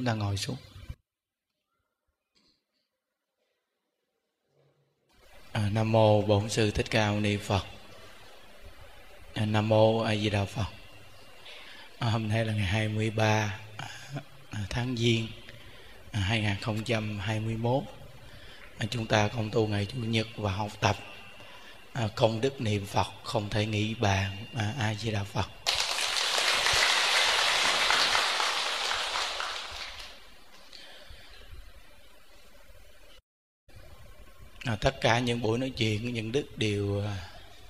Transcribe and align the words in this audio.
chúng 0.00 0.06
ta 0.06 0.14
ngồi 0.14 0.36
xuống. 0.36 0.56
À, 5.52 5.70
nam 5.72 5.92
mô 5.92 6.22
bổn 6.22 6.50
sư 6.50 6.70
thích 6.70 6.86
ca 6.90 7.10
mâu 7.10 7.20
ni 7.20 7.36
phật. 7.36 7.64
À, 9.34 9.46
nam 9.46 9.68
mô 9.68 10.00
a 10.00 10.16
di 10.16 10.30
đà 10.30 10.44
phật. 10.44 10.66
À, 11.98 12.10
hôm 12.10 12.28
nay 12.28 12.44
là 12.44 12.52
ngày 12.52 12.66
23 12.66 13.24
à, 13.76 13.88
à, 14.50 14.60
tháng 14.70 14.96
giêng 14.96 15.26
à, 16.12 16.20
2021 16.20 17.82
à, 18.78 18.86
chúng 18.90 19.06
ta 19.06 19.28
công 19.28 19.50
tu 19.50 19.66
ngày 19.66 19.86
chủ 19.86 19.98
nhật 19.98 20.26
và 20.36 20.52
học 20.52 20.70
tập. 20.80 20.96
À, 21.92 22.08
công 22.14 22.40
đức 22.40 22.60
niệm 22.60 22.86
phật 22.86 23.06
không 23.22 23.50
thể 23.50 23.66
nghĩ 23.66 23.94
bàn 23.94 24.46
à, 24.54 24.74
a 24.78 24.94
di 24.94 25.10
đà 25.10 25.24
phật. 25.24 25.59
Tất 34.80 35.00
cả 35.00 35.18
những 35.18 35.42
buổi 35.42 35.58
nói 35.58 35.70
chuyện 35.70 36.14
những 36.14 36.32
đức 36.32 36.58
đều 36.58 37.02
à, 37.04 37.16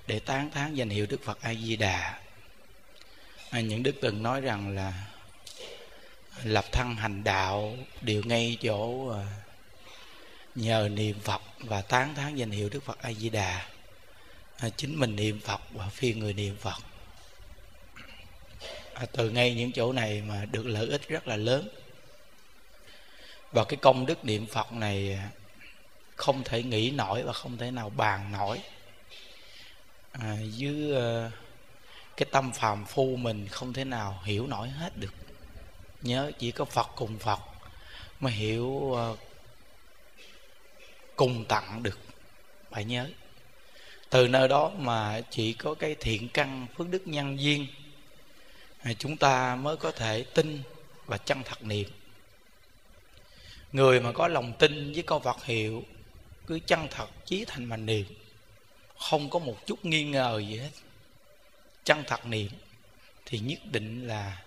để 0.06 0.19
tán 0.19 0.50
thán 0.50 0.75
danh 0.75 0.88
hiệu 0.88 1.06
đức 1.06 1.25
phật 1.25 1.41
a 1.41 1.54
di 1.54 1.76
đà 1.76 2.21
à, 3.50 3.60
những 3.60 3.82
đức 3.82 3.94
từng 4.00 4.22
nói 4.22 4.41
rằng 4.41 4.75
là 4.75 4.93
lập 6.43 6.65
thân 6.72 6.94
hành 6.94 7.25
đạo 7.25 7.76
đều 8.00 8.22
ngay 8.22 8.59
chỗ 8.62 9.09
à, 9.09 9.26
nhờ 10.54 10.88
niệm 10.93 11.20
phật 11.20 11.43
và 11.59 11.82
tán 11.82 12.15
thán 12.15 12.37
danh 12.37 12.50
hiệu 12.50 12.69
đức 12.69 12.84
phật 12.84 13.03
a 13.03 13.12
di 13.12 13.31
đà 13.31 13.66
à, 14.60 14.69
chính 14.76 15.00
mình 15.00 15.16
niệm 15.16 15.41
phật 15.41 15.60
và 15.70 15.88
phiên 15.88 16.19
người 16.19 16.32
niệm 16.32 16.56
phật. 16.56 16.82
À, 18.94 19.06
từ 19.12 19.31
ngay 19.31 19.54
những 19.54 19.72
chỗ 19.72 19.93
này 19.93 20.22
mà 20.28 20.44
được 20.44 20.66
lợi 20.66 20.87
ích 20.87 21.09
rất 21.09 21.26
là 21.26 21.37
lớn. 21.37 21.69
Và 23.53 23.65
cái 23.65 23.76
công 23.76 24.06
đức 24.06 24.25
niệm 24.25 24.47
phật 24.47 24.72
này 24.72 25.12
à, 25.12 25.31
không 26.20 26.44
thể 26.44 26.62
nghĩ 26.62 26.91
nổi 26.91 27.22
và 27.22 27.32
không 27.32 27.56
thể 27.56 27.70
nào 27.70 27.91
bàn 27.91 28.32
nổi. 28.32 28.60
À, 30.12 30.36
với 30.58 30.92
uh, 30.92 31.32
cái 32.16 32.26
tâm 32.32 32.53
phàm 32.53 32.84
phu 32.84 33.16
mình 33.16 33.48
không 33.48 33.72
thể 33.72 33.84
nào 33.84 34.20
hiểu 34.25 34.47
nổi 34.47 34.69
hết 34.69 34.97
được. 34.97 35.14
Nhớ 36.03 36.32
chỉ 36.38 36.50
có 36.50 36.64
phật 36.64 36.88
cùng 36.97 37.19
phật 37.19 37.41
mới 38.20 38.32
hiểu 38.32 38.64
uh, 38.66 39.19
cùng 41.16 41.44
tặng 41.44 41.82
được. 41.82 41.98
Phải 42.70 42.84
nhớ. 42.84 43.10
Từ 44.10 44.28
nơi 44.28 44.48
đó 44.48 44.70
mà 44.76 45.20
chỉ 45.31 45.52
có 45.52 45.75
cái 45.75 45.94
thiện 46.00 46.28
căn 46.28 46.66
phước 46.76 46.88
đức 46.88 47.06
nhân 47.06 47.41
duyên 47.41 47.66
à, 48.82 48.92
chúng 48.98 49.16
ta 49.16 49.56
mới 49.56 49.76
có 49.76 49.92
thể 49.92 50.25
tin 50.34 50.62
và 51.06 51.19
chân 51.19 51.42
thật 51.44 51.62
niệm. 51.62 51.88
Người 53.72 54.00
mà 54.00 54.12
có 54.12 54.28
lòng 54.28 54.52
tin 54.58 54.92
với 54.92 55.02
câu 55.02 55.20
Phật 55.20 55.44
hiệu 55.44 55.84
cứ 56.47 56.59
chân 56.67 56.89
thật 56.91 57.09
chí 57.25 57.45
thành 57.45 57.65
mà 57.65 57.77
niệm 57.77 58.06
không 58.99 59.31
có 59.31 59.39
một 59.39 59.67
chút 59.67 59.84
nghi 59.84 60.05
ngờ 60.05 60.43
gì 60.49 60.56
hết. 60.56 60.71
Chân 61.84 62.05
thật 62.06 62.27
niệm 62.27 62.51
thì 63.27 63.39
nhất 63.39 63.59
định 63.73 64.06
là 64.06 64.43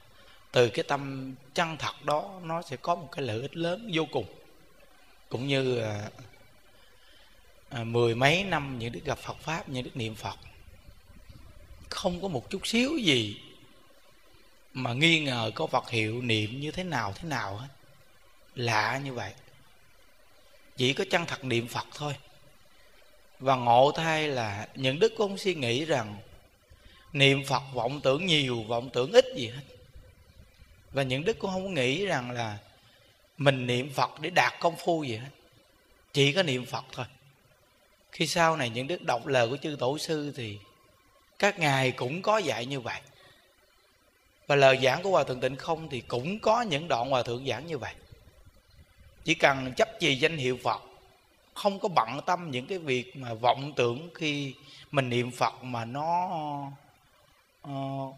từ 0.51 0.69
cái 0.69 0.85
tâm 0.87 1.33
chân 1.53 1.77
thật 1.77 2.05
đó 2.05 2.39
nó 2.43 2.61
sẽ 2.61 2.77
có 2.77 2.95
một 2.95 3.09
cái 3.11 3.25
lợi 3.25 3.41
ích 3.41 3.55
lớn 3.57 3.91
vô 3.93 4.05
cùng. 4.11 4.25
Cũng 5.29 5.47
như 5.47 5.77
à, 5.77 6.09
à, 7.69 7.83
mười 7.83 8.15
mấy 8.15 8.43
năm 8.43 8.79
những 8.79 8.91
đức 8.91 9.01
gặp 9.05 9.17
Phật 9.17 9.37
pháp 9.39 9.69
những 9.69 9.83
đức 9.83 9.97
niệm 9.97 10.15
Phật 10.15 10.39
không 11.89 12.21
có 12.21 12.27
một 12.27 12.49
chút 12.49 12.67
xíu 12.67 12.97
gì 12.97 13.41
mà 14.73 14.93
nghi 14.93 15.19
ngờ 15.19 15.51
có 15.55 15.67
Phật 15.67 15.89
hiệu 15.89 16.21
niệm 16.21 16.59
như 16.59 16.71
thế 16.71 16.83
nào 16.83 17.13
thế 17.15 17.27
nào 17.29 17.57
hết. 17.57 17.67
Lạ 18.55 19.01
như 19.03 19.13
vậy 19.13 19.33
chỉ 20.77 20.93
có 20.93 21.03
chân 21.11 21.25
thật 21.25 21.43
niệm 21.43 21.67
Phật 21.67 21.87
thôi. 21.95 22.15
Và 23.39 23.55
ngộ 23.55 23.91
thay 23.95 24.27
là 24.27 24.67
những 24.75 24.99
đức 24.99 25.13
cũng 25.17 25.37
suy 25.37 25.55
nghĩ 25.55 25.85
rằng 25.85 26.17
niệm 27.13 27.43
Phật 27.45 27.63
vọng 27.73 28.01
tưởng 28.01 28.25
nhiều, 28.25 28.63
vọng 28.63 28.89
tưởng 28.93 29.11
ít 29.11 29.25
gì 29.35 29.47
hết. 29.47 29.61
Và 30.91 31.03
những 31.03 31.23
đức 31.23 31.39
cũng 31.39 31.51
không 31.51 31.73
nghĩ 31.73 32.05
rằng 32.05 32.31
là 32.31 32.57
mình 33.37 33.67
niệm 33.67 33.91
Phật 33.93 34.19
để 34.19 34.29
đạt 34.29 34.53
công 34.59 34.75
phu 34.85 35.03
gì 35.03 35.15
hết. 35.15 35.29
Chỉ 36.13 36.33
có 36.33 36.43
niệm 36.43 36.65
Phật 36.65 36.85
thôi. 36.91 37.05
Khi 38.11 38.27
sau 38.27 38.57
này 38.57 38.69
những 38.69 38.87
đức 38.87 39.01
đọc 39.01 39.27
lời 39.27 39.47
của 39.49 39.57
chư 39.57 39.75
tổ 39.79 39.97
sư 39.97 40.33
thì 40.35 40.57
các 41.39 41.59
ngài 41.59 41.91
cũng 41.91 42.21
có 42.21 42.37
dạy 42.37 42.65
như 42.65 42.79
vậy. 42.79 43.01
Và 44.47 44.55
lời 44.55 44.79
giảng 44.83 45.03
của 45.03 45.09
hòa 45.09 45.23
thượng 45.23 45.39
tịnh 45.39 45.55
không 45.55 45.89
thì 45.89 46.01
cũng 46.01 46.39
có 46.39 46.61
những 46.61 46.87
đoạn 46.87 47.09
hòa 47.09 47.23
thượng 47.23 47.47
giảng 47.47 47.67
như 47.67 47.77
vậy 47.77 47.93
chỉ 49.23 49.33
cần 49.33 49.73
chấp 49.73 49.89
trì 49.99 50.15
danh 50.15 50.37
hiệu 50.37 50.59
phật 50.63 50.81
không 51.53 51.79
có 51.79 51.87
bận 51.87 52.19
tâm 52.25 52.51
những 52.51 52.67
cái 52.67 52.77
việc 52.77 53.15
mà 53.15 53.33
vọng 53.33 53.73
tưởng 53.75 54.09
khi 54.15 54.55
mình 54.91 55.09
niệm 55.09 55.31
phật 55.31 55.63
mà 55.63 55.85
nó 55.85 56.29
uh, 57.67 58.15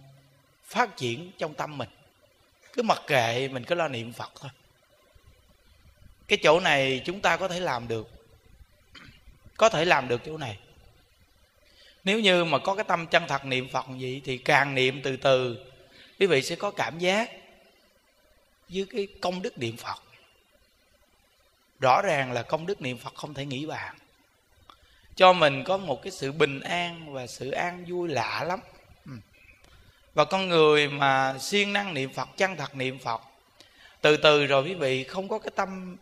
phát 0.63 0.97
triển 0.97 1.31
trong 1.37 1.53
tâm 1.53 1.77
mình. 1.77 1.89
Cứ 2.73 2.81
mặc 2.81 3.01
kệ 3.07 3.47
mình 3.47 3.63
cứ 3.63 3.75
lo 3.75 3.87
niệm 3.87 4.13
phật 4.13 4.31
thôi. 4.39 4.51
Cái 6.27 6.39
chỗ 6.43 6.59
này 6.59 7.01
chúng 7.05 7.19
ta 7.19 7.37
có 7.37 7.47
thể 7.47 7.59
làm 7.59 7.87
được. 7.87 8.09
Có 9.57 9.69
thể 9.69 9.85
làm 9.85 10.07
được 10.07 10.21
chỗ 10.25 10.37
này. 10.37 10.57
Nếu 12.03 12.19
như 12.19 12.45
mà 12.45 12.59
có 12.59 12.75
cái 12.75 12.83
tâm 12.87 13.07
chân 13.07 13.23
thật 13.27 13.45
niệm 13.45 13.69
phật 13.71 13.85
vậy 13.87 14.21
thì 14.25 14.37
càng 14.37 14.75
niệm 14.75 15.01
từ 15.03 15.17
từ 15.17 15.65
quý 16.19 16.27
vị 16.27 16.41
sẽ 16.41 16.55
có 16.55 16.71
cảm 16.71 16.99
giác 16.99 17.31
với 18.69 18.85
cái 18.89 19.07
công 19.21 19.41
đức 19.41 19.57
niệm 19.57 19.77
phật 19.77 20.03
rõ 21.79 22.01
ràng 22.01 22.31
là 22.31 22.41
công 22.41 22.65
đức 22.65 22.81
niệm 22.81 22.97
phật 22.97 23.15
không 23.15 23.33
thể 23.33 23.45
nghĩ 23.45 23.65
bàn. 23.65 23.95
Cho 25.15 25.33
mình 25.33 25.63
có 25.63 25.77
một 25.77 26.01
cái 26.01 26.11
sự 26.11 26.31
bình 26.31 26.59
an 26.59 27.13
và 27.13 27.27
sự 27.27 27.51
an 27.51 27.85
vui 27.87 28.09
lạ 28.09 28.43
lắm. 28.47 28.59
Ừ. 29.05 29.11
Và 30.13 30.25
con 30.25 30.49
người 30.49 30.87
mà 30.87 31.35
siêng 31.39 31.73
năng 31.73 31.93
niệm 31.93 32.13
phật, 32.13 32.29
chân 32.37 32.55
thật 32.55 32.75
niệm 32.75 32.99
phật, 32.99 33.21
từ 34.01 34.17
từ 34.17 34.45
rồi 34.45 34.63
quý 34.63 34.73
vị 34.73 35.03
không 35.03 35.27
có 35.27 35.39
cái 35.39 35.51
tâm 35.55 35.97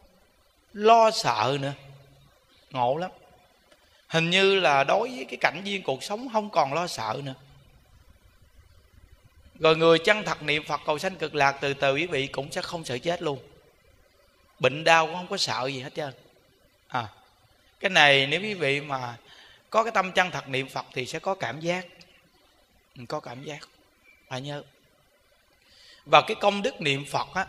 lo 0.73 1.11
sợ 1.11 1.57
nữa. 1.61 1.73
Ngộ 2.71 2.97
lắm. 2.97 3.11
Hình 4.07 4.29
như 4.29 4.59
là 4.59 4.83
đối 4.83 5.09
với 5.09 5.25
cái 5.29 5.37
cảnh 5.41 5.61
viên 5.65 5.83
cuộc 5.83 6.03
sống 6.03 6.27
không 6.33 6.49
còn 6.49 6.73
lo 6.73 6.87
sợ 6.87 7.21
nữa. 7.23 7.35
Rồi 9.59 9.77
người 9.77 9.99
chân 9.99 10.23
thật 10.25 10.43
niệm 10.43 10.63
phật 10.67 10.81
cầu 10.85 10.99
sanh 10.99 11.15
cực 11.15 11.35
lạc, 11.35 11.57
từ 11.61 11.73
từ 11.73 11.95
quý 11.95 12.05
vị 12.05 12.27
cũng 12.27 12.51
sẽ 12.51 12.61
không 12.61 12.85
sợ 12.85 12.97
chết 12.97 13.21
luôn 13.21 13.39
bệnh 14.59 14.83
đau 14.83 15.05
cũng 15.05 15.15
không 15.15 15.27
có 15.27 15.37
sợ 15.37 15.67
gì 15.67 15.79
hết 15.79 15.95
trơn. 15.95 16.13
À 16.87 17.07
cái 17.83 17.89
này 17.89 18.27
nếu 18.27 18.41
quý 18.41 18.53
vị 18.53 18.81
mà 18.81 19.17
có 19.69 19.83
cái 19.83 19.91
tâm 19.91 20.11
chân 20.11 20.31
thật 20.31 20.49
niệm 20.49 20.69
phật 20.69 20.85
thì 20.93 21.05
sẽ 21.05 21.19
có 21.19 21.35
cảm 21.35 21.59
giác. 21.59 21.85
Ừ, 22.97 23.03
có 23.09 23.19
cảm 23.19 23.43
giác. 23.43 23.59
Phải 24.27 24.41
nhớ. 24.41 24.63
Và 26.05 26.21
cái 26.27 26.35
công 26.41 26.61
đức 26.61 26.81
niệm 26.81 27.05
phật 27.05 27.27
á, 27.33 27.47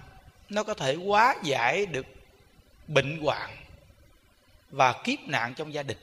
nó 0.49 0.63
có 0.63 0.75
thể 0.75 0.95
hóa 0.95 1.37
giải 1.43 1.87
được 1.87 2.07
bệnh 2.89 3.19
hoạn 3.23 3.57
và 4.71 4.93
kiếp 5.05 5.19
nạn 5.27 5.55
trong 5.55 5.75
gia 5.75 5.83
đình. 5.83 5.99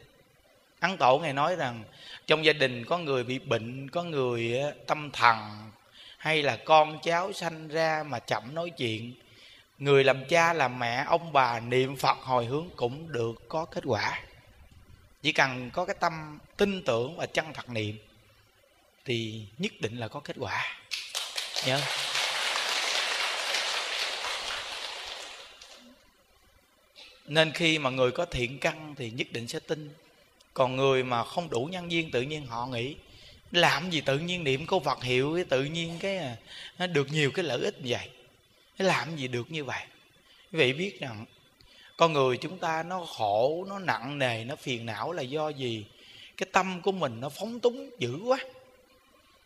Ăn 0.80 0.98
tổ 0.98 1.20
ngài 1.20 1.34
nói 1.34 1.56
rằng 1.56 1.84
trong 2.28 2.46
gia 2.46 2.54
đình 2.54 2.86
có 2.86 2.98
người 2.98 3.24
bị 3.24 3.40
bệnh, 3.40 3.90
có 3.90 4.04
người 4.04 4.62
tâm 4.88 5.12
thần, 5.12 5.72
hay 6.18 6.44
là 6.44 6.58
con 6.66 7.00
cháu 7.04 7.34
sanh 7.34 7.68
ra 7.68 8.04
mà 8.08 8.20
chậm 8.20 8.56
nói 8.56 8.70
chuyện 8.70 9.14
người 9.82 10.04
làm 10.04 10.26
cha, 10.26 10.54
làm 10.54 10.80
mẹ, 10.80 11.04
ông 11.08 11.34
bà 11.34 11.60
niệm 11.60 11.96
phật 11.96 12.18
hồi 12.18 12.46
hướng 12.46 12.70
cũng 12.76 13.12
được 13.12 13.48
có 13.48 13.66
kết 13.66 13.84
quả. 13.86 14.22
Chỉ 15.22 15.32
cần 15.32 15.72
có 15.74 15.86
cái 15.86 15.96
tâm 16.00 16.40
tin 16.58 16.84
tưởng 16.84 17.18
và 17.18 17.26
chân 17.26 17.54
thật 17.54 17.70
niệm 17.70 17.98
thì 19.06 19.46
nhất 19.58 19.72
định 19.80 19.98
là 19.98 20.08
có 20.08 20.20
kết 20.20 20.36
quả. 20.40 20.80
Nhớ. 21.66 21.82
Nên 27.26 27.52
khi 27.52 27.80
mà 27.80 27.90
người 27.90 28.12
có 28.12 28.26
thiện 28.26 28.60
căn 28.60 28.96
thì 28.98 29.12
nhất 29.12 29.28
định 29.32 29.48
sẽ 29.48 29.60
tin. 29.60 29.94
Còn 30.54 30.76
người 30.76 31.04
mà 31.04 31.24
không 31.24 31.50
đủ 31.50 31.70
nhân 31.72 31.92
duyên, 31.92 32.12
tự 32.12 32.22
nhiên 32.22 32.46
họ 32.46 32.66
nghĩ, 32.66 32.96
làm 33.52 33.90
gì 33.90 34.02
tự 34.02 34.20
nhiên 34.20 34.44
niệm 34.44 34.68
câu 34.68 34.80
phật 34.80 35.04
hiệu, 35.04 35.44
tự 35.50 35.64
nhiên 35.64 35.98
cái 36.00 36.18
à, 36.18 36.36
nó 36.80 36.88
được 36.88 37.08
nhiều 37.12 37.32
cái 37.32 37.46
lợi 37.46 37.62
ích 37.64 37.82
như 37.82 37.92
vậy? 37.92 38.10
Làm 38.78 39.16
gì 39.16 39.28
được 39.28 39.52
như 39.52 39.64
vậy? 39.64 39.84
Quý 40.52 40.60
vị 40.60 40.74
biết 40.74 41.00
rằng, 41.00 41.26
con 41.98 42.14
người 42.14 42.38
chúng 42.38 42.58
ta 42.58 42.84
nó 42.84 43.06
khổ, 43.06 43.66
nó 43.70 43.80
nặng 43.80 44.20
nề, 44.20 44.44
nó 44.44 44.56
phiền 44.56 44.86
não 44.86 45.12
là 45.12 45.22
do 45.22 45.50
gì? 45.50 45.86
Cái 46.38 46.48
tâm 46.52 46.82
của 46.82 46.92
mình 46.92 47.20
nó 47.22 47.30
phóng 47.30 47.60
túng 47.60 47.90
dữ 48.00 48.20
quá. 48.26 48.38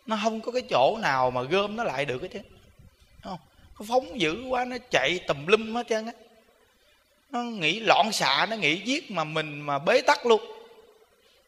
Nó 0.05 0.19
không 0.23 0.41
có 0.41 0.51
cái 0.51 0.61
chỗ 0.69 0.97
nào 1.01 1.31
mà 1.31 1.41
gom 1.41 1.75
nó 1.75 1.83
lại 1.83 2.05
được 2.05 2.21
hết 2.21 2.27
chứ 2.33 2.39
không? 3.23 3.37
Nó 3.79 3.85
phóng 3.87 4.19
dữ 4.19 4.43
quá, 4.49 4.65
nó 4.65 4.77
chạy 4.89 5.19
tùm 5.27 5.45
lum 5.45 5.73
hết 5.75 5.87
trơn 5.89 6.05
á. 6.05 6.11
Nó 7.29 7.41
nghĩ 7.41 7.79
loạn 7.79 8.11
xạ, 8.11 8.47
nó 8.49 8.55
nghĩ 8.55 8.81
giết 8.85 9.11
mà 9.11 9.23
mình 9.23 9.61
mà 9.61 9.79
bế 9.79 10.01
tắc 10.01 10.25
luôn. 10.25 10.41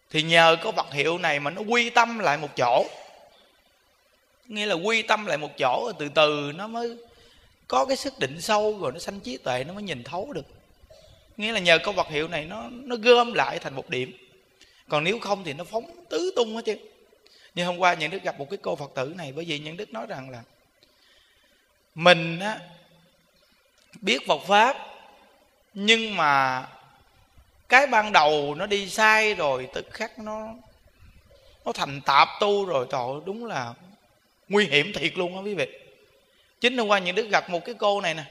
Thì 0.10 0.24
nhờ 0.24 0.58
có 0.62 0.72
vật 0.72 0.94
hiệu 0.94 1.18
này 1.18 1.40
mà 1.40 1.52
nó 1.52 1.62
quy 1.62 1.90
tâm 1.90 2.20
lại 2.20 2.38
một 2.38 2.56
chỗ. 2.56 2.86
Nghĩa 4.48 4.66
là 4.66 4.76
quy 4.76 5.02
tâm 5.02 5.26
lại 5.26 5.38
một 5.38 5.58
chỗ, 5.58 5.92
từ 6.00 6.10
từ 6.10 6.52
nó 6.56 6.68
mới 6.68 6.98
có 7.68 7.86
cái 7.86 7.98
sức 7.98 8.20
định 8.20 8.42
sâu 8.42 8.80
rồi 8.80 8.92
nó 8.92 9.00
sanh 9.00 9.20
trí 9.20 9.38
tuệ 9.38 9.64
nó 9.64 9.74
mới 9.74 9.84
nhìn 9.84 10.04
thấu 10.04 10.34
được. 10.34 10.46
Nghĩa 11.38 11.52
là 11.52 11.60
nhờ 11.60 11.80
câu 11.84 11.94
vật 11.94 12.08
hiệu 12.08 12.28
này 12.28 12.46
nó 12.46 12.70
nó 12.72 12.96
gom 12.96 13.34
lại 13.34 13.60
thành 13.60 13.76
một 13.76 13.90
điểm. 13.90 14.14
Còn 14.90 15.04
nếu 15.04 15.20
không 15.20 15.44
thì 15.44 15.54
nó 15.54 15.64
phóng 15.64 16.06
tứ 16.10 16.32
tung 16.36 16.56
hết 16.56 16.62
chứ. 16.66 16.78
Như 17.56 17.66
hôm 17.66 17.78
qua 17.78 17.94
những 17.94 18.12
đức 18.12 18.24
gặp 18.24 18.40
một 18.40 18.50
cái 18.50 18.58
cô 18.62 18.76
phật 18.76 18.92
tử 18.96 19.14
này, 19.18 19.32
bởi 19.36 19.46
vì 19.46 19.60
những 19.60 19.78
đức 19.78 19.94
nói 19.94 20.06
rằng 20.10 20.30
là 20.30 20.42
mình 21.96 22.40
á, 22.40 22.60
biết 24.02 24.28
Phật 24.28 24.42
pháp, 24.48 24.78
nhưng 25.74 26.16
mà 26.16 26.66
cái 27.70 27.88
ban 27.88 28.12
đầu 28.12 28.56
nó 28.56 28.66
đi 28.66 28.90
sai 28.90 29.34
rồi, 29.34 29.70
tức 29.74 29.86
khắc 29.92 30.20
nó 30.20 30.54
nó 31.66 31.72
thành 31.72 32.02
tạp 32.02 32.28
tu 32.40 32.66
rồi, 32.66 32.88
trời 32.92 33.08
đúng 33.26 33.46
là 33.46 33.74
nguy 34.50 34.66
hiểm 34.66 34.92
thiệt 34.94 35.18
luôn 35.18 35.36
á 35.36 35.42
quý 35.42 35.56
vị 35.56 35.68
chính 36.62 36.78
hôm 36.78 36.88
qua 36.88 37.00
những 37.00 37.16
đức 37.16 37.30
gặp 37.30 37.50
một 37.50 37.66
cái 37.66 37.76
cô 37.76 38.02
này 38.02 38.14
nè. 38.14 38.24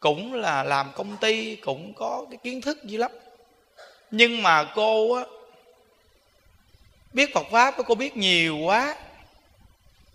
Cũng 0.00 0.34
là 0.34 0.62
làm 0.62 0.92
công 0.94 1.16
ty, 1.16 1.56
cũng 1.56 1.92
có 1.94 2.26
cái 2.30 2.38
kiến 2.42 2.60
thức 2.60 2.84
dữ 2.84 2.98
lắm. 2.98 3.10
Nhưng 4.10 4.42
mà 4.42 4.64
cô 4.74 5.14
á, 5.14 5.24
biết 7.12 7.34
Phật 7.34 7.46
pháp, 7.50 7.74
cô 7.86 7.94
biết 7.94 8.16
nhiều 8.16 8.56
quá. 8.56 8.96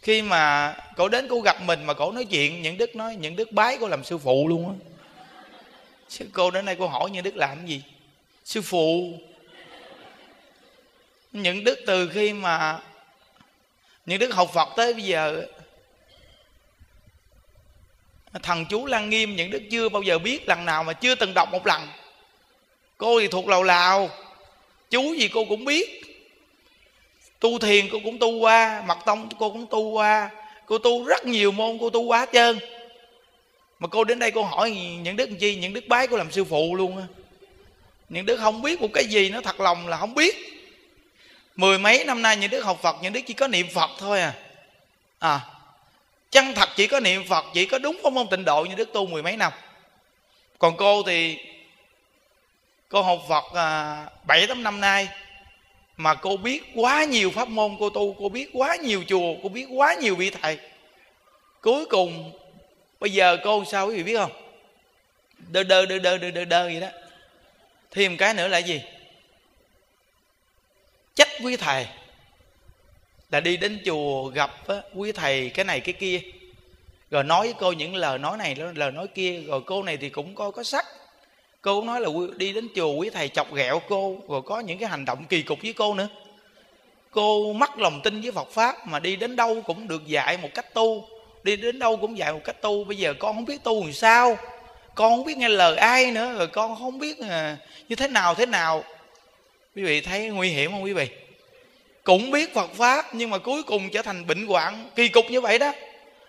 Khi 0.01 0.21
mà 0.21 0.75
cổ 0.95 1.07
đến 1.07 1.27
cô 1.29 1.41
gặp 1.41 1.61
mình 1.61 1.83
mà 1.85 1.93
cổ 1.93 2.11
nói 2.11 2.25
chuyện 2.25 2.61
những 2.61 2.77
đức 2.77 2.95
nói 2.95 3.15
những 3.15 3.35
đức 3.35 3.51
bái 3.51 3.77
cô 3.81 3.87
làm 3.87 4.03
sư 4.03 4.17
phụ 4.17 4.47
luôn 4.47 4.69
á. 4.69 4.75
Cô 6.33 6.51
đến 6.51 6.65
đây 6.65 6.75
cô 6.79 6.87
hỏi 6.87 7.09
những 7.09 7.23
đức 7.23 7.35
làm 7.35 7.67
gì? 7.67 7.83
Sư 8.45 8.61
phụ. 8.61 9.13
Những 11.31 11.63
đức 11.63 11.79
từ 11.87 12.09
khi 12.13 12.33
mà 12.33 12.79
những 14.05 14.19
đức 14.19 14.33
học 14.33 14.49
phật 14.53 14.69
tới 14.75 14.93
bây 14.93 15.03
giờ 15.03 15.45
thằng 18.43 18.65
chú 18.69 18.85
lăng 18.85 19.09
nghiêm, 19.09 19.35
những 19.35 19.51
đức 19.51 19.61
chưa 19.71 19.89
bao 19.89 20.01
giờ 20.01 20.19
biết 20.19 20.47
lần 20.47 20.65
nào 20.65 20.83
mà 20.83 20.93
chưa 20.93 21.15
từng 21.15 21.33
đọc 21.33 21.51
một 21.51 21.67
lần. 21.67 21.87
Cô 22.97 23.19
thì 23.19 23.27
thuộc 23.27 23.47
lầu 23.47 23.63
lào, 23.63 24.09
chú 24.89 25.13
gì 25.13 25.27
cô 25.27 25.45
cũng 25.45 25.65
biết. 25.65 26.01
Tu 27.39 27.59
thiền 27.59 27.89
cô 27.91 27.99
cũng 28.03 28.19
tu 28.19 28.39
qua, 28.39 28.83
mật 28.87 28.97
tông 29.05 29.29
cô 29.39 29.49
cũng 29.49 29.67
tu 29.67 29.91
qua. 29.91 30.29
Cô 30.65 30.77
tu 30.77 31.05
rất 31.05 31.25
nhiều 31.25 31.51
môn, 31.51 31.77
cô 31.81 31.89
tu 31.89 32.01
quá 32.01 32.25
trơn. 32.33 32.59
Mà 33.79 33.87
cô 33.87 34.03
đến 34.03 34.19
đây 34.19 34.31
cô 34.31 34.43
hỏi 34.43 34.71
những 35.01 35.15
đức 35.15 35.29
chi? 35.39 35.55
Những 35.55 35.73
đức 35.73 35.87
bái 35.87 36.07
cô 36.07 36.17
làm 36.17 36.31
sư 36.31 36.43
phụ 36.43 36.75
luôn 36.75 36.97
á. 36.97 37.03
Những 38.09 38.25
đức 38.25 38.37
không 38.37 38.61
biết 38.61 38.81
một 38.81 38.89
cái 38.93 39.05
gì, 39.05 39.29
nó 39.29 39.41
thật 39.41 39.59
lòng 39.59 39.87
là 39.87 39.97
không 39.97 40.13
biết. 40.13 40.35
Mười 41.55 41.79
mấy 41.79 42.03
năm 42.05 42.21
nay 42.21 42.37
những 42.37 42.51
đức 42.51 42.61
học 42.61 42.79
phật, 42.81 42.95
những 43.01 43.13
đức 43.13 43.21
chỉ 43.27 43.33
có 43.33 43.47
niệm 43.47 43.67
phật 43.73 43.89
thôi 43.99 44.21
à. 44.21 44.33
À 45.19 45.41
chân 46.37 46.53
thật 46.53 46.69
chỉ 46.75 46.87
có 46.87 46.99
niệm 46.99 47.23
phật 47.27 47.45
chỉ 47.53 47.65
có 47.65 47.79
đúng 47.79 47.99
pháp 48.03 48.13
môn 48.13 48.27
tịnh 48.27 48.45
độ 48.45 48.65
như 48.65 48.75
đức 48.75 48.93
tu 48.93 49.05
mười 49.05 49.23
mấy 49.23 49.37
năm. 49.37 49.51
Còn 50.59 50.77
cô 50.77 51.03
thì 51.03 51.37
cô 52.89 53.01
học 53.01 53.19
phật 53.29 53.43
à, 53.53 54.05
bảy 54.27 54.47
tám 54.47 54.63
năm 54.63 54.81
nay 54.81 55.07
mà 55.97 56.13
cô 56.15 56.37
biết 56.37 56.63
quá 56.75 57.03
nhiều 57.03 57.31
pháp 57.31 57.47
môn 57.47 57.75
cô 57.79 57.89
tu 57.89 58.15
cô 58.19 58.29
biết 58.29 58.49
quá 58.53 58.75
nhiều 58.75 59.03
chùa 59.07 59.35
cô 59.43 59.49
biết 59.49 59.65
quá 59.69 59.93
nhiều 59.93 60.15
vị 60.15 60.29
thầy. 60.29 60.59
Cuối 61.61 61.85
cùng 61.85 62.31
bây 62.99 63.09
giờ 63.09 63.37
cô 63.43 63.63
sao 63.65 63.87
quý 63.87 63.95
vị 63.95 64.03
biết 64.03 64.17
không? 64.17 64.31
Đơ 65.37 65.63
đơ 65.63 65.85
đơ 65.85 65.99
đơ 65.99 66.17
đơ 66.17 66.31
đơ, 66.31 66.45
đơ 66.45 66.63
vậy 66.63 66.79
đó. 66.79 66.87
Thêm 67.91 68.17
cái 68.17 68.33
nữa 68.33 68.47
là 68.47 68.57
gì? 68.57 68.81
Trách 71.15 71.29
quý 71.43 71.57
thầy 71.57 71.87
là 73.29 73.39
đi 73.39 73.57
đến 73.57 73.81
chùa 73.85 74.23
gặp 74.23 74.67
á, 74.67 74.75
quý 74.95 75.11
thầy 75.11 75.49
cái 75.49 75.65
này 75.65 75.79
cái 75.79 75.93
kia. 75.93 76.21
Rồi 77.11 77.23
nói 77.23 77.47
với 77.47 77.55
cô 77.59 77.71
những 77.71 77.95
lời 77.95 78.17
nói 78.17 78.37
này 78.37 78.55
lời 78.75 78.91
nói 78.91 79.07
kia 79.07 79.41
rồi 79.47 79.61
cô 79.65 79.83
này 79.83 79.97
thì 79.97 80.09
cũng 80.09 80.35
có 80.35 80.51
có 80.51 80.63
sắc. 80.63 80.85
Cô 81.61 81.79
cũng 81.79 81.85
nói 81.85 82.01
là 82.01 82.09
đi 82.35 82.53
đến 82.53 82.67
chùa 82.75 82.91
quý 82.91 83.09
thầy 83.09 83.29
chọc 83.29 83.53
ghẹo 83.53 83.81
cô 83.89 84.17
rồi 84.29 84.41
có 84.41 84.59
những 84.59 84.77
cái 84.77 84.89
hành 84.89 85.05
động 85.05 85.25
kỳ 85.29 85.41
cục 85.41 85.59
với 85.61 85.73
cô 85.73 85.93
nữa. 85.93 86.07
Cô 87.11 87.53
mất 87.53 87.77
lòng 87.77 88.01
tin 88.03 88.21
với 88.21 88.31
phật 88.31 88.51
pháp 88.51 88.87
mà 88.87 88.99
đi 88.99 89.15
đến 89.15 89.35
đâu 89.35 89.61
cũng 89.65 89.87
được 89.87 90.07
dạy 90.07 90.37
một 90.37 90.49
cách 90.53 90.73
tu. 90.73 91.07
Đi 91.43 91.55
đến 91.55 91.79
đâu 91.79 91.97
cũng 91.97 92.17
dạy 92.17 92.33
một 92.33 92.41
cách 92.43 92.61
tu. 92.61 92.83
Bây 92.83 92.97
giờ 92.97 93.13
con 93.19 93.35
không 93.35 93.45
biết 93.45 93.63
tu 93.63 93.83
làm 93.83 93.93
sao. 93.93 94.37
Con 94.95 95.11
không 95.11 95.25
biết 95.25 95.37
nghe 95.37 95.49
lời 95.49 95.77
ai 95.77 96.11
nữa 96.11 96.35
rồi 96.37 96.47
con 96.47 96.75
không 96.75 96.99
biết 96.99 97.19
à, 97.19 97.57
như 97.89 97.95
thế 97.95 98.07
nào 98.07 98.35
thế 98.35 98.45
nào. 98.45 98.83
Quý 99.75 99.83
vị 99.83 100.01
thấy 100.01 100.27
nguy 100.27 100.49
hiểm 100.49 100.71
không 100.71 100.83
quý 100.83 100.93
vị? 100.93 101.07
Cũng 102.07 102.31
biết 102.31 102.53
phật 102.53 102.73
pháp, 102.73 103.15
nhưng 103.15 103.29
mà 103.29 103.37
cuối 103.37 103.63
cùng 103.63 103.89
trở 103.89 104.01
thành 104.01 104.27
bệnh 104.27 104.47
hoạn. 104.47 104.89
Kỳ 104.95 105.07
cục 105.07 105.25
như 105.29 105.41
vậy 105.41 105.59
đó. 105.59 105.73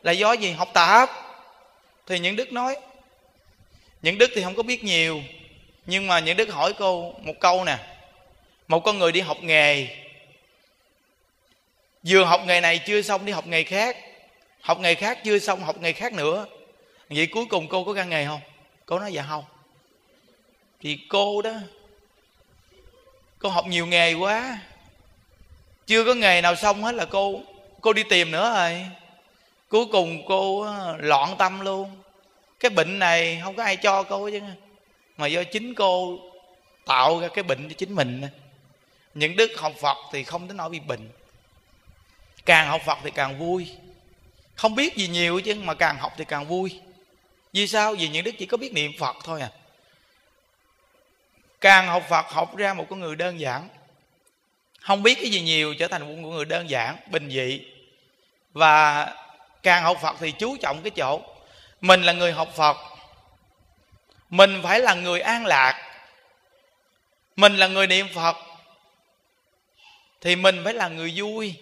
Là 0.02 0.12
do 0.12 0.32
gì? 0.32 0.50
Học 0.50 0.68
tập. 0.74 1.10
Thì 2.06 2.18
những 2.18 2.36
đức 2.36 2.52
nói. 2.52 2.76
Những 4.02 4.18
đức 4.18 4.30
thì 4.34 4.42
không 4.42 4.54
có 4.54 4.62
biết 4.62 4.84
nhiều. 4.84 5.22
Nhưng 5.86 6.06
mà 6.06 6.18
những 6.18 6.36
đức 6.36 6.52
hỏi 6.52 6.72
cô 6.78 7.14
một 7.22 7.32
câu 7.40 7.64
nè. 7.64 7.78
Một 8.68 8.80
con 8.80 8.98
người 8.98 9.12
đi 9.12 9.20
học 9.20 9.36
nghề. 9.42 9.88
Vừa 12.02 12.24
học 12.24 12.40
nghề 12.46 12.60
này 12.60 12.78
chưa 12.78 13.02
xong 13.02 13.24
đi 13.24 13.32
học 13.32 13.46
nghề 13.46 13.62
khác. 13.62 13.96
Học 14.60 14.80
nghề 14.80 14.94
khác 14.94 15.18
chưa 15.24 15.38
xong, 15.38 15.60
học 15.60 15.76
nghề 15.80 15.92
khác 15.92 16.12
nữa. 16.12 16.46
Vậy 17.08 17.26
cuối 17.26 17.46
cùng 17.46 17.68
cô 17.68 17.84
có 17.84 17.92
gan 17.92 18.08
nghề 18.08 18.26
không? 18.26 18.40
Cô 18.86 18.98
nói 18.98 19.12
dạ 19.12 19.24
không. 19.28 19.44
Thì 20.80 20.98
cô 21.08 21.42
đó, 21.42 21.54
cô 23.38 23.48
học 23.48 23.66
nhiều 23.66 23.86
nghề 23.86 24.14
quá 24.14 24.58
chưa 25.88 26.04
có 26.04 26.14
nghề 26.14 26.40
nào 26.40 26.56
xong 26.56 26.82
hết 26.82 26.94
là 26.94 27.04
cô 27.04 27.40
cô 27.80 27.92
đi 27.92 28.02
tìm 28.02 28.30
nữa 28.30 28.52
rồi. 28.54 28.86
Cuối 29.68 29.86
cùng 29.92 30.22
cô 30.28 30.66
loạn 30.98 31.34
tâm 31.38 31.60
luôn. 31.60 31.90
Cái 32.60 32.70
bệnh 32.70 32.98
này 32.98 33.40
không 33.44 33.56
có 33.56 33.62
ai 33.62 33.76
cho 33.76 34.02
cô 34.02 34.30
chứ. 34.30 34.40
Mà 35.16 35.26
do 35.26 35.44
chính 35.44 35.74
cô 35.74 36.18
tạo 36.86 37.20
ra 37.20 37.28
cái 37.28 37.42
bệnh 37.42 37.68
cho 37.68 37.74
chính 37.78 37.94
mình 37.94 38.22
những 39.14 39.36
đức 39.36 39.50
học 39.56 39.72
phật 39.80 39.96
thì 40.12 40.24
không 40.24 40.48
đến 40.48 40.56
nỗi 40.56 40.70
bị 40.70 40.80
bệnh. 40.80 41.10
Càng 42.44 42.68
học 42.68 42.80
phật 42.86 42.98
thì 43.04 43.10
càng 43.10 43.38
vui. 43.38 43.68
Không 44.54 44.74
biết 44.74 44.96
gì 44.96 45.08
nhiều 45.08 45.40
chứ, 45.40 45.54
mà 45.54 45.74
càng 45.74 45.96
học 45.98 46.12
thì 46.16 46.24
càng 46.24 46.46
vui. 46.46 46.80
Vì 47.52 47.66
sao? 47.66 47.94
Vì 47.94 48.08
những 48.08 48.24
đức 48.24 48.34
chỉ 48.38 48.46
có 48.46 48.56
biết 48.56 48.72
niệm 48.72 48.92
phật 48.98 49.16
thôi 49.24 49.40
à. 49.40 49.50
Càng 51.60 51.86
học 51.86 52.02
phật, 52.08 52.26
học 52.28 52.56
ra 52.56 52.74
một 52.74 52.86
con 52.90 53.00
người 53.00 53.16
đơn 53.16 53.40
giản 53.40 53.68
không 54.88 55.02
biết 55.02 55.14
cái 55.14 55.30
gì 55.30 55.40
nhiều 55.40 55.74
trở 55.74 55.88
thành 55.88 56.22
một 56.22 56.28
người 56.28 56.44
đơn 56.44 56.70
giản, 56.70 56.96
bình 57.10 57.30
dị. 57.30 57.60
Và 58.52 59.06
càng 59.62 59.82
học 59.82 59.98
phật 60.02 60.16
thì 60.20 60.32
chú 60.32 60.56
trọng 60.56 60.82
cái 60.82 60.90
chỗ, 60.90 61.20
mình 61.80 62.02
là 62.02 62.12
người 62.12 62.32
học 62.32 62.48
phật, 62.56 62.76
mình 64.30 64.60
phải 64.62 64.80
là 64.80 64.94
người 64.94 65.20
an 65.20 65.46
lạc, 65.46 66.00
mình 67.36 67.56
là 67.56 67.66
người 67.66 67.86
niệm 67.86 68.06
phật, 68.14 68.36
thì 70.20 70.36
mình 70.36 70.60
phải 70.64 70.74
là 70.74 70.88
người 70.88 71.12
vui. 71.16 71.54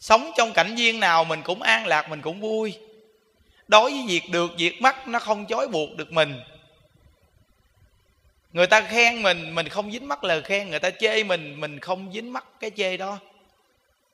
Sống 0.00 0.30
trong 0.36 0.52
cảnh 0.52 0.74
viên 0.74 1.00
nào 1.00 1.24
mình 1.24 1.42
cũng 1.42 1.62
an 1.62 1.86
lạc, 1.86 2.08
mình 2.08 2.22
cũng 2.22 2.40
vui. 2.40 2.78
Đối 3.68 3.90
với 3.90 4.04
việc 4.08 4.30
được, 4.30 4.50
việc 4.58 4.82
mất, 4.82 5.08
nó 5.08 5.18
không 5.18 5.46
chói 5.46 5.68
buộc 5.68 5.96
được 5.96 6.12
mình 6.12 6.40
người 8.52 8.66
ta 8.66 8.80
khen 8.80 9.22
mình 9.22 9.54
mình 9.54 9.68
không 9.68 9.92
dính 9.92 10.08
mắt 10.08 10.24
lời 10.24 10.42
khen, 10.42 10.70
người 10.70 10.78
ta 10.78 10.90
chê 10.90 11.24
mình 11.24 11.60
mình 11.60 11.80
không 11.80 12.10
dính 12.14 12.32
mắt 12.32 12.44
cái 12.60 12.70
chê 12.76 12.96
đó. 12.96 13.18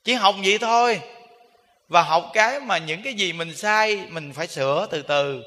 Chỉ 0.05 0.12
học 0.12 0.35
vậy 0.45 0.59
thôi. 0.59 1.00
Và 1.88 2.03
học 2.03 2.31
cái 2.33 2.61
mà 2.61 2.79
những 2.79 3.03
cái 3.03 3.14
gì 3.14 3.33
mình 3.33 3.57
sai, 3.57 4.03
mình 4.09 4.33
phải 4.33 4.47
sửa 4.47 4.87
từ 4.91 5.03
từ. 5.03 5.43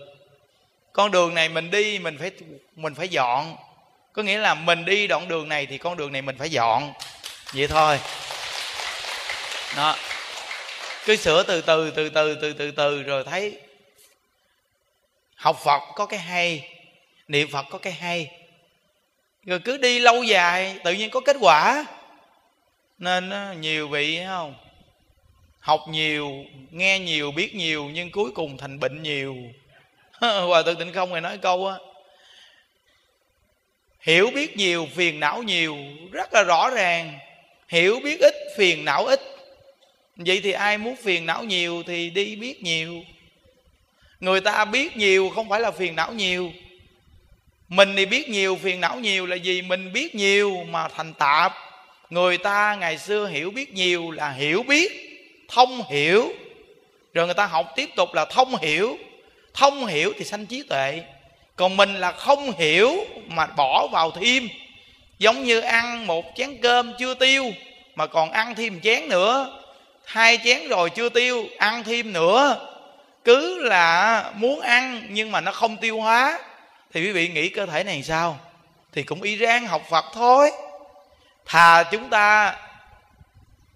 Con 0.94 1.12
đường 1.12 1.34
này 1.34 1.50
mình 1.50 1.72
đi, 1.72 2.00
mình 2.00 2.17
phải 2.17 2.32
mình 2.75 2.96
phải 2.96 3.10
dọn. 3.10 3.56
Có 4.13 4.24
nghĩa 4.24 4.38
là 4.38 4.53
mình 4.53 4.86
đi 4.86 5.08
đoạn 5.08 5.27
đường 5.27 5.50
này 5.50 5.65
thì 5.65 5.77
con 5.77 5.98
đường 5.98 6.12
này 6.12 6.22
mình 6.22 6.38
phải 6.38 6.50
dọn. 6.50 6.94
Vậy 7.53 7.67
thôi. 7.67 8.00
Đó. 9.75 9.96
Cứ 11.06 11.15
sửa 11.15 11.44
từ 11.44 11.62
từ 11.62 11.91
từ 11.91 12.10
từ 12.10 12.36
từ 12.41 12.53
từ 12.53 12.72
từ 12.72 13.03
rồi 13.03 13.24
thấy. 13.24 13.60
Học 15.36 15.60
phật 15.63 15.82
có 15.96 16.06
cái 16.06 16.20
hay, 16.20 16.70
niệm 17.27 17.48
phật 17.51 17.65
có 17.70 17.77
cái 17.77 17.94
hay 17.94 18.37
rồi 19.48 19.60
cứ 19.60 19.77
đi 19.77 20.00
lâu 20.00 20.24
dài, 20.24 20.80
tự 20.84 20.94
nhiên 20.94 21.10
có 21.10 21.20
kết 21.20 21.38
quả. 21.39 21.86
Nên 22.98 23.32
nhiều 23.62 23.88
vị 23.88 24.20
không? 24.27 24.56
Học 25.60 25.82
nhiều, 25.89 26.32
nghe 26.72 27.00
nhiều, 27.00 27.32
biết 27.32 27.56
nhiều, 27.56 27.89
nhưng 27.94 28.12
cuối 28.12 28.32
cùng 28.32 28.58
thành 28.58 28.80
bệnh 28.80 29.04
nhiều. 29.04 29.36
Hòa 30.20 30.63
thượng 30.63 30.80
tịnh 30.80 30.94
không 30.94 31.12
này 31.12 31.22
nói 31.22 31.38
câu 31.38 31.68
á, 31.68 31.77
hiểu 34.00 34.32
biết 34.36 34.58
nhiều, 34.58 34.88
phiền 34.96 35.20
não 35.20 35.44
nhiều. 35.44 35.77
Rất 36.12 36.34
là 36.34 36.44
rõ 36.44 36.70
ràng. 36.70 37.20
Hiểu 37.68 38.00
biết 38.04 38.20
ít, 38.20 38.34
phiền 38.58 38.86
não 38.86 39.06
ít. 39.06 39.22
Vậy 40.16 40.42
thì 40.44 40.51
ai 40.51 40.77
muốn 40.77 40.96
phiền 40.96 41.25
não 41.25 41.44
nhiều 41.44 41.84
thì 41.88 42.10
đi 42.10 42.36
biết 42.36 42.63
nhiều. 42.63 43.04
Người 44.20 44.42
ta 44.42 44.66
biết 44.66 44.98
nhiều 44.98 45.30
không 45.36 45.50
phải 45.50 45.60
là 45.60 45.72
phiền 45.72 45.96
não 45.96 46.13
nhiều 46.13 46.51
mình 47.69 47.95
thì 47.95 48.05
biết 48.05 48.29
nhiều, 48.29 48.59
phiền 48.63 48.81
não 48.81 48.95
nhiều 49.00 49.25
là 49.25 49.36
gì 49.36 49.62
mình 49.62 49.93
biết 49.93 50.15
nhiều 50.15 50.63
mà 50.69 50.88
thành 50.88 51.13
tạp. 51.13 51.53
Người 52.09 52.38
ta 52.38 52.77
ngày 52.79 52.97
xưa 52.97 53.27
hiểu 53.27 53.51
biết 53.51 53.74
nhiều 53.74 54.12
là 54.12 54.31
hiểu 54.31 54.63
biết, 54.63 54.91
thông 55.47 55.81
hiểu. 55.89 56.33
Rồi 57.13 57.25
người 57.25 57.33
ta 57.33 57.45
học 57.45 57.74
tiếp 57.75 57.89
tục 57.95 58.13
là 58.13 58.25
thông 58.25 58.55
hiểu. 58.57 58.97
Thông 59.53 59.86
hiểu 59.86 60.13
thì 60.17 60.25
sanh 60.25 60.45
trí 60.45 60.63
tuệ. 60.63 61.01
Còn 61.55 61.77
mình 61.77 61.95
là 61.95 62.12
không 62.12 62.51
hiểu 62.57 63.05
mà 63.27 63.45
bỏ 63.45 63.88
vào 63.91 64.12
thêm. 64.12 64.50
Giống 65.19 65.43
như 65.43 65.59
ăn 65.59 66.07
một 66.07 66.25
chén 66.36 66.57
cơm 66.62 66.93
chưa 67.00 67.13
tiêu 67.13 67.51
mà 67.95 68.07
còn 68.07 68.31
ăn 68.31 68.55
thêm 68.55 68.79
chén 68.81 69.09
nữa. 69.09 69.59
Hai 70.05 70.39
chén 70.43 70.67
rồi 70.67 70.89
chưa 70.89 71.09
tiêu, 71.09 71.45
ăn 71.57 71.83
thêm 71.83 72.13
nữa. 72.13 72.69
Cứ 73.24 73.63
là 73.63 74.24
muốn 74.36 74.59
ăn 74.59 75.01
nhưng 75.09 75.31
mà 75.31 75.41
nó 75.41 75.51
không 75.51 75.77
tiêu 75.77 76.00
hóa 76.00 76.39
thì 76.94 77.01
quý 77.01 77.12
vị 77.12 77.27
nghĩ 77.27 77.50
cơ 77.50 77.65
thể 77.65 77.84
này 77.84 78.03
sao? 78.03 78.39
Thì 78.94 79.03
cũng 79.03 79.22
y 79.22 79.38
rang 79.38 79.67
học 79.67 79.82
phật 79.89 80.06
thôi. 80.13 80.51
Thà 81.46 81.84
chúng 81.84 82.10
ta 82.10 82.56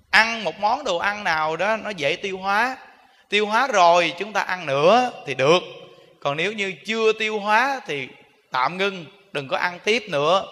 ăn 0.10 0.44
một 0.44 0.60
món 0.60 0.84
đồ 0.84 0.98
ăn 0.98 1.24
nào 1.24 1.56
đó 1.56 1.77
nó 1.77 1.89
dễ 1.89 2.15
tiêu 2.15 2.38
hóa. 2.38 2.77
Tiêu 3.30 3.46
hóa 3.46 3.68
rồi 3.68 4.13
chúng 4.20 4.34
ta 4.34 4.41
ăn 4.41 4.65
nữa 4.65 5.12
thì 5.27 5.34
được. 5.34 5.60
Còn 6.20 6.38
nếu 6.38 6.53
như 6.53 6.74
chưa 6.86 7.13
tiêu 7.13 7.39
hóa 7.39 7.82
thì 7.88 8.08
tạm 8.51 8.77
ngưng, 8.77 9.06
đừng 9.32 9.48
có 9.48 9.58
ăn 9.58 9.80
tiếp 9.84 10.03
nữa. 10.10 10.46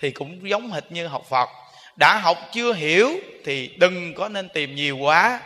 Thì 0.00 0.10
cũng 0.10 0.50
giống 0.50 0.72
hệt 0.72 0.92
như 0.92 1.06
học 1.06 1.26
phật. 1.30 1.48
Đã 1.96 2.18
học 2.18 2.38
chưa 2.52 2.72
hiểu 2.72 3.10
thì 3.44 3.70
đừng 3.76 4.14
có 4.14 4.28
nên 4.28 4.48
tìm 4.48 4.74
nhiều 4.74 4.96
quá. 4.96 5.40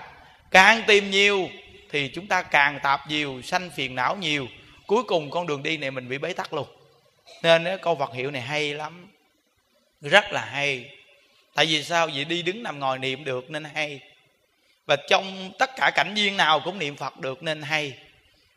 Càng 0.50 0.82
tìm 0.86 1.10
nhiều 1.10 1.48
thì 1.90 2.08
chúng 2.14 2.26
ta 2.26 2.42
càng 2.42 2.80
tạp 2.82 3.08
nhiều, 3.08 3.42
sanh 3.42 3.70
phiền 3.76 3.94
não 3.94 4.16
nhiều 4.16 4.46
cuối 4.86 5.02
cùng 5.02 5.30
con 5.30 5.46
đường 5.46 5.62
đi 5.62 5.76
này 5.76 5.90
mình 5.90 6.08
bị 6.08 6.18
bế 6.18 6.32
tắc 6.32 6.54
luôn. 6.54 6.66
Nên 7.42 7.66
câu 7.82 7.94
vật 7.94 8.14
hiệu 8.14 8.30
này 8.30 8.42
hay 8.42 8.74
lắm. 8.74 9.08
Rất 10.00 10.32
là 10.32 10.44
hay. 10.44 10.90
Tại 11.54 11.66
vì 11.66 11.82
sao? 11.82 12.08
Vì 12.14 12.24
đi 12.24 12.42
đứng 12.42 12.62
nằm 12.62 12.78
ngồi 12.78 12.98
niệm 12.98 13.24
được 13.24 13.50
nên 13.50 13.64
hay. 13.64 14.00
Và 14.86 14.96
trong 14.96 15.52
tất 15.58 15.70
cả 15.76 15.90
cảnh 15.94 16.14
viên 16.14 16.36
nào 16.36 16.60
cũng 16.64 16.78
niệm 16.78 16.96
phật 16.96 17.20
được 17.20 17.42
nên 17.42 17.62
hay. 17.62 17.94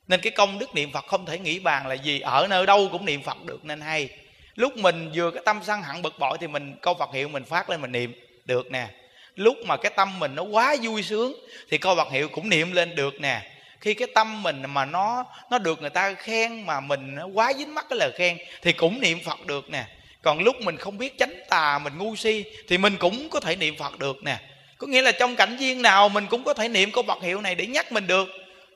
Nên 0.07 0.21
cái 0.21 0.31
công 0.31 0.59
đức 0.59 0.75
niệm 0.75 0.91
phật 0.91 1.07
không 1.07 1.25
thể 1.25 1.39
nghĩ 1.39 1.59
bàn 1.59 1.88
là 1.88 1.95
gì. 1.95 2.19
Ở 2.19 2.48
nơi 2.50 2.65
đâu 2.65 2.89
cũng 2.91 3.05
niệm 3.05 3.24
phật 3.24 3.45
được 3.45 3.65
nên 3.65 3.81
hay. 3.81 4.09
Lúc 4.55 4.77
mình 4.77 5.12
vừa 5.15 5.31
cái 5.31 5.43
tâm 5.45 5.59
sân 5.63 5.81
hận 5.81 6.01
bực 6.01 6.19
bội 6.19 6.38
thì 6.41 6.48
mình, 6.48 6.75
câu 6.81 6.93
phật 6.93 7.13
hiệu 7.13 7.27
mình 7.27 7.43
phát 7.43 7.69
lên 7.69 7.81
mình 7.81 7.91
niệm 7.91 8.13
được 8.45 8.71
nè. 8.71 8.88
Lúc 9.36 9.57
mà 9.65 9.77
cái 9.77 9.91
tâm 9.95 10.19
mình 10.19 10.36
nó 10.36 10.43
quá 10.43 10.75
vui 10.81 11.03
sướng 11.03 11.33
thì 11.69 11.77
câu 11.77 11.95
phật 11.95 12.12
hiệu 12.12 12.29
cũng 12.29 12.50
niệm 12.50 12.71
lên 12.71 12.95
được 12.95 13.21
nè 13.21 13.51
khi 13.81 13.93
cái 13.93 14.07
tâm 14.15 14.43
mình 14.43 14.63
mà 14.67 14.86
nó 14.86 15.25
nó 15.51 15.57
được 15.57 15.81
người 15.81 15.89
ta 15.89 16.13
khen 16.13 16.65
mà 16.65 16.79
mình 16.79 17.17
quá 17.33 17.53
dính 17.57 17.75
mắc 17.75 17.86
cái 17.89 18.00
lời 18.00 18.12
khen 18.15 18.38
thì 18.62 18.74
cũng 18.74 19.01
niệm 19.01 19.19
phật 19.25 19.45
được 19.45 19.69
nè. 19.69 19.86
Còn 20.21 20.39
lúc 20.39 20.55
mình 20.62 20.77
không 20.77 20.98
biết 20.98 21.17
tránh 21.17 21.41
tà, 21.50 21.79
mình 21.79 21.98
ngu 21.98 22.15
si 22.15 22.43
thì 22.67 22.77
mình 22.77 22.98
cũng 22.98 23.29
có 23.29 23.39
thể 23.39 23.55
niệm 23.55 23.75
phật 23.77 24.00
được 24.00 24.24
nè. 24.24 24.38
Có 24.77 24.88
nghĩa 24.88 25.01
là 25.01 25.12
trong 25.12 25.36
cảnh 25.36 25.57
viên 25.57 25.81
nào 25.81 26.09
mình 26.09 26.25
cũng 26.29 26.43
có 26.43 26.53
thể 26.53 26.67
niệm 26.67 26.91
câu 26.91 27.03
phật 27.03 27.21
hiệu 27.21 27.41
này 27.41 27.55
để 27.55 27.67
nhắc 27.67 27.91
mình 27.91 28.07
được. 28.07 28.27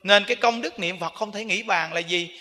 Nên 0.04 0.26
cái 0.26 0.36
công 0.36 0.62
đức 0.62 0.80
niệm 0.80 1.00
phật 1.00 1.14
không 1.14 1.32
thể 1.32 1.46
nghĩ 1.46 1.64
bàn 1.64 1.94
là 1.94 2.00
gì? 2.00 2.40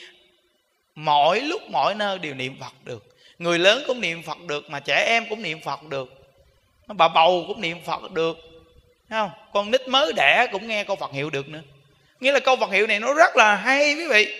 Mỗi 0.94 1.40
lúc 1.40 1.62
mỗi 1.70 1.94
nơi 1.94 2.18
đều 2.18 2.34
niệm 2.34 2.56
phật 2.60 2.72
được. 2.84 3.16
Người 3.38 3.58
lớn 3.58 3.84
cũng 3.86 4.00
niệm 4.00 4.22
phật 4.22 4.38
được 4.46 4.70
mà 4.70 4.80
trẻ 4.80 5.04
em 5.06 5.24
cũng 5.28 5.42
niệm 5.42 5.60
phật 5.60 5.82
được. 5.82 6.08
Bà 6.86 7.08
bầu 7.08 7.44
cũng 7.48 7.60
niệm 7.60 7.78
phật 7.84 8.12
được. 8.12 8.38
Thấy 9.08 9.20
không? 9.20 9.30
Con 9.52 9.70
nít 9.70 9.88
mới 9.88 10.12
đẻ 10.12 10.46
cũng 10.52 10.68
nghe 10.68 10.84
câu 10.84 10.96
phật 10.96 11.12
hiệu 11.12 11.30
được 11.30 11.48
nữa 11.48 11.62
nghĩa 12.22 12.32
là 12.32 12.40
câu 12.40 12.56
vật 12.56 12.70
hiệu 12.70 12.86
này 12.86 13.00
nó 13.00 13.14
rất 13.14 13.36
là 13.36 13.54
hay, 13.54 13.94
quý 13.94 14.06
vị. 14.06 14.34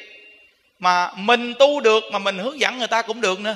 Mà 0.78 1.10
mình 1.16 1.54
tu 1.58 1.80
được 1.80 2.04
mà 2.12 2.18
mình 2.18 2.38
hướng 2.38 2.60
dẫn 2.60 2.78
người 2.78 2.88
ta 2.88 3.02
cũng 3.02 3.20
được 3.20 3.40
nữa. 3.40 3.54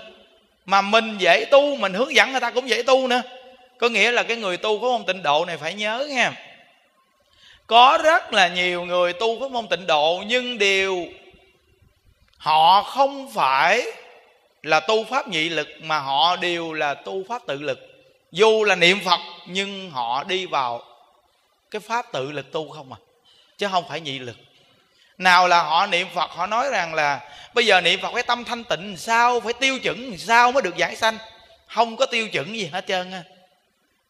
Mà 0.65 0.83
mình 0.83 1.17
dễ 1.19 1.45
tu, 1.51 1.77
mình 1.77 1.95
hướng 1.95 2.15
dẫn 2.15 2.31
người 2.31 2.41
ta 2.41 2.51
cũng 2.51 2.69
dễ 2.69 2.83
tu 2.83 3.09
nữa. 3.09 3.23
Có 3.79 3.89
nghĩa 3.89 4.13
là 4.13 4.23
cái 4.23 4.37
người 4.37 4.57
tu 4.57 4.81
có 4.81 4.89
môn 4.89 5.07
tịnh 5.07 5.23
độ 5.23 5.45
này 5.45 5.57
phải 5.57 5.75
nhớ 5.75 6.07
nha 6.11 6.33
có 7.67 7.99
rất 8.05 8.33
là 8.33 8.49
nhiều 8.49 8.85
người 8.85 9.13
tu 9.13 9.41
pháp 9.41 9.51
môn 9.51 9.67
tịnh 9.67 9.87
độ, 9.87 10.23
nhưng 10.27 10.59
điều 10.59 11.07
họ 12.39 12.83
không 12.83 13.31
phải 13.35 13.87
là 14.63 14.81
tu 14.81 15.05
pháp 15.05 15.29
nhị 15.29 15.49
lực, 15.49 15.69
mà 15.83 15.99
họ 15.99 16.37
đều 16.37 16.73
là 16.73 16.95
tu 16.95 17.25
pháp 17.29 17.43
tự 17.47 17.63
lực. 17.63 17.79
Dù 18.33 18.65
là 18.65 18.75
niệm 18.75 18.99
phật, 19.05 19.21
nhưng 19.47 19.91
họ 19.91 20.25
đi 20.25 20.47
vào 20.47 20.83
cái 21.71 21.81
pháp 21.81 22.13
tự 22.13 22.33
lực 22.33 22.53
tu 22.53 22.71
không 22.71 22.93
à 22.93 22.99
chứ 23.59 23.69
không 23.71 23.85
phải 23.89 24.01
nhị 24.01 24.19
lực. 24.19 24.37
Nào 25.19 25.49
là 25.49 25.63
họ 25.63 25.87
niệm 25.87 26.07
phật, 26.15 26.31
họ 26.31 26.47
nói 26.47 26.69
rằng 26.71 26.95
là 26.95 27.21
bây 27.55 27.67
giờ 27.67 27.81
niệm 27.81 28.01
phật 28.01 28.11
phải 28.13 28.23
tâm 28.23 28.45
thanh 28.45 28.65
tịnh 28.65 28.97
sao, 28.97 29.41
phải 29.41 29.53
tiêu 29.53 29.79
chuẩn 29.79 30.19
sao 30.19 30.53
mới 30.53 30.63
được 30.63 30.77
giải 30.77 30.97
sanh? 30.97 31.19
Không 31.67 31.97
có 31.97 32.07
tiêu 32.07 32.29
chuẩn 32.29 32.57
gì 32.57 32.67
hết 32.73 32.87
trơn 32.87 33.13
á. 33.13 33.23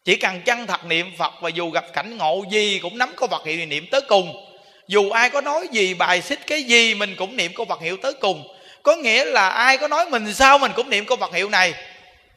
Chỉ 0.05 0.15
cần 0.15 0.41
chân 0.41 0.67
thật 0.67 0.85
niệm 0.85 1.11
phật 1.17 1.33
và 1.41 1.49
dù 1.49 1.69
gặp 1.69 1.85
cảnh 1.93 2.17
ngộ 2.17 2.43
gì 2.49 2.79
cũng 2.79 2.97
nắm 2.97 3.13
câu 3.17 3.27
vật 3.27 3.45
hiệu 3.45 3.65
niệm 3.65 3.87
tới 3.91 4.01
cùng. 4.01 4.43
Dù 4.87 5.09
ai 5.09 5.29
có 5.29 5.41
nói 5.41 5.67
gì, 5.71 5.93
bài 5.93 6.21
xích 6.21 6.39
cái 6.47 6.63
gì 6.63 6.95
mình 6.95 7.15
cũng 7.15 7.37
niệm 7.37 7.51
câu 7.55 7.65
vật 7.65 7.81
hiệu 7.81 7.97
tới 8.01 8.13
cùng. 8.13 8.55
Có 8.83 8.95
nghĩa 8.95 9.25
là 9.25 9.49
ai 9.49 9.77
có 9.77 9.87
nói 9.87 10.09
mình 10.09 10.33
sao 10.33 10.57
mình 10.57 10.71
cũng 10.75 10.89
niệm 10.89 11.05
câu 11.05 11.17
vật 11.17 11.33
hiệu 11.33 11.49
này. 11.49 11.73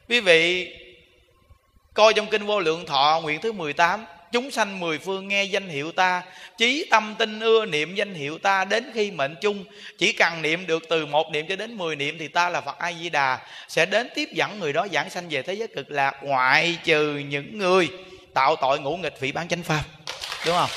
Quý 0.09 0.19
vị, 0.19 0.73
coi 1.93 2.13
trong 2.13 2.27
kinh 2.27 2.45
vô 2.45 2.59
lượng 2.59 2.85
thọ, 2.85 3.19
nguyện 3.23 3.41
thứ 3.41 3.51
18 3.51 4.05
chúng 4.31 4.51
sanh 4.51 4.79
mười 4.79 4.99
phương 4.99 5.27
nghe 5.27 5.43
danh 5.43 5.67
hiệu 5.67 5.91
ta, 5.91 6.21
chí 6.57 6.87
tâm 6.91 7.15
tinh 7.19 7.39
ưa 7.39 7.65
niệm 7.65 7.95
danh 7.95 8.13
hiệu 8.13 8.37
ta 8.37 8.65
đến 8.65 8.91
khi 8.93 9.11
mệnh 9.11 9.35
chung. 9.41 9.65
Chỉ 9.97 10.13
cần 10.13 10.41
niệm 10.41 10.67
được 10.67 10.83
từ 10.89 11.05
một 11.05 11.31
niệm 11.31 11.45
cho 11.49 11.55
đến 11.55 11.77
mười 11.77 11.95
niệm 11.95 12.17
thì 12.19 12.27
ta 12.27 12.49
là 12.49 12.61
phật 12.61 12.79
a 12.79 12.91
di 12.93 13.09
đà 13.09 13.39
sẽ 13.67 13.85
đến 13.85 14.09
tiếp 14.15 14.29
dẫn 14.31 14.59
người 14.59 14.73
đó 14.73 14.87
giảng 14.93 15.09
sanh 15.09 15.29
về 15.29 15.41
thế 15.41 15.53
giới 15.53 15.67
cực 15.67 15.91
lạc, 15.91 16.15
ngoại 16.21 16.77
trừ 16.83 17.17
những 17.17 17.57
người 17.57 17.89
tạo 18.33 18.55
tội 18.55 18.79
ngũ 18.79 18.97
nghịch 18.97 19.19
vị 19.19 19.31
bán 19.31 19.47
chánh 19.47 19.63
pháp. 19.63 19.83
Đúng 20.45 20.55
không? 20.55 20.69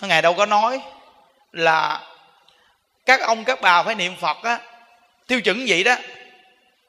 Ngài 0.00 0.22
đâu 0.22 0.34
có 0.34 0.46
nói 0.46 0.80
là 1.52 2.00
các 3.06 3.20
ông 3.20 3.44
các 3.44 3.60
bà 3.60 3.82
phải 3.82 3.94
niệm 3.94 4.16
phật 4.20 4.36
á, 4.42 4.58
tiêu 5.26 5.40
chuẩn 5.40 5.64
vậy 5.68 5.84
đó, 5.84 5.96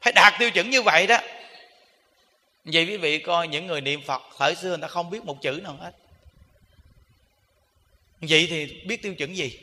phải 0.01 0.13
đạt 0.13 0.33
tiêu 0.39 0.51
chuẩn 0.51 0.69
như 0.69 0.81
vậy 0.81 1.07
đó 1.07 1.17
vậy 2.65 2.85
quý 2.85 2.97
vị 2.97 3.19
coi 3.19 3.47
những 3.47 3.67
người 3.67 3.81
niệm 3.81 4.01
phật 4.05 4.21
thời 4.37 4.55
xưa 4.55 4.69
người 4.69 4.77
ta 4.81 4.87
không 4.87 5.09
biết 5.09 5.25
một 5.25 5.41
chữ 5.41 5.59
nào 5.63 5.77
hết. 5.79 5.91
Vậy 8.21 8.47
thì 8.49 8.81
biết 8.85 9.01
tiêu 9.01 9.15
chuẩn 9.15 9.37
gì? 9.37 9.59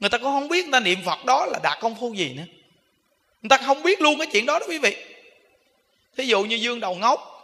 Người 0.00 0.10
ta 0.10 0.18
cũng 0.18 0.32
không 0.32 0.48
biết 0.48 0.64
người 0.64 0.72
ta 0.72 0.80
niệm 0.80 0.98
phật 1.04 1.24
đó 1.24 1.46
là 1.46 1.58
đạt 1.62 1.78
công 1.80 1.94
phu 2.00 2.14
gì 2.14 2.34
nữa. 2.34 2.44
Người 3.42 3.48
ta 3.48 3.58
không 3.58 3.82
biết 3.82 4.00
luôn 4.00 4.18
cái 4.18 4.26
chuyện 4.32 4.46
đó 4.46 4.58
đó 4.58 4.66
quý 4.68 4.78
vị. 4.78 4.96
Thí 6.16 6.24
dụ 6.24 6.44
như 6.44 6.56
dương 6.56 6.80
đầu 6.80 6.94
ngốc 6.94 7.34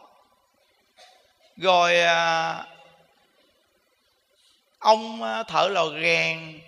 rồi 1.56 2.00
à, 2.00 2.66
ông 4.78 5.22
à, 5.22 5.42
thợ 5.42 5.68
lò 5.68 5.90
rèn 6.02 6.60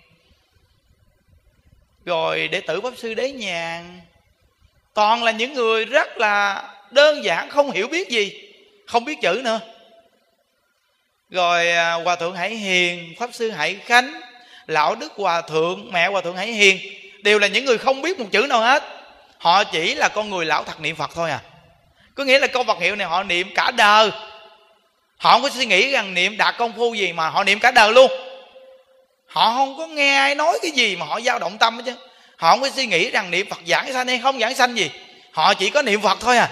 rồi 2.05 2.47
đệ 2.47 2.61
tử 2.61 2.81
pháp 2.81 2.97
sư 2.97 3.13
đế 3.13 3.31
nhàn. 3.31 4.01
Toàn 4.93 5.23
là 5.23 5.31
những 5.31 5.53
người 5.53 5.85
rất 5.85 6.17
là 6.17 6.63
đơn 6.91 7.23
giản, 7.23 7.49
không 7.49 7.71
hiểu 7.71 7.87
biết 7.87 8.09
gì, 8.09 8.31
không 8.87 9.05
biết 9.05 9.17
chữ 9.21 9.41
nữa. 9.43 9.59
Rồi 11.29 11.71
à, 11.71 11.93
hòa 11.93 12.15
thượng 12.15 12.35
hải 12.35 12.55
hiền, 12.55 13.13
pháp 13.19 13.29
sư 13.33 13.51
hải 13.51 13.75
khánh, 13.75 14.21
lão 14.67 14.95
đức 14.95 15.13
hòa 15.15 15.41
thượng, 15.41 15.91
mẹ 15.91 16.07
hòa 16.07 16.21
thượng 16.21 16.35
hải 16.37 16.47
hiền, 16.47 16.79
đều 17.23 17.39
là 17.39 17.47
những 17.47 17.65
người 17.65 17.77
không 17.77 18.01
biết 18.01 18.19
một 18.19 18.25
chữ 18.31 18.45
nào 18.49 18.61
hết. 18.61 18.83
Họ 19.37 19.63
chỉ 19.63 19.95
là 19.95 20.09
con 20.09 20.29
người 20.29 20.45
lão 20.45 20.63
thật 20.63 20.81
niệm 20.81 20.95
phật 20.95 21.11
thôi 21.15 21.31
à. 21.31 21.39
Có 22.15 22.23
nghĩa 22.23 22.39
là 22.39 22.47
câu 22.47 22.63
vật 22.63 22.77
hiệu 22.79 22.95
này 22.95 23.07
họ 23.07 23.23
niệm 23.23 23.47
cả 23.55 23.71
đời. 23.71 24.11
Họ 25.17 25.31
không 25.31 25.41
có 25.41 25.49
suy 25.49 25.65
nghĩ 25.65 25.91
rằng 25.91 26.13
niệm 26.13 26.37
đạt 26.37 26.57
công 26.57 26.73
phu 26.77 26.93
gì 26.93 27.13
mà 27.13 27.29
họ 27.29 27.43
niệm 27.43 27.59
cả 27.59 27.71
đời 27.71 27.93
luôn. 27.93 28.11
Họ 29.27 29.53
không 29.53 29.77
có 29.77 29.87
nghe 29.87 30.17
ai 30.17 30.35
nói 30.35 30.59
cái 30.61 30.71
gì 30.71 30.95
mà 30.95 31.05
họ 31.05 31.21
dao 31.21 31.39
động 31.39 31.57
tâm 31.57 31.77
hết 31.77 31.83
chứ. 31.85 31.93
Họ 32.35 32.51
không 32.51 32.61
có 32.61 32.69
suy 32.69 32.85
nghĩ 32.85 33.09
rằng 33.09 33.31
niệm 33.31 33.49
phật 33.49 33.59
giảng 33.67 33.93
sanh 33.93 34.07
hay 34.07 34.19
không 34.19 34.39
giảng 34.39 34.55
sanh 34.55 34.77
gì. 34.77 34.91
Họ 35.31 35.53
chỉ 35.53 35.69
có 35.69 35.81
niệm 35.81 36.01
phật 36.01 36.17
thôi 36.21 36.37
à 36.37 36.49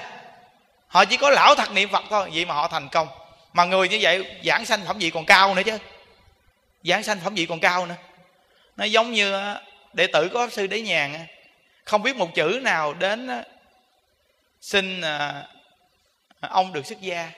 họ 0.88 1.06
chỉ 1.06 1.18
có 1.18 1.30
lão 1.30 1.56
thật 1.56 1.72
niệm 1.72 1.90
phật 1.90 2.04
thôi, 2.10 2.30
vậy 2.34 2.46
mà 2.46 2.54
họ 2.54 2.68
thành 2.68 2.90
công. 2.90 3.08
Mà 3.54 3.66
người 3.66 3.90
như 3.90 3.98
vậy 4.02 4.38
giảng 4.46 4.66
sanh 4.66 4.82
phẩm 4.86 4.98
vị 4.98 5.10
còn 5.10 5.26
cao 5.26 5.56
nữa 5.56 5.62
chứ. 5.66 5.78
Giảng 6.84 7.04
sanh 7.04 7.20
phẩm 7.20 7.36
vị 7.36 7.46
còn 7.46 7.60
cao 7.60 7.86
nữa. 7.86 7.96
Nó 8.78 8.86
giống 8.86 9.12
như 9.12 9.56
đệ 9.94 10.08
tử 10.08 10.30
của 10.34 10.40
pháp 10.40 10.52
sư 10.52 10.68
đế 10.68 10.82
nhàn 10.82 11.26
không 11.84 12.04
biết 12.04 12.16
một 12.16 12.36
chữ 12.36 12.60
nào 12.64 12.94
đến 12.94 13.30
xin 14.62 15.02
à, 15.02 15.48
ông 16.40 16.74
được 16.74 16.86
xuất 16.86 17.02
gia. 17.02 17.32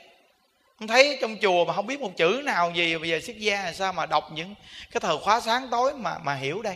Ông 0.79 0.87
thấy 0.87 1.17
trong 1.21 1.37
chùa 1.41 1.65
mà 1.65 1.73
không 1.73 1.87
biết 1.87 1.99
một 1.99 2.17
chữ 2.17 2.41
nào 2.45 2.71
gì 2.71 2.97
bây 2.97 3.09
giờ 3.09 3.19
xuất 3.19 3.37
gia 3.37 3.63
là 3.63 3.73
sao 3.73 3.93
mà 3.93 4.05
đọc 4.05 4.31
những 4.31 4.55
cái 4.91 5.01
thời 5.01 5.17
khóa 5.17 5.39
sáng 5.39 5.67
tối 5.71 5.93
mà 5.93 6.17
mà 6.17 6.35
hiểu 6.35 6.61
đây. 6.61 6.75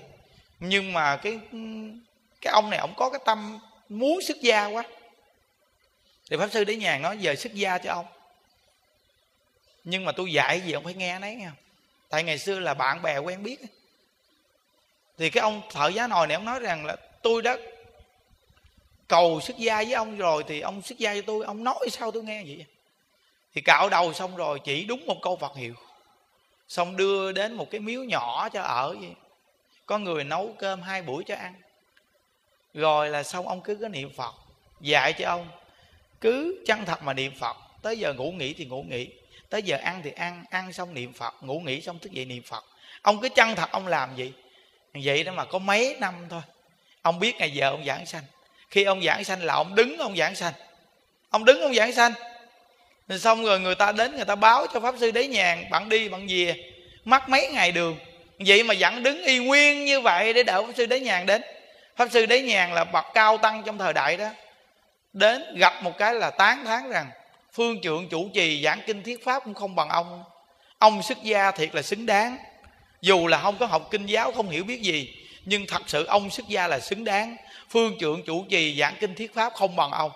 Nhưng 0.60 0.94
mà 0.94 1.16
cái 1.16 1.40
cái 2.42 2.54
ông 2.54 2.70
này 2.70 2.80
ông 2.80 2.94
có 2.98 3.10
cái 3.10 3.20
tâm 3.26 3.60
muốn 3.90 4.22
xuất 4.22 4.42
gia 4.42 4.66
quá 4.66 4.84
thì 6.32 6.38
pháp 6.38 6.52
sư 6.52 6.64
đến 6.64 6.80
nhà 6.80 6.98
nói 6.98 7.18
giờ 7.18 7.36
xuất 7.36 7.54
gia 7.54 7.78
cho 7.78 7.94
ông. 7.94 8.06
Nhưng 9.84 10.06
mà 10.06 10.12
tôi 10.12 10.34
dạy 10.34 10.62
gì 10.62 10.72
ông 10.72 10.84
phải 10.84 10.94
nghe 10.94 11.20
nấy, 11.20 11.36
nghe 11.36 11.46
không? 11.46 11.58
Tại 12.10 12.24
ngày 12.24 12.38
xưa 12.38 12.60
là 12.60 12.74
bạn 12.74 13.02
bè 13.02 13.18
quen 13.18 13.44
biết. 13.44 13.60
Thì 15.18 15.30
cái 15.30 15.42
ông 15.42 15.62
thợ 15.72 15.88
giá 15.88 16.08
nồi 16.08 16.28
này 16.28 16.36
ông 16.36 16.46
nói 16.46 16.60
rằng 16.60 16.86
là, 16.86 16.96
tôi 17.22 17.42
đã 17.42 17.58
cầu 19.08 19.42
xuất 19.42 19.58
gia 19.58 19.76
với 19.76 19.94
ông 19.94 20.18
rồi 20.18 20.44
thì 20.48 20.60
ông 20.60 20.82
xuất 20.82 20.98
gia 20.98 21.16
cho 21.16 21.22
tôi, 21.26 21.46
ông 21.46 21.64
nói 21.64 21.88
sao 21.92 22.12
tôi 22.12 22.24
nghe 22.24 22.44
vậy? 22.44 22.66
Thì 23.54 23.62
cạo 23.62 23.90
đầu 23.90 24.14
xong 24.14 24.36
rồi 24.36 24.60
chỉ 24.60 24.86
đúng 24.86 25.06
một 25.06 25.18
câu 25.22 25.36
phật 25.36 25.56
hiệu. 25.56 25.74
Xong 26.68 26.98
đưa 26.98 27.32
đến 27.32 27.54
một 27.54 27.68
cái 27.72 27.80
miếu 27.80 28.04
nhỏ 28.04 28.50
cho 28.50 28.62
ở 28.62 28.96
vậy. 29.00 29.16
Có 29.86 29.98
người 29.98 30.24
nấu 30.24 30.56
cơm 30.60 30.82
hai 30.82 31.02
buổi 31.02 31.24
cho 31.24 31.36
ăn. 31.36 31.54
Rồi 32.74 33.10
là 33.10 33.24
xong, 33.24 33.48
ông 33.48 33.62
cứ 33.62 33.76
có 33.76 33.88
niệm 33.88 34.14
phật, 34.16 34.36
dạy 34.82 35.14
cho 35.14 35.30
ông 35.30 35.48
cứ 36.22 36.64
chân 36.66 36.86
thật 36.86 37.04
mà 37.04 37.14
niệm 37.14 37.32
phật, 37.40 37.58
tới 37.82 38.00
giờ 38.00 38.14
ngủ 38.14 38.32
nghỉ 38.32 38.54
thì 38.54 38.66
ngủ 38.66 38.84
nghỉ, 38.84 39.08
tới 39.50 39.64
giờ 39.64 39.78
ăn 39.78 40.02
thì 40.04 40.12
ăn 40.12 40.44
ăn 40.50 40.74
xong 40.74 40.94
niệm 40.94 41.14
phật, 41.14 41.36
ngủ 41.42 41.60
nghỉ 41.60 41.82
xong 41.82 42.00
thức 42.00 42.12
dậy 42.12 42.26
niệm 42.26 42.44
phật. 42.44 42.66
Ông 43.02 43.22
cứ 43.22 43.30
chân 43.30 43.56
thật 43.56 43.72
ông 43.72 43.88
làm 43.88 44.16
gì 44.16 44.34
vậy 44.94 45.24
đó 45.24 45.32
mà 45.32 45.46
có 45.46 45.60
mấy 45.60 45.96
năm 46.00 46.14
thôi. 46.30 46.42
Ông 47.02 47.20
biết 47.20 47.36
ngày 47.36 47.52
giờ 47.52 47.70
ông 47.70 47.86
giảng 47.86 48.06
sanh. 48.06 48.24
Khi 48.70 48.84
ông 48.84 49.04
giảng 49.04 49.24
sanh 49.24 49.44
là 49.44 49.54
ông 49.54 49.76
đứng 49.76 49.98
ông 49.98 50.18
giảng 50.18 50.36
sanh. 50.36 50.54
Ông 51.30 51.46
đứng 51.46 51.62
ông 51.62 51.74
giảng 51.74 51.94
sanh. 51.94 52.14
Rồi 53.08 53.20
xong 53.20 53.46
rồi 53.46 53.60
người 53.60 53.76
ta 53.76 53.92
đến 53.92 54.16
người 54.16 54.26
ta 54.26 54.36
báo 54.36 54.68
cho 54.74 54.80
pháp 54.80 54.96
sư 55.00 55.12
đế 55.12 55.28
nhàn, 55.28 55.70
bạn 55.70 55.90
đi, 55.90 56.10
bạn 56.10 56.28
về. 56.30 56.56
Mất 57.06 57.30
mấy 57.30 57.50
ngày 57.52 57.72
đường. 57.72 57.98
Vậy 58.40 58.64
mà 58.64 58.74
vẫn 58.80 59.04
đứng 59.04 59.24
y 59.24 59.38
nguyên 59.38 59.86
như 59.86 60.02
vậy 60.02 60.34
để 60.34 60.44
đợi 60.44 60.64
pháp 60.64 60.74
sư 60.78 60.86
đế 60.86 61.00
nhàn 61.00 61.26
đến. 61.26 61.42
Pháp 61.96 62.08
sư 62.12 62.26
đế 62.26 62.42
nhàn 62.42 62.74
là 62.74 62.84
bậc 62.84 63.06
cao 63.14 63.38
tăng 63.38 63.64
trong 63.66 63.78
thời 63.78 63.94
đại 63.94 64.18
đó 64.18 64.30
đến 65.14 65.56
gặp 65.56 65.84
một 65.84 65.98
cái 65.98 66.14
là 66.14 66.30
tán 66.30 66.66
thán 66.66 66.90
rằng, 66.90 67.12
phương 67.54 67.82
trượng 67.82 68.10
chủ 68.10 68.30
trì 68.34 68.64
giảng 68.64 68.82
kinh 68.88 69.04
thiết 69.04 69.26
pháp 69.26 69.44
cũng 69.44 69.54
không 69.54 69.76
bằng 69.76 69.90
ông. 69.90 70.24
Ông 70.78 71.04
xuất 71.04 71.24
gia 71.24 71.52
thiệt 71.52 71.76
là 71.76 71.82
xứng 71.82 72.06
đáng. 72.06 72.38
Dù 73.02 73.28
là 73.28 73.38
không 73.38 73.58
có 73.58 73.66
học 73.66 73.88
kinh 73.92 74.06
giáo, 74.06 74.32
không 74.32 74.50
hiểu 74.50 74.64
biết 74.64 74.82
gì, 74.82 75.14
nhưng 75.46 75.68
thật 75.68 75.82
sự 75.88 76.06
ông 76.06 76.30
xuất 76.30 76.48
gia 76.48 76.68
là 76.68 76.80
xứng 76.80 77.04
đáng. 77.04 77.38
Phương 77.70 77.98
trượng 78.00 78.24
chủ 78.24 78.46
trì 78.50 78.80
giảng 78.80 78.96
kinh 79.00 79.16
thiết 79.16 79.36
pháp 79.36 79.54
không 79.54 79.76
bằng 79.76 79.92
ông. 79.92 80.12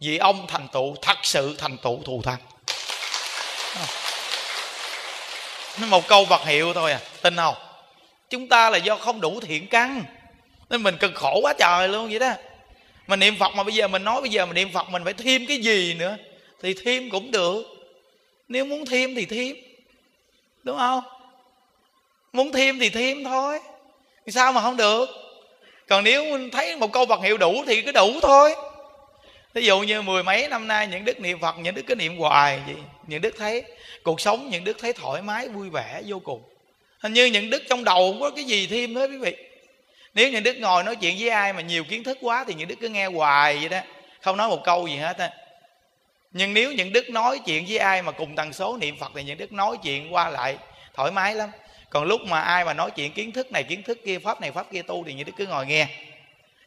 Vì 0.00 0.18
ông 0.18 0.46
thành 0.46 0.68
tựu, 0.68 0.96
thật 1.02 1.18
sự 1.22 1.56
thành 1.58 1.78
tựu 1.78 2.02
thù 2.04 2.22
thắng. 2.22 2.38
Nó 5.80 5.86
một 5.86 6.08
câu 6.08 6.24
vật 6.24 6.46
hiệu 6.46 6.74
thôi 6.74 6.92
à 6.92 7.00
tin 7.22 7.36
không? 7.36 7.54
Chúng 8.30 8.48
ta 8.48 8.70
là 8.70 8.78
do 8.78 8.96
không 8.96 9.20
đủ 9.20 9.40
thiện 9.40 9.66
căn, 9.66 10.04
nên 10.70 10.82
mình 10.82 10.96
cực 10.98 11.14
khổ 11.14 11.40
quá 11.42 11.52
trời 11.58 11.88
luôn 11.88 12.08
vậy 12.08 12.18
đó 12.18 12.32
mà 13.08 13.16
niệm 13.16 13.36
phật 13.38 13.54
mà 13.54 13.62
bây 13.62 13.74
giờ 13.74 13.88
mình 13.88 14.04
nói 14.04 14.20
bây 14.20 14.30
giờ 14.30 14.46
mình 14.46 14.54
niệm 14.54 14.68
phật 14.72 14.90
mình 14.90 15.04
phải 15.04 15.12
thêm 15.12 15.46
cái 15.46 15.58
gì 15.58 15.94
nữa? 15.94 16.16
Thì 16.62 16.74
thêm 16.74 17.10
cũng 17.10 17.30
được. 17.30 17.62
Nếu 18.48 18.64
muốn 18.64 18.86
thêm 18.86 19.14
thì 19.14 19.24
thêm. 19.24 19.56
Đúng 20.62 20.78
không? 20.78 21.00
Muốn 22.32 22.52
thêm 22.52 22.78
thì 22.78 22.90
thêm 22.90 23.24
thôi. 23.24 23.58
Sao 24.26 24.52
mà 24.52 24.60
không 24.60 24.76
được? 24.76 25.08
Còn 25.88 26.04
nếu 26.04 26.38
thấy 26.52 26.76
một 26.76 26.92
câu 26.92 27.06
vật 27.06 27.20
hiệu 27.22 27.36
đủ 27.36 27.64
thì 27.66 27.82
cứ 27.82 27.92
đủ 27.92 28.20
thôi. 28.22 28.54
Ví 29.54 29.66
dụ 29.66 29.80
như 29.80 30.02
mười 30.02 30.22
mấy 30.22 30.48
năm 30.48 30.68
nay 30.68 30.86
những 30.86 31.04
đức 31.04 31.20
niệm 31.20 31.38
phật, 31.40 31.58
những 31.58 31.74
đức 31.74 31.82
cứ 31.86 31.94
niệm 31.94 32.16
hoài 32.16 32.60
vậy, 32.66 32.76
những 33.06 33.20
đức 33.20 33.34
thấy 33.38 33.62
cuộc 34.02 34.20
sống, 34.20 34.50
những 34.50 34.64
đức 34.64 34.76
thấy 34.80 34.92
thoải 34.92 35.22
mái, 35.22 35.48
vui 35.48 35.70
vẻ, 35.70 36.02
vô 36.06 36.18
cùng. 36.18 36.42
Hình 36.98 37.12
như 37.12 37.24
những 37.24 37.50
đức 37.50 37.62
trong 37.68 37.84
đầu 37.84 38.12
không 38.12 38.20
có 38.20 38.30
cái 38.30 38.44
gì 38.44 38.66
thêm 38.66 38.94
hết 38.94 39.10
quý 39.10 39.18
vị 39.18 39.36
nếu 40.14 40.30
những 40.30 40.42
đức 40.42 40.56
ngồi 40.56 40.82
nói 40.82 40.96
chuyện 40.96 41.16
với 41.18 41.28
ai 41.28 41.52
mà 41.52 41.60
nhiều 41.60 41.84
kiến 41.84 42.04
thức 42.04 42.18
quá 42.20 42.44
thì 42.48 42.54
những 42.54 42.68
đức 42.68 42.74
cứ 42.80 42.88
nghe 42.88 43.06
hoài 43.06 43.58
vậy 43.58 43.68
đó. 43.68 43.80
Không 44.20 44.36
nói 44.36 44.48
một 44.48 44.64
câu 44.64 44.86
gì 44.86 44.96
hết 44.96 45.18
á. 45.18 45.30
Nhưng 46.32 46.54
nếu 46.54 46.72
những 46.72 46.92
đức 46.92 47.10
nói 47.10 47.40
chuyện 47.46 47.64
với 47.68 47.78
ai 47.78 48.02
mà 48.02 48.12
cùng 48.12 48.36
tần 48.36 48.52
số 48.52 48.76
niệm 48.76 48.96
phật 48.98 49.12
thì 49.14 49.22
những 49.22 49.38
đức 49.38 49.52
nói 49.52 49.76
chuyện 49.82 50.14
qua 50.14 50.28
lại 50.28 50.56
thoải 50.94 51.10
mái 51.10 51.34
lắm. 51.34 51.50
Còn 51.90 52.04
lúc 52.04 52.20
mà 52.20 52.40
ai 52.40 52.64
mà 52.64 52.74
nói 52.74 52.90
chuyện 52.90 53.12
kiến 53.12 53.32
thức 53.32 53.52
này, 53.52 53.62
kiến 53.62 53.82
thức 53.82 53.98
kia, 54.04 54.18
pháp 54.18 54.40
này, 54.40 54.52
pháp 54.52 54.66
kia 54.72 54.82
tu 54.82 55.04
thì 55.06 55.12
những 55.12 55.26
đức 55.26 55.32
cứ 55.36 55.46
ngồi 55.46 55.66
nghe. 55.66 55.86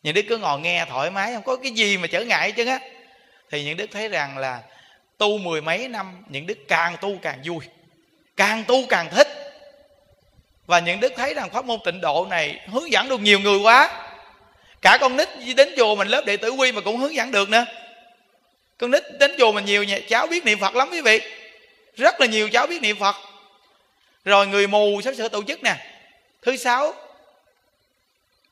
Những 0.04 0.14
đức 0.14 0.26
cứ 0.30 0.38
ngồi 0.38 0.60
nghe 0.60 0.86
thoải 0.90 1.12
mái, 1.12 1.34
không 1.34 1.44
có 1.44 1.56
cái 1.56 1.72
gì 1.72 1.98
mà 1.98 2.08
trở 2.08 2.22
ngại 2.22 2.52
chứ 2.52 2.66
á. 2.66 2.80
Thì 3.50 3.64
những 3.64 3.78
đức 3.78 3.88
thấy 3.92 4.10
rằng 4.10 4.38
là 4.38 4.62
tu 5.18 5.38
mười 5.38 5.62
mấy 5.62 5.88
năm, 5.88 6.24
những 6.30 6.48
đức 6.48 6.58
càng 6.68 6.96
tu 7.02 7.18
càng 7.22 7.42
vui, 7.44 7.60
càng 8.38 8.64
tu 8.68 8.76
càng 8.90 9.10
thích 9.10 9.41
và 10.72 10.80
những 10.80 11.00
đức 11.00 11.14
thấy 11.16 11.34
rằng 11.34 11.50
pháp 11.50 11.66
môn 11.66 11.80
tịnh 11.84 12.02
độ 12.02 12.28
này 12.30 12.60
hướng 12.68 12.92
dẫn 12.92 13.10
được 13.10 13.20
nhiều 13.20 13.40
người 13.40 13.58
quá. 13.58 13.90
Cả 14.82 14.98
con 15.02 15.18
nít 15.18 15.30
đến 15.56 15.74
chùa 15.78 15.96
mình 15.96 16.08
lớp 16.08 16.26
đệ 16.26 16.38
tử 16.38 16.50
quy 16.50 16.72
mà 16.72 16.82
cũng 16.82 16.98
hướng 16.98 17.16
dẫn 17.16 17.32
được 17.32 17.50
nữa. 17.50 17.66
Con 18.78 18.92
nít 18.92 19.04
đến 19.20 19.36
chùa 19.38 19.52
mình 19.52 19.66
nhiều 19.66 19.84
nhà, 19.84 20.00
cháu 20.10 20.28
biết 20.28 20.46
niệm 20.46 20.60
phật 20.60 20.76
lắm 20.76 20.90
quý 20.92 21.02
vị. 21.02 21.22
Rất 21.98 22.22
là 22.22 22.28
nhiều 22.28 22.50
cháu 22.50 22.68
biết 22.68 22.82
niệm 22.82 22.96
phật. 23.00 23.16
Rồi 24.26 24.48
người 24.48 24.68
mù 24.68 25.02
sắp 25.02 25.16
sửa 25.16 25.28
tổ 25.28 25.44
chức 25.44 25.64
nè. 25.64 25.76
Thứ 26.42 26.58
sáu 26.58 26.94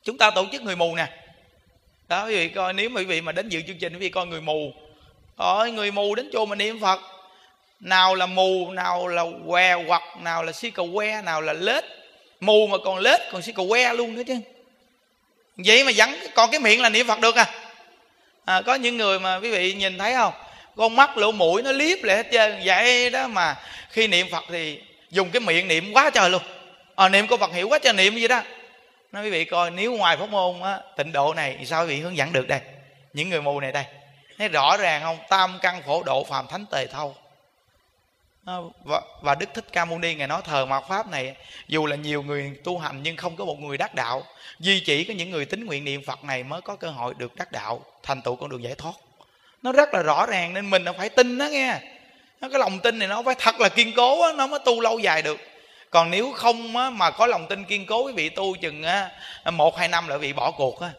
chúng 0.04 0.18
ta 0.18 0.30
tổ 0.30 0.46
chức 0.52 0.62
người 0.62 0.76
mù 0.76 0.96
nè. 0.96 1.06
Đó 2.08 2.26
quý 2.26 2.36
vị 2.36 2.48
coi 2.48 2.72
nếu 2.72 2.90
quý 2.96 3.04
vị 3.04 3.20
mà 3.20 3.32
đến 3.32 3.48
dự 3.48 3.62
chương 3.66 3.78
trình 3.78 3.92
quý 3.92 3.98
vị 3.98 4.08
coi 4.08 4.26
người 4.26 4.40
mù. 4.40 4.72
Ôi 5.36 5.70
người 5.70 5.90
mù 5.90 6.14
đến 6.14 6.30
chùa 6.32 6.46
mà 6.46 6.56
niệm 6.56 6.80
phật. 6.80 7.00
Nào 7.80 8.14
là 8.14 8.26
mù 8.26 8.70
nào 8.70 9.08
là 9.08 9.24
què 9.48 9.74
hoặc 9.86 10.02
nào 10.18 10.42
là 10.42 10.52
si 10.52 10.70
cầu 10.70 10.90
que 10.94 11.22
nào 11.22 11.40
là 11.40 11.52
lết 11.52 11.84
mù 12.40 12.66
mà 12.66 12.78
còn 12.84 12.98
lết 12.98 13.20
còn 13.32 13.42
xí 13.42 13.52
cầu 13.52 13.68
que 13.68 13.92
luôn 13.92 14.14
nữa 14.14 14.22
chứ. 14.26 14.40
Vậy 15.56 15.84
mà 15.84 15.92
vẫn 15.96 16.16
còn 16.34 16.50
cái 16.50 16.60
miệng 16.60 16.82
là 16.82 16.88
niệm 16.88 17.06
phật 17.06 17.20
được 17.20 17.36
à? 17.36 17.46
À, 18.44 18.62
có 18.62 18.74
những 18.74 18.96
người 18.96 19.20
mà 19.20 19.36
quý 19.36 19.50
vị 19.50 19.72
nhìn 19.72 19.98
thấy 19.98 20.14
không? 20.14 20.32
Con 20.76 20.96
mắt 20.96 21.16
lỗ 21.16 21.32
mũi 21.32 21.62
nó 21.62 21.72
liếp 21.72 22.02
lại 22.02 22.16
hết 22.16 22.26
trơn. 22.32 22.60
Vậy 22.64 23.10
đó 23.10 23.28
mà 23.28 23.56
khi 23.90 24.06
niệm 24.06 24.26
phật 24.30 24.44
thì 24.48 24.80
dùng 25.10 25.30
cái 25.30 25.40
miệng 25.40 25.68
niệm 25.68 25.92
quá 25.92 26.10
trời 26.10 26.30
luôn. 26.30 26.42
À, 26.96 27.08
niệm 27.08 27.26
có 27.26 27.36
phật 27.36 27.52
hiểu 27.52 27.68
quá 27.68 27.78
trời 27.78 27.92
niệm 27.92 28.14
gì 28.14 28.28
đó. 28.28 28.42
Nói 29.12 29.24
quý 29.24 29.30
vị 29.30 29.44
coi 29.44 29.70
nếu 29.70 29.96
ngoài 29.96 30.16
pháp 30.16 30.30
môn 30.30 30.62
á, 30.62 30.78
tịnh 30.96 31.12
độ 31.12 31.34
này 31.34 31.56
sao 31.66 31.82
quý 31.82 31.88
vị 31.88 32.00
hướng 32.00 32.16
dẫn 32.16 32.32
được 32.32 32.48
đây? 32.48 32.60
Những 33.12 33.28
người 33.28 33.42
mù 33.42 33.60
này 33.60 33.72
đây. 33.72 33.84
Thấy 34.38 34.48
rõ 34.48 34.76
ràng 34.76 35.02
không? 35.02 35.18
Tam 35.28 35.58
căn 35.62 35.82
khổ 35.86 36.02
độ 36.02 36.24
phàm 36.24 36.46
thánh 36.46 36.66
tề 36.70 36.86
thâu. 36.86 37.14
Ờ. 38.50 38.62
và, 38.84 39.02
và 39.22 39.34
đức 39.34 39.48
thích 39.54 39.64
ca 39.72 39.84
mâu 39.84 39.98
ni 39.98 40.14
ngài 40.14 40.26
nói 40.26 40.42
thờ 40.44 40.66
mạt 40.66 40.82
pháp 40.88 41.10
này 41.10 41.34
dù 41.68 41.86
là 41.86 41.96
nhiều 41.96 42.22
người 42.22 42.52
tu 42.64 42.78
hành 42.78 43.02
nhưng 43.02 43.16
không 43.16 43.36
có 43.36 43.44
một 43.44 43.60
người 43.60 43.78
đắc 43.78 43.94
đạo. 43.94 44.22
Duy 44.58 44.80
chỉ 44.80 45.04
có 45.04 45.14
những 45.14 45.30
người 45.30 45.44
tín 45.44 45.64
nguyện 45.64 45.84
niệm 45.84 46.02
phật 46.06 46.24
này 46.24 46.42
mới 46.42 46.60
có 46.60 46.76
cơ 46.76 46.90
hội 46.90 47.14
được 47.18 47.36
đắc 47.36 47.52
đạo 47.52 47.84
thành 48.02 48.22
tựu 48.22 48.36
con 48.36 48.50
đường 48.50 48.62
giải 48.62 48.74
thoát. 48.74 48.92
Nó 49.62 49.72
rất 49.72 49.94
là 49.94 50.02
rõ 50.02 50.26
ràng 50.26 50.54
nên 50.54 50.70
mình 50.70 50.84
phải 50.98 51.08
tin 51.08 51.38
đó 51.38 51.44
nghe. 51.44 51.80
Nó 52.40 52.48
cái 52.48 52.58
lòng 52.58 52.78
tin 52.78 52.98
này 52.98 53.08
nó 53.08 53.22
phải 53.22 53.34
thật 53.38 53.60
là 53.60 53.68
kiên 53.68 53.92
cố 53.96 54.20
đó, 54.20 54.32
nó 54.32 54.46
mới 54.46 54.60
tu 54.64 54.80
lâu 54.80 54.98
dài 54.98 55.22
được. 55.22 55.38
Còn 55.90 56.10
nếu 56.10 56.32
không 56.32 56.76
á, 56.76 56.90
mà 56.90 57.10
có 57.10 57.26
lòng 57.26 57.46
tin 57.48 57.64
kiên 57.64 57.86
cố 57.86 58.04
quý 58.04 58.12
vị 58.12 58.28
tu 58.28 58.56
chừng 58.56 58.82
á, 58.82 59.10
một 59.52 59.76
hai 59.76 59.88
năm 59.88 60.08
là 60.08 60.14
quý 60.14 60.20
vị 60.20 60.32
bỏ 60.32 60.50
cuộc 60.50 60.80
á. 60.80 60.90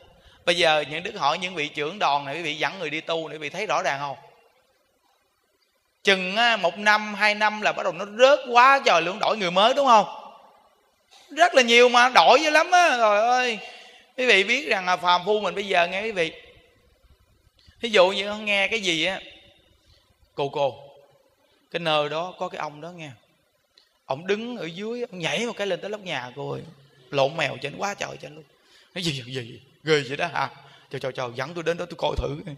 Bây 0.46 0.56
giờ 0.58 0.84
những 0.90 1.04
đức 1.04 1.16
hỏi 1.18 1.38
những 1.38 1.56
vị 1.56 1.68
trưởng 1.68 2.00
đoàn 2.00 2.26
này 2.26 2.36
quý 2.36 2.42
vị 2.42 2.56
dẫn 2.56 2.80
người 2.80 2.90
đi 2.90 3.02
tu 3.02 3.28
này 3.28 3.38
quý 3.38 3.42
vị 3.42 3.50
thấy 3.50 3.66
rõ 3.66 3.82
ràng 3.84 4.00
không? 4.00 4.18
Chừng 6.04 6.36
một 6.62 6.78
năm 6.78 7.14
hai 7.14 7.36
năm 7.36 7.62
là 7.62 7.72
bắt 7.72 7.84
đầu 7.84 7.94
nó 7.94 8.06
rớt 8.06 8.40
quá 8.52 8.82
trời 8.86 9.02
lượng 9.02 9.20
đổi 9.20 9.38
người 9.38 9.52
mới 9.52 9.74
đúng 9.74 9.88
không? 9.88 10.06
Rất 11.30 11.56
là 11.56 11.62
nhiều 11.62 11.90
mà 11.90 12.10
đổi 12.10 12.42
dữ 12.42 12.50
lắm 12.50 12.72
á 12.72 12.98
rồi 12.98 13.22
ơi. 13.22 13.60
Quý 14.18 14.26
vị 14.26 14.44
biết 14.44 14.68
rằng 14.68 14.86
là 14.86 14.98
phàm 14.98 15.22
phu 15.26 15.40
mình 15.40 15.56
bây 15.56 15.68
giờ 15.68 15.88
nghe 15.88 16.02
quý 16.02 16.12
vị. 16.12 16.32
Ví 17.82 17.90
dụ 17.90 18.10
như 18.10 18.38
nghe 18.38 18.68
cái 18.68 18.82
gì 18.82 19.06
á 19.06 19.22
cô 20.36 20.50
cô 20.50 20.74
cái 21.72 21.80
nơi 21.80 22.10
đó 22.10 22.34
có 22.40 22.48
cái 22.48 22.60
ông 22.60 22.82
đó 22.82 22.90
nghe. 22.90 23.10
Ông 24.06 24.28
đứng 24.28 24.58
ở 24.58 24.66
dưới 24.66 25.02
ông 25.12 25.20
nhảy 25.20 25.46
một 25.46 25.54
cái 25.58 25.68
lên 25.68 25.82
tới 25.82 25.90
lóc 25.90 26.02
nhà 26.02 26.32
cô 26.36 26.52
ơi 26.52 26.62
lộn 27.10 27.38
mèo 27.38 27.58
trên 27.62 27.76
quá 27.78 27.94
trời 27.94 28.18
trên 28.22 28.36
luôn. 28.36 28.44
Cái 28.94 29.04
gì 29.04 29.12
gì, 29.12 29.34
gì 29.34 29.62
ghê 29.84 30.04
vậy 30.08 30.18
đó 30.18 30.28
hả? 30.34 30.50
Chờ 30.90 31.00
chờ 31.00 31.12
chờ 31.12 31.32
dẫn 31.36 31.54
tôi 31.54 31.64
đến 31.64 31.78
đó 31.78 31.86
tôi 31.86 31.98
coi 31.98 32.16
thử 32.18 32.54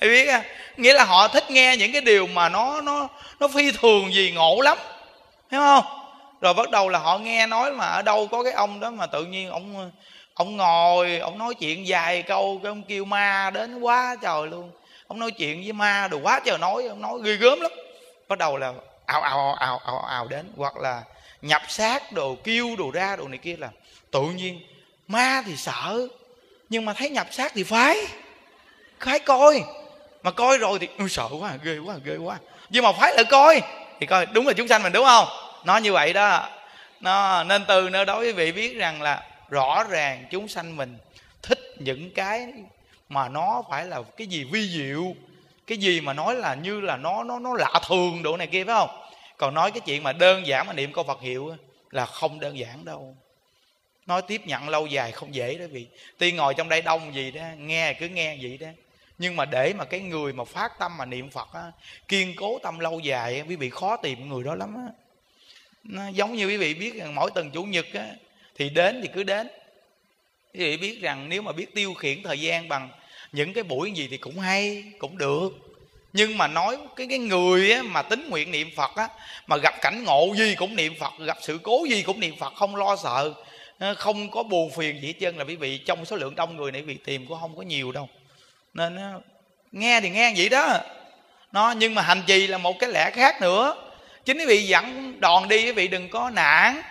biết 0.00 0.26
à? 0.26 0.42
nghĩa 0.76 0.92
là 0.92 1.04
họ 1.04 1.28
thích 1.28 1.50
nghe 1.50 1.76
những 1.76 1.92
cái 1.92 2.00
điều 2.00 2.26
mà 2.26 2.48
nó 2.48 2.80
nó 2.80 3.08
nó 3.40 3.48
phi 3.48 3.72
thường 3.72 4.14
gì 4.14 4.32
ngộ 4.32 4.60
lắm, 4.60 4.78
hiểu 5.50 5.60
không? 5.60 5.84
Rồi 6.40 6.54
bắt 6.54 6.70
đầu 6.70 6.88
là 6.88 6.98
họ 6.98 7.18
nghe 7.18 7.46
nói 7.46 7.72
mà 7.72 7.86
ở 7.86 8.02
đâu 8.02 8.26
có 8.26 8.42
cái 8.42 8.52
ông 8.52 8.80
đó 8.80 8.90
mà 8.90 9.06
tự 9.06 9.24
nhiên 9.24 9.50
ông 9.50 9.90
ông 10.34 10.56
ngồi, 10.56 11.18
ông 11.18 11.38
nói 11.38 11.54
chuyện 11.54 11.86
dài 11.86 12.22
câu 12.22 12.60
cái 12.62 12.70
ông 12.70 12.82
kêu 12.82 13.04
ma 13.04 13.50
đến 13.54 13.80
quá 13.80 14.16
trời 14.22 14.46
luôn. 14.46 14.70
Ông 15.06 15.18
nói 15.20 15.30
chuyện 15.30 15.62
với 15.62 15.72
ma 15.72 16.08
đồ 16.08 16.18
quá 16.22 16.40
trời 16.44 16.58
nói, 16.58 16.86
ông 16.86 17.02
nói 17.02 17.18
ghê 17.24 17.32
gớm 17.32 17.60
lắm. 17.60 17.70
Bắt 18.28 18.38
đầu 18.38 18.56
là 18.56 18.72
ào 19.06 19.20
ào 19.20 19.54
ào 19.54 19.78
ào 19.78 19.98
ào 19.98 20.28
đến, 20.28 20.52
hoặc 20.56 20.76
là 20.76 21.02
nhập 21.42 21.62
xác 21.68 22.12
đồ, 22.12 22.36
kêu 22.44 22.76
đồ 22.78 22.90
ra 22.90 23.16
đồ 23.16 23.28
này 23.28 23.38
kia 23.38 23.56
là 23.58 23.68
tự 24.10 24.22
nhiên 24.22 24.60
ma 25.08 25.42
thì 25.46 25.56
sợ, 25.56 26.08
nhưng 26.68 26.84
mà 26.84 26.92
thấy 26.92 27.10
nhập 27.10 27.26
xác 27.30 27.52
thì 27.54 27.64
phái 27.64 27.96
phải 29.06 29.18
coi. 29.18 29.64
Mà 30.22 30.30
coi 30.30 30.58
rồi 30.58 30.78
thì 30.78 30.88
ừ, 30.98 31.08
sợ 31.08 31.28
quá 31.40 31.58
ghê 31.62 31.78
quá 31.78 31.94
ghê 32.04 32.16
quá. 32.16 32.38
Nhưng 32.70 32.84
mà 32.84 32.92
phải 32.92 33.14
lại 33.14 33.24
coi. 33.24 33.62
Thì 34.00 34.06
coi 34.06 34.26
đúng 34.26 34.46
là 34.46 34.52
chúng 34.52 34.68
sanh 34.68 34.82
mình 34.82 34.92
đúng 34.92 35.04
không? 35.04 35.28
Nó 35.64 35.76
như 35.76 35.92
vậy 35.92 36.12
đó. 36.12 36.48
Nó 37.00 37.44
nên 37.44 37.64
từ 37.68 37.90
nơi 37.90 38.04
đó 38.04 38.20
quý 38.20 38.32
vị 38.32 38.52
biết 38.52 38.76
rằng 38.76 39.02
là 39.02 39.22
rõ 39.48 39.84
ràng 39.84 40.24
chúng 40.30 40.48
sanh 40.48 40.76
mình 40.76 40.98
thích 41.42 41.58
những 41.78 42.10
cái 42.14 42.46
mà 43.08 43.28
nó 43.28 43.62
phải 43.70 43.86
là 43.86 44.02
cái 44.16 44.26
gì 44.26 44.44
vi 44.44 44.68
diệu 44.68 45.14
cái 45.66 45.78
gì 45.78 46.00
mà 46.00 46.12
nói 46.12 46.34
là 46.34 46.54
như 46.54 46.80
là 46.80 46.96
nó 46.96 47.24
nó 47.24 47.38
nó 47.38 47.54
lạ 47.54 47.80
thường 47.88 48.22
độ 48.22 48.36
này 48.36 48.46
kia 48.46 48.64
phải 48.64 48.74
không? 48.74 48.90
Còn 49.36 49.54
nói 49.54 49.70
cái 49.70 49.80
chuyện 49.80 50.02
mà 50.02 50.12
đơn 50.12 50.46
giản 50.46 50.66
mà 50.66 50.72
niệm 50.72 50.92
câu 50.92 51.04
phật 51.04 51.20
hiệu 51.20 51.56
là 51.90 52.06
không 52.06 52.40
đơn 52.40 52.58
giản 52.58 52.84
đâu. 52.84 53.16
Nói 54.06 54.22
tiếp 54.22 54.40
nhận 54.46 54.68
lâu 54.68 54.86
dài 54.86 55.12
không 55.12 55.34
dễ 55.34 55.54
đó 55.54 55.64
vị. 55.70 55.86
Tuy 56.18 56.32
ngồi 56.32 56.54
trong 56.54 56.68
đây 56.68 56.82
đông 56.82 57.14
gì 57.14 57.30
đó 57.30 57.42
nghe 57.58 57.92
cứ 57.92 58.08
nghe 58.08 58.36
vậy 58.42 58.58
đó 58.60 58.68
nhưng 59.18 59.36
mà 59.36 59.44
để 59.44 59.72
mà 59.72 59.84
cái 59.84 60.00
người 60.00 60.32
mà 60.32 60.44
phát 60.44 60.78
tâm 60.78 60.96
mà 60.96 61.04
niệm 61.04 61.30
phật 61.30 61.48
á, 61.52 61.72
kiên 62.08 62.34
cố 62.36 62.58
tâm 62.62 62.78
lâu 62.78 63.00
dài 63.00 63.42
quý 63.48 63.56
vị 63.56 63.70
khó 63.70 63.96
tìm 63.96 64.28
người 64.28 64.44
đó 64.44 64.54
lắm 64.54 64.74
á. 64.76 64.92
Nó 65.84 66.08
giống 66.08 66.34
như 66.34 66.46
quý 66.46 66.56
vị 66.56 66.74
biết 66.74 66.94
rằng 66.94 67.14
mỗi 67.14 67.30
tuần 67.34 67.50
chủ 67.50 67.64
nhật 67.64 67.86
á, 67.94 68.06
thì 68.56 68.70
đến 68.70 69.00
thì 69.02 69.08
cứ 69.14 69.22
đến. 69.22 69.48
Quý 70.54 70.60
vị 70.60 70.76
biết 70.76 71.00
rằng 71.00 71.28
nếu 71.28 71.42
mà 71.42 71.52
biết 71.52 71.74
tiêu 71.74 71.94
khiển 71.94 72.22
thời 72.22 72.40
gian 72.40 72.68
bằng 72.68 72.88
những 73.32 73.52
cái 73.52 73.64
buổi 73.64 73.92
gì 73.92 74.08
thì 74.10 74.16
cũng 74.16 74.38
hay 74.38 74.84
cũng 74.98 75.18
được. 75.18 75.50
Nhưng 76.12 76.38
mà 76.38 76.48
nói 76.48 76.78
cái 76.96 77.06
cái 77.10 77.18
người 77.18 77.72
á, 77.72 77.82
mà 77.82 78.02
tính 78.02 78.28
nguyện 78.30 78.50
niệm 78.50 78.68
phật 78.76 78.96
á 78.96 79.08
mà 79.46 79.56
gặp 79.56 79.74
cảnh 79.80 80.04
ngộ 80.04 80.34
gì 80.36 80.54
cũng 80.54 80.76
niệm 80.76 80.94
phật 81.00 81.12
gặp 81.18 81.38
sự 81.40 81.58
cố 81.62 81.86
gì 81.90 82.02
cũng 82.02 82.20
niệm 82.20 82.36
phật 82.36 82.54
không 82.54 82.76
lo 82.76 82.96
sợ 82.96 83.34
ờ, 83.78 83.94
không 83.94 84.30
có 84.30 84.42
buồn 84.42 84.70
phiền 84.70 85.00
gì 85.00 85.06
hết 85.06 85.14
trơn 85.20 85.36
là 85.36 85.44
quý 85.44 85.56
vị 85.56 85.78
trong 85.78 86.04
số 86.04 86.16
lượng 86.16 86.34
đông 86.34 86.56
người 86.56 86.72
này 86.72 86.80
quý 86.80 86.86
vị 86.86 86.98
tìm 87.04 87.26
cũng 87.26 87.40
không 87.40 87.56
có 87.56 87.62
nhiều 87.62 87.92
đâu 87.92 88.08
nên 88.76 88.96
ờ, 88.96 89.20
nghe 89.72 90.00
thì 90.00 90.10
nghe 90.10 90.32
vậy 90.36 90.48
đó. 90.48 90.78
Nó, 91.52 91.74
nhưng 91.78 91.94
mà 91.94 92.02
hành 92.02 92.22
trì 92.26 92.46
là 92.46 92.58
một 92.58 92.78
cái 92.78 92.90
lẽ 92.90 93.10
khác 93.10 93.40
nữa. 93.40 93.74
Chính 94.24 94.38
quý 94.38 94.46
vị 94.46 94.62
dẫn 94.62 95.16
đòn 95.20 95.48
đi 95.48 95.64
quý 95.64 95.72
vị 95.72 95.88
đừng 95.88 96.08
có 96.08 96.30
nản. 96.30 96.82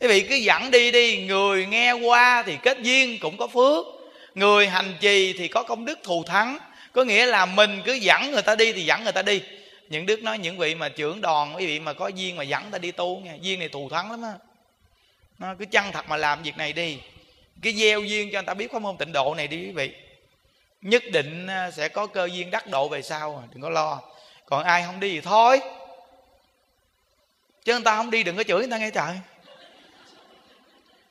Quý 0.00 0.08
vị 0.08 0.20
cứ 0.20 0.34
dẫn 0.34 0.70
đi 0.70 0.90
đi, 0.90 1.26
người 1.26 1.66
nghe 1.66 1.92
qua 1.92 2.42
thì 2.46 2.56
kết 2.62 2.78
duyên 2.82 3.18
cũng 3.18 3.36
có 3.36 3.46
phước. 3.46 3.86
Người 4.34 4.68
hành 4.68 4.94
trì 5.00 5.32
thì 5.32 5.48
có 5.48 5.62
công 5.62 5.84
đức 5.84 5.98
thù 6.02 6.24
thắng. 6.24 6.58
Có 6.92 7.04
nghĩa 7.04 7.26
là 7.26 7.46
mình 7.46 7.82
cứ 7.84 7.92
dẫn 7.92 8.32
người 8.32 8.42
ta 8.42 8.54
đi 8.54 8.72
thì 8.72 8.84
dẫn 8.84 9.04
người 9.04 9.12
ta 9.12 9.22
đi. 9.22 9.42
Những 9.88 10.06
đức 10.06 10.22
nói 10.22 10.38
những 10.38 10.58
vị 10.58 10.74
mà 10.74 10.88
trưởng 10.88 11.20
đoàn 11.20 11.56
quý 11.56 11.66
vị 11.66 11.80
mà 11.80 11.92
có 11.92 12.08
duyên 12.08 12.36
mà 12.36 12.44
dẫn 12.44 12.70
ta 12.70 12.78
đi 12.78 12.90
tu 12.90 13.20
nha 13.20 13.34
duyên 13.40 13.58
này 13.58 13.68
thù 13.68 13.88
thắng 13.88 14.10
lắm 14.10 14.22
á. 14.22 14.32
Nó 15.38 15.54
cứ 15.58 15.64
chăng 15.70 15.92
thật 15.92 16.08
mà 16.08 16.16
làm 16.16 16.42
việc 16.42 16.56
này 16.56 16.72
đi. 16.72 16.98
Cái 17.62 17.72
gieo 17.72 18.02
duyên 18.02 18.30
cho 18.32 18.38
người 18.38 18.46
ta 18.46 18.54
biết 18.54 18.72
pháp 18.72 18.82
môn 18.82 18.96
tịnh 18.96 19.12
độ 19.12 19.34
này 19.34 19.48
đi 19.48 19.56
quý 19.56 19.72
vị 19.72 19.90
nhất 20.86 21.02
định 21.12 21.46
ờ, 21.46 21.70
sẽ 21.70 21.88
có 21.88 22.06
cơ 22.06 22.28
duyên 22.32 22.50
đắc 22.50 22.66
độ 22.66 22.88
về 22.88 23.02
sau 23.02 23.44
đừng 23.52 23.62
có 23.62 23.70
lo. 23.70 24.02
Còn 24.46 24.64
ai 24.64 24.82
không 24.86 25.00
đi 25.00 25.12
thì 25.12 25.20
thôi. 25.20 25.60
Chứ 27.64 27.72
người 27.72 27.84
ta 27.84 27.96
không 27.96 28.10
đi 28.10 28.22
đừng 28.22 28.36
có 28.36 28.42
chửi 28.42 28.58
người 28.58 28.70
ta 28.70 28.78
nghe 28.78 28.90
trời. 28.90 29.20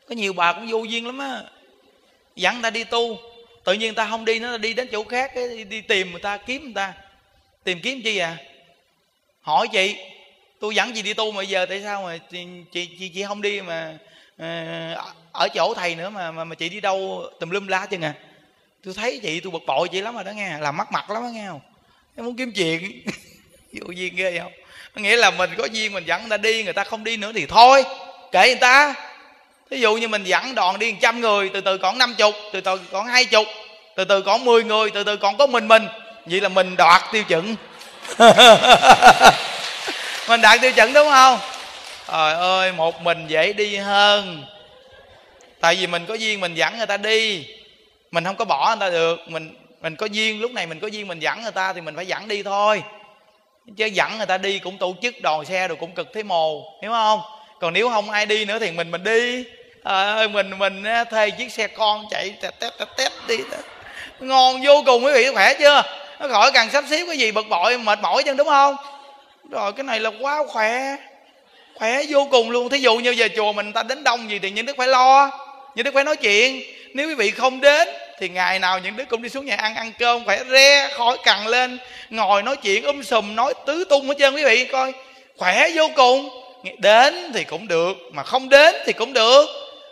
Có 0.10 0.16
nhiều 0.16 0.34
bà 0.34 0.54
cũng 0.54 0.68
vô 0.70 0.84
duyên 0.84 1.06
lắm 1.06 1.18
á. 1.18 1.44
Dẫn 2.36 2.54
người 2.54 2.64
ta 2.64 2.70
đi 2.70 2.84
tu. 2.84 3.18
Tự 3.64 3.74
nhiên 3.74 3.82
người 3.82 3.96
ta 3.96 4.08
không 4.10 4.26
đi 4.26 4.40
nó 4.40 4.58
đi 4.58 4.74
đến 4.74 4.88
chỗ 4.92 5.04
khác 5.04 5.32
đi, 5.36 5.64
đi 5.64 5.82
tìm 5.82 6.12
người 6.12 6.22
ta 6.22 6.38
kiếm 6.38 6.64
người 6.64 6.74
ta. 6.76 6.94
Tìm 7.64 7.80
kiếm 7.84 8.02
chi 8.04 8.18
à? 8.18 8.38
Hỏi 9.42 9.68
chị 9.68 9.98
tôi 10.60 10.76
dẫn 10.76 10.96
gì 10.96 11.02
đi 11.02 11.14
tu 11.14 11.32
mà 11.32 11.44
giờ 11.44 11.66
tại 11.66 11.82
sao 11.84 12.04
mà 12.04 12.18
chị 12.18 12.46
chị 12.72 12.90
chị, 13.00 13.10
chị 13.10 13.24
không 13.24 13.42
đi 13.42 13.62
mà 13.62 13.98
ờ, 14.38 14.48
ở 15.32 15.48
chỗ 15.54 15.74
thầy 15.74 15.96
nữa 15.96 16.10
mà 16.10 16.32
mà, 16.32 16.44
mà 16.44 16.56
chị 16.56 16.70
đi 16.70 16.82
đâu 16.82 17.24
tùm 17.40 17.50
lum 17.50 17.68
la 17.68 17.86
chứ 17.86 17.98
à? 18.02 18.14
Tôi 18.86 18.94
thấy 18.94 19.20
chị 19.24 19.40
tôi 19.40 19.52
bực 19.52 19.66
bội 19.66 19.90
chị 19.90 20.02
lắm 20.02 20.16
rồi 20.16 20.24
đó 20.24 20.32
nghe. 20.32 20.58
Làm 20.60 20.78
mắc 20.78 20.92
mặt 20.92 21.10
lắm 21.10 21.24
đó 21.24 21.30
nghe 21.30 21.46
không? 21.48 21.60
Em 22.16 22.26
muốn 22.26 22.36
kiếm 22.36 22.52
chuyện. 22.56 23.02
Vô 23.74 23.92
duyên 23.92 24.16
ghê 24.16 24.40
không 24.40 24.52
có 24.96 25.02
nghĩa 25.02 25.16
là 25.16 25.32
mình 25.32 25.50
có 25.58 25.66
duyên, 25.66 25.94
mình 25.94 26.04
dẫn 26.06 26.22
người 26.22 26.30
ta 26.30 26.38
đi, 26.38 26.64
người 26.64 26.74
ta 26.74 26.84
không 26.84 27.04
đi 27.04 27.18
nữa 27.18 27.32
thì 27.36 27.46
thôi. 27.46 27.84
Kệ 28.32 28.48
người 28.48 28.56
ta. 28.56 28.94
Thí 29.72 29.80
dụ 29.80 29.96
như 29.96 30.08
mình 30.08 30.24
dẫn 30.24 30.56
đoàn 30.56 30.80
đi 30.80 30.96
trăm 31.02 31.22
người, 31.22 31.50
từ 31.54 31.62
từ 31.62 31.78
còn 31.78 31.98
năm 31.98 32.16
chục, 32.18 32.36
từ 32.54 32.62
từ 32.62 32.80
còn 32.92 33.06
hai 33.06 33.26
chục, 33.26 33.46
từ 33.96 34.06
từ 34.06 34.22
còn 34.22 34.46
mười 34.46 34.64
người, 34.64 34.90
từ 34.90 35.04
từ 35.04 35.18
còn 35.18 35.38
có 35.38 35.48
mình 35.48 35.68
mình. 35.68 35.88
Vậy 36.26 36.42
là 36.42 36.50
mình 36.50 36.76
đoạt 36.76 37.02
tiêu 37.12 37.24
chuẩn. 37.24 37.56
Mình 40.28 40.42
đạt 40.42 40.62
tiêu 40.62 40.72
chuẩn 40.72 40.94
đúng 40.94 41.08
không? 41.12 41.40
Trời 42.08 42.34
ơi, 42.34 42.72
một 42.72 43.02
mình 43.02 43.26
dễ 43.28 43.54
đi 43.54 43.76
hơn. 43.76 44.46
Tại 45.60 45.76
vì 45.76 45.88
mình 45.88 46.06
có 46.06 46.14
duyên, 46.14 46.40
mình 46.40 46.56
dẫn 46.56 46.78
người 46.78 46.88
ta 46.88 46.98
đi 46.98 47.46
mình 48.16 48.24
không 48.24 48.36
có 48.36 48.46
bỏ 48.46 48.68
người 48.68 48.80
ta 48.80 48.90
được. 48.90 49.20
Mình 49.28 49.56
mình 49.82 49.96
có 49.96 50.06
duyên 50.06 50.42
lúc 50.42 50.52
này 50.52 50.68
mình 50.68 50.80
có 50.80 50.88
duyên 50.88 51.08
mình 51.08 51.20
dẫn 51.20 51.44
người 51.44 51.52
ta 51.52 51.74
thì 51.74 51.82
mình 51.82 51.96
phải 51.96 52.06
dẫn 52.06 52.28
đi 52.28 52.44
thôi. 52.44 52.84
Chứ 53.78 53.86
dẫn 53.86 54.18
người 54.18 54.26
ta 54.26 54.38
đi 54.38 54.60
cũng 54.60 54.78
tổ 54.78 54.96
chức 55.02 55.16
đoàn 55.22 55.46
xe 55.46 55.68
rồi 55.68 55.78
cũng 55.80 55.92
cực 55.92 56.14
thế 56.14 56.24
mồ 56.24 56.64
hiểu 56.82 56.92
không? 56.92 57.22
Còn 57.60 57.74
nếu 57.74 57.90
không 57.90 58.10
ai 58.10 58.26
đi 58.26 58.46
nữa 58.46 58.60
thì 58.60 58.72
mình 58.72 58.92
mình 58.92 59.04
đi. 59.04 59.44
À, 59.84 60.28
mình 60.32 60.60
mình 60.60 60.84
thuê 61.12 61.30
chiếc 61.30 61.52
xe 61.52 61.68
con 61.68 62.06
chạy 62.12 62.36
tét 62.42 62.60
tét 62.60 62.74
tét, 62.78 62.88
tét 62.98 63.12
đi 63.28 63.38
ngon 64.20 64.62
vô 64.64 64.84
cùng 64.86 65.06
quý 65.06 65.14
vị 65.14 65.32
khỏe 65.34 65.54
chưa? 65.54 65.84
Nó 66.20 66.28
khỏi 66.28 66.52
cần 66.52 66.70
sắp 66.70 66.84
xếp 66.90 67.06
cái 67.08 67.18
gì 67.18 67.32
bực 67.32 67.46
bội 67.50 67.78
mệt 67.78 68.00
mỏi 68.02 68.24
chân 68.24 68.38
đúng 68.38 68.48
không? 68.48 68.76
Rồi 69.50 69.74
cái 69.74 69.84
này 69.84 70.00
là 70.00 70.12
quá 70.20 70.44
khỏe. 70.48 70.96
Khỏe 71.76 72.02
vô 72.10 72.28
cùng 72.32 72.52
luôn. 72.52 72.70
Thí 72.70 72.78
dụ 72.78 72.96
như 72.96 73.16
về 73.18 73.30
chùa 73.36 73.54
mình 73.54 73.74
ta 73.74 73.84
đến 73.84 74.04
đông 74.04 74.30
gì 74.30 74.40
thì 74.40 74.52
những 74.52 74.66
đức 74.66 74.78
phải 74.78 74.88
lo. 74.88 75.32
Những 75.76 75.84
đức 75.84 75.94
phải 75.94 76.04
nói 76.04 76.16
chuyện. 76.16 76.62
Nếu 76.94 77.08
quý 77.08 77.16
vị 77.16 77.32
không 77.32 77.62
đến 77.62 77.88
thì 78.20 78.30
ngày 78.30 78.60
nào 78.60 78.80
những 78.80 78.96
đứa 78.98 79.06
cũng 79.06 79.22
đi 79.22 79.30
xuống 79.30 79.46
nhà 79.46 79.56
ăn 79.56 79.76
ăn 79.76 79.92
cơm 80.00 80.26
phải 80.26 80.40
re 80.52 80.90
khỏi 80.98 81.18
cằn 81.24 81.46
lên 81.46 81.78
ngồi 82.10 82.44
nói 82.44 82.56
chuyện 82.56 82.84
um 82.84 83.02
sùm 83.02 83.36
nói 83.36 83.54
tứ 83.66 83.86
tung 83.90 84.08
hết 84.08 84.16
trơn 84.20 84.36
quý 84.36 84.44
vị 84.44 84.66
coi. 84.66 84.94
Khỏe 85.38 85.70
vô 85.76 85.90
cùng. 85.96 86.30
Đến 86.78 87.32
thì 87.34 87.44
cũng 87.44 87.68
được 87.68 87.98
mà 88.12 88.24
không 88.24 88.50
đến 88.50 88.76
thì 88.86 88.94
cũng 88.94 89.14
được. 89.14 89.46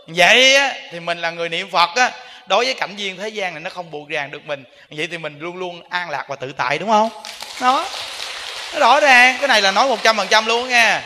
Vậy 0.07 0.55
á, 0.55 0.73
thì 0.91 0.99
mình 0.99 1.17
là 1.17 1.31
người 1.31 1.49
niệm 1.49 1.69
phật 1.71 1.89
á 1.95 2.11
đối 2.47 2.65
với 2.65 2.73
cảnh 2.73 2.95
viên 2.95 3.17
thế 3.17 3.29
gian 3.29 3.53
này 3.53 3.61
nó 3.61 3.69
không 3.69 3.91
buộc 3.91 4.09
ràng 4.09 4.31
được 4.31 4.45
mình. 4.45 4.63
Vậy 4.89 5.07
thì 5.11 5.17
mình 5.17 5.39
luôn 5.39 5.57
luôn 5.57 5.81
an 5.89 6.09
lạc 6.09 6.25
và 6.27 6.35
tự 6.35 6.53
tại 6.57 6.77
đúng 6.77 6.89
không? 6.89 7.09
Đó. 7.61 7.87
Nó 8.73 8.79
rõ 8.79 8.99
ràng 8.99 9.37
cái 9.39 9.47
này 9.47 9.61
là 9.61 9.71
nói 9.71 9.87
một 9.87 10.03
trăm 10.03 10.17
phần 10.17 10.27
trăm 10.27 10.45
luôn 10.45 10.69
nha. 10.69 11.01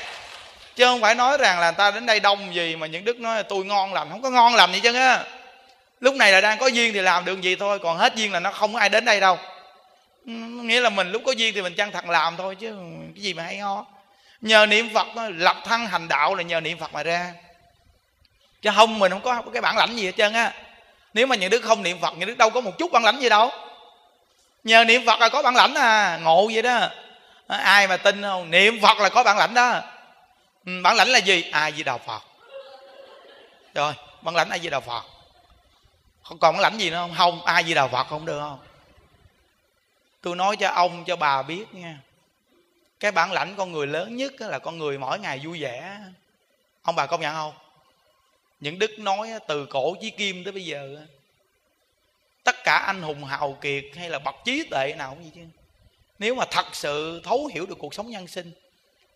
Chứ 0.76 0.86
không 0.86 1.02
phải 1.02 1.16
nói 1.16 1.38
rằng 1.38 1.60
là 1.60 1.72
ta 1.72 1.92
đến 1.92 2.06
đây 2.06 2.20
đông 2.20 2.56
gì 2.56 2.76
mà 2.76 2.88
những 2.88 3.06
đức 3.06 3.20
nói 3.20 3.36
là 3.36 3.44
tôi 3.44 3.66
ngon 3.66 3.94
lành 3.94 4.08
không 4.12 4.22
có 4.22 4.30
ngon 4.30 4.56
lành 4.56 4.74
gì 4.74 4.80
chứ 4.80 4.94
á 4.96 5.20
lúc 6.00 6.16
này 6.16 6.32
là 6.32 6.42
đang 6.42 6.58
có 6.58 6.68
duyên 6.68 6.94
thì 6.94 7.00
làm 7.00 7.26
được 7.26 7.42
gì 7.42 7.56
thôi, 7.56 7.80
còn 7.80 7.98
hết 7.98 8.16
duyên 8.16 8.32
là 8.32 8.40
nó 8.40 8.52
không 8.52 8.74
có 8.74 8.80
ai 8.80 8.90
đến 8.90 9.06
đây 9.06 9.20
đâu. 9.20 9.38
Ừ, 10.26 10.32
nghĩa 10.64 10.82
là 10.82 10.90
mình 10.90 11.12
lúc 11.12 11.22
có 11.26 11.32
duyên 11.32 11.54
thì 11.54 11.62
mình 11.62 11.76
chăng 11.76 11.92
thật 11.92 12.10
làm 12.10 12.38
thôi 12.38 12.56
chứ 12.56 12.76
cái 13.16 13.22
gì 13.22 13.34
mà 13.34 13.44
hay 13.44 13.58
ho. 13.58 13.86
Nhờ 14.42 14.66
niệm 14.66 14.90
phật 14.94 15.08
lập 15.36 15.58
thân 15.66 15.86
hành 15.86 16.08
đạo 16.08 16.36
là 16.36 16.44
nhờ 16.44 16.60
niệm 16.60 16.80
phật 16.80 16.94
mà 16.94 17.04
ra. 17.04 17.34
Chứ 18.62 18.70
không, 18.76 19.00
mình 19.00 19.12
không 19.12 19.22
có 19.22 19.42
cái 19.54 19.62
bản 19.62 19.78
lãnh 19.78 19.96
gì 19.96 20.06
hết 20.06 20.12
trơn 20.18 20.34
á. 20.34 20.54
Nếu 21.14 21.28
mà 21.28 21.36
những 21.36 21.50
đứa 21.50 21.60
không 21.60 21.84
niệm 21.84 22.00
phật, 22.02 22.14
những 22.18 22.28
đứa 22.28 22.36
đâu 22.36 22.50
có 22.50 22.62
một 22.62 22.78
chút 22.78 22.92
bản 22.92 23.04
lãnh 23.04 23.20
gì 23.20 23.30
đâu. 23.30 23.52
Nhờ 24.64 24.84
niệm 24.84 25.06
phật 25.06 25.20
là 25.20 25.30
có 25.30 25.42
bản 25.42 25.56
lãnh 25.56 25.76
à 25.76 26.20
ngộ 26.24 26.50
vậy 26.54 26.62
đó. 26.62 26.90
Ai 27.48 27.88
mà 27.88 27.98
tin 27.98 28.22
không 28.22 28.52
niệm 28.52 28.80
phật 28.82 29.00
là 29.00 29.10
có 29.10 29.24
bản 29.24 29.38
lãnh 29.38 29.54
đó. 29.54 29.82
Ừ, 30.66 30.72
bản 30.84 30.96
lãnh 30.96 31.08
là 31.10 31.20
gì? 31.20 31.50
Ai 31.52 31.74
di 31.78 31.84
đà 31.84 31.98
phật. 31.98 32.22
Rồi, 33.76 33.94
bản 34.22 34.36
lãnh 34.36 34.50
ai 34.50 34.60
di 34.60 34.70
đà 34.70 34.80
phật 34.80 35.04
không, 36.28 36.38
còn 36.40 36.56
cái 36.56 36.62
lãnh 36.62 36.78
gì 36.78 36.90
nữa 36.90 36.98
không? 36.98 37.14
Không, 37.18 37.46
ai 37.46 37.64
di 37.64 37.74
đà 37.74 37.88
phật 37.88 38.08
không 38.08 38.26
được 38.26 38.40
không? 38.40 38.60
Tôi 40.22 40.36
nói 40.36 40.58
cho 40.58 40.70
ông, 40.70 41.04
cho 41.06 41.16
bà 41.16 41.44
biết 41.44 41.74
nha 41.74 42.00
cái 43.00 43.12
bản 43.12 43.32
lãnh 43.32 43.56
con 43.56 43.72
người 43.72 43.88
lớn 43.88 44.16
nhất 44.16 44.34
là 44.40 44.60
con 44.60 44.78
người 44.78 44.98
mỗi 44.98 45.20
ngày 45.20 45.42
vui 45.44 45.60
vẻ 45.62 45.98
ông 46.82 46.96
bà 46.96 47.06
công 47.06 47.22
nhận 47.22 47.36
không? 47.36 47.54
Những 48.60 48.80
đức 48.80 49.00
nói 49.00 49.30
từ 49.48 49.66
cổ 49.66 49.96
chí 50.02 50.10
kim 50.10 50.44
tới 50.44 50.54
bây 50.54 50.66
giờ 50.66 51.06
tất 52.44 52.56
cả 52.64 52.78
anh 52.78 53.02
hùng 53.02 53.24
hào 53.24 53.58
kiệt 53.62 53.84
hay 53.96 54.10
là 54.10 54.20
bậc 54.20 54.36
trí 54.46 54.64
tuệ 54.72 54.94
nào 54.98 55.10
cũng 55.10 55.22
vậy 55.22 55.32
chứ. 55.36 55.42
Nếu 56.20 56.36
mà 56.36 56.46
thật 56.52 56.66
sự 56.76 57.22
thấu 57.24 57.50
hiểu 57.54 57.66
được 57.66 57.78
cuộc 57.80 57.94
sống 57.94 58.10
nhân 58.10 58.28
sinh, 58.28 58.52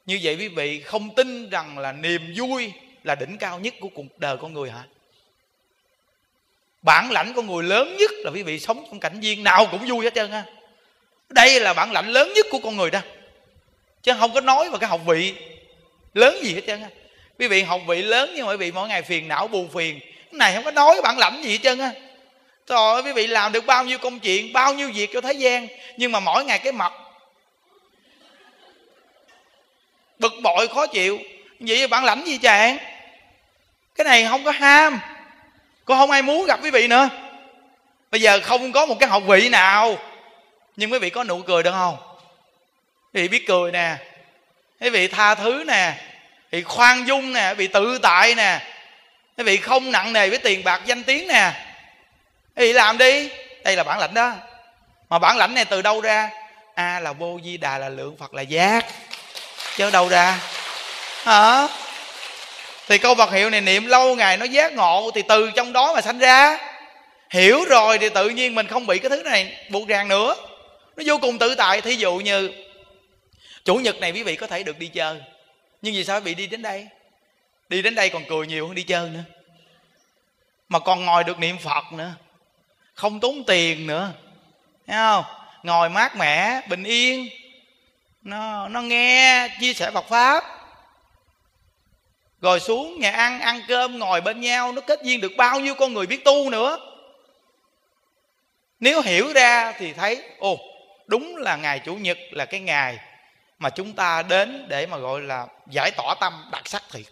như 0.06 0.20
vậy 0.24 0.36
quý 0.36 0.48
vị 0.48 0.82
không 0.82 1.16
tin 1.16 1.50
rằng 1.50 1.78
là 1.78 1.92
niềm 1.92 2.34
vui 2.38 2.74
là 3.04 3.16
đỉnh 3.16 3.38
cao 3.38 3.60
nhất 3.60 3.74
của 3.82 3.90
cuộc 3.96 4.20
đời 4.20 4.38
con 4.38 4.54
người 4.54 4.72
hả? 4.72 4.84
Bản 6.82 7.12
lãnh 7.12 7.34
con 7.34 7.48
người 7.48 7.64
lớn 7.64 7.98
nhất 8.00 8.12
là 8.24 8.32
quý 8.32 8.44
vị 8.44 8.60
sống 8.60 8.86
trong 8.90 9.00
cảnh 9.00 9.20
viên 9.20 9.44
nào 9.44 9.68
cũng 9.72 9.86
vui 9.88 10.06
hết 10.06 10.14
trơn 10.14 10.32
ha 10.32 10.44
đây 11.34 11.60
là 11.60 11.74
bản 11.74 11.92
lãnh 11.92 12.10
lớn 12.10 12.34
nhất 12.36 12.46
của 12.52 12.60
con 12.60 12.78
người 12.78 12.92
đó. 12.92 13.00
Chứ 14.04 14.14
không 14.20 14.34
có 14.34 14.42
nói 14.42 14.70
vào 14.70 14.80
cái 14.80 14.90
học 14.90 15.02
vị 15.06 15.34
lớn 16.14 16.38
gì 16.44 16.54
hết 16.54 16.62
trơn 16.68 16.82
á. 16.82 16.90
Quý 17.40 17.48
vị 17.48 17.64
học 17.64 17.82
vị 17.88 18.02
lớn 18.02 18.32
nhưng 18.36 18.46
mà 18.46 18.52
quý 18.52 18.58
vị 18.58 18.72
mỗi 18.72 18.88
ngày 18.88 19.02
phiền 19.02 19.28
não 19.28 19.48
buồn 19.48 19.70
phiền. 19.74 20.00
Cái 20.00 20.38
này 20.38 20.54
không 20.56 20.64
có 20.64 20.72
nói 20.72 21.02
bản 21.04 21.18
lãnh 21.18 21.44
gì 21.44 21.52
hết 21.52 21.60
trơn 21.64 21.80
á. 21.80 21.92
Trời 22.68 23.02
quý 23.06 23.12
vị 23.12 23.28
làm 23.28 23.52
được 23.52 23.66
bao 23.66 23.84
nhiêu 23.86 23.98
công 23.98 24.20
chuyện, 24.20 24.54
bao 24.54 24.74
nhiêu 24.74 24.92
việc 24.96 25.10
cho 25.14 25.22
thế 25.22 25.34
gian, 25.34 25.68
nhưng 25.98 26.12
mà 26.12 26.20
mỗi 26.20 26.46
ngày 26.46 26.60
cái 26.60 26.72
mặt 26.72 26.94
bực 30.20 30.34
bội 30.44 30.68
khó 30.68 30.88
chịu. 30.88 31.20
Vậy 31.60 31.88
bản 31.88 32.06
lãnh 32.06 32.28
gì 32.28 32.38
chàng? 32.38 32.78
Cái 33.96 34.06
này 34.06 34.26
không 34.26 34.44
có 34.44 34.52
ham 34.52 35.00
có 35.92 35.98
không 35.98 36.12
ai 36.12 36.22
muốn 36.22 36.46
gặp 36.46 36.60
quý 36.64 36.72
vị 36.72 36.88
nữa. 36.88 37.10
Bây 38.12 38.22
giờ 38.22 38.40
không 38.44 38.72
có 38.72 38.86
một 38.86 38.96
cái 39.00 39.10
học 39.10 39.24
vị 39.28 39.50
nào. 39.50 39.98
Nhưng 40.76 40.92
quý 40.92 41.00
vị 41.00 41.10
có 41.10 41.24
nụ 41.24 41.42
cười 41.42 41.64
được 41.64 41.72
không? 41.72 41.98
Quý 43.14 43.22
vị 43.22 43.28
biết 43.28 43.48
cười 43.48 43.72
nè. 43.72 43.96
Quý 44.82 44.90
vị 44.90 45.08
tha 45.08 45.36
thứ 45.36 45.64
nè. 45.68 45.94
Quý 46.52 46.60
vị 46.60 46.64
khoan 46.64 47.08
dung 47.08 47.34
nè. 47.34 47.50
Quý 47.50 47.56
vị 47.56 47.68
tự 47.68 47.98
tại 47.98 48.36
nè. 48.36 48.60
Quý 49.38 49.44
vị 49.44 49.58
không 49.58 49.92
nặng 49.92 50.14
nề 50.14 50.30
với 50.30 50.38
tiền 50.38 50.64
bạc 50.64 50.82
danh 50.86 51.04
tiếng 51.04 51.28
nè. 51.28 51.52
Quý 52.56 52.66
vị 52.66 52.74
làm 52.74 52.98
đi. 52.98 53.30
Đây 53.64 53.76
là 53.76 53.84
bản 53.84 54.00
lãnh 54.00 54.14
đó. 54.14 54.34
Mà 55.10 55.20
bản 55.20 55.38
lãnh 55.38 55.54
này 55.54 55.66
từ 55.66 55.82
đâu 55.82 56.02
ra? 56.02 56.30
A 56.76 57.00
là 57.00 57.14
vô 57.14 57.40
di 57.44 57.58
đà 57.58 57.78
là 57.78 57.90
lượng 57.90 58.18
phật 58.18 58.34
là 58.34 58.42
giác. 58.42 58.86
Chứ 59.78 59.92
đâu 59.92 60.10
ra? 60.10 60.40
Hả? 61.24 61.68
Thì 62.92 62.98
câu 62.98 63.16
Phật 63.16 63.32
hiệu 63.32 63.50
này 63.50 63.62
niệm 63.62 63.86
lâu 63.86 64.16
ngày 64.16 64.38
nó 64.38 64.46
giác 64.46 64.74
ngộ 64.74 65.12
thì 65.16 65.22
từ 65.28 65.52
trong 65.56 65.74
đó 65.74 65.94
mà 65.94 66.02
sanh 66.02 66.20
ra. 66.20 66.58
Hiểu 67.30 67.66
rồi 67.70 67.98
thì 67.98 68.10
tự 68.10 68.30
nhiên 68.30 68.56
mình 68.56 68.68
không 68.68 68.88
bị 68.88 69.00
cái 69.00 69.10
thứ 69.10 69.24
này 69.24 69.68
buộc 69.70 69.88
ràng 69.88 70.08
nữa. 70.08 70.36
Nó 70.96 71.04
vô 71.06 71.18
cùng 71.18 71.38
tự 71.38 71.56
tại. 71.56 71.82
Thí 71.82 71.96
dụ 71.96 72.18
như, 72.18 72.52
chủ 73.66 73.76
nhật 73.76 74.00
này 74.00 74.12
quý 74.12 74.24
vị 74.24 74.36
có 74.36 74.48
thể 74.48 74.64
được 74.64 74.80
đi 74.80 74.88
chơi. 74.88 75.22
Nhưng 75.82 75.94
vì 75.94 76.04
sao 76.04 76.20
bị 76.20 76.36
đi 76.36 76.48
đến 76.48 76.62
đây? 76.62 76.88
Đi 77.70 77.82
đến 77.82 77.96
đây 77.96 78.10
còn 78.10 78.24
cười 78.30 78.48
nhiều 78.48 78.68
hơn 78.68 78.76
đi 78.76 78.84
chơi 78.84 79.10
nữa. 79.10 79.24
Mà 80.70 80.80
còn 80.80 81.06
ngồi 81.06 81.24
được 81.24 81.40
niệm 81.40 81.58
phật 81.58 81.94
nữa. 81.94 82.12
Không 82.94 83.20
tốn 83.20 83.44
tiền 83.48 83.88
nữa. 83.88 84.12
Thấy 84.88 84.98
không? 84.98 85.24
Ngồi 85.64 85.90
mát 85.90 86.16
mẻ, 86.16 86.62
bình 86.70 86.84
yên. 86.84 87.30
Nó 88.24 88.68
nó 88.68 88.82
nghe, 88.82 89.48
chia 89.60 89.74
sẻ 89.74 89.92
Phật 89.92 90.10
pháp 90.10 90.61
rồi 92.42 92.60
xuống 92.60 93.00
nhà 93.00 93.12
ăn 93.12 93.40
ăn 93.40 93.62
cơm, 93.68 94.00
ngồi 94.00 94.22
bên 94.22 94.42
nhau, 94.42 94.72
nó 94.72 94.82
kết 94.82 95.00
duyên 95.04 95.22
được 95.22 95.32
bao 95.38 95.60
nhiêu 95.60 95.76
con 95.76 95.94
người 95.94 96.08
biết 96.08 96.26
tu 96.26 96.50
nữa. 96.50 96.78
Nếu 98.80 99.02
hiểu 99.02 99.34
ra 99.34 99.72
thì 99.72 99.94
thấy 99.94 100.24
ồ 100.40 100.58
đúng 101.08 101.38
là 101.38 101.56
ngày 101.56 101.80
chủ 101.80 101.96
nhật 101.96 102.18
là 102.32 102.46
cái 102.46 102.60
ngày 102.60 103.00
mà 103.60 103.70
chúng 103.70 103.94
ta 103.94 104.22
đến 104.22 104.66
để 104.68 104.86
mà 104.86 104.98
gọi 104.98 105.22
là 105.22 105.48
giải 105.68 105.92
tỏa 105.92 106.16
tâm 106.22 106.34
đặc 106.52 106.68
sắc 106.68 106.84
thiệt. 106.92 107.06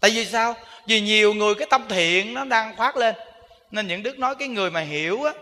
Tại 0.00 0.10
vì 0.10 0.26
sao? 0.26 0.54
Vì 0.86 1.00
nhiều 1.00 1.34
người 1.34 1.54
cái 1.54 1.66
tâm 1.70 1.82
thiện 1.88 2.34
nó 2.34 2.44
đang 2.44 2.76
phát 2.76 2.96
lên. 2.96 3.14
Nên 3.70 3.86
những 3.86 4.02
đức 4.02 4.18
nói 4.18 4.34
cái 4.38 4.48
người 4.48 4.70
mà 4.70 4.80
hiểu 4.80 5.22
á, 5.22 5.32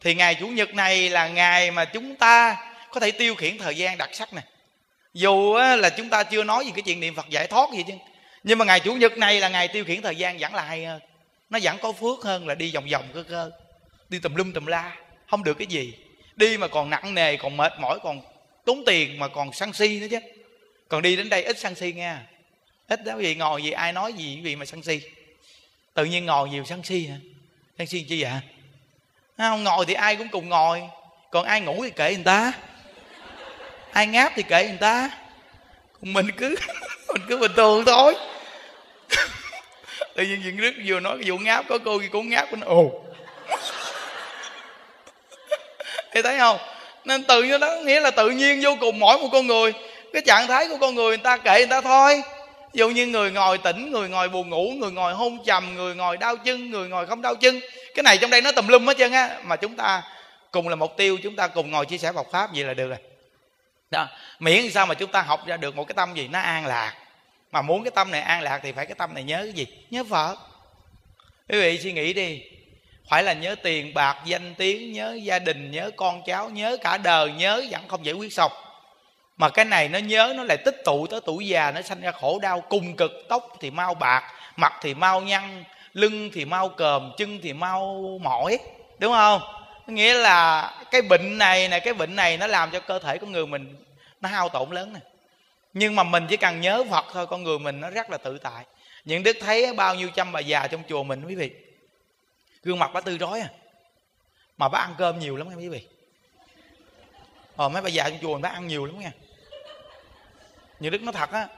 thì 0.00 0.14
ngày 0.14 0.34
chủ 0.34 0.46
nhật 0.46 0.74
này 0.74 1.10
là 1.10 1.28
ngày 1.28 1.70
mà 1.70 1.84
chúng 1.84 2.16
ta 2.16 2.56
có 2.90 3.00
thể 3.00 3.10
tiêu 3.10 3.34
khiển 3.34 3.58
thời 3.58 3.76
gian 3.76 3.98
đặc 3.98 4.10
sắc 4.12 4.34
này 4.34 4.44
dù 5.14 5.58
là 5.78 5.90
chúng 5.90 6.08
ta 6.08 6.22
chưa 6.22 6.44
nói 6.44 6.64
gì 6.64 6.72
cái 6.74 6.82
chuyện 6.82 7.00
niệm 7.00 7.14
phật 7.14 7.28
giải 7.28 7.46
thoát 7.46 7.70
gì 7.74 7.84
chứ 7.86 7.94
nhưng 8.44 8.58
mà 8.58 8.64
ngày 8.64 8.80
chủ 8.80 8.94
nhật 8.94 9.18
này 9.18 9.40
là 9.40 9.48
ngày 9.48 9.68
tiêu 9.68 9.84
khiển 9.84 10.02
thời 10.02 10.16
gian 10.16 10.38
vẫn 10.38 10.54
là 10.54 10.62
hay 10.62 10.84
hơn 10.84 11.00
nó 11.50 11.58
vẫn 11.62 11.78
có 11.82 11.92
phước 11.92 12.24
hơn 12.24 12.46
là 12.46 12.54
đi 12.54 12.70
vòng 12.74 12.86
vòng 12.92 13.04
cơ 13.14 13.22
cơ, 13.22 13.50
đi 14.08 14.18
tùm 14.18 14.34
lum 14.34 14.52
tùm 14.52 14.66
la, 14.66 14.96
không 15.26 15.44
được 15.44 15.54
cái 15.54 15.66
gì. 15.66 15.94
Đi 16.36 16.58
mà 16.58 16.68
còn 16.68 16.90
nặng 16.90 17.14
nề, 17.14 17.36
còn 17.36 17.56
mệt 17.56 17.72
mỏi, 17.80 17.98
còn 18.02 18.20
tốn 18.64 18.82
tiền 18.86 19.18
mà 19.18 19.28
còn 19.28 19.52
sân 19.52 19.72
si 19.72 20.00
nữa 20.00 20.06
chứ. 20.10 20.18
Còn 20.88 21.02
đi 21.02 21.16
đến 21.16 21.28
đây 21.28 21.42
ít 21.44 21.58
sân 21.58 21.74
si 21.74 21.92
nha 21.92 22.26
ít 22.88 23.04
đó 23.04 23.18
gì, 23.18 23.34
ngồi 23.34 23.62
gì, 23.62 23.70
ai 23.70 23.92
nói 23.92 24.12
gì 24.12 24.40
vì 24.42 24.56
mà 24.56 24.64
sân 24.64 24.82
si. 24.82 25.00
Tự 25.94 26.04
nhiên 26.04 26.26
ngồi 26.26 26.48
nhiều 26.48 26.64
sân 26.64 26.82
si 26.82 27.06
hả? 27.06 27.16
Sân 27.78 27.86
si 27.86 28.06
chi 28.08 28.22
vậy 28.22 28.32
không? 29.36 29.64
Ngồi 29.64 29.86
thì 29.86 29.94
ai 29.94 30.16
cũng 30.16 30.28
cùng 30.28 30.48
ngồi, 30.48 30.82
còn 31.30 31.44
ai 31.44 31.60
ngủ 31.60 31.84
thì 31.84 31.90
kệ 31.90 32.14
người 32.14 32.24
ta. 32.24 32.52
Ai 33.92 34.06
ngáp 34.06 34.32
thì 34.36 34.42
kệ 34.42 34.68
người 34.68 34.78
ta. 34.80 35.10
Còn 35.92 36.12
mình 36.12 36.26
cứ 36.36 36.56
mình 37.08 37.22
cứ 37.28 37.38
bình 37.38 37.52
thường 37.56 37.84
thôi 37.84 38.14
tự 40.14 40.22
nhiên 40.24 40.40
chuyện 40.42 40.56
đức 40.56 40.72
vừa 40.86 41.00
nói 41.00 41.16
cái 41.20 41.30
vụ 41.30 41.38
ngáp, 41.38 41.68
có 41.68 41.78
cô 41.84 42.00
gì 42.00 42.08
cũng 42.08 42.28
ngáp 42.28 42.50
cũng 42.50 42.60
ồ. 42.60 42.90
Thì 46.12 46.22
thấy 46.22 46.38
không? 46.38 46.58
Nên 47.04 47.24
tự 47.24 47.42
nhiên 47.42 47.60
đó, 47.60 47.74
nghĩa 47.84 48.00
là 48.00 48.10
tự 48.10 48.30
nhiên 48.30 48.60
vô 48.62 48.76
cùng 48.80 48.98
mỗi 48.98 49.18
một 49.18 49.28
con 49.32 49.46
người. 49.46 49.72
Cái 50.12 50.22
trạng 50.22 50.46
thái 50.46 50.68
của 50.68 50.76
con 50.80 50.94
người 50.94 51.08
người 51.08 51.16
ta 51.16 51.36
kệ 51.36 51.58
người 51.58 51.66
ta 51.66 51.80
thôi. 51.80 52.22
Ví 52.72 52.78
dụ 52.78 52.88
như 52.88 53.06
người 53.06 53.30
ngồi 53.30 53.58
tỉnh, 53.58 53.92
người 53.92 54.08
ngồi 54.08 54.28
buồn 54.28 54.48
ngủ, 54.48 54.72
người 54.78 54.90
ngồi 54.90 55.14
hôn 55.14 55.38
trầm 55.46 55.74
người 55.74 55.94
ngồi 55.94 56.16
đau 56.16 56.36
chân, 56.36 56.70
người 56.70 56.88
ngồi 56.88 57.06
không 57.06 57.22
đau 57.22 57.34
chân. 57.34 57.60
Cái 57.94 58.02
này 58.02 58.18
trong 58.18 58.30
đây 58.30 58.42
nó 58.42 58.52
tùm 58.52 58.68
lum 58.68 58.86
hết 58.86 58.96
trơn 58.98 59.12
á. 59.12 59.36
Mà 59.42 59.56
chúng 59.56 59.76
ta 59.76 60.02
cùng 60.50 60.68
là 60.68 60.76
mục 60.76 60.96
tiêu, 60.96 61.18
chúng 61.22 61.36
ta 61.36 61.48
cùng 61.48 61.70
ngồi 61.70 61.86
chia 61.86 61.98
sẻ 61.98 62.12
Phật 62.12 62.26
pháp, 62.32 62.50
vậy 62.54 62.64
là 62.64 62.74
được 62.74 62.88
rồi. 62.88 62.98
Đó. 63.90 64.08
Miễn 64.38 64.70
sao 64.70 64.86
mà 64.86 64.94
chúng 64.94 65.10
ta 65.10 65.22
học 65.22 65.46
ra 65.46 65.56
được 65.56 65.76
một 65.76 65.84
cái 65.84 65.94
tâm 65.94 66.14
gì? 66.14 66.28
Nó 66.28 66.40
an 66.40 66.66
lạc 66.66 66.94
mà 67.52 67.62
muốn 67.62 67.84
cái 67.84 67.90
tâm 67.90 68.10
này 68.10 68.20
an 68.20 68.42
lạc 68.42 68.60
thì 68.62 68.72
phải 68.72 68.86
cái 68.86 68.94
tâm 68.94 69.14
này 69.14 69.22
nhớ 69.22 69.40
cái 69.42 69.52
gì? 69.52 69.66
Nhớ 69.90 70.04
vợ 70.04 70.36
quý 71.48 71.60
vị 71.60 71.78
suy 71.78 71.92
nghĩ 71.92 72.12
đi. 72.12 72.42
Phải 73.08 73.22
là 73.22 73.32
nhớ 73.32 73.54
tiền 73.62 73.94
bạc, 73.94 74.16
danh 74.24 74.54
tiếng, 74.54 74.92
nhớ 74.92 75.18
gia 75.22 75.38
đình, 75.38 75.70
nhớ 75.70 75.90
con 75.96 76.22
cháu, 76.26 76.50
nhớ 76.50 76.76
cả 76.82 76.96
đời, 76.98 77.32
nhớ 77.32 77.64
vẫn 77.70 77.88
không 77.88 78.06
giải 78.06 78.14
quyết 78.14 78.32
xong. 78.32 78.52
Mà 79.36 79.48
cái 79.48 79.64
này 79.64 79.88
nó 79.88 79.98
nhớ, 79.98 80.34
nó 80.36 80.44
lại 80.44 80.56
tích 80.56 80.82
tụ 80.84 81.06
tới 81.06 81.20
tuổi 81.26 81.46
già, 81.46 81.70
nó 81.70 81.82
sanh 81.82 82.00
ra 82.00 82.12
khổ 82.12 82.38
đau, 82.42 82.60
cùng 82.60 82.96
cực, 82.96 83.12
tóc 83.28 83.56
thì 83.60 83.70
mau 83.70 83.94
bạc, 83.94 84.32
mặt 84.56 84.72
thì 84.82 84.94
mau 84.94 85.20
nhăn, 85.20 85.64
lưng 85.92 86.30
thì 86.32 86.44
mau 86.44 86.68
còm, 86.68 87.12
chân 87.18 87.40
thì 87.42 87.52
mau 87.52 88.02
mỏi. 88.22 88.58
Đúng 88.98 89.12
không? 89.12 89.40
Nghĩa 89.86 90.14
là 90.14 90.70
cái 90.90 91.02
bệnh 91.02 91.38
này 91.38 91.68
này 91.68 91.80
cái 91.80 91.94
bệnh 91.94 92.16
này 92.16 92.36
nó 92.36 92.46
làm 92.46 92.70
cho 92.70 92.80
cơ 92.80 92.98
thể 92.98 93.18
của 93.18 93.26
người 93.26 93.46
mình 93.46 93.84
nó 94.20 94.28
hao 94.28 94.48
tổn 94.48 94.70
lớn 94.70 94.92
nè 94.92 95.00
nhưng 95.74 95.96
mà 95.96 96.02
mình 96.02 96.26
chỉ 96.28 96.36
cần 96.36 96.60
nhớ 96.60 96.84
phật 96.90 97.04
thôi 97.12 97.26
con 97.26 97.42
người 97.42 97.58
mình 97.58 97.80
nó 97.80 97.90
rất 97.90 98.10
là 98.10 98.18
tự 98.18 98.38
tại. 98.38 98.64
Những 99.04 99.22
đức 99.22 99.36
thấy 99.40 99.72
bao 99.72 99.94
nhiêu 99.94 100.08
trăm 100.14 100.32
bà 100.32 100.40
già 100.40 100.66
trong 100.66 100.82
chùa 100.88 101.02
mình 101.02 101.24
quý 101.26 101.34
vị. 101.34 101.50
Gương 102.62 102.78
mặt 102.78 102.90
bà 102.94 103.00
tươi 103.00 103.18
rói 103.18 103.40
à. 103.40 103.48
Mà 104.58 104.68
bà 104.68 104.78
ăn 104.78 104.94
cơm 104.98 105.18
nhiều 105.18 105.36
lắm 105.36 105.48
nha 105.48 105.56
quý 105.56 105.68
vị. 105.68 105.86
Ờ 107.56 107.68
mấy 107.68 107.82
bà 107.82 107.88
già 107.88 108.08
trong 108.08 108.18
chùa 108.22 108.32
mình 108.32 108.42
bà 108.42 108.48
ăn 108.48 108.66
nhiều 108.66 108.84
lắm 108.84 109.00
nha. 109.00 109.12
Những 110.80 110.92
đức 110.92 111.02
nói 111.02 111.12
thật 111.12 111.32
á 111.32 111.48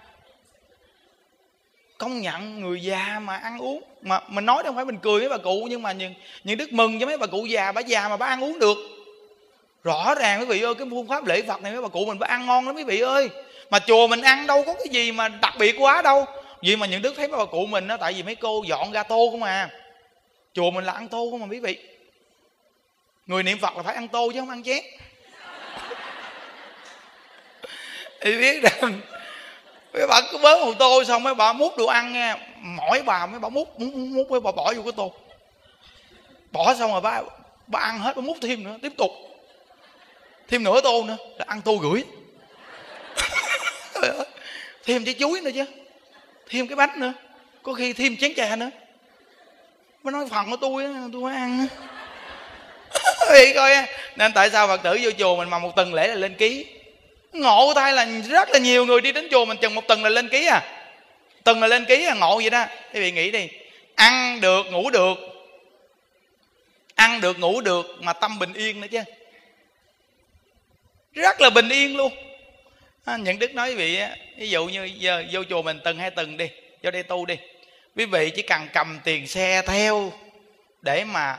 công 2.02 2.20
nhận 2.20 2.60
người 2.60 2.82
già 2.82 3.18
mà 3.18 3.36
ăn 3.36 3.58
uống 3.58 3.82
mà 4.02 4.20
mình 4.28 4.46
nói 4.46 4.62
đâu 4.62 4.72
phải 4.76 4.84
mình 4.84 4.98
cười 5.02 5.20
với 5.20 5.28
bà 5.28 5.38
cụ 5.38 5.66
nhưng 5.70 5.82
mà 5.82 5.92
những, 5.92 6.14
những 6.44 6.58
đức 6.58 6.72
mừng 6.72 7.00
cho 7.00 7.06
mấy 7.06 7.18
bà 7.18 7.26
cụ 7.26 7.46
già 7.46 7.72
bà 7.72 7.80
già 7.80 8.08
mà 8.08 8.16
bà 8.16 8.26
ăn 8.26 8.44
uống 8.44 8.58
được. 8.58 8.76
Rõ 9.82 10.14
ràng 10.14 10.40
quý 10.40 10.46
vị 10.46 10.60
ơi 10.60 10.74
cái 10.74 10.86
phương 10.90 11.08
pháp 11.08 11.26
lễ 11.26 11.42
phật 11.42 11.62
này 11.62 11.72
mấy 11.72 11.82
bà 11.82 11.88
cụ 11.88 12.04
mình 12.06 12.18
bà 12.18 12.26
ăn 12.26 12.46
ngon 12.46 12.66
lắm 12.66 12.76
quý 12.76 12.84
vị 12.84 13.00
ơi 13.00 13.30
mà 13.72 13.78
chùa 13.78 14.06
mình 14.06 14.22
ăn 14.22 14.46
đâu 14.46 14.62
có 14.66 14.74
cái 14.74 14.88
gì 14.90 15.12
mà 15.12 15.28
đặc 15.28 15.54
biệt 15.58 15.76
quá 15.78 16.02
đâu. 16.02 16.26
Vì 16.62 16.76
mà 16.76 16.86
những 16.86 17.02
đức 17.02 17.14
thấy 17.16 17.28
bà 17.28 17.44
cụ 17.44 17.66
mình 17.66 17.88
đó 17.88 17.96
tại 17.96 18.12
vì 18.12 18.22
mấy 18.22 18.34
cô 18.34 18.64
dọn 18.66 18.92
ra 18.92 19.02
tô 19.02 19.28
không 19.30 19.42
à. 19.42 19.68
Chùa 20.54 20.70
mình 20.70 20.84
là 20.84 20.92
ăn 20.92 21.08
tô 21.08 21.28
không 21.30 21.40
mà 21.40 21.46
quý 21.50 21.60
vị. 21.60 21.78
Người 23.26 23.42
niệm 23.42 23.58
phật 23.58 23.76
là 23.76 23.82
phải 23.82 23.94
ăn 23.94 24.08
tô 24.08 24.30
chứ 24.34 24.40
không 24.40 24.50
ăn 24.50 24.62
chén. 24.62 24.84
Thì 28.20 28.38
biết 28.38 28.62
rằng 28.62 29.00
mấy 29.92 30.06
bà 30.06 30.20
cứ 30.32 30.38
bớt 30.38 30.66
một 30.66 30.72
tô 30.78 31.04
xong 31.04 31.22
mấy 31.22 31.34
bà 31.34 31.52
múc 31.52 31.78
đồ 31.78 31.86
ăn 31.86 32.12
nha. 32.12 32.36
Mỗi 32.58 33.02
bà, 33.02 33.26
mấy 33.26 33.40
bà 33.40 33.48
múc 33.48 33.80
múc 33.80 33.94
múc, 33.94 34.30
mấy 34.30 34.40
bà 34.40 34.52
bỏ 34.52 34.72
vô 34.76 34.82
cái 34.82 34.92
tô. 34.96 35.12
Bỏ 36.50 36.74
xong 36.74 36.92
rồi 36.92 37.00
bà 37.00 37.22
bà 37.66 37.80
ăn 37.80 37.98
hết, 37.98 38.16
bà 38.16 38.22
múc 38.22 38.36
thêm 38.42 38.64
nữa, 38.64 38.76
tiếp 38.82 38.92
tục. 38.98 39.10
Thêm 40.48 40.62
nửa 40.62 40.80
tô 40.80 41.04
nữa, 41.04 41.16
là 41.38 41.44
ăn 41.48 41.60
tô 41.62 41.76
gửi 41.76 42.04
thêm 44.84 45.04
trái 45.04 45.14
chuối 45.18 45.40
nữa 45.40 45.50
chứ. 45.54 45.64
Thêm 46.48 46.66
cái 46.66 46.76
bánh 46.76 47.00
nữa. 47.00 47.12
Có 47.62 47.72
khi 47.72 47.92
thêm 47.92 48.16
chén 48.16 48.34
trà 48.34 48.56
nữa. 48.56 48.70
Mới 50.02 50.12
nói 50.12 50.26
phần 50.30 50.50
của 50.50 50.56
tôi 50.56 50.84
tôi 51.12 51.22
mới 51.22 51.34
ăn 51.34 51.66
vậy 53.28 53.52
coi 53.54 53.74
nên 54.16 54.32
tại 54.32 54.50
sao 54.50 54.66
phật 54.66 54.82
tử 54.82 54.98
vô 55.02 55.10
chùa 55.18 55.36
mình 55.36 55.50
mà 55.50 55.58
một 55.58 55.76
tuần 55.76 55.94
lễ 55.94 56.08
là 56.08 56.14
lên 56.14 56.34
ký? 56.34 56.66
Ngộ 57.32 57.72
thay 57.74 57.92
là 57.92 58.06
rất 58.30 58.50
là 58.50 58.58
nhiều 58.58 58.86
người 58.86 59.00
đi 59.00 59.12
đến 59.12 59.28
chùa 59.30 59.44
mình 59.44 59.56
chừng 59.56 59.74
một 59.74 59.86
tuần 59.88 60.02
là 60.02 60.10
lên 60.10 60.28
ký 60.28 60.46
à. 60.46 60.62
Tuần 61.44 61.60
là 61.60 61.66
lên 61.66 61.84
ký 61.84 62.06
à 62.06 62.14
ngộ 62.14 62.36
vậy 62.36 62.50
đó. 62.50 62.66
Quý 62.94 63.00
vị 63.00 63.12
nghĩ 63.12 63.30
đi, 63.30 63.48
ăn 63.94 64.40
được, 64.40 64.66
ngủ 64.70 64.90
được. 64.90 65.14
Ăn 66.94 67.20
được, 67.20 67.38
ngủ 67.38 67.60
được 67.60 67.86
mà 68.00 68.12
tâm 68.12 68.38
bình 68.38 68.52
yên 68.52 68.80
nữa 68.80 68.86
chứ. 68.90 69.00
Rất 71.12 71.40
là 71.40 71.50
bình 71.50 71.68
yên 71.68 71.96
luôn 71.96 72.12
à, 73.04 73.16
những 73.16 73.38
đức 73.38 73.54
nói 73.54 73.74
vị 73.74 74.00
ví 74.36 74.50
dụ 74.50 74.66
như 74.66 74.84
giờ 74.84 75.24
vô 75.30 75.44
chùa 75.48 75.62
mình 75.62 75.80
tuần 75.84 75.98
hai 75.98 76.10
tuần 76.10 76.36
đi 76.36 76.48
vô 76.82 76.90
đây 76.90 77.02
tu 77.02 77.26
đi. 77.26 77.36
Quý 77.96 78.04
vị 78.04 78.30
chỉ 78.30 78.42
cần 78.42 78.68
cầm 78.72 79.00
tiền 79.04 79.26
xe 79.26 79.62
theo 79.66 80.12
để 80.82 81.04
mà 81.04 81.38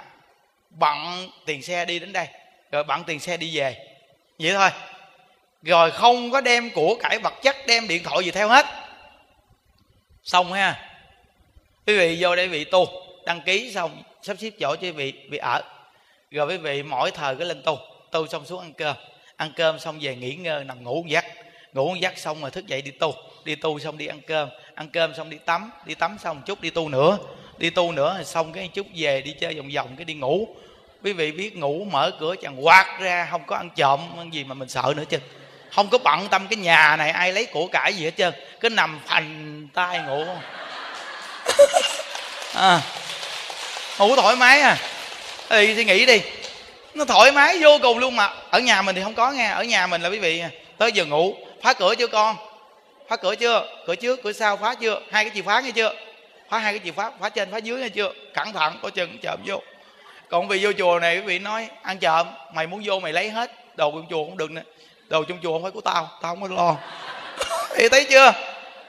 bận 0.69 1.29
tiền 1.45 1.61
xe 1.61 1.85
đi 1.85 1.99
đến 1.99 2.13
đây 2.13 2.27
rồi 2.71 2.83
bận 2.83 3.03
tiền 3.03 3.19
xe 3.19 3.37
đi 3.37 3.57
về. 3.57 3.75
Vậy 4.39 4.53
thôi. 4.53 4.69
Rồi 5.61 5.91
không 5.91 6.31
có 6.31 6.41
đem 6.41 6.69
của 6.69 6.95
cải 6.95 7.19
vật 7.19 7.33
chất 7.41 7.57
đem 7.67 7.87
điện 7.87 8.03
thoại 8.03 8.23
gì 8.23 8.31
theo 8.31 8.47
hết. 8.47 8.65
Xong 10.23 10.53
ha. 10.53 10.89
Quý 11.87 11.97
vị 11.97 12.17
vô 12.19 12.35
đây 12.35 12.47
vị 12.47 12.63
tu 12.63 12.85
đăng 13.25 13.41
ký 13.41 13.71
xong 13.73 14.03
sắp 14.21 14.37
xếp 14.39 14.49
chỗ 14.59 14.75
cho 14.75 14.81
quý 14.81 14.91
vị 14.91 15.13
vị 15.29 15.37
ở. 15.37 15.61
Rồi 16.31 16.47
quý 16.47 16.57
vị 16.57 16.83
mỗi 16.83 17.11
thời 17.11 17.35
cứ 17.35 17.43
lên 17.43 17.61
tu 17.65 17.79
tu 18.11 18.27
xong 18.27 18.45
xuống 18.45 18.59
ăn 18.59 18.73
cơm. 18.73 18.95
Ăn 19.35 19.51
cơm 19.55 19.79
xong 19.79 19.99
về 20.01 20.15
nghỉ 20.15 20.35
ngơi 20.35 20.63
nằm 20.63 20.83
ngủ 20.83 21.05
giấc 21.07 21.25
ngủ 21.73 21.95
giấc 21.99 22.17
xong 22.17 22.41
rồi 22.41 22.51
thức 22.51 22.67
dậy 22.67 22.81
đi 22.81 22.91
tu. 22.91 23.15
Đi 23.45 23.55
tu 23.55 23.79
xong 23.79 23.97
đi 23.97 24.07
ăn 24.07 24.21
cơm. 24.27 24.49
Ăn 24.75 24.89
cơm 24.89 25.13
xong 25.13 25.29
đi 25.29 25.37
tắm. 25.45 25.71
Đi 25.85 25.95
tắm 25.95 26.17
xong 26.23 26.41
chút 26.45 26.61
đi 26.61 26.69
tu 26.69 26.89
nữa. 26.89 27.17
Đi 27.57 27.69
tu 27.69 27.91
nữa 27.91 28.21
xong 28.25 28.53
cái 28.53 28.69
chút 28.73 28.87
về 28.95 29.21
đi 29.21 29.35
chơi 29.39 29.55
vòng 29.55 29.69
vòng 29.75 29.95
cái 29.97 30.05
đi 30.05 30.13
ngủ. 30.13 30.47
Quý 31.03 31.13
vị 31.13 31.31
biết 31.31 31.57
ngủ 31.57 31.87
mở 31.91 32.11
cửa 32.19 32.35
chẳng 32.41 32.65
quạt 32.65 32.97
ra 32.99 33.27
không 33.31 33.41
có 33.47 33.55
ăn 33.55 33.69
trộm 33.75 33.99
ăn 34.17 34.33
gì 34.33 34.43
mà 34.43 34.53
mình 34.53 34.69
sợ 34.69 34.93
nữa 34.97 35.03
chứ. 35.09 35.17
Không 35.71 35.89
có 35.89 35.97
bận 35.97 36.27
tâm 36.29 36.47
cái 36.47 36.57
nhà 36.57 36.95
này 36.95 37.11
ai 37.11 37.33
lấy 37.33 37.45
của 37.45 37.67
cải 37.67 37.93
gì 37.93 38.05
hết 38.05 38.11
trơn. 38.17 38.33
Cứ 38.59 38.69
nằm 38.69 38.99
phành 39.07 39.67
tay 39.73 39.99
ngủ. 40.07 40.25
À, 42.55 42.81
ngủ 43.99 44.15
thoải 44.15 44.35
mái 44.35 44.61
à. 44.61 44.77
Thì 45.49 45.75
suy 45.75 45.85
nghĩ 45.85 46.05
đi. 46.05 46.21
Nó 46.93 47.05
thoải 47.05 47.31
mái 47.31 47.59
vô 47.61 47.77
cùng 47.81 47.97
luôn 47.97 48.15
mà. 48.15 48.29
Ở 48.49 48.59
nhà 48.59 48.81
mình 48.81 48.95
thì 48.95 49.03
không 49.03 49.13
có 49.13 49.31
nghe. 49.31 49.47
Ở 49.49 49.63
nhà 49.63 49.87
mình 49.87 50.01
là 50.01 50.09
quý 50.09 50.19
vị 50.19 50.43
tới 50.77 50.91
giờ 50.91 51.05
ngủ 51.05 51.35
phá 51.63 51.73
cửa 51.73 51.95
chưa 51.95 52.07
con? 52.07 52.35
Phá 53.09 53.15
cửa 53.15 53.35
chưa? 53.35 53.67
Cửa 53.87 53.95
trước 53.95 54.23
cửa 54.23 54.31
sau 54.31 54.57
phá 54.57 54.75
chưa? 54.75 55.01
Hai 55.11 55.23
cái 55.23 55.31
chìa 55.35 55.41
phá 55.41 55.61
nghe 55.61 55.71
chưa? 55.71 55.93
Phá 56.49 56.57
hai 56.59 56.73
cái 56.73 56.79
chìa 56.85 56.91
phá 56.91 57.11
phá 57.19 57.29
trên 57.29 57.51
phá 57.51 57.57
dưới 57.57 57.79
nghe 57.79 57.89
chưa? 57.89 58.13
Cẩn 58.33 58.53
thận 58.53 58.79
có 58.81 58.89
chừng 58.89 59.17
chợm 59.21 59.39
vô. 59.45 59.61
Còn 60.29 60.47
vì 60.47 60.59
vô 60.61 60.71
chùa 60.77 60.99
này 60.99 61.15
quý 61.15 61.21
vị 61.21 61.39
nói 61.39 61.67
ăn 61.81 61.97
trộm 61.97 62.27
mày 62.53 62.67
muốn 62.67 62.81
vô 62.85 62.99
mày 62.99 63.13
lấy 63.13 63.29
hết. 63.29 63.51
Đồ 63.75 63.91
trong 63.91 64.05
chùa 64.09 64.25
cũng 64.25 64.37
được 64.37 64.51
nữa 64.51 64.61
đồ 65.13 65.23
trong 65.23 65.37
chùa 65.43 65.53
không 65.53 65.61
phải 65.61 65.71
của 65.71 65.81
tao 65.81 66.09
tao 66.21 66.35
không 66.35 66.41
có 66.41 66.55
lo. 66.55 66.75
Thì 67.75 67.89
thấy 67.89 68.05
chưa? 68.09 68.33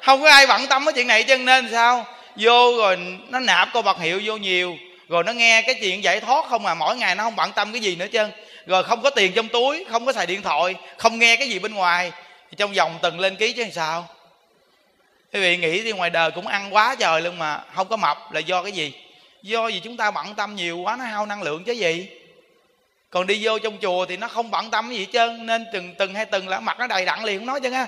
Không 0.02 0.22
có 0.22 0.30
ai 0.30 0.46
bận 0.46 0.66
tâm 0.66 0.84
cái 0.84 0.92
chuyện 0.92 1.06
này 1.06 1.22
cho 1.22 1.37
nên 1.37 1.68
sao? 1.72 2.06
Vô 2.37 2.76
rồi 2.76 2.96
nó 3.28 3.38
nạp 3.40 3.68
câu 3.72 3.82
bật 3.82 3.98
hiệu 3.98 4.20
vô 4.24 4.37
nhiều 4.37 4.76
rồi 5.08 5.24
nó 5.24 5.32
nghe 5.32 5.62
cái 5.62 5.74
chuyện 5.74 6.04
giải 6.04 6.20
thoát 6.20 6.46
không 6.48 6.66
à 6.66 6.74
mỗi 6.74 6.96
ngày 6.96 7.14
nó 7.14 7.24
không 7.24 7.37
bận 7.37 7.52
tâm 7.52 7.72
cái 7.72 7.80
gì 7.80 7.96
nữa 7.96 8.06
chân, 8.12 8.30
rồi 8.66 8.84
không 8.84 9.02
có 9.02 9.10
tiền 9.10 9.32
trong 9.32 9.48
túi 9.48 9.84
không 9.90 10.06
có 10.06 10.12
xài 10.12 10.26
điện 10.26 10.42
thoại 10.42 10.74
không 10.98 11.18
nghe 11.18 11.37
cái 11.37 11.48
gì 11.48 11.58
bên 11.58 11.74
ngoài 11.74 12.12
trong 12.55 12.73
vòng 12.73 12.99
từng 13.03 13.21
lên 13.21 13.37
ký 13.37 13.53
chứ 13.53 13.62
làm 13.62 13.73
sao? 13.73 14.09
Quý 15.33 15.40
vị 15.40 15.57
nghĩ 15.57 15.83
thì 15.83 15.93
ngoài 15.93 16.11
đời 16.11 16.31
cũng 16.31 16.47
ăn 16.47 16.75
quá 16.75 16.97
trời 16.99 17.23
luôn 17.23 17.38
mà, 17.38 17.64
không 17.75 17.88
có 17.88 17.97
mập 17.97 18.33
là 18.33 18.40
do 18.40 18.62
cái 18.62 18.73
gì? 18.73 18.93
Do 19.43 19.69
gì 19.69 19.81
chúng 19.85 19.97
ta 19.97 20.11
bận 20.11 20.35
tâm 20.35 20.57
nhiều 20.57 20.79
quá, 20.79 20.97
nó 20.97 21.05
hao 21.05 21.27
năng 21.27 21.43
lượng 21.43 21.64
chứ 21.64 21.73
gì? 21.73 22.09
Còn 23.11 23.27
đi 23.27 23.38
vô 23.43 23.59
trong 23.59 23.79
chùa 23.83 24.07
thì 24.07 24.17
nó 24.17 24.29
không 24.29 24.51
bận 24.51 24.71
tâm 24.71 24.90
gì 24.90 24.99
hết 24.99 25.07
trơn, 25.12 25.47
nên 25.47 25.67
từng 25.73 25.95
từng 25.99 26.14
hay 26.14 26.25
từng 26.25 26.49
là 26.49 26.61
mặt 26.61 26.79
nó 26.79 26.87
đầy 26.87 27.05
đặn 27.05 27.23
liền, 27.25 27.38
không 27.38 27.47
nói 27.47 27.61
chứ 27.61 27.71
ha 27.71 27.87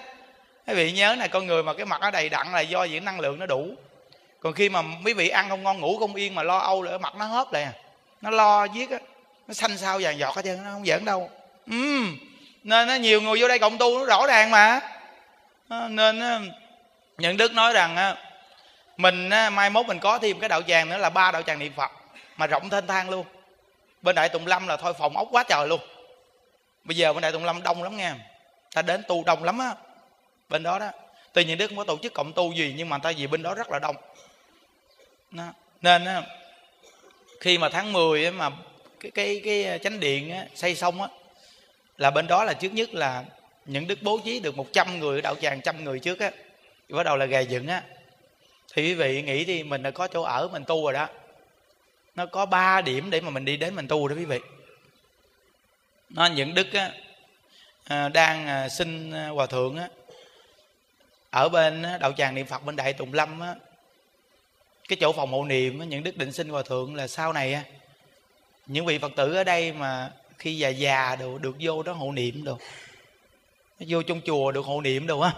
quý 0.67 0.75
vị 0.75 0.93
nhớ 0.93 1.17
này 1.19 1.29
con 1.29 1.47
người 1.47 1.63
mà 1.63 1.75
cái 1.75 1.87
mặt 1.87 2.01
nó 2.01 2.11
đầy 2.11 2.29
đặn 2.29 2.53
là 2.53 2.61
do 2.61 2.85
gì 2.85 3.01
năng 3.01 3.21
lượng 3.21 3.39
nó 3.39 3.47
đủ. 3.47 3.71
Còn 4.41 4.53
khi 4.53 4.69
mà 4.69 4.83
quý 5.05 5.13
vị 5.13 5.29
ăn 5.29 5.49
không 5.49 5.63
ngon, 5.63 5.81
ngủ 5.81 5.99
không 5.99 6.15
yên 6.15 6.35
mà 6.35 6.43
lo 6.43 6.59
âu 6.59 6.83
là 6.83 6.99
mặt 6.99 7.17
nó 7.17 7.25
hớp 7.25 7.53
lại 7.53 7.63
à. 7.63 7.73
nó 8.21 8.31
lo 8.31 8.65
giết 8.65 8.91
á, 8.91 8.99
nó 9.49 9.55
xanh 9.55 9.79
sao 9.79 9.99
vàng 10.03 10.19
giọt 10.19 10.37
hết 10.37 10.43
trơn, 10.45 10.65
nó 10.65 10.71
không 10.73 10.87
giỡn 10.87 11.05
đâu. 11.05 11.31
Ừ 11.71 12.05
nên 12.67 12.89
nó 12.89 12.95
nhiều 12.95 13.21
người 13.21 13.41
vô 13.41 13.49
đây 13.49 13.59
cộng 13.59 13.79
tu 13.79 13.99
nó 13.99 14.05
rõ 14.05 14.27
ràng 14.27 14.51
mà. 14.51 14.81
Ờ, 15.69 15.89
nên 15.89 16.21
ờ, 16.21 16.41
những 17.19 17.37
đức 17.37 17.53
nói 17.53 17.73
rằng 17.73 17.97
ờ, 17.97 18.17
mình 18.97 19.29
mai 19.29 19.71
mốt 19.71 19.87
mình 19.87 19.99
có 19.99 20.19
thêm 20.19 20.41
cái 20.41 20.49
đạo 20.49 20.63
tràng 20.63 20.89
nữa 20.89 20.97
là 20.97 21.11
ba 21.11 21.33
đạo 21.33 21.43
tràng 21.43 21.59
niệm 21.59 21.73
phật 21.77 21.91
mà 22.37 22.47
rộng 22.47 22.71
thênh 22.71 22.87
thang 22.87 23.11
luôn. 23.11 23.27
Bên 24.03 24.15
đại 24.15 24.29
tùng 24.29 24.47
lâm 24.47 24.67
là 24.67 24.77
thôi 24.77 24.93
phòng 24.99 25.17
ốc 25.17 25.29
quá 25.31 25.45
trời 25.49 25.69
luôn. 25.69 25.81
Bây 26.85 26.97
giờ 26.97 27.13
bên 27.13 27.23
đại 27.23 27.33
tùng 27.33 27.45
lâm 27.45 27.63
đông 27.63 27.83
lắm 27.83 27.97
nghe. 27.97 28.13
Ta 28.75 28.83
đến 28.83 29.03
tu 29.09 29.25
đông 29.25 29.45
lắm 29.45 29.59
á. 29.59 29.75
Bên 30.49 30.63
đó 30.63 30.79
đó 30.79 30.91
tuy 31.33 31.45
nhiên 31.45 31.59
đức 31.59 31.67
không 31.67 31.77
có 31.77 31.85
tổ 31.85 31.99
chức 32.03 32.15
cộng 32.15 32.33
tu 32.33 32.53
gì 32.53 32.75
nhưng 32.77 32.89
mà 32.89 32.99
ta 32.99 33.13
vì 33.17 33.27
bên 33.27 33.43
đó 33.43 33.55
rất 33.55 33.71
là 33.71 33.79
đông. 33.79 33.97
Đó. 35.31 35.45
nên 35.83 36.05
á, 36.05 36.23
khi 37.41 37.59
mà 37.59 37.69
tháng 37.69 37.93
10 37.93 38.25
á, 38.25 38.31
mà 38.31 38.51
cái 39.01 39.11
cái 39.15 39.41
cái 39.45 39.79
chánh 39.79 40.01
điện 40.01 40.31
á, 40.31 40.45
xây 40.55 40.75
xong 40.75 41.03
á 41.03 41.09
là 41.99 42.11
bên 42.11 42.27
đó 42.27 42.45
là 42.45 42.53
trước 42.53 42.73
nhất 42.73 42.95
là 42.95 43.25
những 43.67 43.87
đức 43.87 43.99
bố 44.03 44.21
trí 44.25 44.41
được 44.41 44.57
100 44.57 44.99
người 44.99 45.23
đạo 45.23 45.35
tràng 45.35 45.61
trăm 45.61 45.85
người 45.85 45.99
trước 45.99 46.21
á. 46.21 46.31
Bắt 46.89 47.03
đầu 47.03 47.17
là 47.17 47.27
gầy 47.27 47.47
dựng 47.47 47.69
á. 47.69 47.83
Thì 48.75 48.83
quý 48.83 48.95
vị 48.95 49.23
nghĩ 49.23 49.45
đi 49.45 49.63
mình 49.63 49.83
đã 49.83 49.91
có 49.91 50.09
chỗ 50.09 50.23
ở 50.23 50.49
mình 50.49 50.65
tu 50.65 50.85
rồi 50.85 50.93
đó. 50.93 51.09
Nó 52.15 52.27
có 52.27 52.47
ba 52.47 52.81
điểm 52.81 53.11
để 53.11 53.21
mà 53.21 53.31
mình 53.31 53.45
đi 53.45 53.57
đến 53.57 53.75
mình 53.75 53.89
tu 53.89 54.09
đó 54.09 54.17
quý 54.17 54.25
vị. 54.25 54.41
Nó 56.11 56.27
những 56.27 56.55
đức 56.55 56.73
á, 56.73 56.93
à, 57.85 58.09
đang 58.09 58.47
à, 58.47 58.69
xin 58.69 59.13
à, 59.13 59.29
hòa 59.29 59.47
thượng 59.47 59.77
á, 59.77 59.89
ở 61.31 61.49
bên 61.49 61.83
đạo 62.01 62.13
tràng 62.13 62.35
niệm 62.35 62.47
phật 62.47 62.65
bên 62.65 62.77
đại 62.77 62.93
tùng 62.93 63.15
lâm 63.15 63.41
á, 63.41 63.55
cái 64.89 64.97
chỗ 65.01 65.13
phòng 65.13 65.31
hộ 65.33 65.45
niệm 65.45 65.79
á, 65.81 65.87
những 65.87 66.03
đức 66.03 66.17
định 66.17 66.33
xin 66.33 66.49
hòa 66.49 66.63
thượng 66.63 66.95
là 66.95 67.07
sau 67.07 67.33
này 67.33 67.53
á, 67.55 67.63
những 68.67 68.87
vị 68.87 68.99
phật 68.99 69.13
tử 69.17 69.35
ở 69.35 69.45
đây 69.45 69.73
mà 69.73 70.11
khi 70.38 70.59
già 70.59 70.68
già 70.68 71.16
được 71.16 71.40
được 71.40 71.57
vô 71.61 71.83
đó 71.83 71.92
hộ 71.92 72.12
niệm 72.12 72.44
được 72.44 72.59
vô 73.81 74.03
trong 74.03 74.20
chùa 74.27 74.53
được 74.53 74.64
hộ 74.64 74.81
niệm 74.81 75.07
đâu 75.07 75.22
á. 75.22 75.33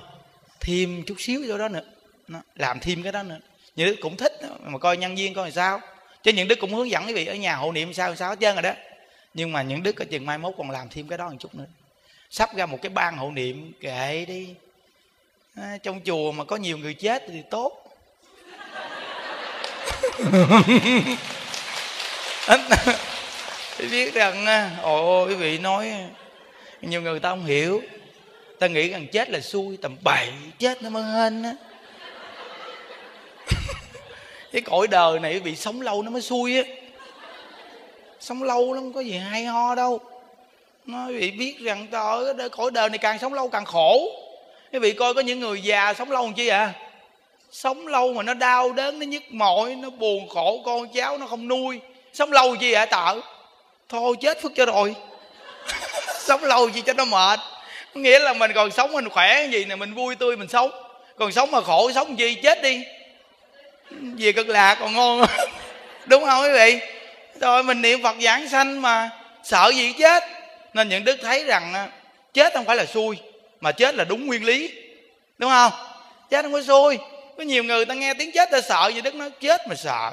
Thêm 0.60 1.02
chút 1.06 1.14
xíu 1.18 1.44
vô 1.48 1.58
đó 1.58 1.68
nữa. 1.68 1.82
Nó 2.28 2.40
làm 2.54 2.80
thêm 2.80 3.02
cái 3.02 3.12
đó 3.12 3.22
nữa. 3.22 3.38
Những 3.76 3.88
đức 3.88 3.96
cũng 4.00 4.16
thích 4.16 4.32
mà 4.64 4.78
coi 4.78 4.96
nhân 4.96 5.16
viên 5.16 5.34
coi 5.34 5.44
làm 5.44 5.52
sao. 5.52 5.80
Chứ 6.22 6.32
những 6.32 6.48
đức 6.48 6.58
cũng 6.60 6.74
hướng 6.74 6.90
dẫn 6.90 7.06
quý 7.06 7.14
vị 7.14 7.26
ở 7.26 7.34
nhà 7.34 7.56
hộ 7.56 7.72
niệm 7.72 7.94
sao 7.94 8.16
sao 8.16 8.30
hết 8.30 8.36
trơn 8.40 8.54
rồi 8.54 8.62
đó. 8.62 8.72
Nhưng 9.34 9.52
mà 9.52 9.62
những 9.62 9.82
đức 9.82 9.96
ở 9.96 10.04
chừng 10.04 10.26
mai 10.26 10.38
mốt 10.38 10.54
còn 10.58 10.70
làm 10.70 10.88
thêm 10.88 11.08
cái 11.08 11.18
đó 11.18 11.28
một 11.28 11.36
chút 11.38 11.54
nữa. 11.54 11.66
Sắp 12.30 12.56
ra 12.56 12.66
một 12.66 12.78
cái 12.82 12.90
ban 12.90 13.16
hộ 13.16 13.30
niệm 13.30 13.72
kệ 13.80 14.24
đi. 14.28 14.54
À, 15.54 15.78
trong 15.82 16.00
chùa 16.04 16.32
mà 16.32 16.44
có 16.44 16.56
nhiều 16.56 16.78
người 16.78 16.94
chết 16.94 17.24
thì 17.28 17.42
tốt 17.50 17.84
biết 23.86 24.14
rằng 24.14 24.46
à, 24.46 24.70
ồ 24.82 25.26
quý 25.26 25.34
vị 25.34 25.58
nói 25.58 25.90
à, 25.90 26.08
nhiều 26.82 27.02
người 27.02 27.20
ta 27.20 27.28
không 27.28 27.44
hiểu. 27.44 27.82
Ta 28.58 28.66
nghĩ 28.66 28.88
rằng 28.88 29.06
chết 29.12 29.30
là 29.30 29.40
xui 29.40 29.76
tầm 29.82 29.96
bậy 30.02 30.28
chết 30.58 30.82
nó 30.82 30.90
mới 30.90 31.02
hên 31.02 31.42
á. 31.42 31.54
Cái 34.52 34.62
cõi 34.62 34.86
đời 34.86 35.20
này 35.20 35.40
bị 35.40 35.56
sống 35.56 35.80
lâu 35.80 36.02
nó 36.02 36.10
mới 36.10 36.22
xui 36.22 36.56
á. 36.56 36.62
Sống 38.20 38.42
lâu 38.42 38.74
nó 38.74 38.80
không 38.80 38.92
có 38.92 39.00
gì 39.00 39.12
hay 39.12 39.44
ho 39.44 39.74
đâu. 39.74 40.00
Nó 40.86 41.08
bị 41.08 41.30
biết 41.30 41.60
rằng 41.60 41.86
trời 41.90 42.34
ơi 42.38 42.48
cõi 42.48 42.70
đời 42.70 42.88
này 42.88 42.98
càng 42.98 43.18
sống 43.18 43.34
lâu 43.34 43.48
càng 43.48 43.64
khổ. 43.64 44.08
Quý 44.72 44.78
vị 44.78 44.92
coi 44.92 45.14
có 45.14 45.20
những 45.20 45.40
người 45.40 45.62
già 45.62 45.94
sống 45.94 46.10
lâu 46.10 46.24
làm 46.24 46.34
chi 46.34 46.48
à? 46.48 46.72
Sống 47.50 47.86
lâu 47.86 48.12
mà 48.12 48.22
nó 48.22 48.34
đau 48.34 48.72
đớn 48.72 48.98
nó 48.98 49.06
nhức 49.06 49.22
mỏi 49.30 49.74
nó 49.74 49.90
buồn 49.90 50.28
khổ 50.28 50.62
con 50.64 50.88
cháu 50.94 51.18
nó 51.18 51.26
không 51.26 51.48
nuôi. 51.48 51.80
Sống 52.12 52.32
lâu 52.32 52.56
chi 52.56 52.72
ạ 52.72 52.82
à, 52.82 52.86
tợ 52.86 53.20
thôi, 53.88 54.16
chết 54.20 54.42
phước 54.42 54.52
cho 54.56 54.66
rồi. 54.66 54.94
Sống 56.20 56.44
lâu 56.44 56.70
gì 56.70 56.82
cho 56.86 56.92
nó 56.92 57.04
mệt. 57.04 57.40
Nghĩa 57.94 58.18
là 58.18 58.32
mình 58.32 58.50
còn 58.54 58.70
sống 58.70 58.92
mình 58.92 59.08
khỏe 59.08 59.46
gì 59.46 59.64
nè, 59.64 59.76
mình 59.76 59.94
vui 59.94 60.16
tươi, 60.16 60.36
mình 60.36 60.48
sống. 60.48 60.70
Còn 61.18 61.32
sống 61.32 61.50
mà 61.50 61.60
khổ, 61.60 61.90
sống 61.94 62.18
gì, 62.18 62.34
chết 62.34 62.62
đi. 62.62 62.84
Về 63.90 64.32
cực 64.32 64.48
lạc 64.48 64.76
còn 64.80 64.94
ngon 64.94 65.26
đúng 66.06 66.24
không 66.24 66.42
quý 66.42 66.52
vị? 66.52 66.80
Rồi 67.40 67.62
mình 67.62 67.82
niệm 67.82 68.02
phật 68.02 68.16
giảng 68.20 68.48
sanh 68.48 68.82
mà 68.82 69.10
sợ 69.44 69.72
gì 69.74 69.92
chết. 69.98 70.24
Nên 70.74 70.88
những 70.88 71.04
đức 71.04 71.18
thấy 71.22 71.44
rằng 71.44 71.74
à, 71.74 71.88
chết 72.34 72.54
không 72.54 72.64
phải 72.64 72.76
là 72.76 72.84
xui, 72.84 73.16
mà 73.60 73.72
chết 73.72 73.94
là 73.94 74.04
đúng 74.04 74.26
nguyên 74.26 74.44
lý. 74.44 74.70
Đúng 75.38 75.50
không? 75.50 75.72
Chết 76.30 76.42
không 76.42 76.52
có 76.52 76.62
xui. 76.62 76.98
Có 77.36 77.42
nhiều 77.42 77.64
người 77.64 77.84
ta 77.84 77.94
nghe 77.94 78.14
tiếng 78.14 78.32
chết, 78.32 78.50
ta 78.50 78.60
sợ 78.60 78.90
gì 78.94 79.00
đức 79.00 79.14
nó 79.14 79.28
chết 79.40 79.68
mà 79.68 79.74
sợ 79.74 80.10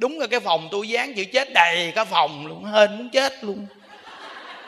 đúng 0.00 0.20
là 0.20 0.26
cái 0.26 0.40
phòng 0.40 0.68
tôi 0.70 0.88
dán 0.88 1.14
chữ 1.14 1.24
chết 1.24 1.52
đầy 1.52 1.92
cả 1.94 2.04
phòng 2.04 2.46
luôn, 2.46 2.64
hên 2.64 2.98
muốn 2.98 3.10
chết 3.10 3.44
luôn. 3.44 3.66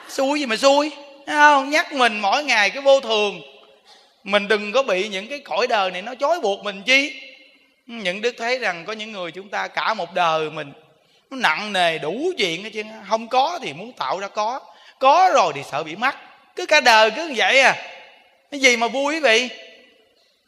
Xui 0.08 0.40
gì 0.40 0.46
mà 0.46 0.56
xui 0.56 0.90
không? 1.26 1.70
Nhắc 1.70 1.92
mình 1.92 2.20
mỗi 2.20 2.44
ngày 2.44 2.70
cái 2.70 2.82
vô 2.82 3.00
thường. 3.00 3.40
Mình 4.24 4.48
đừng 4.48 4.72
có 4.72 4.82
bị 4.82 5.08
những 5.08 5.28
cái 5.28 5.38
cõi 5.38 5.66
đời 5.66 5.90
này 5.90 6.02
nó 6.02 6.14
chói 6.14 6.40
buộc 6.40 6.64
mình 6.64 6.82
chi. 6.82 7.20
Những 7.86 8.20
đức 8.20 8.34
thấy 8.38 8.58
rằng 8.58 8.84
có 8.84 8.92
những 8.92 9.12
người 9.12 9.32
chúng 9.32 9.48
ta 9.48 9.68
cả 9.68 9.94
một 9.94 10.14
đời 10.14 10.50
mình, 10.50 10.72
nó 11.30 11.36
nặng 11.36 11.72
nề 11.72 11.98
đủ 11.98 12.32
chuyện 12.38 12.64
hết 12.64 12.70
chứ 12.70 12.82
không 13.08 13.28
có 13.28 13.58
thì 13.62 13.72
muốn 13.72 13.92
tạo 13.92 14.18
ra 14.18 14.28
có. 14.28 14.60
Có 14.98 15.30
rồi 15.34 15.52
thì 15.54 15.62
sợ 15.70 15.82
bị 15.82 15.96
mất 15.96 16.14
cứ 16.56 16.66
cả 16.66 16.80
đời 16.80 17.10
cứ 17.10 17.28
như 17.28 17.34
vậy 17.36 17.60
à. 17.60 17.76
Cái 18.50 18.60
gì 18.60 18.76
mà 18.76 18.88
vui 18.88 19.14
quý 19.14 19.20
vị? 19.20 19.48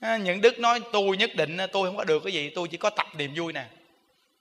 À, 0.01 0.16
những 0.16 0.41
đức 0.41 0.59
nói, 0.59 0.80
tôi 0.93 1.16
nhất 1.16 1.35
định 1.35 1.57
tôi 1.72 1.89
không 1.89 1.97
có 1.97 2.05
được 2.05 2.22
cái 2.24 2.32
gì, 2.32 2.51
tôi 2.55 2.68
chỉ 2.70 2.76
có 2.76 2.91
tập 2.91 3.07
niềm 3.16 3.32
vui 3.37 3.53
nè 3.53 3.64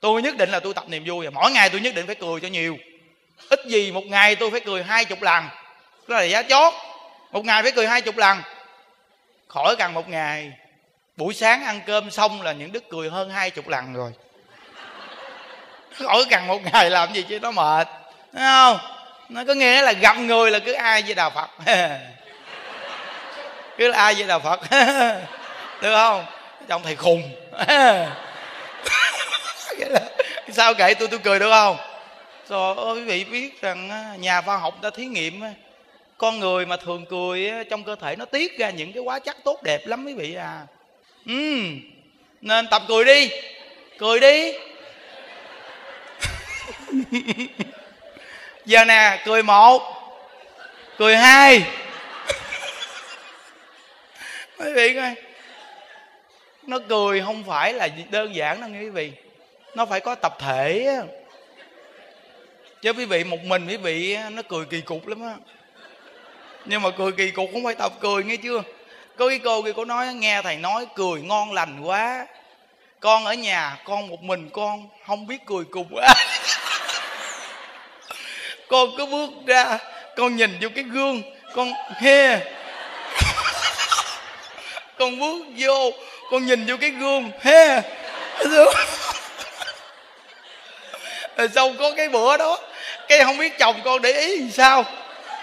tôi 0.03 0.21
nhất 0.21 0.37
định 0.37 0.49
là 0.49 0.59
tôi 0.59 0.73
tập 0.73 0.83
niềm 0.87 1.03
vui. 1.05 1.29
Mỗi 1.29 1.51
ngày 1.51 1.69
tôi 1.69 1.81
nhất 1.81 1.95
định 1.95 2.05
phải 2.05 2.15
cười 2.15 2.39
cho 2.39 2.47
nhiều. 2.47 2.77
Ít 3.49 3.59
gì 3.67 3.91
một 3.91 4.03
ngày 4.03 4.35
tôi 4.35 4.51
phải 4.51 4.59
cười 4.59 4.83
hai 4.83 5.05
chục 5.05 5.21
lần. 5.21 5.43
Đó 6.07 6.17
là 6.17 6.23
giá 6.23 6.43
chót. 6.43 6.73
Một 7.31 7.45
ngày 7.45 7.63
phải 7.63 7.71
cười 7.71 7.87
hai 7.87 8.01
chục 8.01 8.17
lần. 8.17 8.41
Khỏi 9.47 9.75
cần 9.75 9.93
một 9.93 10.09
ngày. 10.09 10.51
Buổi 11.17 11.33
sáng 11.33 11.63
ăn 11.63 11.81
cơm 11.85 12.11
xong 12.11 12.41
là 12.41 12.51
những 12.51 12.71
đức 12.71 12.83
cười 12.89 13.09
hơn 13.09 13.29
hai 13.29 13.49
chục 13.49 13.67
lần 13.67 13.93
rồi. 13.93 14.11
Khỏi 16.03 16.23
cần 16.29 16.47
một 16.47 16.59
ngày 16.73 16.89
làm 16.89 17.13
gì 17.13 17.25
chứ, 17.29 17.39
nó 17.39 17.51
mệt. 17.51 17.87
Thấy 18.33 18.43
không? 18.43 18.77
Nó 19.29 19.43
có 19.47 19.53
nghĩa 19.53 19.81
là 19.81 19.91
gặp 19.91 20.17
người 20.17 20.51
là 20.51 20.59
cứ 20.59 20.73
ai 20.73 21.01
với 21.01 21.15
đạo 21.15 21.29
phật. 21.29 21.49
Cứ 23.77 23.87
là 23.87 23.97
ai 23.97 24.13
với 24.13 24.23
đạo 24.23 24.39
phật. 24.39 24.59
Được 25.81 25.95
không? 25.95 26.25
Trong 26.67 26.83
thầy 26.83 26.95
khùng. 26.95 27.31
sao 30.51 30.73
kệ 30.73 30.93
tôi 30.93 31.07
tôi 31.07 31.19
cười 31.23 31.39
được 31.39 31.51
không? 31.51 31.77
Rồi 32.47 32.75
ơi, 32.75 32.95
quý 32.95 33.03
vị 33.03 33.23
biết 33.23 33.61
rằng 33.61 33.89
nhà 34.21 34.41
khoa 34.41 34.57
học 34.57 34.81
đã 34.81 34.89
thí 34.89 35.05
nghiệm 35.05 35.41
con 36.17 36.39
người 36.39 36.65
mà 36.65 36.77
thường 36.77 37.05
cười 37.09 37.51
trong 37.69 37.83
cơ 37.83 37.95
thể 37.95 38.15
nó 38.15 38.25
tiết 38.25 38.57
ra 38.57 38.69
những 38.69 38.93
cái 38.93 39.03
hóa 39.03 39.19
chất 39.19 39.37
tốt 39.43 39.63
đẹp 39.63 39.87
lắm 39.87 40.05
quý 40.05 40.13
vị 40.13 40.35
à. 40.35 40.61
Ừ 41.25 41.33
nên 42.43 42.67
tập 42.67 42.81
cười 42.87 43.05
đi. 43.05 43.31
Cười 43.97 44.19
đi. 44.19 44.53
Giờ 48.65 48.85
nè, 48.85 49.21
cười 49.25 49.43
một, 49.43 49.81
cười 50.97 51.17
hai. 51.17 51.63
Quý 54.59 54.73
vị 54.73 54.93
coi, 54.93 55.15
nó 56.63 56.79
cười 56.89 57.21
không 57.21 57.43
phải 57.47 57.73
là 57.73 57.89
đơn 58.09 58.35
giản 58.35 58.61
đâu 58.61 58.69
nghe 58.69 58.79
quý 58.79 58.89
vị 58.89 59.11
nó 59.75 59.85
phải 59.85 59.99
có 59.99 60.15
tập 60.15 60.35
thể 60.39 60.97
chứ 62.81 62.93
quý 62.93 63.05
vị 63.05 63.23
một 63.23 63.39
mình 63.43 63.67
quý 63.67 63.77
vị 63.77 64.17
nó 64.31 64.41
cười 64.49 64.65
kỳ 64.65 64.81
cục 64.81 65.07
lắm 65.07 65.21
á. 65.21 65.35
Nhưng 66.65 66.81
mà 66.81 66.89
cười 66.97 67.11
kỳ 67.11 67.31
cục 67.31 67.49
không 67.53 67.63
phải 67.63 67.75
tập 67.75 67.93
cười, 67.99 68.23
nghe 68.23 68.35
chưa? 68.35 68.63
Có 69.17 69.29
cái 69.29 69.39
cô 69.43 69.61
kia 69.61 69.71
cô 69.75 69.85
nói 69.85 70.13
nghe 70.13 70.41
thầy 70.41 70.57
nói 70.57 70.87
cười 70.95 71.21
ngon 71.21 71.53
lành 71.53 71.81
quá. 71.81 72.27
Con 72.99 73.25
ở 73.25 73.33
nhà, 73.33 73.77
con 73.85 74.07
một 74.09 74.23
mình 74.23 74.49
con 74.53 74.87
không 75.07 75.27
biết 75.27 75.45
cười 75.45 75.63
cục 75.71 75.87
quá 75.91 76.07
con 78.67 78.89
cứ 78.97 79.05
bước 79.05 79.29
ra, 79.45 79.77
con 80.15 80.35
nhìn 80.35 80.57
vô 80.61 80.69
cái 80.75 80.83
gương, 80.83 81.21
con 81.55 81.71
he. 81.95 82.39
Con 84.97 85.19
bước 85.19 85.45
vô, 85.57 85.91
con 86.31 86.45
nhìn 86.45 86.65
vô 86.65 86.75
cái 86.81 86.89
gương, 86.89 87.31
he 87.41 87.81
rồi 91.37 91.49
xong 91.55 91.77
có 91.77 91.91
cái 91.97 92.09
bữa 92.09 92.37
đó, 92.37 92.59
cái 93.07 93.23
không 93.23 93.37
biết 93.37 93.57
chồng 93.59 93.75
con 93.85 94.01
để 94.01 94.11
ý 94.11 94.39
thì 94.39 94.51
sao. 94.51 94.85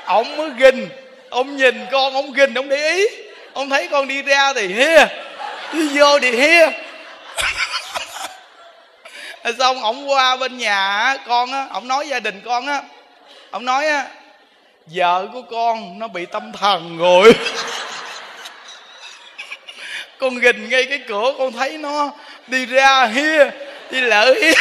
Ổng 0.06 0.36
mới 0.36 0.50
gình 0.58 0.88
ông 1.30 1.56
nhìn 1.56 1.86
con, 1.92 2.14
ông 2.14 2.32
gình 2.32 2.54
ông 2.54 2.68
để 2.68 2.90
ý. 2.90 3.06
Ông 3.52 3.70
thấy 3.70 3.88
con 3.88 4.08
đi 4.08 4.22
ra 4.22 4.52
thì 4.52 4.66
hia, 4.66 5.06
đi 5.72 5.88
vô 5.98 6.18
thì 6.18 6.30
hia. 6.30 6.66
Xong 9.58 9.82
ổng 9.82 10.10
qua 10.10 10.36
bên 10.36 10.58
nhà 10.58 11.16
con 11.26 11.52
á 11.52 11.66
ổng 11.72 11.88
nói 11.88 12.08
gia 12.08 12.20
đình 12.20 12.42
con 12.44 12.66
á 12.66 12.82
ổng 13.50 13.64
nói 13.64 13.86
á, 13.86 14.06
vợ 14.86 15.26
của 15.32 15.42
con 15.42 15.98
nó 15.98 16.08
bị 16.08 16.26
tâm 16.26 16.52
thần 16.52 16.98
rồi. 16.98 17.32
Con 20.18 20.38
gình 20.38 20.68
ngay 20.68 20.84
cái 20.84 21.00
cửa, 21.08 21.34
con 21.38 21.52
thấy 21.52 21.78
nó 21.78 22.10
đi 22.46 22.66
ra 22.66 23.04
hia, 23.04 23.50
đi 23.90 24.00
lỡ 24.00 24.34
hia. 24.42 24.52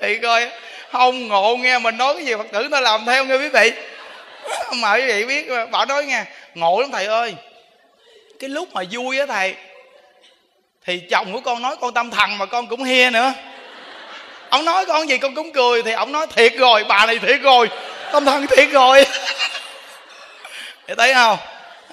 Thì 0.00 0.18
coi 0.18 0.48
không 0.92 1.28
ngộ 1.28 1.56
nghe 1.56 1.78
mình 1.78 1.96
nói 1.96 2.14
cái 2.14 2.24
gì 2.24 2.34
phật 2.34 2.46
tử 2.52 2.68
nó 2.70 2.80
làm 2.80 3.04
theo 3.06 3.24
nghe 3.24 3.34
quý 3.34 3.48
vị. 3.48 3.72
Mà 4.76 4.94
quý 4.94 5.06
vị 5.06 5.24
biết 5.24 5.48
bảo 5.70 5.86
nói 5.86 6.04
nghe, 6.04 6.24
ngộ 6.54 6.80
lắm 6.80 6.90
thầy 6.92 7.06
ơi. 7.06 7.34
Cái 8.38 8.50
lúc 8.50 8.68
mà 8.72 8.82
vui 8.90 9.18
á 9.18 9.26
thầy, 9.26 9.54
thì 10.86 11.00
chồng 11.10 11.32
của 11.32 11.40
con 11.40 11.62
nói 11.62 11.76
con 11.80 11.94
tâm 11.94 12.10
thần 12.10 12.38
mà 12.38 12.46
con 12.46 12.66
cũng 12.66 12.84
hia 12.84 13.10
nữa. 13.10 13.32
Ông 14.50 14.64
nói 14.64 14.86
con 14.86 15.08
gì 15.08 15.18
con 15.18 15.34
cũng 15.34 15.52
cười, 15.52 15.82
thì 15.82 15.92
ông 15.92 16.12
nói 16.12 16.26
thiệt 16.36 16.52
rồi, 16.56 16.84
bà 16.88 17.06
này 17.06 17.18
thiệt 17.18 17.40
rồi, 17.40 17.68
tâm 18.12 18.24
thần 18.24 18.46
thiệt 18.46 18.68
rồi. 18.70 19.06
Để 20.86 20.94
thấy 20.94 21.14
không? 21.14 21.38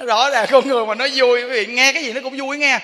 Rõ 0.05 0.29
ràng 0.29 0.47
con 0.51 0.67
người 0.67 0.85
mà 0.85 0.95
nói 0.95 1.11
vui, 1.15 1.43
quý 1.43 1.49
vị 1.49 1.65
nghe 1.65 1.93
cái 1.93 2.03
gì 2.03 2.13
nó 2.13 2.21
cũng 2.23 2.37
vui 2.37 2.57
nghe. 2.57 2.79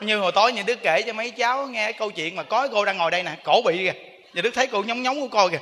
Như 0.00 0.18
hồi 0.18 0.32
tối 0.32 0.52
những 0.52 0.66
đứa 0.66 0.74
kể 0.74 1.02
cho 1.02 1.12
mấy 1.12 1.30
cháu 1.30 1.66
nghe 1.66 1.84
cái 1.84 1.92
câu 1.92 2.10
chuyện 2.10 2.36
mà 2.36 2.42
có 2.42 2.68
cô 2.72 2.84
đang 2.84 2.96
ngồi 2.96 3.10
đây 3.10 3.22
nè, 3.22 3.30
cổ 3.44 3.62
bị 3.64 3.76
kìa 3.78 4.07
và 4.34 4.42
đức 4.42 4.50
thấy 4.54 4.66
cô 4.66 4.82
nhóng 4.82 5.02
nhóng 5.02 5.20
của 5.20 5.28
coi 5.28 5.50
kìa. 5.50 5.60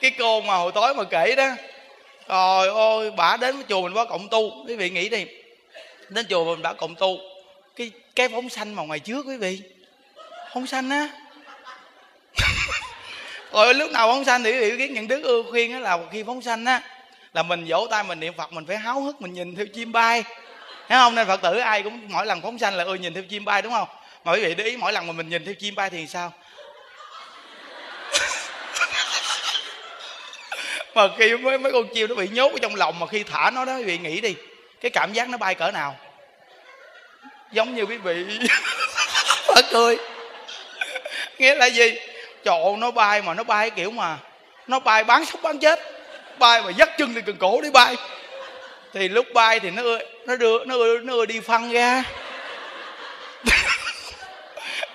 Cái 0.00 0.10
cô 0.18 0.40
mà 0.40 0.54
hồi 0.54 0.72
tối 0.74 0.94
mà 0.94 1.04
kể 1.04 1.34
đó, 1.36 1.48
trời 2.28 2.68
ơi, 2.68 3.10
bà 3.16 3.36
đến 3.36 3.62
chùa 3.68 3.82
mình 3.82 3.94
có 3.94 4.04
cộng 4.04 4.28
tu. 4.28 4.66
Quý 4.66 4.76
vị 4.76 4.90
nghĩ 4.90 5.08
đi, 5.08 5.26
đến 6.08 6.26
chùa 6.30 6.44
mình 6.44 6.62
đã 6.62 6.72
cộng 6.72 6.94
tu. 6.94 7.18
Cái 7.76 7.90
cái 8.14 8.28
phóng 8.28 8.48
xanh 8.48 8.74
mà 8.74 8.82
ngoài 8.82 8.98
trước 8.98 9.26
quý 9.26 9.36
vị. 9.36 9.60
Phóng 10.54 10.66
xanh 10.66 10.90
á. 10.90 11.08
Rồi 13.52 13.74
lúc 13.74 13.90
nào 13.90 14.08
phóng 14.08 14.24
xanh 14.24 14.42
thì 14.42 14.52
quý 14.52 14.60
vị 14.60 14.76
biết 14.76 14.90
những 14.90 15.08
đức 15.08 15.22
ưa 15.22 15.42
khuyên 15.50 15.72
á 15.72 15.78
là 15.78 15.98
khi 16.12 16.22
phóng 16.22 16.42
xanh 16.42 16.64
á, 16.64 16.82
là 17.34 17.42
mình 17.42 17.64
vỗ 17.68 17.86
tay 17.90 18.04
mình 18.04 18.20
niệm 18.20 18.32
phật 18.36 18.52
mình 18.52 18.66
phải 18.66 18.76
háo 18.76 19.00
hức 19.00 19.22
mình 19.22 19.32
nhìn 19.32 19.56
theo 19.56 19.66
chim 19.66 19.92
bay. 19.92 20.24
Thấy 20.88 20.98
không? 20.98 21.14
Nên 21.14 21.26
phật 21.26 21.42
tử 21.42 21.58
ai 21.58 21.82
cũng 21.82 22.00
mỗi 22.08 22.26
lần 22.26 22.40
phóng 22.40 22.58
sanh 22.58 22.74
là 22.74 22.84
ưa 22.84 22.94
nhìn 22.94 23.14
theo 23.14 23.22
chim 23.22 23.44
bay, 23.44 23.62
đúng 23.62 23.72
không? 23.72 23.88
Mà 24.24 24.32
quý 24.32 24.40
vị 24.40 24.54
để 24.54 24.64
ý, 24.64 24.76
mỗi 24.76 24.92
lần 24.92 25.06
mà 25.06 25.12
mình 25.12 25.28
nhìn 25.28 25.44
theo 25.44 25.54
chim 25.54 25.74
bay 25.74 25.90
thì 25.90 26.06
sao? 26.06 26.32
Mà 30.94 31.08
khi 31.18 31.36
mấy 31.36 31.58
mấy 31.58 31.72
con 31.72 31.88
chim 31.94 32.08
nó 32.08 32.14
bị 32.14 32.28
nhốt 32.28 32.52
ở 32.52 32.58
trong 32.62 32.74
lòng 32.74 32.98
mà 32.98 33.06
khi 33.06 33.22
thả 33.22 33.50
nó 33.50 33.64
đó, 33.64 33.76
quý 33.76 33.84
vị 33.84 33.98
nghĩ 33.98 34.20
đi, 34.20 34.34
cái 34.80 34.90
cảm 34.90 35.12
giác 35.12 35.28
nó 35.28 35.38
bay 35.38 35.54
cỡ 35.54 35.70
nào? 35.70 35.96
Giống 37.52 37.74
như 37.74 37.82
quý 37.82 37.96
vị. 37.96 38.24
Phải 39.46 39.62
cười. 39.70 39.96
Nghĩa 41.38 41.54
là 41.54 41.66
gì? 41.66 41.98
Trời 42.44 42.76
nó 42.78 42.90
bay 42.90 43.22
mà 43.22 43.34
nó 43.34 43.44
bay 43.44 43.70
kiểu 43.70 43.90
mà 43.90 44.18
nó 44.66 44.78
bay 44.78 45.04
bán 45.04 45.24
sống 45.24 45.42
bán 45.42 45.58
chết, 45.58 45.80
bay 46.38 46.62
mà 46.62 46.70
dắt 46.70 46.90
chân 46.98 47.14
thì 47.14 47.20
cần 47.26 47.36
cổ 47.36 47.60
đi 47.60 47.70
bay. 47.70 47.96
Thì 48.92 49.08
lúc 49.08 49.26
bay 49.34 49.60
thì 49.60 49.70
nó 49.70 49.82
nó 50.26 50.36
đưa, 50.36 50.64
nó 50.64 50.76
nó 51.02 51.26
đi 51.26 51.40
phân 51.40 51.72
ra 51.72 52.04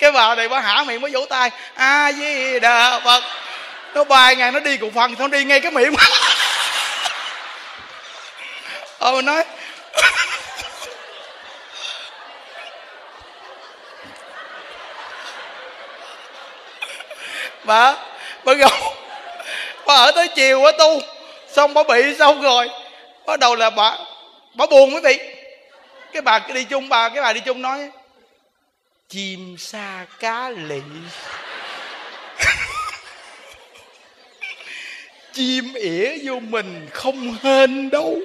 cái 0.04 0.12
bà 0.12 0.36
này 0.36 0.50
bà 0.50 0.60
hả 0.60 0.84
miệng 0.84 1.02
mới 1.02 1.12
vỗ 1.12 1.26
tay. 1.26 1.52
A 1.76 2.12
di 2.12 2.60
đà 2.60 3.00
phật. 3.00 3.24
Nó 3.94 4.04
bay 4.04 4.36
ngang, 4.36 4.54
nó 4.54 4.60
đi 4.60 4.78
cùng 4.78 4.94
phần 4.94 5.16
nó 5.20 5.28
đi 5.28 5.44
ngay 5.44 5.60
cái 5.60 5.72
miệng 5.72 5.94
ờ 9.00 9.12
mình 9.12 9.26
nói. 9.26 9.44
Bà 17.64 17.96
bà 18.44 18.54
gầu 18.54 18.70
bà 19.86 19.96
ở 19.96 20.12
tới 20.12 20.28
chiều 20.28 20.62
quá 20.62 20.72
tu. 20.78 21.02
Xong 21.52 21.74
bà 21.74 21.84
bị 21.84 22.16
xong 22.20 22.42
rồi. 22.42 22.70
Bắt 23.26 23.40
đầu 23.40 23.56
là 23.56 23.70
bà 23.70 23.98
bà 24.54 24.66
buồn 24.66 24.94
quý 24.94 25.00
vị. 25.04 25.20
Cái 26.14 26.22
bà 26.22 26.40
đi 26.40 26.64
chung, 26.64 26.90
bà, 26.90 27.10
cái 27.10 27.24
bà 27.24 27.34
đi 27.34 27.40
chung 27.40 27.62
nói 27.62 27.90
chim 29.14 29.58
sa 29.58 30.06
cá 30.20 30.50
lị. 30.50 30.82
Chim 35.34 35.74
ỉa 35.74 36.18
vô 36.24 36.40
mình 36.40 36.88
không 36.92 37.38
hên 37.44 37.90
đâu. 37.90 38.20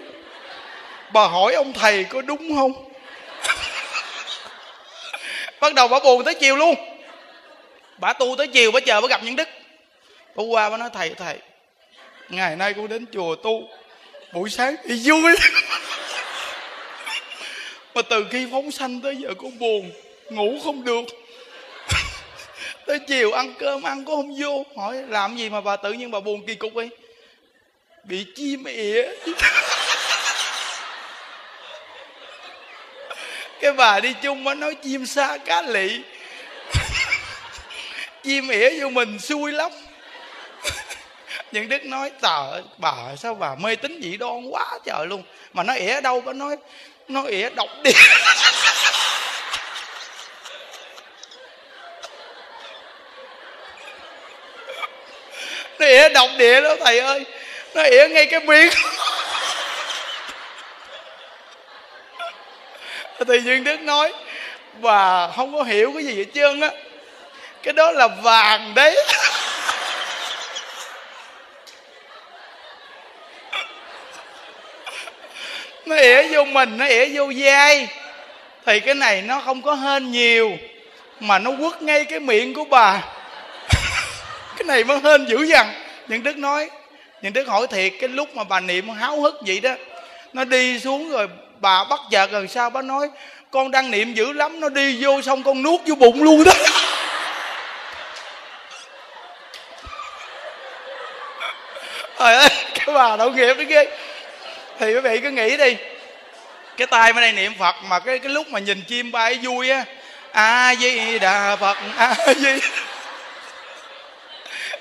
Bà 1.12 1.26
hỏi 1.26 1.54
ông 1.54 1.72
thầy 1.72 2.04
có 2.04 2.22
đúng 2.22 2.54
không? 2.56 2.92
Bắt 5.60 5.74
đầu 5.74 5.88
bà 5.88 6.00
buồn 6.00 6.24
tới 6.24 6.34
chiều 6.34 6.56
luôn. 6.56 6.74
Bà 7.98 8.12
tu 8.12 8.34
tới 8.38 8.46
chiều, 8.46 8.72
bà 8.72 8.80
chờ 8.80 9.00
bà 9.00 9.08
gặp 9.08 9.20
những 9.24 9.36
đức. 9.36 9.48
Bà 10.36 10.42
qua 10.42 10.70
bà 10.70 10.76
nói, 10.76 10.90
thầy 10.94 11.14
thầy, 11.14 11.38
ngày 12.28 12.56
nay 12.56 12.74
con 12.74 12.88
đến 12.88 13.06
chùa 13.12 13.34
tu, 13.34 13.68
buổi 14.32 14.50
sáng 14.50 14.76
thì 14.84 15.00
vui. 15.04 15.34
Mà 17.94 18.02
từ 18.02 18.26
khi 18.30 18.46
phóng 18.52 18.70
sanh 18.70 19.00
tới 19.00 19.16
giờ 19.16 19.28
con 19.38 19.58
buồn 19.58 19.90
ngủ 20.30 20.58
không 20.64 20.84
được. 20.84 21.04
Tới 22.86 22.98
chiều 22.98 23.32
ăn 23.32 23.54
cơm, 23.58 23.82
ăn 23.82 24.04
có 24.04 24.16
không 24.16 24.36
vô. 24.40 24.64
Hỏi, 24.76 24.96
làm 25.08 25.36
gì 25.36 25.50
mà 25.50 25.60
bà 25.60 25.76
tự 25.76 25.92
nhiên 25.92 26.10
bà 26.10 26.20
buồn 26.20 26.46
kỳ 26.46 26.54
cục 26.54 26.74
ấy 26.74 26.90
bị 28.08 28.26
chim 28.34 28.64
ỉa 28.64 29.08
cái 33.60 33.72
bà 33.72 34.00
đi 34.00 34.14
chung 34.22 34.44
mới 34.44 34.54
nói 34.54 34.74
chim 34.74 35.06
xa 35.06 35.38
cá 35.44 35.62
lị. 35.62 36.00
Chim 38.22 38.48
ỉa 38.48 38.70
vô 38.80 38.88
mình 38.88 39.18
xui 39.18 39.52
lắm. 39.52 39.70
Những 41.52 41.68
đức 41.68 41.84
nói, 41.84 42.10
tờ, 42.20 42.62
bà, 42.78 43.16
sao 43.16 43.34
bà 43.34 43.54
mê 43.54 43.76
tín 43.76 44.00
dị 44.02 44.16
đoan 44.16 44.50
quá 44.50 44.78
trời 44.84 45.06
luôn. 45.06 45.22
Mà 45.52 45.62
nó 45.62 45.74
ỉa 45.74 46.00
đâu 46.00 46.20
có 46.20 46.32
nói, 46.32 46.56
nó 47.08 47.22
ỉa 47.22 47.50
độc 47.50 47.68
địa 47.84 47.92
ỉa, 55.88 56.08
độc 56.08 56.30
địa 56.38 56.60
đó, 56.60 56.74
thầy 56.84 56.98
ơi. 56.98 57.24
Nó 57.74 57.82
ỉa 57.82 58.08
ngay 58.08 58.26
cái 58.26 58.40
miệng. 58.40 58.70
Thì 63.28 63.38
duyên 63.38 63.64
đức 63.64 63.80
nói, 63.80 64.12
bà 64.80 65.28
không 65.36 65.56
có 65.56 65.62
hiểu 65.62 65.92
cái 65.94 66.04
gì 66.04 66.16
hết 66.16 66.24
trơn 66.34 66.60
á. 66.60 66.70
Cái 67.62 67.72
đó 67.72 67.92
là 67.92 68.06
vàng 68.06 68.72
đấy. 68.74 68.96
Nó 75.86 75.96
ỉa 75.96 76.22
vô 76.22 76.44
mình, 76.44 76.78
nó 76.78 76.86
ỉa 76.86 77.06
vô 77.14 77.32
dai 77.32 77.88
thì 78.66 78.80
cái 78.80 78.94
này 78.94 79.22
nó 79.22 79.40
không 79.44 79.62
có 79.62 79.74
hên 79.74 80.10
nhiều, 80.10 80.58
mà 81.20 81.38
nó 81.38 81.50
quất 81.60 81.82
ngay 81.82 82.04
cái 82.04 82.20
miệng 82.20 82.54
của 82.54 82.64
bà 82.64 83.02
cái 84.58 84.64
này 84.64 84.84
mới 84.84 84.98
hên 85.04 85.26
dữ 85.26 85.42
dằn. 85.42 85.72
Những 86.08 86.22
đức 86.22 86.38
nói 86.38 86.70
những 87.22 87.32
đức 87.32 87.48
hỏi 87.48 87.66
thiệt, 87.70 87.92
cái 88.00 88.08
lúc 88.08 88.36
mà 88.36 88.44
bà 88.44 88.60
niệm 88.60 88.88
háo 88.88 89.20
hức 89.20 89.34
vậy 89.46 89.60
đó, 89.60 89.74
nó 90.32 90.44
đi 90.44 90.80
xuống 90.80 91.10
rồi 91.10 91.28
bà 91.60 91.84
bắt 91.84 92.00
chợt 92.10 92.30
gần 92.30 92.48
sao? 92.48 92.70
Bà 92.70 92.82
nói, 92.82 93.08
con 93.50 93.70
đang 93.70 93.90
niệm 93.90 94.14
dữ 94.14 94.32
lắm, 94.32 94.60
nó 94.60 94.68
đi 94.68 95.04
vô 95.04 95.22
xong 95.22 95.42
con 95.42 95.62
nuốt 95.62 95.80
vô 95.86 95.94
bụng 95.94 96.22
luôn 96.22 96.44
đó. 96.44 96.52
Trời 102.18 102.34
ơi, 102.34 102.48
cái 102.74 102.94
bà 102.94 103.16
đậu 103.16 103.30
nghiệp 103.30 103.54
đó 103.54 103.64
ghê. 103.68 103.86
Thì 104.78 104.94
quý 104.94 105.00
vị 105.00 105.20
cứ 105.22 105.30
nghĩ 105.30 105.56
đi, 105.56 105.76
cái 106.76 106.86
tay 106.86 107.12
bên 107.12 107.22
đây 107.22 107.32
niệm 107.32 107.52
phật 107.58 107.74
mà 107.88 107.98
cái 107.98 108.18
cái 108.18 108.32
lúc 108.32 108.48
mà 108.48 108.58
nhìn 108.58 108.82
chim 108.88 109.12
bay 109.12 109.38
vui 109.42 109.70
á, 109.70 109.84
a 110.32 110.74
di 110.74 111.18
đà 111.18 111.56
phật, 111.56 111.76
a 111.96 112.14
di 112.36 112.60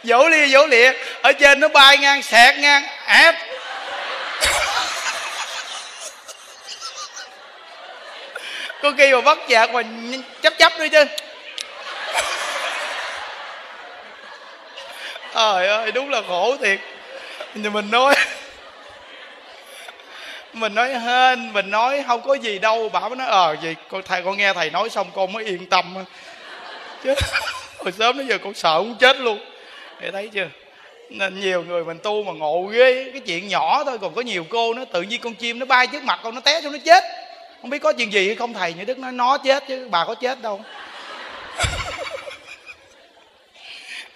vỗ 0.07 0.27
lia 0.29 0.47
vỗ 0.51 0.65
lịa 0.65 0.93
ở 1.21 1.33
trên 1.33 1.59
nó 1.59 1.67
bay 1.67 1.97
ngang 1.97 2.21
sẹt 2.21 2.57
ngang, 2.57 2.83
ép. 3.07 3.35
Có 8.81 8.91
khi 8.97 9.13
mà 9.13 9.21
bắt 9.21 9.37
chạc 9.49 9.71
mà 9.71 9.81
chấp 10.41 10.53
chấp 10.57 10.79
nữa 10.79 10.87
chứ. 10.91 11.05
Trời 15.35 15.67
ơi, 15.67 15.91
đúng 15.91 16.09
là 16.09 16.21
khổ 16.27 16.55
thiệt. 16.61 16.79
Nhưng 17.53 17.73
mình 17.73 17.91
nói 17.91 18.15
mình 20.53 20.75
nói 20.75 20.99
hên, 20.99 21.53
mình 21.53 21.71
nói 21.71 22.03
không 22.07 22.21
có 22.21 22.33
gì 22.33 22.59
đâu. 22.59 22.89
Bảo 22.89 23.15
nó 23.15 23.25
ờ 23.25 23.55
gì 23.61 23.75
con, 23.91 24.03
thầy, 24.03 24.21
con 24.21 24.37
nghe 24.37 24.53
thầy 24.53 24.69
nói 24.69 24.89
xong 24.89 25.11
con 25.15 25.33
mới 25.33 25.45
yên 25.45 25.69
tâm. 25.69 26.05
Chứ 27.03 27.15
hồi 27.77 27.93
sớm 27.99 28.17
đến 28.17 28.27
giờ 28.27 28.37
con 28.43 28.53
sợ 28.53 28.79
muốn 28.79 28.95
chết 28.99 29.17
luôn 29.17 29.56
để 30.01 30.11
thấy 30.11 30.29
chưa? 30.33 30.47
Nên 31.09 31.39
nhiều 31.39 31.63
người 31.63 31.85
mình 31.85 31.99
tu 32.03 32.23
mà 32.23 32.31
ngộ 32.31 32.61
ghê. 32.61 33.09
Cái 33.11 33.21
chuyện 33.25 33.47
nhỏ 33.47 33.83
thôi, 33.83 33.97
còn 33.97 34.15
có 34.15 34.21
nhiều 34.21 34.45
cô 34.49 34.73
nó 34.73 34.85
tự 34.85 35.01
nhiên 35.01 35.21
con 35.21 35.33
chim 35.33 35.59
nó 35.59 35.65
bay 35.65 35.87
trước 35.87 36.03
mặt 36.03 36.19
con, 36.23 36.35
nó 36.35 36.41
té 36.41 36.61
xuống 36.61 36.71
nó 36.71 36.77
chết. 36.85 37.03
Không 37.61 37.69
biết 37.69 37.79
có 37.79 37.93
chuyện 37.93 38.13
gì 38.13 38.27
hay 38.27 38.35
không, 38.35 38.53
thầy 38.53 38.73
như 38.73 38.85
đức 38.85 38.97
nói, 38.97 39.11
nó 39.11 39.37
chết 39.37 39.63
chứ, 39.67 39.87
bà 39.91 40.05
có 40.05 40.15
chết 40.15 40.41
đâu. 40.41 40.61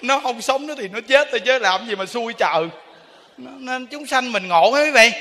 Nó 0.02 0.20
không 0.20 0.42
sống 0.42 0.68
nữa 0.68 0.76
thì 0.78 0.88
nó 0.88 1.00
chết 1.08 1.28
thôi 1.32 1.40
chứ, 1.40 1.60
làm 1.60 1.88
gì 1.88 1.96
mà 1.96 2.06
xui 2.06 2.34
chợ 2.34 2.68
nên 3.38 3.88
chúng 3.88 4.08
sanh 4.08 4.32
mình 4.32 4.48
ngộ 4.48 4.72
hết 4.72 4.84
quý 4.84 4.92
vị. 4.92 5.12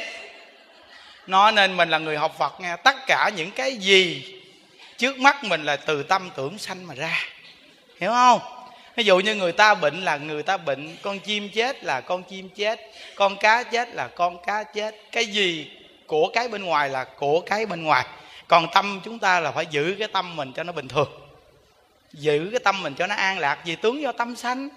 Nó 1.27 1.51
nên 1.51 1.77
mình 1.77 1.89
là 1.89 1.99
người 1.99 2.17
học 2.17 2.35
phật 2.39 2.61
nghe, 2.61 2.77
tất 2.77 2.97
cả 3.07 3.31
những 3.37 3.51
cái 3.51 3.77
gì 3.77 4.35
trước 4.99 5.19
mắt 5.19 5.45
mình 5.45 5.65
là 5.65 5.77
từ 5.77 6.03
tâm 6.03 6.31
tưởng 6.37 6.59
sanh 6.59 6.87
mà 6.87 6.95
ra. 6.95 7.25
Hiểu 8.01 8.11
không? 8.11 8.41
Ví 9.01 9.05
dụ 9.05 9.19
như 9.19 9.35
người 9.35 9.53
ta 9.53 9.75
bệnh 9.75 10.01
là 10.05 10.17
người 10.17 10.43
ta 10.43 10.57
bệnh, 10.57 10.97
con 11.03 11.19
chim 11.19 11.49
chết 11.55 11.85
là 11.85 12.01
con 12.01 12.23
chim 12.23 12.49
chết, 12.49 12.81
con 13.15 13.37
cá 13.37 13.63
chết 13.63 13.89
là 13.95 14.09
con 14.09 14.43
cá 14.47 14.65
chết. 14.65 14.95
Cái 15.13 15.27
gì 15.27 15.71
của 16.07 16.31
cái 16.35 16.49
bên 16.49 16.65
ngoài 16.65 16.89
là 16.89 17.05
của 17.05 17.41
cái 17.41 17.67
bên 17.67 17.83
ngoài. 17.83 18.07
Còn 18.49 18.67
tâm 18.75 19.01
chúng 19.05 19.19
ta 19.19 19.41
là 19.41 19.53
phải 19.53 19.67
giữ 19.67 19.97
cái 19.99 20.09
tâm 20.09 20.37
mình 20.37 20.53
cho 20.57 20.63
nó 20.63 20.73
bình 20.73 20.89
thường. 20.89 21.09
Giữ 22.13 22.49
cái 22.51 22.61
tâm 22.65 22.83
mình 22.83 22.95
cho 22.95 23.07
nó 23.07 23.15
an 23.15 23.39
lạc, 23.39 23.59
vì 23.65 23.77
tướng 23.77 24.03
do 24.03 24.13
tâm 24.13 24.37
sanh. 24.37 24.69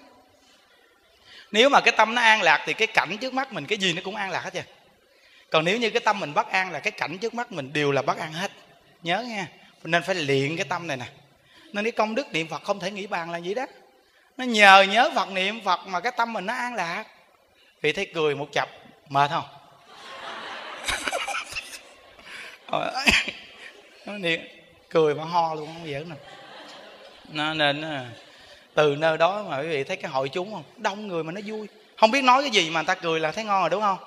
Nếu 1.52 1.68
mà 1.68 1.80
cái 1.80 1.94
tâm 1.96 2.14
nó 2.14 2.22
an 2.22 2.42
lạc 2.42 2.62
thì 2.66 2.72
cái 2.72 2.86
cảnh 2.86 3.16
trước 3.20 3.34
mắt 3.34 3.52
mình, 3.52 3.66
cái 3.66 3.78
gì 3.78 3.92
nó 3.92 4.02
cũng 4.04 4.16
an 4.16 4.30
lạc 4.30 4.40
hết 4.40 4.54
trơn. 4.54 4.64
Còn 5.50 5.64
nếu 5.64 5.78
như 5.78 5.90
cái 5.90 6.00
tâm 6.00 6.20
mình 6.20 6.34
bất 6.34 6.50
an 6.50 6.72
là 6.72 6.80
cái 6.80 6.90
cảnh 6.90 7.18
trước 7.18 7.34
mắt 7.34 7.52
mình 7.52 7.72
đều 7.72 7.92
là 7.92 8.02
bất 8.02 8.18
an 8.18 8.32
hết. 8.32 8.50
Nhớ 9.02 9.24
nha 9.28 9.48
nên 9.84 10.02
phải 10.02 10.14
luyện 10.14 10.56
cái 10.56 10.66
tâm 10.68 10.86
này 10.86 10.96
nè. 10.96 11.06
Nên 11.72 11.84
cái 11.84 11.92
công 11.92 12.14
đức 12.14 12.32
niệm 12.32 12.48
phật 12.48 12.62
không 12.62 12.80
thể 12.80 12.90
nghĩ 12.90 13.06
bàn 13.06 13.30
là 13.30 13.38
gì 13.38 13.54
đó 13.54 13.66
nó 14.36 14.44
nhờ 14.44 14.86
nhớ 14.90 15.10
phật 15.14 15.30
niệm 15.30 15.60
phật 15.64 15.80
mà 15.86 16.00
cái 16.00 16.12
tâm 16.16 16.32
mình 16.32 16.46
nó 16.46 16.54
an 16.54 16.74
lạc. 16.74 17.04
Vì 17.80 17.92
thấy 17.92 18.10
cười 18.14 18.34
một 18.34 18.52
chập, 18.52 18.68
mệt 19.08 19.30
không? 19.30 19.44
Nó 24.06 24.18
niệm, 24.18 24.40
cười 24.90 25.14
mà 25.14 25.24
ho 25.24 25.54
luôn, 25.54 25.66
không 25.66 25.92
giỡn 25.92 26.08
nè. 26.08 26.16
Nó 27.28 27.54
nên 27.54 27.82
à, 27.82 28.06
từ 28.74 28.96
nơi 28.96 29.18
đó 29.18 29.44
mà 29.48 29.60
quý 29.60 29.68
vị 29.68 29.84
thấy 29.84 29.96
cái 29.96 30.10
hội 30.10 30.28
chúng 30.28 30.52
không? 30.52 30.62
Đông 30.76 31.08
người 31.08 31.24
mà 31.24 31.32
nó 31.32 31.40
vui. 31.46 31.68
Không 31.96 32.10
biết 32.10 32.24
nói 32.24 32.42
cái 32.42 32.50
gì 32.50 32.70
mà 32.70 32.80
người 32.80 32.86
ta 32.86 32.94
cười 32.94 33.20
là 33.20 33.32
thấy 33.32 33.44
ngon 33.44 33.60
rồi, 33.60 33.70
đúng 33.70 33.80
không? 33.80 33.98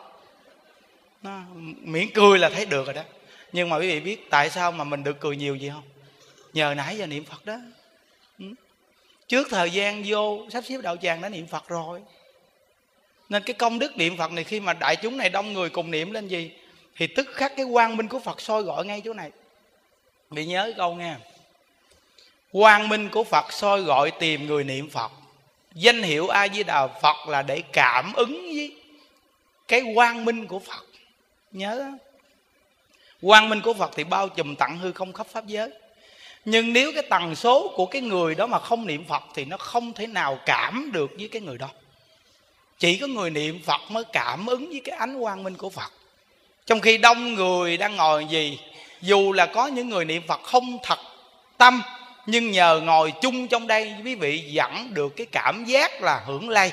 Nó, 1.21 1.41
miễn 1.81 2.07
cười 2.13 2.39
là 2.39 2.49
thấy 2.49 2.65
được 2.65 2.85
rồi 2.85 2.93
đó. 2.93 3.01
Nhưng 3.51 3.69
mà 3.69 3.77
quý 3.77 3.87
vị 3.87 3.99
biết 3.99 4.29
tại 4.29 4.49
sao 4.49 4.71
mà 4.71 4.83
mình 4.83 5.03
được 5.03 5.19
cười 5.19 5.37
nhiều 5.37 5.55
gì 5.55 5.69
không? 5.69 5.83
Nhờ 6.53 6.73
nãy 6.77 6.97
giờ 6.97 7.07
niệm 7.07 7.25
phật 7.25 7.45
đó 7.45 7.57
trước 9.27 9.47
thời 9.49 9.71
gian 9.71 10.03
vô, 10.05 10.45
sắp 10.49 10.63
xếp 10.67 10.77
đạo 10.81 10.97
tràng 10.97 11.21
đã 11.21 11.29
niệm 11.29 11.47
phật 11.47 11.67
rồi. 11.67 12.01
Nên 13.29 13.43
cái 13.43 13.53
công 13.53 13.79
đức 13.79 13.97
niệm 13.97 14.17
phật 14.17 14.31
này 14.31 14.43
khi 14.43 14.59
mà 14.59 14.73
đại 14.73 14.95
chúng 14.95 15.17
này 15.17 15.29
đông 15.29 15.53
người 15.53 15.69
cùng 15.69 15.91
niệm 15.91 16.11
lên 16.11 16.27
gì, 16.27 16.51
thì 16.95 17.07
tức 17.07 17.27
khắc 17.33 17.53
cái 17.57 17.65
quang 17.71 17.97
minh 17.97 18.07
của 18.07 18.19
phật 18.19 18.41
soi 18.41 18.63
gọi 18.63 18.85
ngay 18.85 19.01
chỗ 19.05 19.13
này. 19.13 19.31
Bị 20.29 20.45
nhớ 20.45 20.73
câu 20.77 20.95
nghe 20.95 21.15
quang 22.51 22.89
minh 22.89 23.09
của 23.09 23.23
phật 23.23 23.53
soi 23.53 23.81
gọi 23.81 24.11
tìm 24.11 24.47
người 24.47 24.63
niệm 24.63 24.89
phật. 24.89 25.11
Danh 25.73 26.03
hiệu 26.03 26.27
a 26.27 26.47
di 26.47 26.63
đà 26.63 26.87
phật 26.87 27.27
là 27.27 27.41
để 27.41 27.61
cảm 27.73 28.13
ứng 28.13 28.41
với 28.41 28.75
cái 29.67 29.81
quang 29.95 30.25
minh 30.25 30.47
của 30.47 30.59
phật. 30.59 30.85
Nhớ 31.51 31.91
quang 33.21 33.49
minh 33.49 33.61
của 33.61 33.73
phật 33.73 33.91
thì 33.95 34.03
bao 34.03 34.29
trùm 34.29 34.55
tặng 34.55 34.77
hư 34.77 34.91
không 34.91 35.13
khắp 35.13 35.27
pháp 35.27 35.45
giới 35.45 35.69
nhưng 36.49 36.73
nếu 36.73 36.91
cái 36.93 37.03
tần 37.09 37.35
số 37.35 37.73
của 37.75 37.85
cái 37.85 38.01
người 38.01 38.35
đó 38.35 38.47
mà 38.47 38.59
không 38.59 38.87
niệm 38.87 39.05
phật 39.09 39.23
thì 39.35 39.45
nó 39.45 39.57
không 39.57 39.93
thể 39.93 40.07
nào 40.07 40.39
cảm 40.45 40.89
được 40.93 41.11
với 41.17 41.27
cái 41.27 41.41
người 41.41 41.57
đó. 41.57 41.69
Chỉ 42.79 42.97
có 42.97 43.07
người 43.07 43.29
niệm 43.29 43.59
phật 43.65 43.81
mới 43.89 44.03
cảm 44.13 44.45
ứng 44.45 44.69
với 44.69 44.81
cái 44.83 44.97
ánh 44.97 45.19
quang 45.19 45.43
minh 45.43 45.55
của 45.55 45.69
phật. 45.69 45.91
Trong 46.65 46.79
khi 46.79 46.97
đông 46.97 47.33
người 47.33 47.77
đang 47.77 47.95
ngồi 47.95 48.25
gì, 48.25 48.59
dù 49.01 49.33
là 49.33 49.45
có 49.45 49.67
những 49.67 49.89
người 49.89 50.05
niệm 50.05 50.21
phật 50.27 50.43
không 50.43 50.77
thật 50.83 50.99
tâm, 51.57 51.81
nhưng 52.25 52.51
nhờ 52.51 52.81
ngồi 52.83 53.13
chung 53.21 53.47
trong 53.47 53.67
đây, 53.67 53.93
quý 54.05 54.15
vị 54.15 54.39
dẫn 54.39 54.93
được 54.93 55.15
cái 55.15 55.25
cảm 55.25 55.65
giác 55.65 56.01
là 56.01 56.21
hưởng 56.25 56.49
lây, 56.49 56.71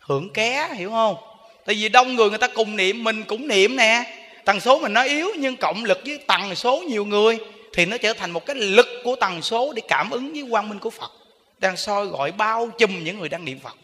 hưởng 0.00 0.30
ké, 0.30 0.68
hiểu 0.74 0.90
không? 0.90 1.16
Tại 1.64 1.74
vì 1.74 1.88
đông 1.88 2.14
người 2.14 2.28
người 2.28 2.38
ta 2.38 2.48
cùng 2.48 2.76
niệm, 2.76 3.04
mình 3.04 3.24
cũng 3.24 3.48
niệm 3.48 3.76
nè. 3.76 4.16
Tần 4.44 4.60
số 4.60 4.78
mình 4.80 4.92
nó 4.92 5.02
yếu, 5.02 5.28
nhưng 5.38 5.56
cộng 5.56 5.84
lực 5.84 6.00
với 6.06 6.18
tần 6.26 6.54
số 6.54 6.82
nhiều 6.88 7.04
người 7.04 7.38
thì 7.74 7.86
nó 7.86 7.98
trở 7.98 8.12
thành 8.12 8.30
một 8.30 8.46
cái 8.46 8.56
lực 8.56 8.86
của 9.04 9.16
tần 9.16 9.42
số 9.42 9.72
để 9.72 9.82
cảm 9.88 10.10
ứng 10.10 10.32
với 10.32 10.44
quang 10.50 10.68
minh 10.68 10.78
của 10.78 10.90
phật. 10.90 11.12
Đang 11.58 11.76
soi 11.76 12.06
gọi 12.06 12.32
bao 12.32 12.70
trùm 12.78 13.04
những 13.04 13.18
người 13.18 13.28
đang 13.28 13.44
niệm 13.44 13.58
phật. 13.58 13.76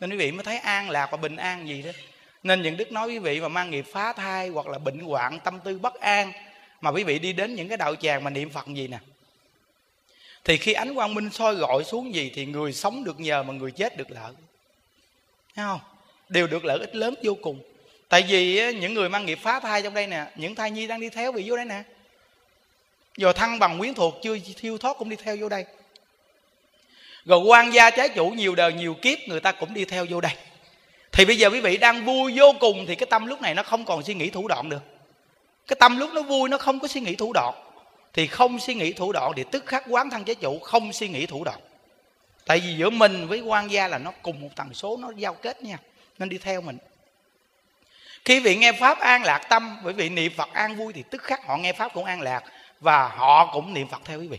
Nên 0.00 0.10
quý 0.10 0.16
vị 0.16 0.32
mới 0.32 0.44
thấy 0.44 0.58
an 0.58 0.90
lạc 0.90 1.08
và 1.10 1.16
bình 1.16 1.36
an 1.36 1.68
gì 1.68 1.82
đó. 1.82 1.90
Nên 2.42 2.62
những 2.62 2.76
đức 2.76 2.92
nói 2.92 3.08
quý 3.08 3.18
vị 3.18 3.40
mà 3.40 3.48
mang 3.48 3.70
nghiệp 3.70 3.84
phá 3.92 4.12
thai 4.12 4.48
hoặc 4.48 4.66
là 4.66 4.78
bệnh 4.78 4.98
hoạn, 4.98 5.40
tâm 5.44 5.58
tư 5.64 5.78
bất 5.78 6.00
an, 6.00 6.32
mà 6.80 6.90
quý 6.90 7.04
vị 7.04 7.18
đi 7.18 7.32
đến 7.32 7.54
những 7.54 7.68
cái 7.68 7.76
đạo 7.76 7.94
tràng 7.94 8.24
mà 8.24 8.30
niệm 8.30 8.50
phật 8.50 8.66
gì 8.66 8.88
nè. 8.88 8.98
Thì 10.44 10.56
khi 10.56 10.72
ánh 10.72 10.94
quang 10.94 11.14
minh 11.14 11.30
soi 11.32 11.54
gọi 11.54 11.84
xuống 11.84 12.14
gì 12.14 12.32
thì 12.34 12.46
người 12.46 12.72
sống 12.72 13.04
được 13.04 13.20
nhờ 13.20 13.42
mà 13.42 13.52
người 13.54 13.70
chết 13.70 13.96
được 13.96 14.10
lợi. 14.10 14.32
Thấy 15.54 15.64
không? 15.64 15.80
Đều 16.28 16.46
được 16.46 16.64
lợi 16.64 16.78
ích 16.78 16.96
lớn 16.96 17.14
vô 17.22 17.36
cùng. 17.42 17.60
Tại 18.08 18.24
vì 18.28 18.72
những 18.74 18.94
người 18.94 19.08
mang 19.08 19.26
nghiệp 19.26 19.38
phá 19.42 19.60
thai 19.60 19.82
trong 19.82 19.94
đây 19.94 20.06
nè, 20.06 20.26
những 20.36 20.54
thai 20.54 20.70
nhi 20.70 20.86
đang 20.86 21.00
đi 21.00 21.08
theo 21.08 21.32
vị 21.32 21.44
vô 21.46 21.56
đây 21.56 21.64
nè 21.64 21.82
giờ 23.16 23.32
thăng 23.32 23.58
bằng 23.58 23.78
quyến 23.78 23.94
thuộc, 23.94 24.14
chưa 24.22 24.38
thiêu 24.56 24.78
thoát 24.78 24.96
cũng 24.98 25.08
đi 25.08 25.16
theo 25.16 25.36
vô 25.40 25.48
đây. 25.48 25.64
Rồi 27.24 27.38
quan 27.38 27.72
gia 27.72 27.90
trái 27.90 28.08
chủ 28.08 28.28
nhiều 28.30 28.54
đời, 28.54 28.72
nhiều 28.72 28.94
kiếp, 29.02 29.18
người 29.26 29.40
ta 29.40 29.52
cũng 29.52 29.74
đi 29.74 29.84
theo 29.84 30.06
vô 30.10 30.20
đây. 30.20 30.32
Thì 31.12 31.24
bây 31.24 31.38
giờ 31.38 31.50
quý 31.50 31.60
vị 31.60 31.76
đang 31.76 32.04
vui 32.04 32.32
vô 32.36 32.52
cùng 32.60 32.86
thì 32.86 32.94
cái 32.94 33.06
tâm 33.10 33.26
lúc 33.26 33.40
này 33.40 33.54
nó 33.54 33.62
không 33.62 33.84
còn 33.84 34.02
suy 34.02 34.14
nghĩ 34.14 34.30
thủ 34.30 34.48
đoạn 34.48 34.68
được. 34.68 34.82
Cái 35.66 35.76
tâm 35.80 35.98
lúc 35.98 36.10
nó 36.14 36.22
vui, 36.22 36.48
nó 36.48 36.58
không 36.58 36.80
có 36.80 36.88
suy 36.88 37.00
nghĩ 37.00 37.14
thủ 37.14 37.32
đoạn. 37.32 37.54
Thì 38.12 38.26
không 38.26 38.58
suy 38.60 38.74
nghĩ 38.74 38.92
thủ 38.92 39.12
đoạn 39.12 39.32
thì 39.36 39.44
tức 39.50 39.66
khắc 39.66 39.84
quán 39.88 40.10
thân 40.10 40.24
trái 40.24 40.34
chủ 40.34 40.58
không 40.58 40.92
suy 40.92 41.08
nghĩ 41.08 41.26
thủ 41.26 41.44
đoạn. 41.44 41.60
Tại 42.46 42.60
vì 42.60 42.74
giữa 42.74 42.90
mình 42.90 43.26
với 43.28 43.40
quan 43.40 43.70
gia 43.70 43.88
là 43.88 43.98
nó 43.98 44.12
cùng 44.22 44.40
một 44.40 44.48
tần 44.56 44.74
số, 44.74 44.96
nó 44.96 45.12
giao 45.16 45.34
kết 45.34 45.62
nha. 45.62 45.78
Nên 46.18 46.28
đi 46.28 46.38
theo 46.38 46.60
mình. 46.60 46.78
Khi 48.24 48.40
vị 48.40 48.56
nghe 48.56 48.72
pháp 48.72 48.98
an 48.98 49.22
lạc 49.22 49.38
tâm, 49.38 49.76
bởi 49.84 49.92
vì 49.92 50.08
niệm 50.08 50.32
phật 50.36 50.52
an 50.52 50.76
vui 50.76 50.92
thì 50.92 51.04
tức 51.10 51.22
khắc 51.22 51.46
họ 51.46 51.56
nghe 51.56 51.72
pháp 51.72 51.94
cũng 51.94 52.04
an 52.04 52.20
lạc 52.20 52.44
và 52.86 53.08
họ 53.08 53.50
cũng 53.52 53.74
niệm 53.74 53.88
phật 53.88 54.00
theo 54.04 54.20
quý 54.20 54.26
vị. 54.26 54.38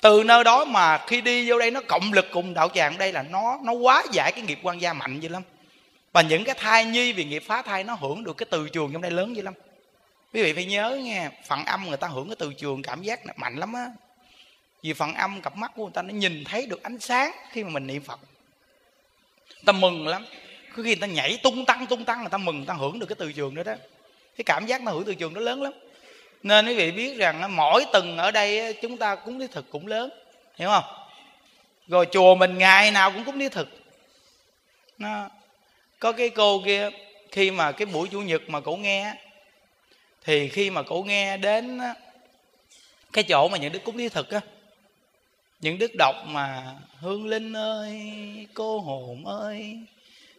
Từ 0.00 0.22
nơi 0.24 0.44
đó 0.44 0.64
mà 0.64 0.98
khi 1.06 1.20
đi 1.20 1.50
vô 1.50 1.58
đây, 1.58 1.70
nó 1.70 1.80
cộng 1.88 2.12
lực 2.12 2.26
cùng 2.32 2.54
đạo 2.54 2.68
tràng 2.74 2.98
đây 2.98 3.12
là 3.12 3.22
nó 3.22 3.58
nó 3.62 3.72
quá 3.72 4.04
giải 4.12 4.32
cái 4.32 4.42
nghiệp 4.42 4.58
quan 4.62 4.80
gia 4.80 4.92
mạnh 4.92 5.20
dữ 5.20 5.28
lắm. 5.28 5.42
Và 6.12 6.22
những 6.22 6.44
cái 6.44 6.54
thai 6.58 6.84
nhi 6.84 7.12
vì 7.12 7.24
nghiệp 7.24 7.42
phá 7.46 7.62
thai, 7.62 7.84
nó 7.84 7.94
hưởng 7.94 8.24
được 8.24 8.36
cái 8.36 8.46
từ 8.50 8.68
trường 8.68 8.92
trong 8.92 9.02
đây 9.02 9.10
lớn 9.10 9.36
dữ 9.36 9.42
lắm. 9.42 9.54
Quý 10.32 10.42
vị 10.42 10.52
phải 10.52 10.64
nhớ 10.64 11.00
nghe, 11.02 11.30
phần 11.46 11.64
âm 11.64 11.84
người 11.84 11.96
ta 11.96 12.08
hưởng 12.08 12.28
cái 12.28 12.36
từ 12.38 12.52
trường 12.52 12.82
cảm 12.82 13.02
giác 13.02 13.20
mạnh 13.38 13.56
lắm 13.56 13.72
á. 13.72 13.86
Vì 14.82 14.92
phần 14.92 15.14
âm 15.14 15.42
cặp 15.42 15.56
mắt 15.56 15.72
của 15.76 15.82
người 15.82 15.92
ta, 15.94 16.02
nó 16.02 16.14
nhìn 16.14 16.44
thấy 16.44 16.66
được 16.66 16.82
ánh 16.82 16.98
sáng 16.98 17.32
khi 17.50 17.64
mà 17.64 17.70
mình 17.70 17.86
niệm 17.86 18.02
phật. 18.02 18.20
Người 19.48 19.64
ta 19.66 19.72
mừng 19.72 20.06
lắm. 20.06 20.24
Cứ 20.74 20.82
khi 20.82 20.88
người 20.88 21.00
ta 21.00 21.06
nhảy 21.06 21.38
tung 21.42 21.64
tăng 21.64 21.86
tung 21.86 22.04
tăng, 22.04 22.20
người 22.20 22.30
ta 22.30 22.38
mừng, 22.38 22.56
người 22.56 22.66
ta 22.66 22.74
hưởng 22.74 22.98
được 22.98 23.06
cái 23.06 23.16
từ 23.18 23.32
trường 23.32 23.54
đó 23.54 23.62
đó. 23.62 23.74
Cái 24.36 24.44
cảm 24.44 24.66
giác 24.66 24.82
nó 24.82 24.92
hưởng 24.92 25.04
từ 25.04 25.14
trường 25.14 25.34
đó 25.34 25.40
lớn 25.40 25.62
lắm 25.62 25.72
nên 26.44 26.66
quý 26.66 26.74
vị 26.74 26.90
biết 26.90 27.16
rằng 27.16 27.56
mỗi 27.56 27.84
tuần 27.92 28.18
ở 28.18 28.30
đây 28.30 28.74
chúng 28.82 28.96
ta 28.96 29.14
cúng 29.14 29.38
đi 29.38 29.46
thực 29.46 29.70
cũng 29.70 29.86
lớn. 29.86 30.10
Hiểu 30.56 30.68
không? 30.68 30.84
Rồi 31.88 32.06
chùa 32.12 32.34
mình 32.34 32.58
ngày 32.58 32.90
nào 32.90 33.10
cũng 33.10 33.24
cúng 33.24 33.38
đi 33.38 33.48
thực. 33.48 33.68
Nó, 34.98 35.28
có 35.98 36.12
cái 36.12 36.30
cô 36.30 36.62
kia, 36.66 36.90
khi 37.32 37.50
mà 37.50 37.72
cái 37.72 37.86
buổi 37.86 38.08
chủ 38.08 38.20
nhật 38.20 38.42
mà 38.46 38.60
cổ 38.60 38.76
nghe 38.76 39.14
thì 40.24 40.48
khi 40.48 40.70
mà 40.70 40.82
cổ 40.82 41.02
nghe 41.02 41.36
đến 41.36 41.80
cái 43.12 43.24
chỗ 43.24 43.48
mà 43.48 43.58
những 43.58 43.72
đức 43.72 43.84
cúng 43.84 43.96
đi 43.96 44.08
thực 44.08 44.30
á, 44.30 44.40
những 45.60 45.78
đức 45.78 45.90
đọc 45.98 46.14
mà 46.26 46.74
hương 46.98 47.26
linh 47.26 47.56
ơi, 47.56 48.00
cô 48.54 48.80
hồn 48.80 49.26
ơi, 49.26 49.78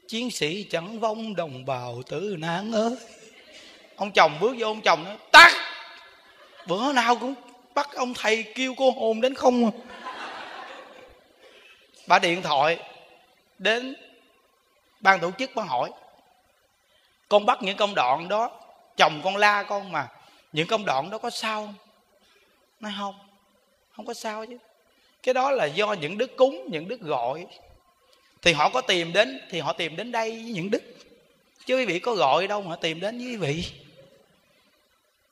chiến 0.07 0.31
sĩ 0.31 0.63
chẳng 0.63 0.99
vong 0.99 1.35
đồng 1.35 1.65
bào 1.65 2.01
tử 2.09 2.35
nạn 2.39 2.71
ơi. 2.71 2.95
Ông 3.95 4.11
chồng 4.11 4.37
bước 4.39 4.55
vô, 4.59 4.67
ông 4.67 4.81
chồng 4.81 5.03
nói, 5.03 5.17
tắt! 5.31 5.74
Bữa 6.65 6.93
nào 6.93 7.15
cũng 7.15 7.33
bắt 7.73 7.89
ông 7.95 8.13
thầy 8.13 8.43
kêu 8.55 8.73
cô 8.77 8.91
hồn 8.91 9.21
đến 9.21 9.33
không 9.33 9.65
à. 9.65 9.71
Bà 12.07 12.19
điện 12.19 12.41
thoại 12.41 12.79
đến 13.57 13.95
ban 14.99 15.19
tổ 15.19 15.31
chức 15.39 15.51
bà 15.55 15.63
hỏi, 15.63 15.91
con 17.29 17.45
bắt 17.45 17.59
những 17.61 17.77
công 17.77 17.95
đoạn 17.95 18.27
đó, 18.27 18.59
chồng 18.97 19.21
con 19.23 19.37
la 19.37 19.63
con 19.63 19.91
mà, 19.91 20.07
những 20.53 20.67
công 20.67 20.85
đoạn 20.85 21.09
đó 21.09 21.17
có 21.17 21.29
sao 21.29 21.65
không? 21.65 21.75
Nói, 22.79 22.93
không 22.99 23.15
không 23.95 24.05
có 24.05 24.13
sao 24.13 24.45
chứ. 24.45 24.57
Cái 25.23 25.33
đó 25.33 25.51
là 25.51 25.65
do 25.65 25.93
những 25.93 26.17
đức 26.17 26.37
cúng, 26.37 26.67
những 26.71 26.87
đức 26.87 27.01
gọi. 27.01 27.45
Thì 28.41 28.53
họ 28.53 28.69
có 28.69 28.81
tìm 28.81 29.13
đến, 29.13 29.41
thì 29.49 29.59
họ 29.59 29.73
tìm 29.73 29.95
đến 29.95 30.11
đây 30.11 30.31
với 30.31 30.51
những 30.51 30.71
đức. 30.71 30.83
Chứ 31.65 31.77
quý 31.77 31.85
vị 31.85 31.99
có 31.99 32.13
gọi 32.13 32.47
đâu 32.47 32.61
mà 32.61 32.69
họ 32.69 32.75
tìm 32.75 32.99
đến 32.99 33.17
với 33.17 33.27
quý 33.27 33.35
vị 33.35 33.63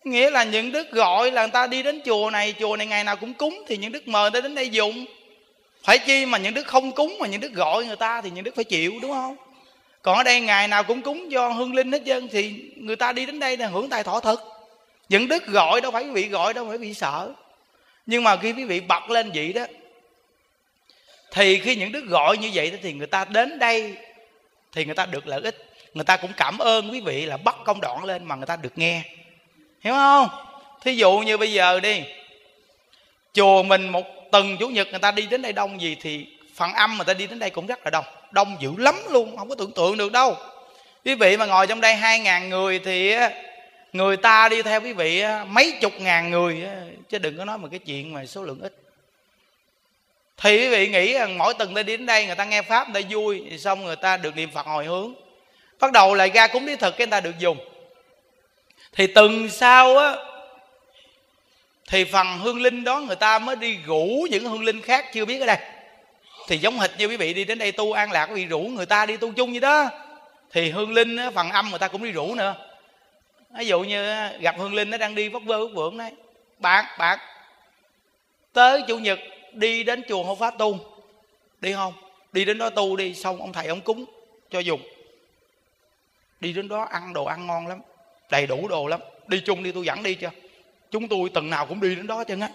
nghĩa 0.04 0.30
là 0.30 0.44
những 0.44 0.72
đức 0.72 0.92
gọi 0.92 1.32
là 1.32 1.42
người 1.42 1.52
ta 1.52 1.68
đi 1.68 1.84
đến 1.84 2.02
chùa 2.06 2.30
này 2.30 2.54
chùa 2.60 2.78
này 2.78 2.88
ngày 2.88 3.04
nào 3.04 3.16
cũng 3.16 3.34
cúng 3.34 3.64
thì 3.68 3.78
những 3.78 3.92
đức 3.92 4.08
mời 4.08 4.32
người 4.32 4.42
ta 4.42 4.44
đến 4.44 4.56
đây 4.56 4.70
dùng. 4.70 5.06
Phải 5.84 6.00
chi 6.00 6.26
mà 6.26 6.38
những 6.38 6.54
đức 6.54 6.68
không 6.68 6.92
cúng 6.92 7.18
mà 7.20 7.28
những 7.28 7.42
đức 7.42 7.54
gọi 7.54 7.86
người 7.86 7.96
ta 7.96 8.22
thì 8.22 8.30
những 8.30 8.44
đức 8.44 8.56
phải 8.56 8.64
chịu, 8.64 8.94
đúng 9.02 9.12
không? 9.12 9.36
Còn 10.02 10.18
ở 10.18 10.24
đây 10.24 10.42
ngày 10.42 10.68
nào 10.68 10.84
cũng 10.84 11.02
cúng 11.02 11.32
do 11.32 11.50
hương 11.50 11.74
linh 11.74 11.92
hết 11.92 12.02
trơn 12.06 12.28
thì 12.28 12.54
người 12.76 12.96
ta 12.96 13.12
đi 13.12 13.26
đến 13.26 13.40
đây 13.40 13.58
là 13.58 13.68
hưởng 13.68 13.90
tài 13.90 14.04
thọ 14.04 14.20
thực 14.20 14.54
những 15.10 15.28
đức 15.28 15.48
gọi 15.48 15.82
đâu 15.82 15.92
phải 15.92 16.04
quý 16.04 16.12
vị 16.12 16.28
gọi, 16.28 16.54
đâu 16.54 16.68
phải 16.70 16.78
quý 16.78 16.88
vị 16.88 16.94
sợ. 16.94 17.34
Nhưng 18.06 18.24
mà 18.24 18.38
khi 18.38 18.54
quý 18.54 18.64
vị 18.64 18.80
bật 18.80 19.10
lên 19.10 19.32
vậy 19.34 19.54
đó, 19.54 19.66
thì 21.32 21.60
khi 21.60 21.76
những 21.76 21.92
đức 21.92 22.06
gọi 22.06 22.38
như 22.38 22.50
vậy 22.54 22.80
thì 22.84 22.94
người 22.94 23.08
ta 23.08 23.26
đến 23.26 23.60
đây 23.60 23.96
thì 24.72 24.86
người 24.86 24.96
ta 24.96 25.06
được 25.06 25.28
lợi 25.28 25.42
ích. 25.42 25.74
Người 25.94 26.04
ta 26.04 26.18
cũng 26.18 26.32
cảm 26.38 26.58
ơn 26.58 26.92
quý 26.92 27.02
vị 27.02 27.26
là 27.26 27.38
bắt 27.38 27.56
công 27.66 27.82
đoạn 27.82 28.04
lên 28.04 28.26
mà 28.26 28.36
người 28.36 28.46
ta 28.46 28.56
được 28.56 28.78
nghe 28.78 29.04
hiểu 29.84 29.94
không? 29.94 30.28
Thí 30.82 30.96
dụ 30.96 31.20
như 31.20 31.38
bây 31.38 31.54
giờ 31.54 31.80
đi. 31.80 32.04
Chùa 33.34 33.64
mình 33.64 33.90
một 33.90 34.32
tuần 34.32 34.58
chủ 34.58 34.68
nhật 34.68 34.88
người 34.92 35.00
ta 35.00 35.12
đi 35.12 35.26
đến 35.26 35.42
đây 35.42 35.54
đông 35.54 35.82
gì 35.82 35.98
thì 36.02 36.26
phần 36.56 36.74
âm 36.74 36.96
người 36.96 37.06
ta 37.06 37.14
đi 37.14 37.28
đến 37.28 37.40
đây 37.40 37.50
cũng 37.50 37.68
rất 37.68 37.80
là 37.84 37.90
đông. 37.90 38.06
Đông 38.32 38.58
dữ 38.60 38.72
lắm 38.78 38.96
luôn, 39.10 39.38
không 39.38 39.50
có 39.50 39.56
tưởng 39.56 39.72
tượng 39.72 39.98
được 39.98 40.12
đâu. 40.12 40.38
Quý 41.06 41.16
vị 41.16 41.38
mà 41.38 41.46
ngồi 41.46 41.68
trong 41.68 41.82
đây 41.82 41.96
hai 41.96 42.20
ngàn 42.20 42.50
người 42.50 42.80
thì 42.80 43.16
người 43.94 44.18
ta 44.18 44.50
đi 44.50 44.62
theo 44.62 44.82
quý 44.82 44.94
vị 44.94 45.24
mấy 45.48 45.72
chục 45.82 45.94
ngàn 46.00 46.32
người 46.32 46.64
chứ 47.10 47.18
đừng 47.18 47.38
có 47.38 47.46
nói 47.46 47.58
một 47.58 47.68
cái 47.72 47.80
chuyện 47.80 48.14
mà 48.14 48.26
số 48.26 48.44
lượng 48.44 48.60
ít. 48.62 48.76
Thì 50.38 50.58
quý 50.58 50.70
vị 50.70 50.88
nghĩ 50.88 51.14
rằng 51.14 51.38
mỗi 51.38 51.54
tuần 51.54 51.76
ta 51.76 51.84
đi 51.84 51.98
đến 51.98 52.06
đây, 52.06 52.26
người 52.26 52.36
ta 52.36 52.46
nghe 52.46 52.62
pháp, 52.62 52.90
người 52.90 53.04
ta 53.04 53.10
vui 53.12 53.58
xong 53.60 53.86
người 53.86 53.96
ta 53.96 54.18
được 54.18 54.36
niệm 54.36 54.52
phật 54.52 54.66
hồi 54.66 54.86
hướng. 54.86 55.14
Bắt 55.80 55.92
đầu 55.92 56.14
lại 56.14 56.32
ra 56.34 56.48
cúng 56.48 56.66
lý 56.66 56.76
thực 56.76 56.98
cái 56.98 57.08
người 57.08 57.12
ta 57.12 57.22
được 57.22 57.40
dùng 57.40 57.58
thì 58.94 59.08
từng 59.08 59.50
sau 59.50 59.98
á, 59.98 60.16
thì 61.88 62.04
phần 62.04 62.40
hương 62.40 62.62
linh 62.62 62.84
đó 62.84 63.00
người 63.00 63.16
ta 63.16 63.40
mới 63.40 63.56
đi 63.56 63.78
rủ 63.86 64.28
những 64.32 64.44
hương 64.44 64.64
linh 64.64 64.82
khác 64.82 65.06
chưa 65.14 65.26
biết 65.26 65.40
ở 65.40 65.46
đây. 65.46 65.58
Thì 66.48 66.58
giống 66.58 66.80
hệt 66.80 66.92
như 66.98 67.06
quý 67.08 67.18
vị 67.18 67.34
đi 67.34 67.46
đến 67.46 67.58
đây 67.58 67.72
tu 67.72 67.92
an 67.92 68.12
lạc, 68.12 68.26
quý 68.26 68.36
vị 68.36 68.46
rủ 68.46 68.60
người 68.60 68.86
ta 68.86 69.06
đi 69.06 69.18
tu 69.18 69.32
chung 69.34 69.52
vậy 69.52 69.60
đó. 69.60 69.90
Thì 70.52 70.70
hương 70.70 70.94
linh 70.94 71.18
phần 71.36 71.50
âm 71.50 71.70
người 71.70 71.80
ta 71.80 71.88
cũng 71.88 72.04
đi 72.04 72.12
rủ 72.12 72.36
nữa. 72.36 72.56
Ví 73.58 73.66
dụ 73.66 73.82
như 73.82 74.30
gặp 74.40 74.56
hương 74.58 74.74
linh 74.74 74.90
nó 74.90 74.98
đang 74.98 75.16
đi 75.16 75.30
vất 75.30 75.44
vơ 75.44 75.60
vất 75.60 75.74
vưởng 75.76 75.98
đấy 75.98 76.12
bạn 76.60 76.86
bạn, 76.98 77.20
tới 78.54 78.82
chủ 78.88 78.98
nhật 78.98 79.20
đi 79.52 79.84
đến 79.84 80.04
chùa 80.10 80.24
hộ 80.24 80.36
pháp 80.36 80.58
tu. 80.58 80.80
Đi 81.62 81.74
không? 81.74 81.94
Đi 82.32 82.46
đến 82.46 82.58
đó 82.58 82.70
tu 82.70 82.96
đi, 82.96 83.14
xong 83.14 83.40
ông 83.40 83.54
thầy 83.54 83.68
ông 83.68 83.82
cúng 83.82 84.06
cho 84.50 84.60
dùng. 84.60 84.82
Đi 86.40 86.54
đến 86.54 86.68
đó 86.68 86.88
ăn 86.92 87.14
đồ 87.14 87.26
ăn 87.26 87.48
ngon 87.48 87.68
lắm 87.68 87.82
đầy 88.30 88.48
đủ 88.48 88.68
đồ 88.68 88.88
lắm. 88.88 89.00
Đi 89.28 89.40
chung 89.46 89.64
đi 89.64 89.72
tôi 89.72 89.86
dẫn 89.86 90.04
đi 90.04 90.14
chưa, 90.14 90.30
chúng 90.92 91.08
tôi 91.08 91.30
tuần 91.34 91.50
nào 91.50 91.66
cũng 91.66 91.82
đi 91.82 91.96
đến 91.96 92.08
đó 92.08 92.24
chân 92.24 92.42
á 92.42 92.50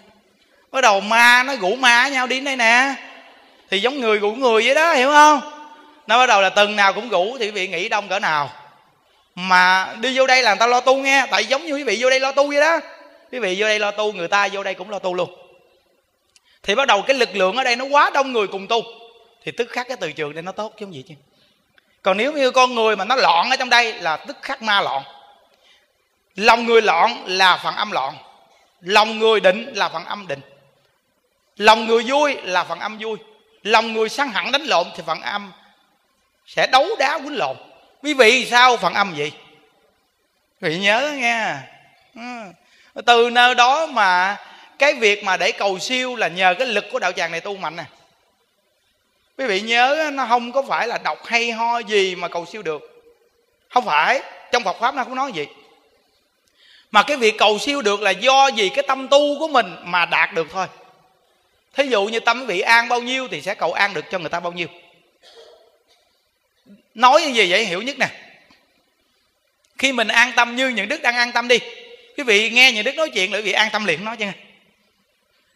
bắt 0.71 0.81
đầu 0.81 0.99
ma 0.99 1.43
nó 1.43 1.55
rủ 1.55 1.75
ma 1.75 2.07
nhau 2.07 2.27
đi 2.27 2.35
đến 2.35 2.43
đây 2.43 2.55
nè. 2.55 2.95
Thì 3.69 3.81
giống 3.81 3.99
người 3.99 4.19
rủ 4.19 4.31
người 4.31 4.65
vậy 4.65 4.75
đó 4.75 4.93
hiểu 4.93 5.09
không? 5.09 5.41
Nó 6.07 6.17
bắt 6.17 6.25
đầu 6.25 6.41
là 6.41 6.49
tuần 6.49 6.75
nào 6.75 6.93
cũng 6.93 7.09
rủ 7.09 7.37
thì 7.37 7.45
quý 7.45 7.51
vị 7.51 7.67
nghĩ 7.67 7.89
đông 7.89 8.07
cỡ 8.07 8.19
nào. 8.19 8.49
Mà 9.35 9.93
đi 9.99 10.17
vô 10.17 10.27
đây 10.27 10.43
là 10.43 10.51
người 10.51 10.59
ta 10.59 10.67
lo 10.67 10.79
tu 10.79 10.97
nghe. 10.97 11.25
Tại 11.31 11.45
giống 11.45 11.65
như 11.65 11.73
quý 11.73 11.83
vị 11.83 11.97
vô 11.99 12.09
đây 12.09 12.19
lo 12.19 12.31
tu 12.31 12.47
vậy 12.47 12.61
đó. 12.61 12.79
Quý 13.31 13.39
vị 13.39 13.55
vô 13.59 13.67
đây 13.67 13.79
lo 13.79 13.91
tu 13.91 14.13
người 14.13 14.27
ta 14.27 14.47
vô 14.51 14.63
đây 14.63 14.73
cũng 14.73 14.89
lo 14.89 14.99
tu 14.99 15.13
luôn. 15.13 15.29
Thì 16.63 16.75
bắt 16.75 16.87
đầu 16.87 17.01
cái 17.01 17.17
lực 17.17 17.35
lượng 17.35 17.55
ở 17.55 17.63
đây 17.63 17.75
nó 17.75 17.85
quá 17.85 18.11
đông 18.13 18.33
người 18.33 18.47
cùng 18.47 18.67
tu. 18.67 18.83
Thì 19.43 19.51
tức 19.51 19.69
khắc 19.69 19.87
cái 19.87 19.97
từ 19.99 20.11
trường 20.11 20.33
đây 20.33 20.41
nó 20.41 20.51
tốt 20.51 20.73
chứ 20.77 20.85
không 20.85 20.93
gì 20.93 21.03
chứ. 21.07 21.15
Còn 22.01 22.17
nếu 22.17 22.33
như 22.33 22.51
con 22.51 22.75
người 22.75 22.95
mà 22.95 23.05
nó 23.05 23.15
loạn 23.15 23.49
ở 23.49 23.55
trong 23.55 23.69
đây 23.69 23.93
là 23.93 24.17
tức 24.17 24.37
khắc 24.41 24.61
ma 24.61 24.81
loạn 24.81 25.03
lòng 26.39 26.65
người 26.65 26.81
loạn 26.81 27.23
là 27.27 27.59
phần 27.63 27.75
âm 27.75 27.91
loạn. 27.91 28.15
Lòng 28.81 29.19
người 29.19 29.39
định 29.39 29.73
là 29.73 29.89
phần 29.89 30.05
âm 30.05 30.27
định. 30.27 30.41
Lòng 31.57 31.87
người 31.87 32.03
vui 32.03 32.37
là 32.43 32.63
phần 32.63 32.79
âm 32.79 32.97
vui. 32.99 33.17
Lòng 33.63 33.93
người 33.93 34.09
săn 34.09 34.29
hẳn 34.29 34.51
đánh 34.51 34.63
lộn 34.63 34.87
thì 34.95 35.03
phần 35.05 35.21
âm 35.21 35.51
sẽ 36.45 36.67
đấu 36.67 36.87
đá 36.99 37.17
quýnh 37.17 37.37
lộn. 37.37 37.57
Quý 38.03 38.13
vị 38.13 38.45
sao 38.45 38.77
phần 38.77 38.93
âm 38.93 39.13
vậy? 39.17 39.31
quý 40.61 40.69
vị 40.69 40.79
nhớ 40.79 41.15
nghe. 41.17 41.55
Ừ. 42.15 43.01
Từ 43.05 43.29
nơi 43.29 43.55
đó 43.55 43.85
mà 43.85 44.37
cái 44.79 44.93
việc 44.93 45.23
mà 45.23 45.37
để 45.37 45.51
cầu 45.51 45.79
siêu 45.79 46.15
là 46.15 46.27
nhờ 46.27 46.55
cái 46.59 46.67
lực 46.67 46.85
của 46.91 46.99
đạo 46.99 47.11
tràng 47.11 47.31
này 47.31 47.41
tu 47.41 47.55
mạnh 47.55 47.75
nè. 47.75 47.83
Quý 49.37 49.45
vị 49.45 49.61
nhớ 49.61 50.09
nó 50.13 50.25
không 50.25 50.51
có 50.51 50.61
phải 50.61 50.87
là 50.87 50.97
đọc 50.97 51.25
hay 51.25 51.51
ho 51.51 51.79
gì 51.79 52.15
mà 52.15 52.27
cầu 52.27 52.45
siêu 52.45 52.61
được. 52.61 53.03
Không 53.69 53.85
phải. 53.85 54.21
Trong 54.51 54.63
Phật 54.63 54.79
pháp 54.79 54.95
nó 54.95 55.03
không 55.03 55.15
nói 55.15 55.31
gì 55.31 55.47
mà 56.91 57.03
cái 57.03 57.17
việc 57.17 57.37
cầu 57.37 57.59
siêu 57.59 57.81
được 57.81 58.01
là 58.01 58.11
do 58.11 58.47
gì 58.47 58.69
cái 58.69 58.83
tâm 58.87 59.07
tu 59.07 59.39
của 59.39 59.47
mình 59.47 59.75
mà 59.83 60.05
đạt 60.05 60.33
được 60.33 60.47
thôi. 60.51 60.67
Thí 61.73 61.87
dụ 61.87 62.05
như 62.05 62.19
tâm 62.19 62.45
vị 62.45 62.59
an 62.59 62.89
bao 62.89 63.01
nhiêu 63.01 63.27
thì 63.27 63.41
sẽ 63.41 63.55
cầu 63.55 63.73
an 63.73 63.93
được 63.93 64.05
cho 64.11 64.19
người 64.19 64.29
ta 64.29 64.39
bao 64.39 64.51
nhiêu. 64.51 64.67
Nói 66.93 67.21
như 67.21 67.27
gì 67.27 67.51
vậy 67.51 67.65
hiểu 67.65 67.81
nhất 67.81 67.97
nè. 67.99 68.07
Khi 69.77 69.91
mình 69.91 70.07
an 70.07 70.31
tâm 70.35 70.55
như 70.55 70.69
những 70.69 70.87
đức 70.87 71.01
đang 71.01 71.15
an 71.15 71.31
tâm 71.31 71.47
đi. 71.47 71.59
Quý 72.17 72.23
vị 72.23 72.49
nghe 72.49 72.71
những 72.71 72.83
đức 72.83 72.95
nói 72.95 73.09
chuyện 73.09 73.31
là 73.31 73.37
quý 73.37 73.41
vị 73.41 73.51
an 73.51 73.69
tâm 73.71 73.85
liền 73.85 74.05
nói 74.05 74.17
chứ. 74.17 74.25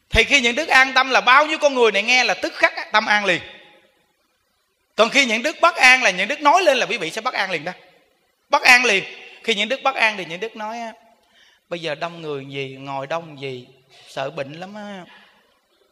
Thì 0.09 0.23
khi 0.23 0.41
những 0.41 0.55
đức 0.55 0.67
an 0.67 0.93
tâm 0.93 1.09
là 1.09 1.21
bao 1.21 1.45
nhiêu 1.45 1.57
con 1.57 1.73
người 1.73 1.91
này 1.91 2.03
nghe 2.03 2.23
là 2.23 2.33
tức 2.33 2.53
khắc 2.55 2.91
tâm 2.91 3.05
an 3.05 3.25
liền. 3.25 3.41
Còn 4.95 5.09
khi 5.09 5.25
những 5.25 5.43
đức 5.43 5.55
bất 5.61 5.75
an 5.75 6.03
là 6.03 6.09
những 6.09 6.27
đức 6.27 6.41
nói 6.41 6.63
lên 6.63 6.77
là 6.77 6.85
quý 6.85 6.97
vị 6.97 7.11
sẽ 7.11 7.21
bất 7.21 7.33
an 7.33 7.51
liền 7.51 7.65
đó. 7.65 7.71
Bất 8.49 8.61
an 8.61 8.85
liền. 8.85 9.03
Khi 9.43 9.55
những 9.55 9.69
đức 9.69 9.83
bất 9.83 9.95
an 9.95 10.17
thì 10.17 10.25
những 10.25 10.39
đức 10.39 10.55
nói 10.55 10.77
bây 11.69 11.81
giờ 11.81 11.95
đông 11.95 12.21
người 12.21 12.45
gì, 12.45 12.77
ngồi 12.79 13.07
đông 13.07 13.41
gì, 13.41 13.67
sợ 14.07 14.29
bệnh 14.29 14.53
lắm 14.53 14.75
á. 14.75 15.05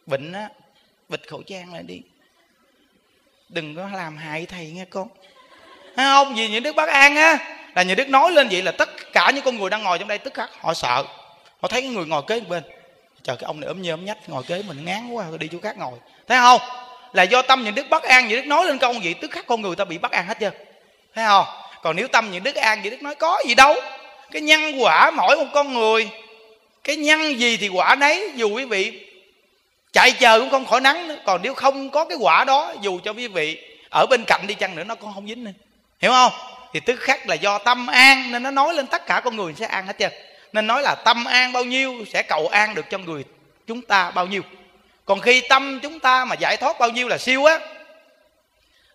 Bệnh 0.06 0.32
á, 0.32 0.48
bịt 1.08 1.20
khẩu 1.28 1.42
trang 1.42 1.72
lại 1.72 1.82
đi. 1.82 2.00
Đừng 3.48 3.76
có 3.76 3.88
làm 3.88 4.16
hại 4.16 4.46
thầy 4.46 4.70
nghe 4.70 4.84
con. 4.84 5.08
Thấy 5.96 6.06
không 6.06 6.34
vì 6.34 6.48
những 6.48 6.62
đức 6.62 6.76
bất 6.76 6.88
an 6.88 7.16
á, 7.16 7.38
là 7.74 7.82
những 7.82 7.96
đức 7.96 8.08
nói 8.08 8.32
lên 8.32 8.48
vậy 8.48 8.62
là 8.62 8.72
tất 8.72 9.12
cả 9.12 9.30
những 9.34 9.44
con 9.44 9.56
người 9.56 9.70
đang 9.70 9.82
ngồi 9.82 9.98
trong 9.98 10.08
đây 10.08 10.18
tức 10.18 10.34
khắc, 10.34 10.50
họ 10.60 10.74
sợ. 10.74 11.04
Họ 11.60 11.68
thấy 11.68 11.80
cái 11.80 11.90
người 11.90 12.06
ngồi 12.06 12.22
kế 12.26 12.40
bên. 12.40 12.62
Chờ 13.22 13.36
cái 13.36 13.46
ông 13.46 13.60
này 13.60 13.68
ốm 13.68 13.82
nhơ 13.82 13.92
ốm 13.92 14.04
nhách, 14.04 14.28
ngồi 14.28 14.42
kế 14.42 14.62
mình 14.68 14.84
ngán 14.84 15.10
quá, 15.10 15.26
đi 15.40 15.48
chỗ 15.52 15.58
khác 15.62 15.78
ngồi. 15.78 15.98
Thấy 16.28 16.38
không? 16.38 16.60
Là 17.12 17.22
do 17.22 17.42
tâm 17.42 17.64
những 17.64 17.74
đức 17.74 17.86
bất 17.90 18.02
an, 18.02 18.28
những 18.28 18.36
đức 18.36 18.46
nói 18.46 18.66
lên 18.66 18.78
câu 18.78 18.94
gì 18.94 19.14
tức 19.14 19.30
khắc 19.30 19.46
con 19.46 19.62
người 19.62 19.76
ta 19.76 19.84
bị 19.84 19.98
bất 19.98 20.12
an 20.12 20.26
hết 20.26 20.38
chưa 20.40 20.50
thấy 21.14 21.24
không? 21.26 21.46
Còn 21.82 21.96
nếu 21.96 22.08
tâm 22.08 22.30
những 22.30 22.42
đức 22.42 22.54
an, 22.54 22.82
những 22.82 22.90
đức 22.90 23.02
nói 23.02 23.14
có 23.14 23.42
gì 23.48 23.54
đâu 23.54 23.74
cái 24.32 24.42
nhân 24.42 24.82
quả 24.82 25.10
mỗi 25.10 25.36
một 25.36 25.46
con 25.52 25.74
người, 25.74 26.08
cái 26.84 26.96
nhân 26.96 27.40
gì 27.40 27.56
thì 27.56 27.68
quả 27.68 27.94
nấy, 27.94 28.30
dù 28.34 28.48
quý 28.54 28.64
vị 28.64 29.06
chạy 29.92 30.12
chờ 30.12 30.40
cũng 30.40 30.50
không 30.50 30.66
khỏi 30.66 30.80
nắng 30.80 31.08
nữa. 31.08 31.16
còn 31.26 31.42
nếu 31.42 31.54
không 31.54 31.90
có 31.90 32.04
cái 32.04 32.18
quả 32.20 32.44
đó, 32.44 32.74
dù 32.80 33.00
cho 33.04 33.12
quý 33.12 33.28
vị 33.28 33.58
ở 33.90 34.06
bên 34.10 34.24
cạnh 34.26 34.46
đi 34.46 34.54
chăng 34.54 34.76
nữa, 34.76 34.84
nó 34.84 34.94
cũng 34.94 35.14
không 35.14 35.28
dính 35.28 35.44
nữa. 35.44 35.50
Hiểu 36.00 36.10
không? 36.10 36.32
Thì 36.72 36.80
tức 36.80 37.00
khắc 37.00 37.28
là 37.28 37.34
do 37.34 37.58
tâm 37.58 37.86
an, 37.86 38.32
nên 38.32 38.42
nó 38.42 38.50
nói 38.50 38.74
lên 38.74 38.86
tất 38.86 39.06
cả 39.06 39.20
con 39.24 39.36
người 39.36 39.54
sẽ 39.56 39.66
an 39.66 39.86
hết 39.86 39.98
trơn. 39.98 40.12
Nên 40.52 40.66
nói 40.66 40.82
là 40.82 40.94
tâm 40.94 41.24
an 41.24 41.52
bao 41.52 41.64
nhiêu 41.64 42.04
sẽ 42.12 42.22
cầu 42.22 42.48
an 42.48 42.74
được 42.74 42.90
cho 42.90 42.98
người 42.98 43.24
chúng 43.66 43.82
ta 43.82 44.10
bao 44.10 44.26
nhiêu. 44.26 44.42
Còn 45.04 45.20
khi 45.20 45.40
tâm 45.48 45.80
chúng 45.82 46.00
ta 46.00 46.24
mà 46.24 46.34
giải 46.34 46.56
thoát 46.56 46.78
bao 46.78 46.90
nhiêu 46.90 47.08
là 47.08 47.18
siêu 47.18 47.44
á, 47.44 47.58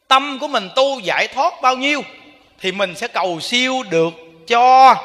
tâm 0.08 0.38
của 0.40 0.48
mình 0.48 0.70
tu 0.76 1.00
giải 1.00 1.28
thoát 1.28 1.54
bao 1.62 1.76
nhiêu 1.76 2.02
thì 2.60 2.72
mình 2.72 2.96
sẽ 2.96 3.08
cầu 3.08 3.40
siêu 3.40 3.84
được 3.90 4.14
cho 4.48 4.96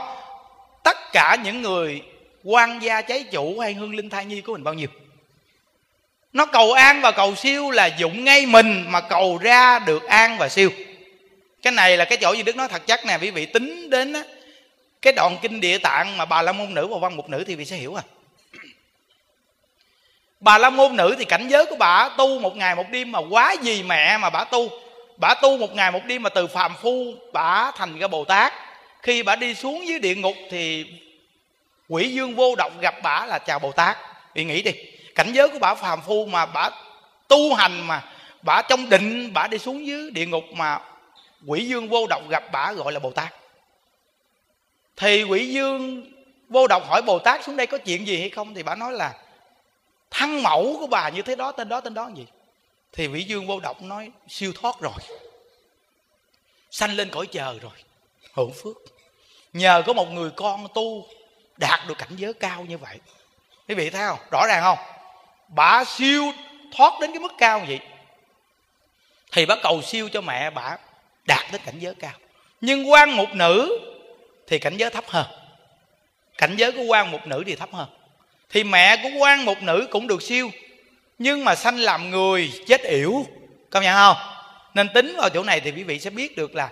tất 0.85 1.13
cả 1.13 1.37
những 1.45 1.63
người 1.63 2.03
quan 2.45 2.83
gia 2.83 3.03
cháy 3.03 3.25
chủ 3.31 3.59
hay 3.59 3.75
hương 3.75 3.95
linh 3.95 4.11
thai 4.11 4.25
nhi 4.25 4.41
của 4.41 4.53
mình 4.53 4.65
bao 4.65 4.75
nhiêu? 4.75 4.89
Nó 6.33 6.47
cầu 6.47 6.73
an 6.73 7.01
và 7.01 7.11
cầu 7.11 7.35
siêu 7.35 7.71
là 7.71 7.87
dụng 7.87 8.25
ngay 8.25 8.47
mình 8.47 8.85
mà 8.89 9.01
cầu 9.01 9.39
ra 9.39 9.79
được 9.79 10.05
an 10.05 10.39
và 10.39 10.49
siêu. 10.49 10.71
Cái 11.63 11.73
này 11.73 11.97
là 11.97 12.05
cái 12.05 12.19
chỗ 12.21 12.33
gì 12.33 12.43
đức 12.43 12.57
nói 12.57 12.69
thật 12.69 12.83
chắc 12.87 13.07
nè, 13.07 13.19
quý 13.21 13.31
vị 13.31 13.47
tính 13.47 13.91
đến 13.91 14.13
á, 14.13 14.23
cái 15.03 15.13
đoạn 15.13 15.37
kinh 15.43 15.61
địa 15.61 15.79
tạng 15.79 16.17
mà 16.17 16.25
bà 16.25 16.43
la 16.43 16.53
môn 16.53 16.75
nữ 16.75 16.87
và 16.87 16.99
văn 16.99 17.17
mục 17.17 17.29
nữ 17.29 17.45
thì 17.47 17.55
vị 17.55 17.65
sẽ 17.65 17.77
hiểu 17.77 17.95
à. 17.95 18.03
Bà 20.41 20.59
la 20.59 20.71
môn 20.71 20.97
nữ 20.97 21.15
thì 21.19 21.25
cảnh 21.25 21.49
giới 21.49 21.67
của 21.67 21.77
bà 21.77 22.09
tu 22.19 22.39
một 22.39 22.57
ngày 22.57 22.75
một 22.75 22.85
đêm 22.91 23.13
mà 23.13 23.19
quá 23.31 23.55
gì 23.63 23.83
mẹ 23.83 24.19
mà 24.19 24.31
bà 24.31 24.45
tu. 24.45 24.69
Bà 25.17 25.35
tu 25.35 25.59
một 25.59 25.75
ngày 25.75 25.93
một 25.93 26.01
đêm 26.07 26.23
mà 26.23 26.31
từ 26.31 26.47
phàm 26.47 26.75
phu 26.83 27.15
bà 27.33 27.73
thành 27.77 27.99
ra 27.99 28.09
bồ 28.09 28.25
tát 28.25 28.53
khi 29.03 29.23
bà 29.23 29.37
đi 29.37 29.55
xuống 29.55 29.87
dưới 29.87 29.99
địa 29.99 30.15
ngục 30.15 30.37
thì 30.51 30.87
quỷ 31.89 32.09
dương 32.09 32.35
vô 32.35 32.55
động 32.57 32.73
gặp 32.81 32.95
bà 33.03 33.27
là 33.27 33.39
chào 33.39 33.59
bồ 33.59 33.73
tát. 33.73 33.97
Vì 34.35 34.45
nghĩ 34.45 34.63
đi, 34.63 34.73
cảnh 35.15 35.33
giới 35.33 35.49
của 35.49 35.59
bà 35.59 35.75
phàm 35.75 36.03
phu 36.03 36.27
mà 36.27 36.47
bà 36.47 36.71
tu 37.29 37.55
hành 37.55 37.87
mà 37.87 38.05
bà 38.43 38.63
trong 38.63 38.89
định 38.89 39.33
bà 39.33 39.47
đi 39.47 39.59
xuống 39.59 39.87
dưới 39.87 40.11
địa 40.11 40.27
ngục 40.27 40.45
mà 40.53 40.81
quỷ 41.47 41.67
dương 41.67 41.89
vô 41.89 42.07
động 42.07 42.29
gặp 42.29 42.45
bà 42.53 42.73
gọi 42.73 42.93
là 42.93 42.99
bồ 42.99 43.11
tát. 43.11 43.35
Thì 44.97 45.23
quỷ 45.23 45.49
dương 45.49 46.13
vô 46.49 46.67
động 46.67 46.83
hỏi 46.87 47.03
bồ 47.03 47.19
tát 47.19 47.45
xuống 47.45 47.57
đây 47.57 47.67
có 47.67 47.79
chuyện 47.79 48.07
gì 48.07 48.21
hay 48.21 48.31
không 48.31 48.55
thì 48.55 48.63
bà 48.63 48.75
nói 48.75 48.93
là 48.93 49.15
thăng 50.11 50.43
mẫu 50.43 50.77
của 50.81 50.87
bà 50.87 51.09
như 51.09 51.23
thế 51.23 51.37
đó, 51.37 51.53
tên 51.53 51.69
đó 51.69 51.81
tên 51.81 51.95
đó 51.95 52.11
gì. 52.15 52.27
Thì 52.93 53.07
quỷ 53.07 53.25
dương 53.25 53.47
vô 53.47 53.61
động 53.61 53.89
nói, 53.89 54.11
siêu 54.29 54.53
thoát 54.55 54.81
rồi, 54.81 54.99
sanh 56.71 56.97
lên 56.97 57.11
cõi 57.11 57.27
chờ 57.27 57.59
rồi 57.63 57.73
hưởng 58.33 58.53
phước. 58.53 58.77
Nhờ 59.53 59.83
có 59.87 59.93
một 59.93 60.13
người 60.13 60.31
con 60.31 60.67
tu 60.75 61.07
đạt 61.57 61.81
được 61.89 61.99
cảnh 61.99 62.17
giới 62.17 62.33
cao 62.33 62.65
như 62.69 62.79
vậy. 62.79 62.99
Quý 63.69 63.75
vị 63.75 63.91
thấy 63.91 64.09
không? 64.09 64.19
Rõ 64.31 64.47
ràng 64.47 64.63
không? 64.63 64.79
Bà 65.49 65.85
siêu 65.85 66.33
thoát 66.77 67.01
đến 67.01 67.11
cái 67.13 67.21
mức 67.21 67.33
cao 67.39 67.61
như 67.61 67.67
vậy. 67.69 67.81
Thì 69.33 69.47
bà 69.47 69.57
cầu 69.63 69.83
siêu 69.83 70.09
cho 70.13 70.21
mẹ 70.21 70.51
bà 70.51 70.77
đạt 71.25 71.53
đến 71.53 71.61
cảnh 71.65 71.79
giới 71.79 71.95
cao. 71.95 72.13
Nhưng 72.61 72.91
quan 72.91 73.17
một 73.17 73.35
nữ 73.35 73.81
thì 74.47 74.59
cảnh 74.59 74.77
giới 74.77 74.91
thấp 74.91 75.05
hơn. 75.09 75.27
Cảnh 76.39 76.57
giới 76.57 76.73
của 76.73 76.83
quan 76.83 77.11
một 77.11 77.27
nữ 77.27 77.43
thì 77.47 77.57
thấp 77.57 77.69
hơn. 77.73 77.89
Thì 78.51 78.65
mẹ 78.65 78.97
của 79.03 79.19
quan 79.19 79.45
một 79.45 79.63
nữ 79.63 79.87
cũng 79.91 80.07
được 80.07 80.23
siêu. 80.23 80.51
Nhưng 81.19 81.45
mà 81.45 81.55
sanh 81.55 81.79
làm 81.79 82.11
người 82.11 82.53
chết 82.67 82.83
yểu. 82.83 83.27
Công 83.71 83.83
nhận 83.83 83.95
không? 83.95 84.17
Nên 84.75 84.89
tính 84.95 85.15
vào 85.17 85.29
chỗ 85.29 85.43
này 85.43 85.61
thì 85.61 85.71
quý 85.71 85.83
vị 85.83 85.99
sẽ 85.99 86.11
biết 86.11 86.37
được 86.37 86.55
là 86.55 86.71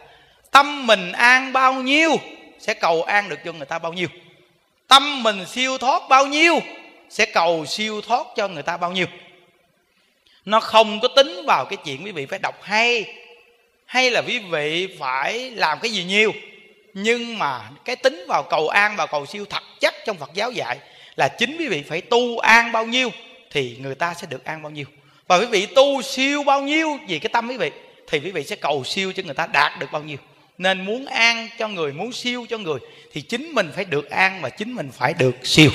tâm 0.51 0.87
mình 0.87 1.13
an 1.13 1.53
bao 1.53 1.75
nhiêu 1.75 2.17
sẽ 2.59 2.75
cầu 2.75 3.03
an 3.03 3.29
được 3.29 3.39
cho 3.45 3.53
người 3.53 3.67
ta 3.67 3.79
bao 3.79 3.93
nhiêu. 3.93 4.09
Tâm 4.89 5.23
mình 5.23 5.47
siêu 5.47 5.79
thoát 5.79 6.03
bao 6.09 6.27
nhiêu 6.27 6.61
sẽ 7.11 7.27
cầu 7.27 7.67
siêu 7.67 8.01
thoát 8.01 8.27
cho 8.37 8.49
người 8.49 8.63
ta 8.63 8.77
bao 8.77 8.93
nhiêu. 8.93 9.07
Nó 10.45 10.61
không 10.61 11.01
có 11.01 11.09
tính 11.09 11.45
vào 11.47 11.65
cái 11.65 11.77
chuyện 11.85 12.05
quý 12.05 12.13
vị 12.13 12.27
phải 12.27 12.39
đọc 12.39 12.63
hay 12.63 13.15
hay 13.87 14.11
là 14.11 14.23
quý 14.27 14.39
vị 14.39 14.97
phải 14.99 15.51
làm 15.51 15.79
cái 15.83 15.91
gì 15.91 16.05
nhiều. 16.05 16.33
Nhưng 16.95 17.39
mà 17.39 17.71
cái 17.85 17.97
tính 17.97 18.25
vào 18.29 18.43
cầu 18.43 18.69
an 18.69 18.97
và 18.97 19.07
cầu 19.07 19.27
siêu 19.27 19.45
thật 19.51 19.63
chắc 19.81 19.95
trong 20.07 20.17
phật 20.17 20.31
giáo 20.35 20.51
dạy 20.51 20.79
là 21.17 21.29
chính 21.29 21.57
quý 21.59 21.69
vị 21.69 21.83
phải 21.89 22.01
tu 22.01 22.39
an 22.39 22.73
bao 22.73 22.87
nhiêu 22.87 23.11
thì 23.51 23.77
người 23.81 23.95
ta 23.95 24.15
sẽ 24.15 24.27
được 24.31 24.45
an 24.45 24.63
bao 24.63 24.71
nhiêu. 24.71 24.87
Và 25.27 25.39
quý 25.39 25.47
vị 25.47 25.67
tu 25.67 26.03
siêu 26.03 26.43
bao 26.43 26.63
nhiêu 26.63 26.99
vì 27.09 27.19
cái 27.19 27.31
tâm 27.33 27.49
quý 27.49 27.57
vị 27.57 27.71
thì 28.07 28.21
quý 28.21 28.31
vị 28.31 28.45
sẽ 28.45 28.57
cầu 28.57 28.85
siêu 28.85 29.13
cho 29.13 29.23
người 29.23 29.35
ta 29.35 29.47
đạt 29.47 29.79
được 29.79 29.93
bao 29.93 30.03
nhiêu 30.03 30.17
nên 30.61 30.85
muốn 30.85 31.07
an 31.07 31.49
cho 31.59 31.69
người, 31.69 31.93
muốn 31.93 32.13
siêu 32.13 32.47
cho 32.49 32.59
người, 32.59 32.79
thì 33.13 33.21
chính 33.21 33.55
mình 33.55 33.73
phải 33.75 33.85
được 33.85 34.11
an 34.11 34.43
và 34.43 34.51
chính 34.51 34.75
mình 34.75 34.91
phải 34.93 35.15
được 35.15 35.35
siêu. 35.43 35.71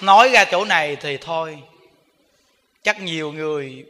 Nói 0.00 0.28
ra 0.28 0.44
chỗ 0.44 0.64
này 0.64 0.96
thì 0.96 1.16
thôi, 1.16 1.58
chắc 2.82 3.00
nhiều 3.00 3.32
người 3.32 3.84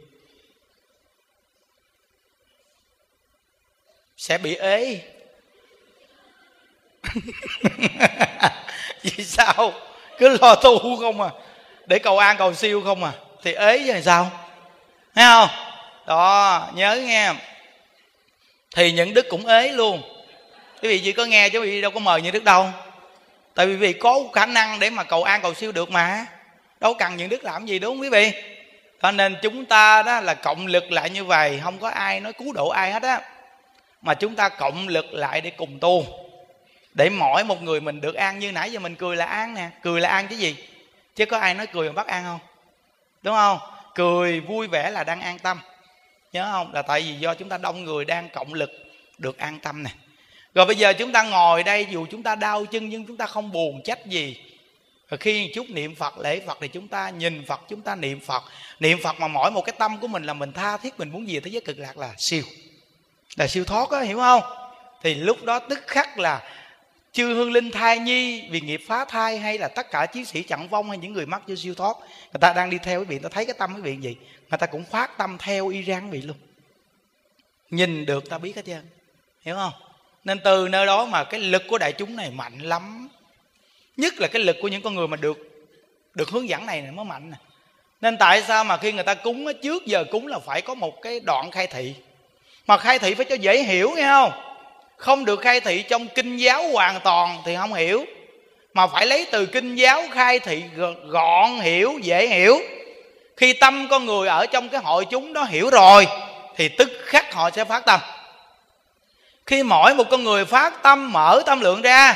sẽ 4.17 4.37
bị 4.37 4.55
ế. 4.55 5.01
Vì 9.01 9.23
sao? 9.23 9.73
Cứ 10.17 10.37
lo 10.41 10.55
tu 10.55 10.97
không 10.99 11.21
à? 11.21 11.29
Để 11.85 11.99
cầu 11.99 12.17
an 12.17 12.37
cầu 12.37 12.53
siêu 12.53 12.81
không 12.81 13.03
à? 13.03 13.11
Thì 13.43 13.53
ế 13.53 13.83
chứ 13.87 14.01
sao? 14.01 14.31
Thấy 15.15 15.25
không? 15.25 15.66
Đó, 16.07 16.67
nhớ 16.73 16.95
nghe. 16.95 17.33
Thì 18.75 18.91
những 18.91 19.13
đức 19.13 19.25
cũng 19.29 19.45
ế 19.45 19.71
luôn. 19.71 20.01
Quý 20.81 20.89
vị 20.89 21.01
chỉ 21.03 21.11
có 21.11 21.25
nghe 21.25 21.49
chứ 21.49 21.59
quý 21.59 21.69
vị 21.69 21.81
đâu 21.81 21.91
có 21.91 21.99
mời 21.99 22.21
những 22.21 22.33
đức 22.33 22.43
đâu. 22.43 22.67
Tại 23.55 23.65
vì 23.65 23.75
vì 23.75 23.93
có 23.93 24.19
khả 24.33 24.45
năng 24.45 24.79
để 24.79 24.89
mà 24.89 25.03
cầu 25.03 25.23
an, 25.23 25.41
cầu 25.41 25.53
siêu 25.53 25.71
được 25.71 25.91
mà. 25.91 26.25
Đâu 26.79 26.93
cần 26.93 27.15
những 27.17 27.29
đức 27.29 27.43
làm 27.43 27.65
gì, 27.65 27.79
đúng 27.79 27.95
không 27.95 28.01
quý 28.01 28.09
vị? 28.09 28.31
Cho 29.01 29.11
nên 29.11 29.35
chúng 29.41 29.65
ta 29.65 30.03
đó 30.03 30.19
là 30.19 30.33
cộng 30.33 30.67
lực 30.67 30.91
lại 30.91 31.09
như 31.09 31.25
vậy. 31.25 31.59
Không 31.63 31.79
có 31.79 31.89
ai 31.89 32.19
nói 32.19 32.33
cứu 32.33 32.53
độ 32.53 32.69
ai 32.69 32.91
hết 32.91 33.03
á. 33.03 33.21
Mà 34.01 34.13
chúng 34.13 34.35
ta 34.35 34.49
cộng 34.49 34.87
lực 34.87 35.05
lại 35.11 35.41
để 35.41 35.49
cùng 35.49 35.79
tu. 35.79 36.05
Để 36.93 37.09
mỗi 37.09 37.43
một 37.43 37.61
người 37.61 37.81
mình 37.81 38.01
được 38.01 38.15
an. 38.15 38.39
Như 38.39 38.51
nãy 38.51 38.71
giờ 38.71 38.79
mình 38.79 38.95
cười 38.95 39.15
là 39.15 39.25
an 39.25 39.53
nè. 39.53 39.69
Cười 39.81 40.01
là 40.01 40.09
an 40.09 40.27
chứ 40.27 40.35
gì? 40.35 40.55
Chứ 41.15 41.25
có 41.25 41.37
ai 41.37 41.53
nói 41.53 41.67
cười 41.67 41.87
mà 41.87 41.93
bắt 41.93 42.07
an 42.07 42.23
không? 42.23 42.39
Đúng 43.21 43.35
không? 43.35 43.59
Cười 43.95 44.39
vui 44.39 44.67
vẻ 44.67 44.91
là 44.91 45.03
đang 45.03 45.21
an 45.21 45.39
tâm 45.39 45.59
nhớ 46.33 46.49
không? 46.51 46.73
Là 46.73 46.81
tại 46.81 47.01
vì 47.01 47.13
do 47.13 47.33
chúng 47.33 47.49
ta 47.49 47.57
đông 47.57 47.83
người 47.83 48.05
đang 48.05 48.29
cộng 48.29 48.53
lực, 48.53 48.71
được 49.17 49.37
an 49.37 49.59
tâm 49.59 49.83
nè. 49.83 49.89
Rồi 50.55 50.65
bây 50.65 50.75
giờ 50.75 50.93
chúng 50.93 51.11
ta 51.11 51.23
ngồi 51.23 51.63
đây, 51.63 51.87
dù 51.91 52.05
chúng 52.11 52.23
ta 52.23 52.35
đau 52.35 52.65
chân 52.65 52.89
nhưng 52.89 53.05
chúng 53.05 53.17
ta 53.17 53.25
không 53.25 53.51
buồn 53.51 53.81
trách 53.83 54.05
gì. 54.05 54.37
Và 55.09 55.17
khi 55.17 55.51
chút 55.55 55.69
niệm 55.69 55.95
phật, 55.95 56.17
lễ 56.17 56.39
phật 56.47 56.57
thì 56.61 56.67
chúng 56.67 56.87
ta 56.87 57.09
nhìn 57.09 57.45
phật, 57.45 57.61
chúng 57.69 57.81
ta 57.81 57.95
niệm 57.95 58.19
phật. 58.19 58.43
Niệm 58.79 58.99
phật 59.03 59.19
mà 59.19 59.27
mỗi 59.27 59.51
một 59.51 59.61
cái 59.61 59.75
tâm 59.79 59.97
của 59.97 60.07
mình 60.07 60.23
là 60.23 60.33
mình 60.33 60.53
tha 60.53 60.77
thiết, 60.77 60.99
mình 60.99 61.09
muốn 61.09 61.27
gì 61.27 61.39
thế 61.39 61.51
giới 61.51 61.61
cực 61.61 61.79
lạc 61.79 61.97
là 61.97 62.13
siêu. 62.17 62.43
Là 63.35 63.47
siêu 63.47 63.65
thoát 63.65 63.89
á, 63.89 64.01
hiểu 64.01 64.17
không? 64.17 64.41
Thì 65.03 65.15
lúc 65.15 65.43
đó 65.43 65.59
tức 65.59 65.79
khắc 65.87 66.19
là 66.19 66.41
chư 67.17 67.33
hương 67.33 67.51
linh 67.51 67.71
thai 67.71 67.99
nhi 67.99 68.47
vì 68.49 68.61
nghiệp 68.61 68.81
phá 68.87 69.05
thai 69.05 69.37
hay 69.37 69.57
là 69.57 69.67
tất 69.67 69.91
cả 69.91 70.05
chiến 70.05 70.25
sĩ 70.25 70.43
chặn 70.43 70.67
vong 70.67 70.89
hay 70.89 70.97
những 70.97 71.13
người 71.13 71.25
mắc 71.25 71.41
vô 71.47 71.55
siêu 71.55 71.73
thoát 71.75 71.97
người 72.33 72.39
ta 72.41 72.53
đang 72.53 72.69
đi 72.69 72.77
theo 72.77 72.99
quý 72.99 73.05
vị 73.05 73.19
ta 73.19 73.29
thấy 73.29 73.45
cái 73.45 73.55
tâm 73.59 73.75
quý 73.75 73.81
vị 73.81 73.97
gì 74.01 74.15
người 74.49 74.57
ta 74.57 74.67
cũng 74.67 74.83
phát 74.83 75.17
tâm 75.17 75.37
theo 75.39 75.67
y 75.67 75.83
rang 75.83 76.09
vị 76.09 76.21
luôn. 76.21 76.37
Nhìn 77.69 78.05
được 78.05 78.29
ta 78.29 78.37
biết 78.37 78.55
hết 78.55 78.65
trơn 78.65 78.85
hiểu 79.41 79.55
không? 79.55 79.71
Nên 80.23 80.39
từ 80.43 80.67
nơi 80.67 80.85
đó 80.85 81.05
mà 81.05 81.23
cái 81.23 81.39
lực 81.39 81.63
của 81.67 81.77
đại 81.77 81.93
chúng 81.93 82.15
này 82.15 82.31
mạnh 82.31 82.59
lắm. 82.59 83.09
Nhất 83.97 84.13
là 84.17 84.27
cái 84.27 84.41
lực 84.41 84.55
của 84.61 84.67
những 84.67 84.81
con 84.81 84.95
người 84.95 85.07
mà 85.07 85.17
được 85.17 85.37
được 86.13 86.29
hướng 86.29 86.49
dẫn 86.49 86.65
này, 86.65 86.81
này 86.81 86.91
mới 86.91 87.05
mạnh 87.05 87.31
nè. 87.31 87.37
Nên 88.01 88.17
tại 88.17 88.41
sao 88.41 88.63
mà 88.63 88.77
khi 88.77 88.91
người 88.91 89.03
ta 89.03 89.13
cúng 89.13 89.45
trước 89.63 89.85
giờ 89.85 90.03
cúng 90.11 90.27
là 90.27 90.39
phải 90.39 90.61
có 90.61 90.75
một 90.75 91.01
cái 91.01 91.19
đoạn 91.19 91.51
khai 91.51 91.67
thị. 91.67 91.95
Mà 92.67 92.77
khai 92.77 92.99
thị 92.99 93.13
phải 93.13 93.25
cho 93.25 93.35
dễ 93.35 93.63
hiểu 93.63 93.91
nghe 93.95 94.07
không? 94.07 94.46
Không 94.97 95.25
được 95.25 95.41
khai 95.41 95.59
thị 95.59 95.81
trong 95.81 96.07
kinh 96.07 96.37
giáo 96.37 96.69
hoàn 96.73 96.99
toàn 96.99 97.37
thì 97.45 97.55
không 97.55 97.73
hiểu. 97.73 98.05
Mà 98.73 98.87
phải 98.87 99.05
lấy 99.05 99.25
từ 99.31 99.45
kinh 99.45 99.75
giáo 99.75 100.03
khai 100.11 100.39
thị 100.39 100.63
gọn 101.07 101.59
hiểu, 101.59 101.99
dễ 102.01 102.27
hiểu. 102.27 102.59
Khi 103.37 103.53
tâm 103.53 103.87
con 103.89 104.05
người 104.05 104.27
ở 104.27 104.45
trong 104.45 104.69
cái 104.69 104.81
hội 104.83 105.05
chúng 105.05 105.33
đó 105.33 105.43
hiểu 105.43 105.69
rồi, 105.69 106.07
thì 106.55 106.69
tức 106.69 106.89
khắc 107.05 107.33
họ 107.33 107.49
sẽ 107.49 107.65
phát 107.65 107.85
tâm. 107.85 107.99
Khi 109.45 109.63
mỗi 109.63 109.95
một 109.95 110.09
con 110.09 110.23
người 110.23 110.45
phát 110.45 110.83
tâm, 110.83 111.11
mở 111.11 111.41
tâm 111.45 111.59
lượng 111.59 111.81
ra, 111.81 112.15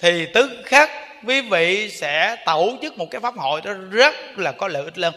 thì 0.00 0.26
tức 0.34 0.50
khắc 0.64 0.90
quý 1.26 1.40
vị 1.40 1.90
sẽ 1.90 2.36
tổ 2.46 2.72
chức 2.82 2.98
một 2.98 3.06
cái 3.10 3.20
pháp 3.20 3.34
hội 3.36 3.60
đó 3.60 3.72
rất 3.90 4.14
là 4.36 4.52
có 4.52 4.68
lợi 4.68 4.84
ích 4.84 4.98
lớn. 4.98 5.14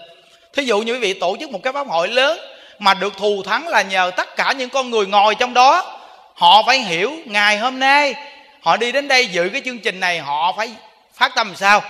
Thí 0.54 0.64
dụ 0.64 0.80
như 0.80 0.94
quý 0.94 1.00
vị 1.00 1.14
tổ 1.14 1.38
chức 1.40 1.52
một 1.52 1.60
cái 1.64 1.74
pháp 1.74 1.88
hội 1.88 2.08
lớn 2.08 2.40
mà 2.80 2.94
được 2.94 3.18
thù 3.18 3.44
thắng 3.44 3.68
là 3.68 3.82
nhờ 3.82 4.12
tất 4.18 4.36
cả 4.36 4.52
những 4.52 4.70
con 4.70 4.90
người 4.90 5.06
ngồi 5.06 5.36
trong 5.36 5.54
đó 5.54 5.97
họ 6.38 6.64
phải 6.64 6.80
hiểu 6.80 7.12
ngày 7.26 7.58
hôm 7.58 7.80
nay. 7.80 8.16
Họ 8.62 8.78
đi 8.78 8.92
đến 8.92 9.08
đây 9.08 9.28
dự 9.28 9.50
cái 9.50 9.62
chương 9.66 9.80
trình 9.80 10.00
này 10.00 10.20
họ 10.20 10.54
phải 10.58 10.72
phát 11.14 11.32
tâm 11.36 11.48
làm 11.48 11.56
sao? 11.56 11.82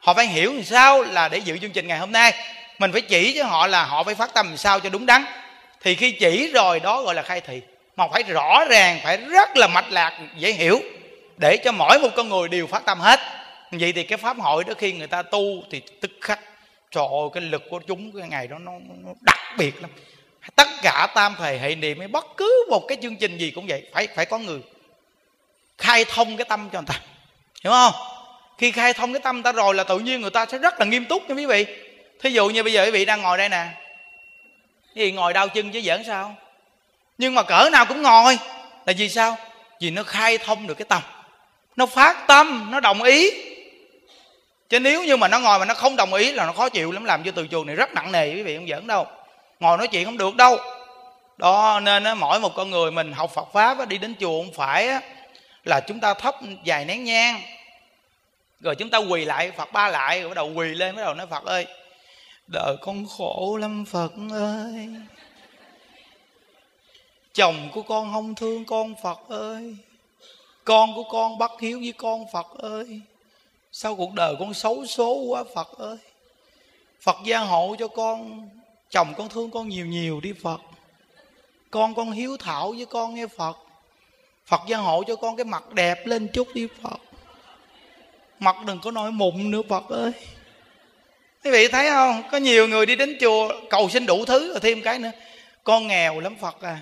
Họ 0.00 0.14
phải 0.14 0.26
hiểu 0.26 0.52
làm 0.52 0.64
sao 0.64 1.02
là 1.02 1.28
để 1.28 1.38
dự 1.38 1.58
chương 1.58 1.70
trình 1.70 1.86
ngày 1.86 1.98
hôm 1.98 2.12
nay. 2.12 2.32
Mình 2.78 2.92
phải 2.92 3.00
chỉ 3.00 3.34
cho 3.38 3.44
họ 3.44 3.66
là 3.66 3.84
họ 3.84 4.02
phải 4.02 4.14
phát 4.14 4.34
tâm 4.34 4.48
làm 4.48 4.56
sao 4.56 4.80
cho 4.80 4.88
đúng 4.88 5.06
đắn. 5.06 5.24
Thì 5.82 5.94
khi 5.94 6.12
chỉ 6.12 6.50
rồi 6.54 6.80
đó 6.80 7.02
gọi 7.02 7.14
là 7.14 7.22
khai 7.22 7.40
thị. 7.40 7.60
Mà 7.96 8.04
phải 8.12 8.22
rõ 8.22 8.64
ràng 8.70 9.00
phải 9.04 9.16
rất 9.16 9.56
là 9.56 9.66
mạch 9.66 9.90
lạc 9.90 10.20
dễ 10.36 10.52
hiểu 10.52 10.80
để 11.36 11.56
cho 11.64 11.72
mỗi 11.72 11.98
một 11.98 12.08
con 12.16 12.28
người 12.28 12.48
đều 12.48 12.66
phát 12.66 12.84
tâm 12.84 13.00
hết. 13.00 13.20
Vậy 13.70 13.92
thì 13.92 14.02
cái 14.02 14.18
pháp 14.18 14.36
hội 14.40 14.64
đó 14.64 14.74
khi 14.78 14.92
người 14.92 15.06
ta 15.06 15.22
tu 15.22 15.62
thì 15.70 15.80
tức 16.00 16.10
khắc 16.20 16.40
trời 16.90 17.04
ơi 17.04 17.28
cái 17.34 17.42
lực 17.42 17.62
của 17.70 17.78
chúng 17.78 18.12
cái 18.18 18.28
ngày 18.28 18.46
đó 18.46 18.58
nó, 18.58 18.72
nó 19.04 19.12
đặc 19.20 19.38
biệt 19.58 19.82
lắm 19.82 19.90
tất 20.56 20.68
cả 20.82 21.08
tam 21.14 21.34
thời 21.38 21.58
hệ 21.58 21.74
niệm 21.74 21.98
hay 21.98 22.08
bất 22.08 22.26
cứ 22.36 22.66
một 22.70 22.84
cái 22.88 22.98
chương 23.02 23.16
trình 23.16 23.38
gì 23.38 23.50
cũng 23.50 23.66
vậy, 23.66 23.82
phải 23.92 24.08
phải 24.14 24.26
có 24.26 24.38
người 24.38 24.60
khai 25.78 26.04
thông 26.04 26.36
cái 26.36 26.44
tâm 26.44 26.68
cho 26.72 26.78
người 26.80 26.86
ta. 26.86 27.00
Hiểu 27.64 27.72
không? 27.72 27.92
Khi 28.58 28.70
khai 28.70 28.92
thông 28.92 29.12
cái 29.12 29.20
tâm 29.20 29.42
ta 29.42 29.52
rồi 29.52 29.74
là 29.74 29.84
tự 29.84 29.98
nhiên 29.98 30.20
người 30.20 30.30
ta 30.30 30.46
sẽ 30.46 30.58
rất 30.58 30.80
là 30.80 30.86
nghiêm 30.86 31.04
túc 31.04 31.28
nha 31.28 31.34
quý 31.34 31.46
vị. 31.46 31.66
Thí 32.20 32.30
dụ 32.30 32.48
như 32.48 32.62
bây 32.62 32.72
giờ 32.72 32.84
quý 32.84 32.90
vị 32.90 33.04
đang 33.04 33.22
ngồi 33.22 33.38
đây 33.38 33.48
nè. 33.48 33.66
Thì 34.94 35.12
ngồi 35.12 35.32
đau 35.32 35.48
chân 35.48 35.70
chứ 35.70 35.80
giỡn 35.80 36.04
sao? 36.06 36.36
Nhưng 37.18 37.34
mà 37.34 37.42
cỡ 37.42 37.68
nào 37.72 37.86
cũng 37.86 38.02
ngồi. 38.02 38.38
Là 38.86 38.92
vì 38.96 39.08
sao? 39.08 39.36
Vì 39.80 39.90
nó 39.90 40.02
khai 40.02 40.38
thông 40.38 40.66
được 40.66 40.74
cái 40.74 40.86
tâm. 40.88 41.02
Nó 41.76 41.86
phát 41.86 42.26
tâm, 42.26 42.68
nó 42.70 42.80
đồng 42.80 43.02
ý. 43.02 43.30
Chứ 44.68 44.80
nếu 44.80 45.04
như 45.04 45.16
mà 45.16 45.28
nó 45.28 45.38
ngồi 45.38 45.58
mà 45.58 45.64
nó 45.64 45.74
không 45.74 45.96
đồng 45.96 46.14
ý 46.14 46.32
là 46.32 46.46
nó 46.46 46.52
khó 46.52 46.68
chịu 46.68 46.92
lắm, 46.92 47.04
làm 47.04 47.22
cho 47.22 47.30
từ 47.30 47.46
trường 47.46 47.66
này 47.66 47.76
rất 47.76 47.92
nặng 47.94 48.12
nề, 48.12 48.34
quý 48.34 48.42
vị 48.42 48.56
không 48.56 48.68
giỡn 48.68 48.86
đâu 48.86 49.06
ngồi 49.62 49.78
nói 49.78 49.88
chuyện 49.88 50.04
không 50.04 50.18
được 50.18 50.36
đâu. 50.36 50.58
Đó 51.36 51.80
nên 51.82 52.04
á, 52.04 52.14
mỗi 52.14 52.40
một 52.40 52.54
con 52.54 52.70
người 52.70 52.90
mình 52.90 53.12
học 53.12 53.30
phật 53.34 53.52
pháp 53.52 53.78
á, 53.78 53.84
đi 53.84 53.98
đến 53.98 54.14
chùa 54.20 54.42
không 54.42 54.52
phải 54.52 54.88
á, 54.88 55.00
là 55.64 55.80
chúng 55.80 56.00
ta 56.00 56.14
thấp 56.14 56.34
vài 56.64 56.84
nén 56.84 57.04
nhang. 57.04 57.40
Rồi 58.60 58.74
chúng 58.74 58.90
ta 58.90 58.98
quỳ 58.98 59.24
lại 59.24 59.50
phật 59.50 59.72
ba 59.72 59.88
lại 59.88 60.20
rồi 60.20 60.28
bắt 60.28 60.34
đầu 60.34 60.52
quỳ 60.54 60.68
lên 60.68 60.96
bắt 60.96 61.02
đầu 61.02 61.14
nói 61.14 61.26
phật 61.26 61.44
ơi 61.44 61.66
đời 62.46 62.76
con 62.80 63.06
khổ 63.06 63.58
lắm 63.60 63.84
phật 63.84 64.12
ơi. 64.32 64.88
Chồng 67.34 67.68
của 67.72 67.82
con 67.82 68.12
không 68.12 68.34
thương 68.34 68.64
con 68.64 68.94
phật 69.02 69.20
ơi. 69.28 69.76
Con 70.64 70.94
của 70.94 71.02
con 71.02 71.38
bắt 71.38 71.50
hiếu 71.60 71.78
với 71.78 71.92
con 71.92 72.24
phật 72.32 72.46
ơi. 72.58 73.00
Sao 73.72 73.96
cuộc 73.96 74.14
đời 74.14 74.34
con 74.38 74.54
xấu 74.54 74.86
số 74.86 75.14
quá 75.14 75.44
phật 75.54 75.78
ơi. 75.78 75.96
Phật 77.00 77.16
gia 77.24 77.38
hộ 77.38 77.76
cho 77.78 77.88
con 77.88 78.48
chồng 78.92 79.14
con 79.18 79.28
thương 79.28 79.50
con 79.50 79.68
nhiều 79.68 79.86
nhiều 79.86 80.20
đi 80.20 80.32
phật. 80.42 80.60
Con 81.70 81.94
con 81.94 82.10
hiếu 82.10 82.36
thảo 82.36 82.74
với 82.76 82.86
con 82.86 83.14
nghe 83.14 83.26
phật. 83.26 83.58
Phật 84.46 84.60
gia 84.68 84.76
hộ 84.76 85.02
cho 85.06 85.16
con 85.16 85.36
cái 85.36 85.44
mặt 85.44 85.72
đẹp 85.72 86.06
lên 86.06 86.28
chút 86.32 86.48
đi 86.54 86.66
phật. 86.82 87.00
Mặt 88.38 88.56
đừng 88.66 88.78
có 88.82 88.90
nổi 88.90 89.12
mụn 89.12 89.50
nữa, 89.50 89.62
phật 89.68 89.88
ơi. 89.88 90.12
Quý 91.44 91.50
vị 91.50 91.68
thấy 91.68 91.88
không? 91.88 92.22
Có 92.32 92.38
nhiều 92.38 92.68
người 92.68 92.86
đi 92.86 92.96
đến 92.96 93.16
chùa, 93.20 93.48
cầu 93.70 93.88
xin 93.88 94.06
đủ 94.06 94.24
thứ 94.24 94.48
rồi 94.48 94.60
thêm 94.60 94.82
cái 94.82 94.98
nữa. 94.98 95.10
Con 95.64 95.86
nghèo 95.86 96.20
lắm 96.20 96.36
phật 96.40 96.62
à. 96.62 96.80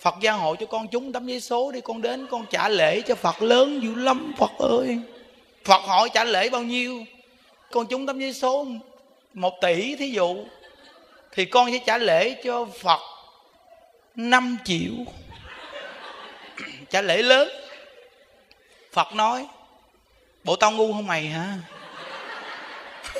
Phật 0.00 0.14
gia 0.20 0.32
hộ 0.32 0.56
cho 0.56 0.66
con 0.66 0.88
chúng 0.88 1.12
tấm 1.12 1.26
giấy 1.26 1.40
số 1.40 1.72
đi, 1.72 1.80
con 1.80 2.02
đến 2.02 2.26
con 2.30 2.46
trả 2.50 2.68
lễ 2.68 3.00
cho 3.00 3.14
phật 3.14 3.42
lớn 3.42 3.80
dữ 3.82 3.94
lắm, 3.94 4.34
phật 4.38 4.50
ơi. 4.58 4.98
Phật 5.64 5.82
hỏi 5.82 6.08
trả 6.14 6.24
lễ 6.24 6.48
bao 6.48 6.62
nhiêu? 6.62 7.04
Con 7.70 7.86
chúng 7.86 8.06
tấm 8.06 8.20
giấy 8.20 8.32
số 8.32 8.66
một 9.34 9.54
tỷ 9.60 9.96
thí 9.96 10.10
dụ 10.10 10.44
thì 11.34 11.44
con 11.44 11.72
sẽ 11.72 11.78
trả 11.86 11.98
lễ 11.98 12.36
cho 12.44 12.66
phật 12.82 13.00
5 14.16 14.58
triệu. 14.64 14.92
Trả 16.90 17.02
lễ 17.02 17.22
lớn. 17.22 17.48
Phật 18.92 19.14
nói, 19.14 19.46
bộ 20.44 20.56
tao 20.56 20.70
ngu 20.70 20.92
không 20.92 21.06
mày 21.06 21.26
hả? 21.26 21.54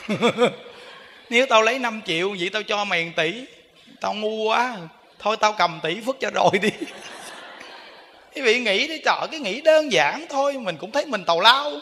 Nếu 1.30 1.46
tao 1.46 1.62
lấy 1.62 1.78
5 1.78 2.02
triệu, 2.06 2.30
vậy 2.38 2.50
tao 2.52 2.62
cho 2.62 2.84
mày 2.84 3.04
1 3.04 3.10
tỷ. 3.16 3.44
Tao 4.00 4.14
ngu 4.14 4.44
quá. 4.44 4.76
Thôi 5.18 5.36
tao 5.36 5.52
cầm 5.52 5.80
tỷ 5.82 6.00
phước 6.00 6.20
cho 6.20 6.30
rồi 6.30 6.58
đi. 6.62 6.70
Quý 8.34 8.42
vị 8.42 8.60
nghĩ 8.60 8.88
đi, 8.88 8.98
trời, 9.04 9.26
cái 9.30 9.40
nghĩ 9.40 9.60
đơn 9.60 9.92
giản 9.92 10.26
thôi. 10.28 10.58
Mình 10.58 10.76
cũng 10.76 10.92
thấy 10.92 11.06
mình 11.06 11.24
tàu 11.24 11.40
lao. 11.40 11.72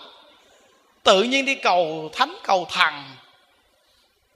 Tự 1.03 1.23
nhiên 1.23 1.45
đi 1.45 1.55
cầu 1.55 2.11
thánh, 2.13 2.37
cầu 2.45 2.67
thần 2.71 3.05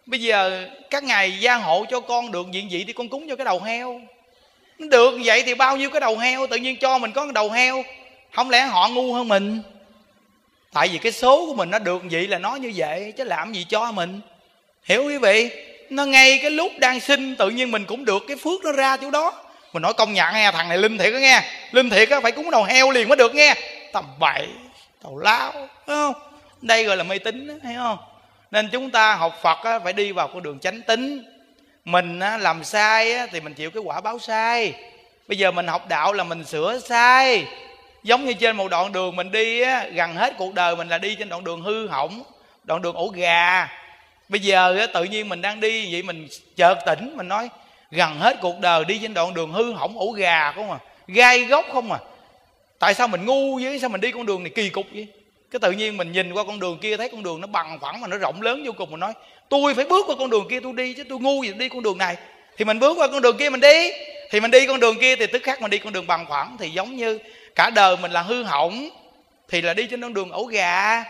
bây 0.07 0.21
giờ 0.21 0.69
các 0.91 1.05
ngài 1.05 1.39
gia 1.39 1.55
hộ 1.55 1.85
cho 1.91 2.01
con 2.01 2.33
được 2.33 2.47
diện 2.51 2.69
dị 2.71 2.85
thì 2.85 2.93
con 2.93 3.09
cúng 3.09 3.27
cho 3.29 3.37
cái 3.37 3.45
đầu 3.45 3.61
heo. 3.61 4.01
Được 4.79 5.19
vậy 5.25 5.43
thì 5.43 5.55
bao 5.55 5.77
nhiêu 5.77 5.91
cái 5.91 6.01
đầu 6.01 6.19
heo? 6.19 6.47
Tự 6.47 6.57
nhiên 6.57 6.77
cho 6.77 6.99
mình 6.99 7.13
có 7.13 7.25
cái 7.25 7.33
đầu 7.33 7.51
heo. 7.51 7.85
Không 8.33 8.51
lẽ 8.51 8.61
họ 8.61 8.89
ngu 8.89 9.13
hơn 9.13 9.29
mình? 9.29 9.63
Tại 10.73 10.89
vì 10.89 10.99
cái 10.99 11.13
số 11.13 11.47
của 11.47 11.55
mình 11.55 11.71
nó 11.71 11.79
được 11.79 12.03
vậy 12.11 12.29
là 12.29 12.39
nó 12.39 12.55
như 12.55 12.73
vậy, 12.77 13.13
chứ 13.17 13.25
làm 13.25 13.53
gì 13.53 13.67
cho 13.69 13.93
mình? 13.93 14.21
Hiểu 14.85 15.05
quý 15.05 15.19
vị? 15.19 15.51
Nó 15.91 16.05
ngay 16.05 16.39
cái 16.43 16.51
lúc 16.51 16.73
đang 16.79 17.01
sinh, 17.01 17.37
tự 17.37 17.51
nhiên 17.51 17.71
mình 17.71 17.85
cũng 17.85 18.05
được 18.05 18.23
cái 18.29 18.37
phước 18.37 18.65
nó 18.65 18.73
ra 18.73 18.97
chỗ 18.97 19.11
đó. 19.11 19.33
Mình 19.73 19.83
nói 19.83 19.93
công 19.95 20.13
nhận 20.13 20.35
nghe 20.35 20.51
thằng 20.53 20.69
này 20.69 20.79
linh 20.79 20.99
thiệt 20.99 21.13
đó 21.13 21.19
nghe. 21.19 21.43
Linh 21.73 21.91
thiệt 21.91 22.11
á, 22.11 22.21
phải 22.21 22.33
cúng 22.33 22.51
đầu 22.51 22.65
heo 22.65 22.91
liền 22.91 23.09
mới 23.09 23.17
được 23.17 23.35
nghe. 23.35 23.55
Tầm 23.93 24.05
bậy 24.19 24.47
tàu 25.05 25.19
lao, 25.19 25.53
thấy 25.53 25.69
không? 25.87 26.15
Đây 26.63 26.85
gọi 26.85 26.97
là 26.97 27.05
mê 27.05 27.19
tín 27.19 27.61
thấy 27.63 27.75
không? 27.75 27.99
Nên 28.51 28.69
chúng 28.73 28.91
ta 28.91 29.15
học 29.15 29.39
phật 29.43 29.59
á, 29.65 29.79
phải 29.79 29.93
đi 29.93 30.13
vào 30.13 30.29
con 30.29 30.43
đường 30.43 30.59
chánh 30.59 30.83
tính. 30.83 31.25
Mình 31.85 32.21
á, 32.21 32.39
làm 32.39 32.65
sai 32.65 33.13
á, 33.13 33.27
thì 33.33 33.41
mình 33.41 33.55
chịu 33.55 33.71
cái 33.71 33.83
quả 33.83 34.01
báo 34.01 34.19
sai. 34.19 34.75
Bây 35.29 35.39
giờ 35.39 35.51
mình 35.51 35.67
học 35.67 35.89
đạo 35.89 36.13
là 36.13 36.25
mình 36.25 36.45
sửa 36.45 36.79
sai. 36.79 37.45
Giống 38.03 38.25
như 38.25 38.33
trên 38.33 38.57
một 38.57 38.69
đoạn 38.71 38.93
đường 38.93 39.17
mình 39.17 39.31
đi 39.31 39.61
á, 39.61 39.87
gần 39.93 40.17
hết 40.17 40.35
cuộc 40.39 40.55
đời 40.55 40.77
mình 40.77 40.89
là 40.89 40.99
đi 40.99 41.15
trên 41.15 41.29
đoạn 41.29 41.45
đường 41.45 41.63
hư 41.63 41.89
hỏng 41.89 42.23
đoạn 42.65 42.83
đường 42.83 42.97
ổ 42.97 43.09
gà. 43.09 43.69
Bây 44.29 44.41
giờ 44.41 44.77
á, 44.79 44.87
tự 44.87 45.05
nhiên 45.05 45.29
mình 45.29 45.43
đang 45.43 45.61
đi 45.61 45.93
vậy 45.93 46.03
mình 46.03 46.29
chợt 46.57 46.79
tỉnh 46.87 47.17
mình 47.17 47.29
nói 47.29 47.49
gần 47.91 48.19
hết 48.19 48.37
cuộc 48.41 48.61
đời 48.61 48.85
đi 48.85 48.99
trên 49.03 49.15
đoạn 49.15 49.35
đường 49.35 49.53
hư 49.53 49.73
hỏng 49.73 49.99
ổ 49.99 50.11
gà 50.11 50.53
không 50.53 50.71
à? 50.71 50.79
Gai 51.07 51.45
gốc 51.45 51.67
không 51.73 51.93
à? 51.93 51.99
Tại 52.79 52.95
sao 52.95 53.09
mình 53.09 53.27
ngu 53.27 53.59
với 53.59 53.79
sao 53.79 53.89
mình 53.89 54.01
đi 54.01 54.11
con 54.11 54.27
đường 54.27 54.43
này 54.43 54.53
kỳ 54.55 54.69
cục 54.69 54.87
vậy? 54.93 55.07
Cái 55.59 55.71
tự 55.71 55.77
nhiên 55.77 55.97
mình 55.97 56.13
nhìn 56.13 56.33
qua 56.33 56.45
con 56.45 56.61
đường 56.61 56.79
kia, 56.79 56.97
thấy 56.97 57.09
con 57.09 57.23
đường 57.23 57.41
nó 57.41 57.47
bằng 57.47 57.79
phẳng 57.81 58.01
mà 58.01 58.09
nó 58.09 58.17
rộng 58.17 58.43
lớn 58.43 58.63
vô 58.67 58.73
cùng, 58.73 58.91
mình 58.91 59.01
nói, 59.01 59.13
tôi 59.49 59.75
phải 59.75 59.85
bước 59.85 60.07
qua 60.07 60.17
con 60.19 60.31
đường 60.31 60.47
kia 60.51 60.61
tôi 60.63 60.73
đi, 60.77 60.93
chứ 60.93 61.05
tôi 61.09 61.19
ngu 61.19 61.43
gì 61.43 61.53
đi 61.53 61.69
con 61.69 61.83
đường 61.83 61.99
này. 61.99 62.17
Thì 62.57 62.65
mình 62.65 62.79
bước 62.79 62.99
qua 62.99 63.07
con 63.07 63.23
đường 63.23 63.37
kia 63.37 63.51
mình 63.51 63.61
đi. 63.61 63.91
Thì 64.31 64.41
mình 64.41 64.51
đi 64.51 64.67
con 64.67 64.81
đường 64.81 64.99
kia 65.01 65.17
thì 65.17 65.27
tức 65.27 65.43
khắc 65.43 65.63
mình 65.63 65.71
đi 65.71 65.79
con 65.79 65.93
đường 65.93 66.07
bằng 66.07 66.27
phẳng. 66.29 66.57
Thì 66.59 66.71
giống 66.71 66.97
như 66.97 67.19
cả 67.55 67.71
đời 67.71 67.97
mình 67.97 68.11
là 68.11 68.23
hư 68.23 68.43
hỏng, 68.43 68.89
thì 69.49 69.63
là 69.63 69.75
đi 69.75 69.87
trên 69.87 70.03
con 70.03 70.15
đường 70.15 70.31
ổ 70.31 70.45
gà. 70.45 71.05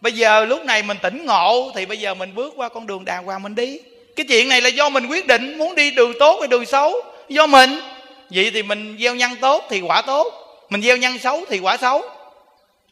Bây 0.00 0.12
giờ 0.12 0.44
lúc 0.44 0.64
này 0.64 0.82
mình 0.82 0.96
tỉnh 1.02 1.26
ngộ, 1.26 1.72
thì 1.74 1.86
bây 1.86 1.98
giờ 1.98 2.14
mình 2.14 2.34
bước 2.34 2.52
qua 2.56 2.68
con 2.68 2.86
đường 2.86 3.04
đàng 3.04 3.24
hoàng 3.24 3.42
mình 3.42 3.54
đi. 3.54 3.78
Cái 4.16 4.26
chuyện 4.28 4.48
này 4.48 4.60
là 4.60 4.68
do 4.68 4.88
mình 4.88 5.06
quyết 5.06 5.26
định, 5.26 5.58
muốn 5.58 5.74
đi 5.74 5.90
đường 5.90 6.12
tốt 6.20 6.36
hay 6.40 6.48
đường 6.48 6.66
xấu? 6.66 6.94
Do 7.28 7.46
mình. 7.46 7.80
Vậy 8.30 8.50
thì 8.54 8.62
mình 8.62 8.96
gieo 9.00 9.14
nhân 9.14 9.30
tốt 9.40 9.64
thì 9.70 9.80
quả 9.80 10.02
tốt, 10.02 10.32
mình 10.70 10.82
gieo 10.82 10.96
nhân 10.96 11.18
xấu 11.18 11.44
thì 11.48 11.58
quả 11.58 11.76
xấu 11.76 12.02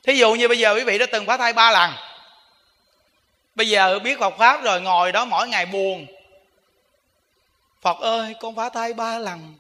thí 0.07 0.19
dụ 0.19 0.35
như 0.35 0.49
bây 0.49 0.59
giờ 0.59 0.75
quý 0.75 0.85
vị 0.85 0.99
đã 0.99 1.07
từng 1.07 1.27
phá 1.27 1.37
thai 1.37 1.53
ba 1.53 1.71
lần. 1.71 1.93
Bây 3.55 3.69
giờ 3.69 3.99
biết 3.99 4.19
Phật 4.19 4.35
pháp 4.39 4.63
rồi, 4.63 4.81
ngồi 4.81 5.13
đó 5.13 5.25
mỗi 5.25 5.49
ngày 5.49 5.67
buồn. 5.67 6.07
Phật 7.81 8.01
ơi, 8.01 8.35
con 8.41 8.57
phá 8.57 8.69
thai 8.69 8.93
ba 8.93 9.19
lần. 9.19 9.55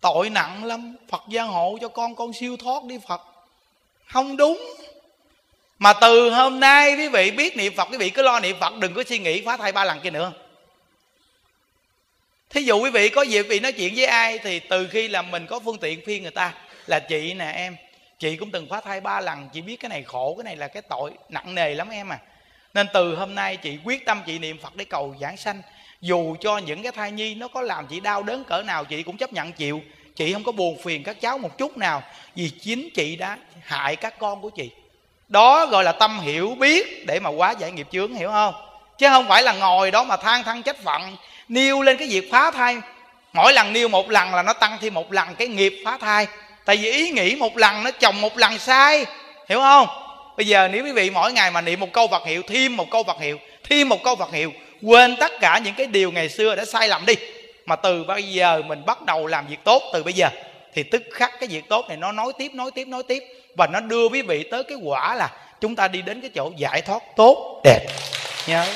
Tội 0.00 0.30
nặng 0.30 0.64
lắm. 0.64 0.96
Phật 1.08 1.22
gia 1.28 1.42
hộ 1.42 1.78
cho 1.80 1.88
con 1.88 2.14
con 2.14 2.32
siêu 2.32 2.56
thoát 2.56 2.84
đi 2.84 2.98
Phật. 3.08 3.20
Không 4.06 4.36
đúng. 4.36 4.74
Mà 5.78 5.92
từ 5.92 6.30
hôm 6.30 6.60
nay 6.60 6.96
quý 6.96 7.08
vị 7.08 7.30
biết 7.30 7.56
niệm 7.56 7.74
Phật, 7.76 7.88
Quý 7.90 7.98
vị 7.98 8.10
cứ 8.10 8.22
lo 8.22 8.40
niệm 8.40 8.56
Phật, 8.60 8.74
đừng 8.78 8.94
có 8.94 9.02
suy 9.08 9.18
nghĩ 9.18 9.42
phá 9.44 9.56
thai 9.56 9.72
ba 9.72 9.84
lần 9.84 10.00
kia 10.00 10.10
nữa. 10.10 10.32
Thí 12.50 12.62
dụ 12.62 12.80
quý 12.80 12.90
vị 12.90 13.08
có 13.08 13.22
dịp 13.22 13.42
quý 13.42 13.48
vị 13.48 13.60
nói 13.60 13.72
chuyện 13.72 13.94
với 13.96 14.06
ai 14.06 14.38
Thì 14.38 14.60
từ 14.60 14.88
khi 14.88 15.08
là 15.08 15.22
mình 15.22 15.46
có 15.46 15.60
phương 15.60 15.78
tiện 15.78 16.00
phiên 16.06 16.22
người 16.22 16.30
ta 16.30 16.54
Là 16.86 17.00
chị 17.00 17.34
nè, 17.34 17.52
em 17.54 17.76
Chị 18.18 18.36
cũng 18.36 18.50
từng 18.50 18.66
phá 18.70 18.80
thai 18.80 19.00
ba 19.00 19.20
lần, 19.20 19.48
Chị 19.52 19.60
biết 19.60 19.76
cái 19.76 19.88
này 19.88 20.02
khổ, 20.02 20.34
Cái 20.38 20.44
này 20.44 20.56
là 20.56 20.68
cái 20.68 20.82
tội 20.82 21.12
nặng 21.28 21.54
nề 21.54 21.74
lắm 21.74 21.88
em 21.90 22.12
à. 22.12 22.18
Nên 22.74 22.86
từ 22.92 23.16
hôm 23.16 23.34
nay 23.34 23.56
chị 23.56 23.78
quyết 23.84 24.06
tâm 24.06 24.22
chị 24.26 24.38
niệm 24.38 24.58
Phật 24.62 24.76
để 24.76 24.84
cầu 24.84 25.14
giảng 25.20 25.36
sanh. 25.36 25.62
Dù 26.00 26.36
cho 26.40 26.58
những 26.58 26.82
cái 26.82 26.92
thai 26.92 27.12
nhi 27.12 27.34
Nó 27.34 27.48
có 27.48 27.60
làm 27.62 27.86
chị 27.86 28.00
đau 28.00 28.22
đớn 28.22 28.44
cỡ 28.44 28.62
nào, 28.62 28.84
Chị 28.84 29.02
cũng 29.02 29.16
chấp 29.16 29.32
nhận 29.32 29.52
chịu. 29.52 29.82
Chị 30.16 30.32
không 30.32 30.44
có 30.44 30.52
buồn 30.52 30.82
phiền 30.82 31.02
các 31.02 31.20
cháu 31.20 31.38
một 31.38 31.58
chút 31.58 31.78
nào, 31.78 32.02
Vì 32.34 32.50
chính 32.50 32.88
chị 32.94 33.16
đã 33.16 33.38
hại 33.62 33.96
các 33.96 34.18
con 34.18 34.40
của 34.40 34.50
chị. 34.50 34.70
Đó 35.28 35.66
gọi 35.66 35.84
là 35.84 35.92
tâm 35.92 36.20
hiểu 36.20 36.56
biết 36.58 37.06
Để 37.06 37.20
mà 37.20 37.30
quá 37.30 37.50
giải 37.58 37.72
nghiệp 37.72 37.86
chướng, 37.92 38.14
hiểu 38.14 38.30
không? 38.30 38.54
Chứ 38.98 39.08
không 39.08 39.28
phải 39.28 39.42
là 39.42 39.52
ngồi 39.52 39.90
đó 39.90 40.04
mà 40.04 40.16
than 40.16 40.42
thân 40.42 40.62
trách 40.62 40.82
phận, 40.82 41.16
Nêu 41.48 41.82
lên 41.82 41.96
cái 41.96 42.08
việc 42.08 42.28
phá 42.30 42.50
thai. 42.50 42.76
Mỗi 43.32 43.52
lần 43.52 43.72
nêu 43.72 43.88
một 43.88 44.10
lần 44.10 44.34
là 44.34 44.42
nó 44.42 44.52
tăng 44.52 44.78
thêm 44.80 44.94
một 44.94 45.12
lần 45.12 45.34
cái 45.34 45.48
nghiệp 45.48 45.82
phá 45.84 45.98
thai 46.00 46.26
tại 46.68 46.76
vì 46.76 46.90
ý 46.92 47.10
nghĩ 47.10 47.34
một 47.34 47.56
lần 47.56 47.84
nó 47.84 47.90
chồng 47.90 48.20
một 48.20 48.38
lần 48.38 48.58
sai, 48.58 49.06
hiểu 49.48 49.60
không? 49.60 49.88
Bây 50.36 50.46
giờ 50.46 50.68
nếu 50.68 50.84
quý 50.84 50.92
vị 50.92 51.10
mỗi 51.10 51.32
ngày 51.32 51.50
mà 51.50 51.60
niệm 51.60 51.80
một 51.80 51.92
câu 51.92 52.06
vật 52.06 52.26
hiệu, 52.26 52.42
thêm 52.48 52.76
một 52.76 52.90
câu 52.90 53.02
vật 53.02 53.20
hiệu, 53.20 53.38
thêm 53.64 53.88
một 53.88 54.02
câu 54.04 54.16
vật 54.16 54.32
hiệu, 54.32 54.52
quên 54.82 55.16
tất 55.16 55.32
cả 55.40 55.58
những 55.58 55.74
cái 55.74 55.86
điều 55.86 56.12
ngày 56.12 56.28
xưa 56.28 56.54
đã 56.56 56.64
sai 56.64 56.88
lầm 56.88 57.06
đi, 57.06 57.14
mà 57.66 57.76
từ 57.76 58.04
bây 58.04 58.22
giờ 58.22 58.62
mình 58.66 58.84
bắt 58.86 59.02
đầu 59.02 59.26
làm 59.26 59.46
việc 59.46 59.56
tốt 59.64 59.82
từ 59.92 60.02
bây 60.02 60.12
giờ, 60.12 60.28
thì 60.74 60.82
tức 60.82 61.02
khắc 61.12 61.40
cái 61.40 61.48
việc 61.48 61.68
tốt 61.68 61.88
này 61.88 61.96
nó 61.96 62.12
nói 62.12 62.32
tiếp 62.38 62.54
nói 62.54 62.70
tiếp 62.74 62.88
nói 62.88 63.02
tiếp, 63.08 63.22
và 63.56 63.66
nó 63.66 63.80
đưa 63.80 64.08
quý 64.08 64.22
vị 64.22 64.44
tới 64.50 64.64
cái 64.64 64.78
quả 64.82 65.14
là 65.14 65.30
chúng 65.60 65.76
ta 65.76 65.88
đi 65.88 66.02
đến 66.02 66.20
cái 66.20 66.30
chỗ 66.34 66.52
giải 66.56 66.82
thoát 66.82 67.02
tốt 67.16 67.60
đẹp. 67.64 67.86
Nhớ. 68.46 68.66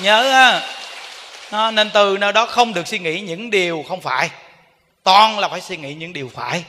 Nhớ 0.00 0.30
á. 0.30 1.70
Nên 1.70 1.90
từ 1.90 2.16
nơi 2.20 2.32
đó 2.32 2.46
không 2.46 2.74
được 2.74 2.86
suy 2.86 2.98
nghĩ 2.98 3.20
những 3.20 3.50
điều 3.50 3.84
không 3.88 4.00
phải 4.00 4.30
toàn 5.06 5.38
là 5.38 5.48
phải 5.48 5.60
suy 5.60 5.76
nghĩ 5.76 5.94
những 5.94 6.12
điều 6.12 6.28
phải, 6.28 6.64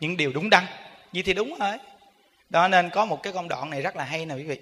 những 0.00 0.16
điều 0.16 0.32
đúng 0.32 0.50
đắn. 0.50 0.66
Như 1.12 1.22
thì 1.22 1.32
đúng 1.32 1.58
rồi. 1.58 1.72
Đó 2.50 2.68
nên 2.68 2.90
có 2.90 3.04
một 3.04 3.22
cái 3.22 3.32
công 3.32 3.48
đoạn 3.48 3.70
này 3.70 3.82
rất 3.82 3.96
là 3.96 4.04
hay 4.04 4.26
nè 4.26 4.34
quý 4.34 4.42
vị. 4.42 4.58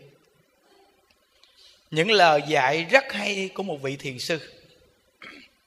Những 1.91 2.11
lời 2.11 2.43
dạy 2.49 2.85
rất 2.85 3.13
hay 3.13 3.51
của 3.55 3.63
một 3.63 3.83
vị 3.83 3.97
thiền 3.97 4.19
sư. 4.19 4.53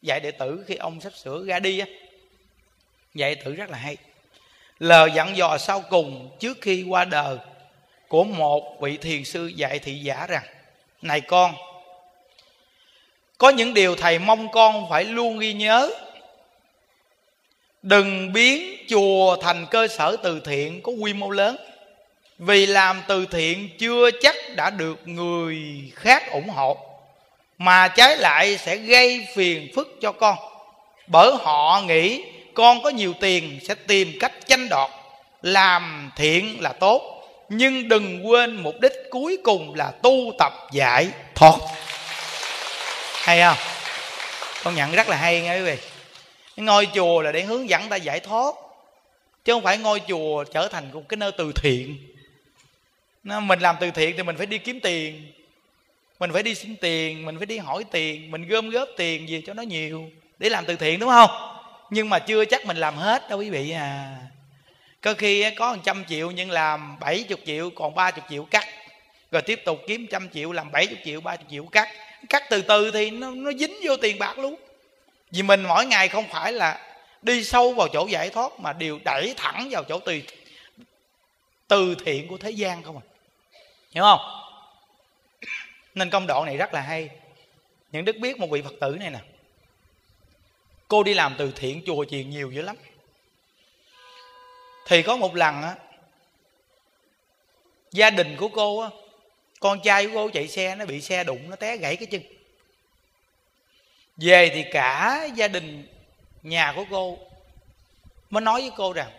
Dạy 0.01 0.20
đệ 0.20 0.32
tử 0.32 0.64
khi 0.68 0.76
ông 0.76 1.01
sắp 1.01 1.14
sửa 1.14 1.45
ra 1.45 1.59
đi 1.59 1.80
á. 1.80 1.86
Dạy 3.14 3.36
đệ 3.36 3.41
tử 3.41 3.53
rất 3.53 3.70
là 3.70 3.78
hay. 3.78 3.97
Lời 4.80 5.11
dặn 5.16 5.38
dò 5.38 5.57
sau 5.57 5.82
cùng 5.82 6.38
trước 6.39 6.57
khi 6.61 6.84
qua 6.84 7.05
đời 7.05 7.38
của 8.07 8.24
một 8.24 8.82
vị 8.82 8.97
thiền 8.97 9.24
sư 9.24 9.47
dạy 9.47 9.80
thị 9.80 9.99
giả 9.99 10.28
rằng, 10.28 10.43
này 11.01 11.22
con, 11.22 11.55
có 13.38 13.49
những 13.49 13.74
điều 13.74 13.95
thầy 13.95 14.20
mong 14.20 14.51
con 14.51 14.89
phải 14.89 15.03
luôn 15.03 15.39
ghi 15.39 15.53
nhớ 15.53 15.91
đừng 17.84 18.34
biến 18.34 18.77
chùa 18.89 19.36
thành 19.36 19.65
cơ 19.71 19.88
sở 19.88 20.15
từ 20.23 20.41
thiện 20.45 20.81
có 20.81 20.91
quy 20.91 21.13
mô 21.13 21.29
lớn. 21.29 21.55
Vì 22.38 22.65
làm 22.65 23.01
từ 23.07 23.25
thiện 23.25 23.69
chưa 23.79 24.09
chắc 24.21 24.36
đã 24.55 24.69
được 24.69 24.99
người 25.05 25.57
khác 25.95 26.31
ủng 26.31 26.49
hộ, 26.49 26.77
mà 27.57 27.88
trái 27.88 28.17
lại 28.17 28.57
sẽ 28.57 28.75
gây 28.75 29.27
phiền 29.36 29.71
phức 29.75 29.97
cho 30.01 30.11
con. 30.11 30.38
Bởi 31.07 31.31
họ 31.41 31.81
nghĩ 31.88 32.23
con 32.53 32.84
có 32.84 32.89
nhiều 32.89 33.13
tiền 33.19 33.59
sẽ 33.67 33.75
tìm 33.75 34.17
cách 34.19 34.34
tranh 34.47 34.69
đoạt. 34.69 34.89
Làm 35.41 36.11
thiện 36.15 36.61
là 36.61 36.69
tốt, 36.69 37.01
nhưng 37.49 37.89
đừng 37.89 38.27
quên 38.27 38.55
mục 38.55 38.75
đích 38.81 38.93
cuối 39.09 39.38
cùng 39.43 39.75
là 39.75 39.91
tu 40.01 40.31
tập 40.39 40.53
giải 40.71 41.07
thoát. 41.36 41.55
Hay 43.13 43.41
không? 43.41 43.57
Con 44.63 44.75
nhận 44.75 44.91
rất 44.91 45.09
là 45.09 45.17
hay 45.17 45.41
nghe 45.41 45.57
quý 45.57 45.61
vị 45.61 45.93
ngôi 46.58 46.88
chùa 46.95 47.22
là 47.22 47.32
để 47.32 47.41
hướng 47.41 47.70
dẫn 47.70 47.89
ta 47.89 47.95
giải 47.95 48.20
thoát 48.20 48.56
chứ 49.45 49.54
không 49.54 49.64
phải 49.64 49.78
ngôi 49.78 50.01
chùa 50.08 50.43
trở 50.43 50.68
thành 50.68 50.91
một 50.93 51.10
cái 51.10 51.18
nơi 51.18 51.32
từ 51.38 51.51
thiện. 51.56 51.97
Mình 53.24 53.60
làm 53.60 53.76
từ 53.80 53.91
thiện 53.91 54.14
thì 54.18 54.24
mình 54.24 54.38
phải 54.38 54.45
đi 54.45 54.58
kiếm 54.58 54.80
tiền 54.80 55.34
mình 56.20 56.32
phải 56.34 56.43
đi 56.43 56.56
xin 56.56 56.76
tiền 56.76 57.26
mình 57.26 57.38
phải 57.38 57.45
đi 57.45 57.58
hỏi 57.58 57.86
tiền 57.91 58.32
mình 58.32 58.47
gom 58.47 58.70
góp 58.70 58.89
tiền 58.97 59.30
gì 59.30 59.41
cho 59.45 59.54
nó 59.54 59.64
nhiều 59.64 60.10
để 60.39 60.49
làm 60.49 60.66
từ 60.66 60.76
thiện 60.76 60.99
đúng 60.99 61.10
không? 61.10 61.30
Nhưng 61.89 62.10
mà 62.10 62.20
chưa 62.20 62.45
chắc 62.45 62.66
mình 62.66 62.78
làm 62.78 62.95
hết 62.95 63.30
đâu 63.30 63.39
quý 63.39 63.49
vị 63.49 63.72
à. 63.72 64.18
Có 65.01 65.14
khi 65.14 65.51
có 65.56 65.74
một 65.74 65.82
trăm 65.84 66.06
triệu 66.06 66.32
nhưng 66.32 66.51
làm 66.51 66.99
70 66.99 67.38
triệu 67.45 67.70
còn 67.70 67.95
30 67.95 68.24
triệu 68.30 68.43
cắt. 68.43 68.68
Rồi 69.32 69.41
tiếp 69.41 69.62
tục 69.66 69.80
kiếm 69.88 70.08
trăm 70.12 70.30
triệu 70.30 70.51
làm 70.51 70.72
70 70.72 70.97
triệu 71.06 71.22
30 71.22 71.45
triệu 71.51 71.66
cắt. 71.66 71.89
Cắt 72.30 72.43
từ 72.49 72.62
từ 72.62 72.91
thì 72.91 73.12
nó, 73.12 73.32
nó 73.32 73.51
dính 73.51 73.74
vô 73.84 73.97
tiền 73.97 74.20
bạc 74.20 74.39
luôn 74.39 74.56
vì 75.34 75.41
mình 75.41 75.63
mỗi 75.63 75.86
ngày 75.86 76.07
không 76.07 76.27
phải 76.27 76.53
là 76.53 76.95
đi 77.21 77.43
sâu 77.43 77.73
vào 77.73 77.88
chỗ 77.93 78.07
giải 78.07 78.29
thoát, 78.29 78.59
mà 78.59 78.73
đều 78.73 78.99
đẩy 79.05 79.34
thẳng 79.38 79.67
vào 79.71 79.84
chỗ 79.84 79.99
từ 79.99 80.21
từ 81.67 81.95
thiện 82.05 82.27
của 82.27 82.38
thế 82.38 82.51
gian 82.51 82.84
không 82.84 82.97
à. 82.97 83.05
Hiểu 83.91 84.03
không? 84.03 84.19
Nên 85.95 86.09
công 86.09 86.27
đoạn 86.27 86.45
này 86.45 86.57
rất 86.57 86.73
là 86.73 86.81
hay. 86.81 87.09
Những 87.91 88.05
đức 88.05 88.17
biết 88.17 88.38
một 88.38 88.47
vị 88.51 88.61
phật 88.61 88.73
tử 88.81 88.95
này 88.99 89.09
nè. 89.09 89.19
Cô 90.88 91.03
đi 91.03 91.13
làm 91.13 91.36
từ 91.38 91.51
thiện 91.55 91.84
chùa 91.86 92.05
chiền 92.05 92.29
nhiều 92.29 92.51
dữ 92.51 92.61
lắm. 92.61 92.75
Thì 94.88 95.01
có 95.01 95.15
một 95.15 95.36
lần 95.36 95.61
á, 95.61 95.75
gia 97.91 98.09
đình 98.09 98.36
của 98.38 98.47
cô 98.47 98.79
á, 98.79 98.89
con 99.59 99.79
trai 99.84 100.07
của 100.07 100.13
cô 100.13 100.29
chạy 100.29 100.47
xe, 100.47 100.75
nó 100.75 100.86
bị 100.86 101.01
xe 101.01 101.23
đụng, 101.23 101.49
nó 101.49 101.55
té 101.55 101.77
gãy 101.77 101.95
cái 101.95 102.05
chân 102.05 102.21
về 104.18 104.51
thì 104.53 104.64
cả 104.72 105.22
gia 105.36 105.47
đình 105.47 105.88
nhà 106.43 106.74
của 106.76 106.86
cô 106.89 107.18
mới 108.30 108.41
nói 108.41 108.61
với 108.61 108.72
cô 108.78 108.93
rằng, 108.93 109.11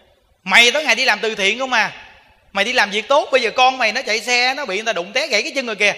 mày 0.43 0.73
tối 0.73 0.85
ngày 0.85 0.95
đi 0.95 1.05
làm 1.05 1.19
từ 1.23 1.35
thiện 1.35 1.59
không 1.59 1.71
mà 1.71 1.93
mày 2.53 2.65
đi 2.65 2.73
làm 2.73 2.91
việc 2.91 3.09
tốt, 3.09 3.29
bây 3.33 3.43
giờ 3.43 3.51
con 3.51 3.79
mày 3.79 3.93
nó 3.93 4.03
chạy 4.03 4.21
xe, 4.21 4.55
nó 4.55 4.67
bị 4.67 4.77
người 4.77 4.85
ta 4.85 4.93
đụng 4.93 5.13
té 5.13 5.27
gãy 5.27 5.43
cái 5.43 5.53
chân 5.55 5.67
rồi 5.67 5.77
kìa. 5.77 5.95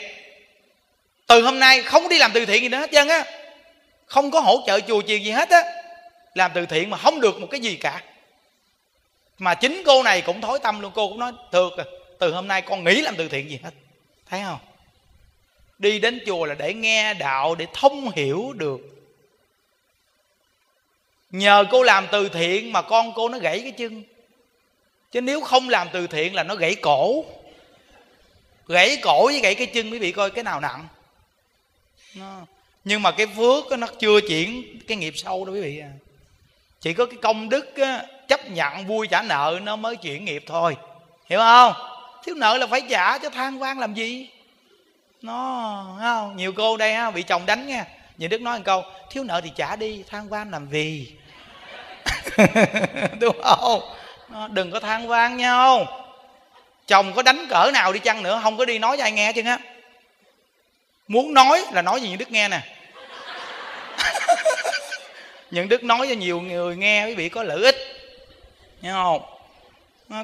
Từ 1.26 1.42
hôm 1.42 1.58
nay 1.58 1.82
không 1.82 2.08
đi 2.08 2.18
làm 2.18 2.32
từ 2.34 2.46
thiện 2.46 2.62
gì 2.62 2.68
nữa 2.68 2.78
hết 2.78 2.90
trơn 2.92 3.08
á. 3.08 3.24
Không 4.06 4.30
có 4.30 4.40
hỗ 4.40 4.62
trợ 4.66 4.80
chùa 4.80 5.02
chiền 5.02 5.22
gì 5.22 5.30
hết 5.30 5.50
á. 5.50 5.62
Làm 6.34 6.50
từ 6.54 6.66
thiện 6.66 6.90
mà 6.90 6.96
không 6.96 7.20
được 7.20 7.40
một 7.40 7.46
cái 7.50 7.60
gì 7.60 7.76
cả. 7.76 8.02
Mà 9.38 9.54
chính 9.54 9.82
cô 9.86 10.02
này 10.02 10.20
cũng 10.20 10.40
thối 10.40 10.58
tâm 10.58 10.80
luôn, 10.80 10.92
cô 10.94 11.08
cũng 11.08 11.18
nói, 11.18 11.32
được 11.52 11.72
từ 12.18 12.32
hôm 12.32 12.48
nay 12.48 12.62
con 12.62 12.84
nghĩ 12.84 13.02
làm 13.02 13.16
từ 13.16 13.28
thiện 13.28 13.50
gì 13.50 13.60
hết. 13.64 13.70
Thấy 14.30 14.40
không? 14.44 14.58
Đi 15.78 15.98
đến 15.98 16.20
chùa 16.26 16.44
là 16.46 16.54
để 16.54 16.74
nghe 16.74 17.14
đạo 17.14 17.54
để 17.54 17.66
thông 17.72 18.10
hiểu 18.10 18.52
được. 18.56 18.80
Nhờ 21.30 21.64
cô 21.70 21.82
làm 21.82 22.06
từ 22.12 22.28
thiện 22.28 22.72
mà 22.72 22.82
con 22.82 23.12
cô 23.14 23.28
nó 23.28 23.38
gãy 23.38 23.60
cái 23.60 23.72
chân. 23.72 24.02
Chứ 25.12 25.20
nếu 25.20 25.40
không 25.40 25.68
làm 25.68 25.88
từ 25.92 26.06
thiện 26.06 26.34
là 26.34 26.42
nó 26.42 26.54
gãy 26.54 26.74
cổ. 26.74 27.24
Gãy 28.66 28.98
cổ 29.02 29.26
với 29.26 29.40
gãy 29.40 29.54
cái 29.54 29.66
chân 29.66 29.90
quý 29.90 29.98
vị 29.98 30.12
coi 30.12 30.30
cái 30.30 30.44
nào 30.44 30.60
nặng. 30.60 30.88
Nó... 32.14 32.40
nhưng 32.84 33.02
mà 33.02 33.10
cái 33.10 33.26
phước 33.26 33.78
nó 33.78 33.86
chưa 33.86 34.20
chuyển 34.20 34.78
cái 34.86 34.96
nghiệp 34.96 35.12
sâu 35.16 35.44
đâu 35.44 35.54
quý 35.54 35.60
vị 35.60 35.78
à. 35.78 35.90
Chỉ 36.80 36.92
có 36.92 37.06
cái 37.06 37.16
công 37.22 37.48
đức 37.48 37.76
á, 37.76 38.06
chấp 38.28 38.50
nhận 38.50 38.86
vui 38.86 39.06
trả 39.06 39.22
nợ 39.22 39.58
nó 39.62 39.76
mới 39.76 39.96
chuyển 39.96 40.24
nghiệp 40.24 40.44
thôi. 40.46 40.76
Hiểu 41.26 41.38
không? 41.38 41.72
Thiếu 42.24 42.34
nợ 42.34 42.56
là 42.56 42.66
phải 42.66 42.82
trả 42.90 43.18
cho 43.18 43.30
than 43.30 43.58
vang 43.58 43.78
làm 43.78 43.94
gì? 43.94 44.28
Nó 45.26 45.96
không? 46.00 46.36
Nhiều 46.36 46.52
cô 46.52 46.76
đây 46.76 46.94
ha 46.94 47.10
bị 47.10 47.22
chồng 47.22 47.46
đánh 47.46 47.66
nha. 47.66 47.84
Nhìn 48.18 48.30
đức 48.30 48.40
nói 48.40 48.58
một 48.58 48.64
câu 48.64 48.84
thiếu 49.10 49.24
nợ 49.24 49.40
thì 49.40 49.50
trả 49.56 49.76
đi 49.76 50.04
than 50.10 50.28
van 50.28 50.50
làm 50.50 50.68
gì? 50.70 51.12
Đúng 53.20 53.42
không? 53.42 53.80
Nó, 54.28 54.48
đừng 54.48 54.70
có 54.70 54.80
than 54.80 55.08
van 55.08 55.36
nhau 55.36 55.86
chồng 56.86 57.12
có 57.12 57.22
đánh 57.22 57.46
cỡ 57.50 57.70
nào 57.74 57.92
đi 57.92 57.98
chăng 57.98 58.22
nữa 58.22 58.40
không 58.42 58.56
có 58.56 58.64
đi 58.64 58.78
nói 58.78 58.96
cho 58.96 59.04
ai 59.04 59.12
nghe 59.12 59.32
chứ 59.32 59.42
á. 59.44 59.58
Muốn 61.08 61.34
nói 61.34 61.64
là 61.72 61.82
nói 61.82 62.00
gì 62.00 62.08
những 62.08 62.18
đức 62.18 62.30
nghe 62.30 62.48
nè. 62.48 62.60
Những 65.50 65.68
đức 65.68 65.84
nói 65.84 66.06
cho 66.08 66.14
nhiều 66.14 66.40
người 66.40 66.76
nghe 66.76 67.06
quý 67.06 67.14
vị 67.14 67.28
có 67.28 67.42
lợi 67.42 67.62
ích. 67.62 67.76
Nghe 68.82 68.92
không? 68.92 69.22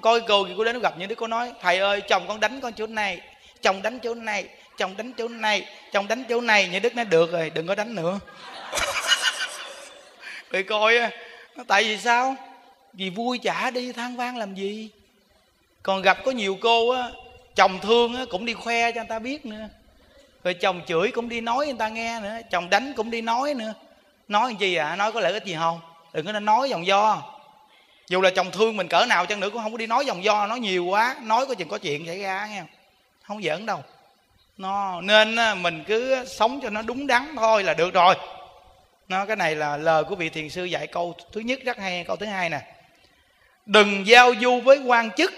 Coi 0.03 0.21
cô 0.21 0.21
cô 0.29 0.49
cô 0.57 0.65
đến 0.65 0.81
gặp 0.81 0.95
những 0.99 1.09
đứa 1.09 1.15
cô 1.15 1.27
nói 1.27 1.53
thầy 1.61 1.79
ơi 1.79 2.01
chồng 2.01 2.25
con 2.29 2.41
đánh 2.41 2.61
con 2.61 2.73
chỗ 2.73 2.87
này 2.87 3.21
chồng 3.63 3.83
đánh 3.83 3.99
chỗ 3.99 4.15
này 4.15 4.45
chồng 4.83 4.97
đánh 4.97 5.13
chỗ 5.13 5.29
này, 5.29 5.67
chồng 5.93 6.09
đánh 6.09 6.25
chỗ 6.29 6.41
này, 6.41 6.69
như 6.69 6.79
đức 6.79 6.95
nói, 6.95 7.05
được 7.05 7.33
rồi, 7.33 7.51
đừng 7.55 7.67
có 7.67 7.75
đánh 7.75 7.95
nữa. 7.95 8.21
Bị 10.51 10.63
coi 10.63 10.99
tại 11.67 11.85
vì 11.85 11.99
sao? 11.99 12.37
Vì 12.93 13.11
vui 13.11 13.39
chả 13.39 13.71
đi, 13.71 13.93
than 13.93 14.17
vang 14.17 14.37
làm 14.37 14.55
gì? 14.55 14.91
Còn 15.83 16.03
gặp 16.03 16.19
có 16.25 16.31
nhiều 16.31 16.59
cô 16.61 16.91
á, 16.91 17.11
chồng 17.55 17.79
thương 17.83 18.17
á, 18.17 18.25
cũng 18.31 18.45
đi 18.45 18.55
khoe 18.55 18.93
cho 18.93 19.01
người 19.01 19.09
ta 19.09 19.19
biết 19.19 19.47
nữa. 19.47 19.69
Rồi 20.45 20.55
chồng 20.55 20.81
chửi 20.87 21.11
cũng 21.11 21.29
đi 21.29 21.41
nói 21.41 21.67
người 21.67 21.77
ta 21.79 21.89
nghe 21.89 22.21
nữa, 22.21 22.37
chồng 22.51 22.71
đánh 22.71 22.93
cũng 22.97 23.11
đi 23.11 23.21
nói 23.21 23.55
nữa. 23.55 23.75
Nói 24.29 24.51
làm 24.51 24.59
chi 24.59 24.75
à? 24.75 24.97
Nói 24.97 25.13
có 25.13 25.21
lợi 25.21 25.33
ích 25.33 25.45
gì 25.45 25.55
không? 25.59 25.81
Đừng 26.13 26.27
có 26.27 26.33
nên 26.33 26.45
nói 26.45 26.71
dòng 26.71 26.87
do. 26.87 27.23
Dù 28.09 28.21
là 28.21 28.31
chồng 28.31 28.51
thương 28.51 28.77
mình 28.77 28.89
cỡ 28.89 29.07
nào 29.09 29.27
chăng 29.27 29.41
nữa 29.41 29.51
cũng 29.51 29.63
không 29.63 29.73
có 29.73 29.79
đi 29.79 29.87
nói 29.87 30.07
dòng 30.07 30.25
do, 30.25 30.47
nói 30.47 30.61
nhiều 30.61 30.85
quá, 30.85 31.17
nói 31.23 31.47
có 31.47 31.55
chừng 31.55 31.69
có 31.69 31.79
chuyện 31.79 32.07
xảy 32.07 32.19
ra 32.19 32.47
nghe 32.47 32.63
không 33.23 33.43
giỡn 33.43 33.67
đâu 33.67 33.83
nó, 34.57 35.01
nên 35.01 35.37
mình 35.63 35.85
cứ 35.87 36.25
sống 36.27 36.61
cho 36.63 36.71
nó 36.71 36.83
đúng 36.83 37.07
đắn 37.07 37.35
thôi 37.37 37.63
là 37.65 37.75
được 37.75 37.95
rồi. 37.95 38.15
Nó, 39.09 39.27
cái 39.27 39.37
này 39.37 39.57
là 39.57 39.77
lời 39.77 40.05
của 40.05 40.15
vị 40.15 40.29
thiền 40.29 40.51
sư 40.51 40.65
dạy 40.65 40.87
câu 40.87 41.15
thứ 41.33 41.41
nhất 41.41 41.59
rất 41.65 41.79
hay, 41.79 42.05
câu 42.07 42.17
thứ 42.17 42.27
hai 42.27 42.51
nè. 42.51 42.61
Đừng 43.67 44.07
giao 44.07 44.33
du 44.41 44.61
với 44.61 44.79
quan 44.79 45.11
chức, 45.11 45.33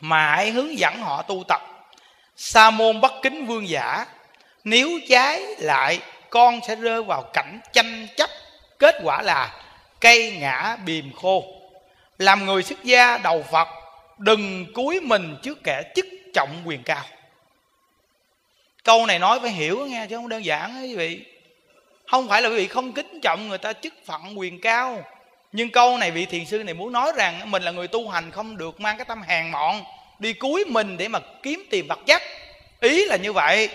mà 0.00 0.36
hãy 0.36 0.50
hướng 0.50 0.78
dẫn 0.78 1.00
họ 1.00 1.22
tu 1.22 1.44
tập. 1.48 1.60
Sa 2.36 2.70
môn 2.70 3.00
bất 3.00 3.12
kính 3.22 3.46
vương 3.46 3.68
giả, 3.68 4.06
nếu 4.64 4.88
trái 5.08 5.42
lại, 5.58 6.00
con 6.30 6.60
sẽ 6.68 6.76
rơi 6.76 7.02
vào 7.02 7.22
cảnh 7.22 7.60
tranh 7.72 8.06
chấp. 8.16 8.30
Kết 8.78 8.94
quả 9.02 9.22
là 9.22 9.62
cây 10.00 10.36
ngã 10.40 10.76
bìm 10.84 11.12
khô. 11.12 11.44
Làm 12.18 12.46
người 12.46 12.62
xuất 12.62 12.84
gia 12.84 13.18
đầu 13.18 13.44
phật, 13.50 13.68
đừng 14.18 14.72
cúi 14.72 15.00
mình 15.00 15.36
trước 15.42 15.58
kẻ 15.64 15.82
chức 15.94 16.06
trọng 16.34 16.62
quyền 16.64 16.82
cao 16.82 17.04
câu 18.88 19.06
này 19.06 19.18
nói 19.18 19.40
phải 19.40 19.50
hiểu 19.50 19.86
nghe 19.86 20.06
chứ 20.06 20.16
không 20.16 20.28
đơn 20.28 20.44
giản 20.44 20.82
quý 20.82 20.96
vị. 20.96 21.20
Không 22.06 22.28
phải 22.28 22.42
là 22.42 22.48
quý 22.48 22.56
vị 22.56 22.66
không 22.66 22.92
kính 22.92 23.20
trọng 23.22 23.48
người 23.48 23.58
ta 23.58 23.72
chức 23.72 23.94
phận, 24.06 24.38
quyền 24.38 24.60
cao, 24.60 25.02
nhưng 25.52 25.70
câu 25.70 25.98
này 25.98 26.10
vị 26.10 26.26
thiền 26.26 26.44
sư 26.44 26.64
này 26.64 26.74
muốn 26.74 26.92
nói 26.92 27.12
rằng 27.16 27.50
mình 27.50 27.62
là 27.62 27.70
người 27.70 27.88
tu 27.88 28.08
hành 28.08 28.30
không 28.30 28.56
được 28.56 28.80
mang 28.80 28.96
cái 28.96 29.04
tâm 29.04 29.22
hèn 29.22 29.50
mọn, 29.50 29.84
đi 30.18 30.32
cúi 30.32 30.64
mình 30.64 30.96
để 30.96 31.08
mà 31.08 31.18
kiếm 31.42 31.66
tìm 31.70 31.86
vật 31.88 31.98
chất. 32.06 32.22
Ý 32.80 33.04
là 33.04 33.16
như 33.16 33.32
vậy. 33.32 33.68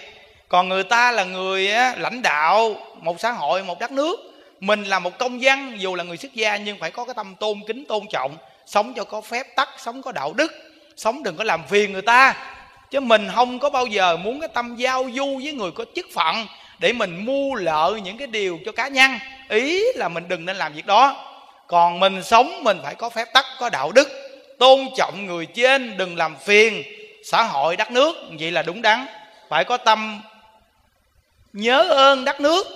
Còn 0.47 0.70
người 0.70 0.84
ta 0.84 1.11
là 1.11 1.24
người 1.24 1.68
lãnh 1.97 2.22
đạo 2.22 2.76
một 3.01 3.20
xã 3.20 3.32
hội, 3.32 3.64
một 3.64 3.80
đất 3.80 3.91
nước. 3.91 4.20
Mình 4.59 4.84
là 4.84 4.99
một 4.99 5.18
công 5.18 5.41
dân, 5.41 5.82
dù 5.82 5.95
là 5.95 6.03
người 6.03 6.18
xuất 6.18 6.34
gia, 6.34 6.57
nhưng 6.57 6.80
phải 6.80 6.91
có 6.91 7.05
cái 7.05 7.14
tâm 7.14 7.36
tôn 7.36 7.61
kính, 7.68 7.86
tôn 7.86 8.03
trọng. 8.11 8.38
Sống 8.66 8.93
cho 8.93 9.03
có 9.03 9.22
phép 9.22 9.55
tắc, 9.55 9.70
sống 9.78 10.01
có 10.01 10.11
đạo 10.11 10.34
đức, 10.34 10.53
sống 10.95 11.24
đừng 11.24 11.38
có 11.38 11.43
làm 11.43 11.68
phiền 11.68 11.93
người 11.93 12.01
ta 12.01 12.36
chứ 12.94 13.00
mình 13.00 13.30
không 13.36 13.60
có 13.60 13.70
bao 13.70 13.86
giờ 13.86 14.18
muốn 14.18 14.39
cái 14.39 14.50
tâm 14.54 14.76
giao 14.76 15.10
du 15.14 15.39
với 15.44 15.54
người 15.54 15.72
có 15.72 15.86
chức 15.96 16.06
phận 16.14 16.48
để 16.80 16.94
mình 16.94 17.26
mua 17.26 17.56
lợi 17.56 18.02
những 18.02 18.18
cái 18.18 18.28
điều 18.28 18.60
cho 18.66 18.72
cá 18.72 18.88
nhân. 18.88 19.12
Ý 19.50 19.84
là 19.96 20.08
mình 20.08 20.28
đừng 20.28 20.46
nên 20.46 20.58
làm 20.58 20.74
việc 20.74 20.86
đó. 20.86 21.26
Còn 21.68 22.00
mình 22.00 22.24
sống, 22.24 22.64
mình 22.64 22.80
phải 22.84 22.96
có 22.96 23.10
phép 23.10 23.28
tắc, 23.34 23.46
có 23.60 23.70
đạo 23.70 23.91
đức. 23.91 24.10
Tôn 24.60 24.80
trọng 24.98 25.26
người 25.26 25.46
trên, 25.46 25.98
đừng 25.98 26.18
làm 26.18 26.36
phiền 26.36 26.84
xã 27.24 27.44
hội 27.44 27.76
đất 27.76 27.91
nước. 27.91 28.16
Vậy 28.39 28.52
là 28.52 28.62
đúng 28.62 28.82
đắn. 28.82 29.06
Phải 29.50 29.64
có 29.64 29.78
tâm 29.78 30.22
nhớ 31.54 31.84
ơn 31.89 32.26
đất 32.26 32.41
nước. 32.41 32.68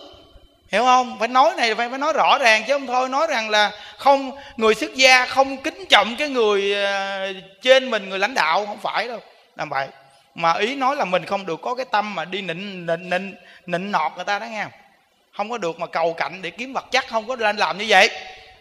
Hiểu 0.72 0.84
không? 0.84 1.20
Phải 1.20 1.28
nói 1.28 1.54
này, 1.58 1.76
phải 1.76 1.90
phải 1.90 2.00
nói 2.00 2.14
rõ 2.14 2.38
ràng 2.38 2.64
chứ 2.68 2.74
không 2.74 2.88
thôi. 2.88 3.10
Nói 3.10 3.28
rằng 3.30 3.50
là 3.50 3.72
không, 3.98 4.32
người 4.58 4.76
xuất 4.76 4.96
gia 4.96 5.26
không 5.26 5.58
kính 5.58 5.86
trọng 5.90 6.16
cái 6.16 6.30
người 6.30 6.74
ờ, 6.74 7.34
trên 7.62 7.92
mình, 7.92 8.10
người 8.10 8.20
lãnh 8.20 8.34
đạo. 8.34 8.66
Không 8.66 8.80
phải 8.80 9.08
đâu. 9.08 9.20
Làm 9.56 9.70
vậy 9.70 9.88
mà 10.38 10.54
ý 10.54 10.76
nói 10.76 10.96
là 10.96 11.06
mình 11.06 11.26
không 11.26 11.46
được 11.46 11.62
có 11.62 11.76
cái 11.76 11.86
tâm 11.92 12.16
mà 12.16 12.26
đi 12.26 12.42
nịnh 12.42 12.86
nịnh 12.86 13.10
nịnh 13.10 13.36
nịnh 13.66 13.92
nọt 13.92 14.12
người 14.16 14.26
ta 14.26 14.40
đó 14.40 14.46
nghe 14.46 14.66
không? 15.34 15.50
Có 15.50 15.58
được 15.58 15.80
mà 15.80 15.88
cầu 15.88 16.14
cạnh 16.14 16.42
để 16.42 16.50
kiếm 16.50 16.74
vật 16.74 16.86
chất, 16.92 17.08
không 17.08 17.28
có 17.28 17.36
nên 17.36 17.58
làm 17.58 17.78
như 17.78 17.86
vậy. 17.88 18.10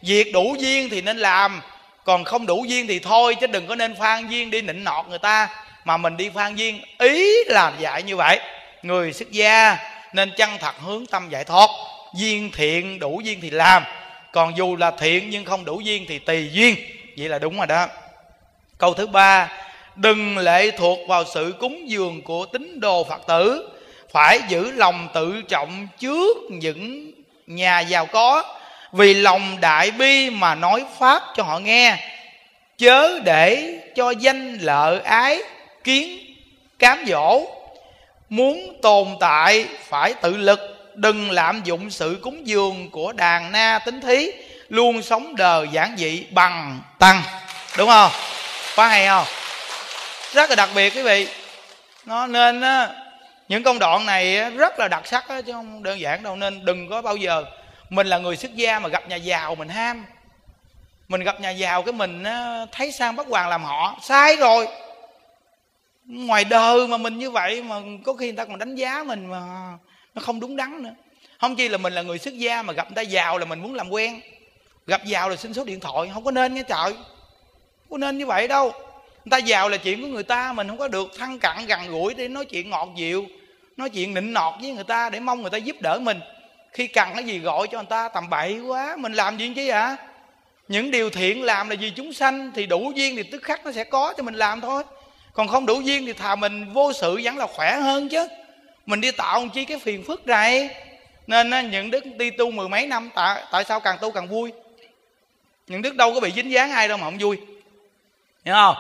Việc 0.03 0.33
đủ 0.33 0.57
duyên 0.59 0.89
thì 0.91 1.03
nên 1.03 1.19
làm, 1.19 1.63
còn 2.05 2.25
không 2.25 2.47
đủ 2.47 2.65
duyên 2.69 2.87
thì 2.87 2.99
thôi, 2.99 3.35
chứ 3.41 3.47
đừng 3.47 3.67
có 3.67 3.75
nên 3.75 3.95
phan 3.95 4.29
duyên 4.29 4.51
đi 4.51 4.63
nịnh 4.63 4.85
nọt 4.85 5.09
người 5.09 5.19
ta. 5.19 5.49
Mà 5.85 5.97
mình 5.97 6.17
đi 6.17 6.31
phan 6.35 6.55
duyên, 6.55 6.81
ý 6.99 7.45
là 7.47 7.73
dạy 7.79 8.03
như 8.03 8.17
vậy. 8.17 8.41
Người 8.83 9.13
xuất 9.13 9.31
gia 9.31 9.79
nên 10.13 10.33
chân 10.37 10.51
thật 10.61 10.75
hướng 10.81 11.07
tâm 11.07 11.29
giải 11.31 11.45
thoát. 11.45 11.71
Duyên 12.15 12.51
thiện, 12.53 12.99
đủ 12.99 13.21
duyên 13.25 13.41
thì 13.41 13.51
làm. 13.51 13.85
Còn 14.33 14.57
dù 14.57 14.77
là 14.77 14.91
thiện 14.91 15.31
nhưng 15.31 15.45
không 15.45 15.65
đủ 15.65 15.81
duyên 15.81 16.05
thì 16.09 16.19
tùy 16.19 16.51
duyên. 16.53 16.77
Vậy 17.19 17.29
là 17.29 17.39
đúng 17.39 17.57
rồi 17.57 17.67
đó. 17.67 17.87
Câu 18.79 18.95
thứ 18.95 19.07
ba 19.07 19.49
đừng 19.97 20.39
lệ 20.39 20.71
thuộc 20.71 20.99
vào 21.09 21.25
sự 21.35 21.55
cúng 21.61 21.91
dường 21.91 22.23
của 22.23 22.47
tín 22.47 22.81
đồ 22.81 23.05
phật 23.05 23.27
tử. 23.27 23.69
Phải 24.13 24.41
giữ 24.49 24.73
lòng 24.73 25.09
tự 25.15 25.43
trọng 25.49 25.89
trước 25.99 26.37
những 26.51 27.13
nhà 27.47 27.81
giàu 27.81 28.07
có, 28.07 28.45
vì 28.93 29.15
lòng 29.15 29.57
đại 29.61 29.91
bi 29.91 30.31
mà 30.31 30.55
nói 30.55 30.85
pháp 30.99 31.23
cho 31.37 31.43
họ 31.43 31.59
nghe. 31.59 31.97
Chớ 32.79 33.19
để 33.25 33.75
cho 33.97 34.11
danh 34.11 34.59
lợi 34.59 35.01
ái, 35.01 35.39
kiến, 35.85 36.19
cám 36.79 37.05
dỗ. 37.07 37.47
Muốn 38.29 38.79
tồn 38.83 39.09
tại, 39.21 39.67
phải 39.89 40.15
tự 40.15 40.37
lực. 40.37 40.61
Đừng 40.95 41.31
lạm 41.31 41.63
dụng 41.65 41.91
sự 41.91 42.19
cúng 42.23 42.47
dường 42.47 42.91
của 42.91 43.13
đàn 43.13 43.53
na 43.53 43.79
tính 43.85 44.01
thí. 44.01 44.31
Luôn 44.69 45.03
sống 45.03 45.37
đời 45.37 45.69
giản 45.73 45.95
dị 45.99 46.25
bằng 46.31 46.81
tăng. 46.99 47.23
Đúng 47.79 47.89
không? 47.89 48.11
Có 48.77 48.87
hay 48.87 49.07
không? 49.07 49.27
Rất 50.33 50.51
là 50.51 50.57
đặc 50.57 50.69
biệt 50.75 50.95
quý 50.95 51.03
vị. 51.03 51.29
Nó 52.05 52.27
nên 52.27 52.61
á, 52.61 52.89
những 53.49 53.63
công 53.63 53.79
đoạn 53.79 54.07
này 54.07 54.51
rất 54.51 54.79
là 54.79 54.89
đặc 54.89 55.07
sắc 55.07 55.29
á, 55.29 55.41
chứ 55.41 55.53
không 55.53 55.83
đơn 55.83 56.01
giản 56.01 56.23
đâu. 56.23 56.37
Nên 56.37 56.65
đừng 56.65 56.91
có 56.91 57.03
bao 57.03 57.17
giờ 57.17 57.45
mình 57.89 58.07
là 58.07 58.19
người 58.19 58.37
xuất 58.37 58.55
gia 58.55 58.79
mà 58.79 58.89
gặp 58.89 59.09
nhà 59.09 59.17
giàu 59.17 59.55
mình 59.55 59.69
ham. 59.69 60.07
Mình 61.09 61.21
gặp 61.21 61.41
nhà 61.41 61.51
giàu 61.51 61.83
cái 61.83 61.93
mình 61.93 62.25
thấy 62.73 62.93
sang 62.93 63.17
bắt 63.17 63.27
hoàng 63.31 63.49
làm 63.49 63.65
họ 63.65 63.99
sai 64.03 64.37
rồi. 64.37 64.69
Ngoài 66.05 66.45
đời 66.45 66.87
mà 66.87 66.97
mình 66.97 67.19
như 67.19 67.31
vậy 67.31 67.63
mà 67.63 67.77
có 68.05 68.13
khi 68.13 68.27
người 68.27 68.37
ta 68.37 68.45
còn 68.45 68.59
đánh 68.59 68.75
giá 68.75 69.03
mình 69.07 69.27
mà 69.27 69.39
nó 70.15 70.23
không 70.23 70.41
đúng 70.41 70.57
đắn 70.57 70.83
nữa. 70.83 70.95
Không 71.41 71.57
chi 71.57 71.69
là 71.69 71.79
mình 71.79 71.93
là 71.93 72.03
người 72.03 72.19
xuất 72.19 72.39
gia 72.39 72.63
mà 72.63 72.73
gặp 72.73 72.89
người 72.89 72.97
ta 72.97 73.03
giàu 73.03 73.39
là 73.39 73.45
mình 73.45 73.61
muốn 73.61 73.75
làm 73.75 73.91
quen. 73.91 74.21
Gặp 74.87 75.05
giàu 75.05 75.29
là 75.29 75.37
xin 75.37 75.55
số 75.55 75.65
điện 75.65 75.81
thoại 75.81 76.11
không 76.15 76.25
có 76.25 76.31
nên 76.31 76.55
nghe 76.55 76.63
trời. 76.63 76.93
Không 76.93 77.91
có 77.91 77.99
nên 77.99 78.19
như 78.19 78.27
vậy 78.27 78.49
đâu 78.49 78.73
người 79.27 79.31
ta 79.31 79.39
giàu 79.39 79.69
là 79.69 79.77
chuyện 79.77 80.03
của 80.03 80.09
người 80.09 80.23
ta, 80.23 80.53
mình 80.53 80.69
không 80.69 80.79
có 80.79 80.89
được 80.89 81.19
thăng 81.19 81.39
cặn 81.39 81.67
gần 81.67 81.91
gũi 81.91 82.15
để 82.15 82.29
nói 82.29 82.45
chuyện 82.45 82.71
ngọt 82.71 82.89
dịu, 82.97 83.27
nói 83.77 83.91
chuyện 83.91 84.15
nịnh 84.15 84.33
nọt 84.33 84.55
với 84.61 84.71
người 84.71 84.85
ta 84.85 85.11
để 85.11 85.21
mong 85.21 85.43
người 85.43 85.51
ta 85.51 85.59
giúp 85.59 85.77
đỡ 85.81 85.99
mình. 85.99 86.21
Khi 86.73 86.87
cần 86.87 87.09
cái 87.15 87.25
gì 87.25 87.39
gọi 87.39 87.67
cho 87.67 87.79
người 87.79 87.87
ta, 87.87 88.09
tầm 88.09 88.31
bậy 88.31 88.61
quá, 88.61 88.97
mình 88.99 89.13
làm 89.13 89.37
gì 89.37 89.53
chứ 89.57 89.73
hả? 89.73 89.97
Những 90.69 90.91
điều 90.91 91.11
thiện 91.11 91.43
làm 91.43 91.69
là 91.69 91.77
vì 91.81 91.91
chúng 91.91 92.13
sanh, 92.13 92.53
thì 92.55 92.67
đủ 92.67 92.93
duyên 92.95 93.17
thì 93.17 93.23
tức 93.23 93.43
khắc 93.43 93.65
nó 93.65 93.73
sẽ 93.73 93.85
có 93.85 94.15
cho 94.17 94.23
mình 94.23 94.35
làm 94.35 94.61
thôi. 94.61 94.83
Còn 95.33 95.49
không 95.49 95.67
đủ 95.67 95.81
duyên 95.81 96.07
thì 96.07 96.13
thà 96.13 96.37
mình 96.37 96.73
vô 96.73 96.93
sự 96.93 97.21
vẫn 97.25 97.37
là 97.37 97.47
khỏe 97.47 97.77
hơn 97.77 98.09
chứ. 98.09 98.29
Mình 98.87 99.01
đi 99.01 99.11
tạo 99.11 99.49
chi 99.55 99.65
cái 99.65 99.79
phiền 99.79 100.05
phức 100.05 100.27
này 100.27 100.69
nên 101.27 101.71
những 101.71 101.91
đức 101.91 102.05
đi 102.17 102.31
tu 102.31 102.51
mười 102.51 102.69
mấy 102.69 102.87
năm, 102.87 103.11
tại 103.15 103.43
tại 103.51 103.65
sao 103.65 103.81
càng 103.81 103.99
tu 104.01 104.11
càng 104.11 104.29
vui? 104.29 104.53
Những 105.67 105.83
đức 105.83 105.97
đâu 105.97 106.15
có 106.15 106.21
bị 106.21 106.33
dính 106.37 106.51
dáng 106.51 106.71
ai 106.71 106.89
đâu 106.89 106.99
mà 106.99 107.05
không 107.05 107.19
vui. 107.19 107.37
Hiểu 108.45 108.55
không? 108.55 108.77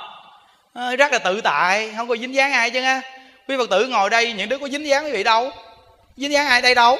Ờ, 0.76 0.96
rất 0.96 1.12
là 1.12 1.18
tự 1.18 1.40
tại 1.40 1.92
không 1.96 2.08
có 2.08 2.16
dính 2.16 2.34
dáng 2.34 2.52
ai 2.52 2.70
chứ 2.70 2.82
á. 2.82 3.02
Quý 3.48 3.56
phật 3.58 3.70
tử 3.70 3.86
ngồi 3.86 4.10
đây 4.10 4.32
những 4.32 4.48
đứa 4.48 4.58
có 4.58 4.68
dính 4.68 4.86
dáng 4.86 5.04
quý 5.04 5.12
vị 5.12 5.22
đâu. 5.22 5.50
Dính 6.16 6.32
dáng 6.32 6.46
ai 6.46 6.62
đây 6.62 6.74
đâu? 6.74 6.98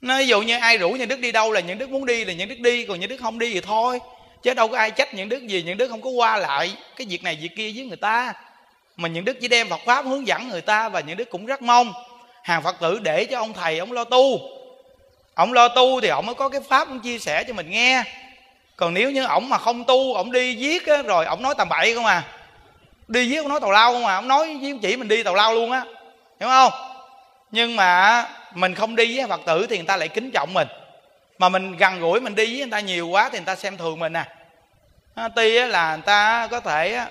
Nói 0.00 0.18
ví 0.18 0.26
dụ 0.26 0.42
như 0.42 0.58
ai 0.58 0.78
rủ 0.78 0.90
những 0.90 1.08
đức 1.08 1.20
đi 1.20 1.32
đâu 1.32 1.52
là 1.52 1.60
những 1.60 1.78
đức 1.78 1.90
muốn 1.90 2.06
đi 2.06 2.24
là 2.24 2.32
những 2.32 2.48
đức 2.48 2.58
đi 2.58 2.84
còn 2.84 3.00
những 3.00 3.10
đức 3.10 3.16
không 3.20 3.38
đi 3.38 3.54
thì 3.54 3.60
thôi. 3.60 4.00
Chứ 4.42 4.54
đâu 4.54 4.68
có 4.68 4.78
ai 4.78 4.90
trách 4.90 5.14
những 5.14 5.28
đức 5.28 5.46
gì 5.46 5.62
những 5.62 5.78
đức 5.78 5.88
không 5.88 6.02
có 6.02 6.10
qua 6.10 6.36
lại. 6.36 6.76
Cái 6.96 7.06
việc 7.10 7.22
này 7.22 7.38
việc 7.40 7.56
kia 7.56 7.72
với 7.76 7.84
người 7.84 7.96
ta. 7.96 8.34
Mà 8.96 9.08
những 9.08 9.24
đức 9.24 9.40
chỉ 9.40 9.48
đem 9.48 9.68
phật 9.68 9.80
pháp 9.86 10.04
hướng 10.04 10.26
dẫn 10.26 10.48
người 10.48 10.60
ta 10.60 10.88
và 10.88 11.00
những 11.00 11.16
đức 11.16 11.30
cũng 11.30 11.46
rất 11.46 11.62
mong 11.62 11.92
hàng 12.42 12.62
phật 12.62 12.76
tử 12.80 12.98
để 13.02 13.24
cho 13.24 13.38
ông 13.38 13.52
thầy 13.52 13.78
ông 13.78 13.92
lo 13.92 14.04
tu. 14.04 14.40
Ông 15.34 15.52
lo 15.52 15.68
tu 15.68 16.00
thì 16.00 16.08
ông 16.08 16.26
mới 16.26 16.34
có 16.34 16.48
cái 16.48 16.60
pháp 16.68 16.88
ông 16.88 17.00
chia 17.00 17.18
sẻ 17.18 17.44
cho 17.44 17.52
mình 17.54 17.70
nghe. 17.70 18.02
Còn 18.76 18.94
nếu 18.94 19.10
như 19.10 19.24
ổng 19.24 19.48
mà 19.48 19.58
không 19.58 19.84
tu 19.84 20.14
ổng 20.14 20.32
đi 20.32 20.54
giết 20.54 20.86
á, 20.86 21.02
rồi 21.02 21.26
ổng 21.26 21.42
nói 21.42 21.54
tầm 21.58 21.68
bậy 21.68 21.94
không 21.94 22.06
à 22.06 22.22
đi 23.08 23.28
với 23.28 23.38
ông 23.38 23.48
nói 23.48 23.60
tàu 23.60 23.70
lao 23.70 23.92
không 23.92 24.06
à? 24.06 24.14
Ông 24.14 24.28
nói 24.28 24.58
với 24.62 24.78
chỉ 24.82 24.96
mình 24.96 25.08
đi 25.08 25.22
tàu 25.22 25.34
lao 25.34 25.54
luôn 25.54 25.72
á. 25.72 25.84
Hiểu 26.40 26.48
không? 26.48 26.72
Nhưng 27.50 27.76
mà 27.76 28.24
mình 28.54 28.74
không 28.74 28.96
đi 28.96 29.16
với 29.16 29.26
phật 29.26 29.40
tử 29.46 29.66
thì 29.70 29.76
người 29.76 29.86
ta 29.86 29.96
lại 29.96 30.08
kính 30.08 30.30
trọng 30.30 30.54
mình. 30.54 30.68
Mà 31.38 31.48
mình 31.48 31.76
gần 31.76 32.00
gũi 32.00 32.20
mình 32.20 32.34
đi 32.34 32.46
với 32.46 32.58
người 32.58 32.70
ta 32.70 32.80
nhiều 32.80 33.08
quá 33.08 33.28
thì 33.32 33.38
người 33.38 33.46
ta 33.46 33.54
xem 33.54 33.76
thường 33.76 33.98
mình 33.98 34.12
à. 34.12 34.28
Tuy 35.36 35.50
là 35.50 35.96
người 35.96 36.02
ta 36.06 36.48
có 36.50 36.60
thể 36.60 37.06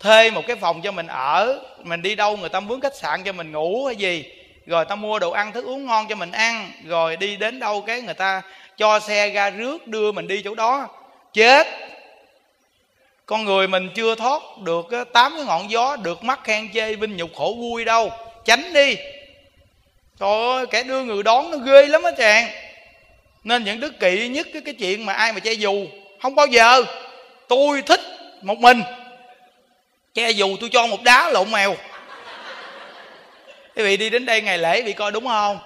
thuê 0.00 0.30
một 0.30 0.42
cái 0.46 0.56
phòng 0.56 0.82
cho 0.82 0.92
mình 0.92 1.06
ở, 1.06 1.60
mình 1.78 2.02
đi 2.02 2.14
đâu 2.14 2.36
người 2.36 2.48
ta 2.48 2.60
mướn 2.60 2.80
khách 2.80 2.96
sạn 2.96 3.22
cho 3.22 3.32
mình 3.32 3.52
ngủ 3.52 3.86
hay 3.86 3.96
gì, 3.96 4.24
rồi 4.66 4.84
ta 4.84 4.94
mua 4.94 5.18
đồ 5.18 5.30
ăn, 5.30 5.52
thức 5.52 5.64
uống 5.64 5.86
ngon 5.86 6.06
cho 6.08 6.14
mình 6.14 6.32
ăn, 6.32 6.72
rồi 6.86 7.16
đi 7.16 7.36
đến 7.36 7.60
đâu 7.60 7.80
cái 7.80 8.00
người 8.00 8.14
ta 8.14 8.42
cho 8.76 9.00
xe 9.00 9.30
ra 9.30 9.50
rước 9.50 9.86
đưa 9.86 10.12
mình 10.12 10.28
đi 10.28 10.42
chỗ 10.42 10.54
đó. 10.54 10.88
Chết! 11.32 11.66
Con 13.32 13.44
người 13.44 13.68
mình 13.68 13.88
chưa 13.94 14.14
thoát 14.14 14.42
được 14.58 14.86
tám 15.12 15.32
cái 15.36 15.44
ngọn 15.44 15.70
gió 15.70 15.96
được 15.96 16.24
mắt 16.24 16.40
khen 16.44 16.72
chê 16.74 16.94
vinh 16.94 17.16
nhục 17.16 17.30
khổ 17.34 17.56
vui 17.58 17.84
đâu. 17.84 18.10
Tránh 18.44 18.72
đi. 18.72 18.96
Trời 20.20 20.30
ơi 20.30 20.66
kẻ 20.66 20.82
đưa 20.82 21.02
người 21.02 21.22
đón 21.22 21.50
nó 21.50 21.58
ghê 21.58 21.86
lắm 21.86 22.02
á 22.02 22.10
chàng. 22.18 22.48
Nên 23.44 23.64
những 23.64 23.80
đức 23.80 24.00
kỵ 24.00 24.28
nhất 24.28 24.46
cái, 24.52 24.62
cái 24.64 24.74
chuyện 24.74 25.06
mà 25.06 25.12
ai 25.12 25.32
mà 25.32 25.40
che 25.40 25.52
dù 25.52 25.86
không 26.22 26.34
bao 26.34 26.46
giờ. 26.46 26.82
Tôi 27.48 27.82
thích 27.82 28.00
một 28.42 28.58
mình. 28.58 28.82
Che 30.14 30.30
dù 30.30 30.56
tôi 30.60 30.70
cho 30.72 30.86
một 30.86 31.02
đá 31.02 31.30
lộn 31.30 31.50
mèo. 31.50 31.76
Quý 33.76 33.82
vị 33.82 33.96
đi 33.96 34.10
đến 34.10 34.26
đây 34.26 34.42
ngày 34.42 34.58
lễ 34.58 34.82
bị 34.82 34.92
coi 34.92 35.12
đúng 35.12 35.26
không? 35.26 35.58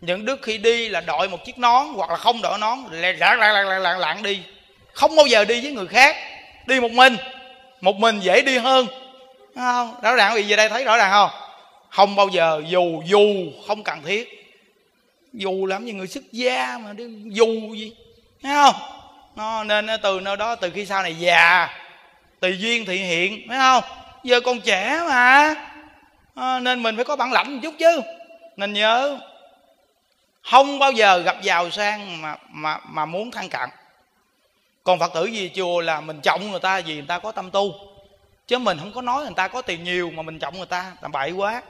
Những 0.00 0.24
đức 0.24 0.42
khi 0.42 0.58
đi 0.58 0.88
là 0.88 1.00
đội 1.00 1.28
một 1.28 1.44
chiếc 1.44 1.58
nón 1.58 1.86
hoặc 1.86 2.10
là 2.10 2.16
không 2.16 2.42
đội 2.42 2.58
nón 2.58 2.78
lạng 2.90 3.18
lạng 3.18 3.38
lạng 3.40 3.68
lạng 3.68 3.82
lạng 3.82 3.98
lạng 3.98 4.22
đi. 4.22 4.42
Không 4.92 5.16
bao 5.16 5.26
giờ 5.26 5.44
đi 5.44 5.60
với 5.60 5.72
người 5.72 5.86
khác 5.86 6.16
đi 6.66 6.80
một 6.80 6.90
mình. 6.90 7.16
Một 7.80 7.96
mình 7.96 8.20
dễ 8.20 8.42
đi 8.42 8.58
hơn. 8.58 8.86
Không? 9.54 9.94
Rõ 10.02 10.14
ràng 10.14 10.34
vì 10.34 10.42
về 10.42 10.56
đây 10.56 10.68
thấy 10.68 10.84
rõ 10.84 10.96
ràng 10.96 11.10
không? 11.10 11.30
Không 11.88 12.16
bao 12.16 12.28
giờ 12.28 12.62
dù 12.68 13.02
dù 13.06 13.24
không 13.66 13.82
cần 13.82 14.02
thiết. 14.02 14.52
Dù 15.32 15.66
làm 15.66 15.84
như 15.84 15.92
người 15.92 16.06
xuất 16.06 16.32
gia 16.32 16.78
mà 16.78 16.92
đi 16.92 17.04
dù 17.24 17.74
gì. 17.74 17.92
Thấy 18.42 18.52
không? 18.54 18.74
Nó 19.36 19.64
nên 19.64 19.86
từ 20.02 20.20
nơi 20.20 20.36
đó 20.36 20.54
từ 20.54 20.70
khi 20.70 20.86
sau 20.86 21.02
này 21.02 21.14
già 21.18 21.68
tùy 22.40 22.58
duyên 22.58 22.84
thị 22.84 22.96
hiện. 22.96 23.48
Phải 23.48 23.58
không? 23.58 23.84
Giờ 24.24 24.40
còn 24.40 24.60
trẻ 24.60 25.02
mà. 25.08 25.54
À, 26.34 26.58
nên 26.58 26.82
mình 26.82 26.96
phải 26.96 27.04
có 27.04 27.16
bản 27.16 27.32
lãnh 27.32 27.54
một 27.54 27.60
chút 27.62 27.74
chứ. 27.78 28.00
Nên 28.56 28.72
nhớ 28.72 29.18
không 30.42 30.78
bao 30.78 30.92
giờ 30.92 31.18
gặp 31.18 31.42
giàu 31.42 31.70
sang 31.70 32.22
mà 32.22 32.36
mà 32.50 32.78
mà 32.88 33.06
muốn 33.06 33.30
thăng 33.30 33.48
cạn 33.48 33.68
còn 34.86 34.98
phật 34.98 35.14
tử 35.14 35.24
gì? 35.24 35.50
Chùa 35.54 35.80
là 35.80 36.00
mình 36.00 36.20
trọng 36.22 36.50
người 36.50 36.60
ta 36.60 36.80
vì 36.80 36.94
người 36.94 37.04
ta 37.08 37.18
có 37.18 37.32
tâm 37.32 37.50
tu. 37.50 37.74
Chứ 38.46 38.58
mình 38.58 38.78
không 38.78 38.92
có 38.92 39.02
nói 39.02 39.24
người 39.24 39.34
ta 39.36 39.48
có 39.48 39.62
tiền 39.62 39.84
nhiều 39.84 40.10
mà 40.10 40.22
mình 40.22 40.38
trọng 40.38 40.56
người 40.56 40.66
ta, 40.66 40.92
làm 41.02 41.12
bậy 41.12 41.30
quá. 41.30 41.62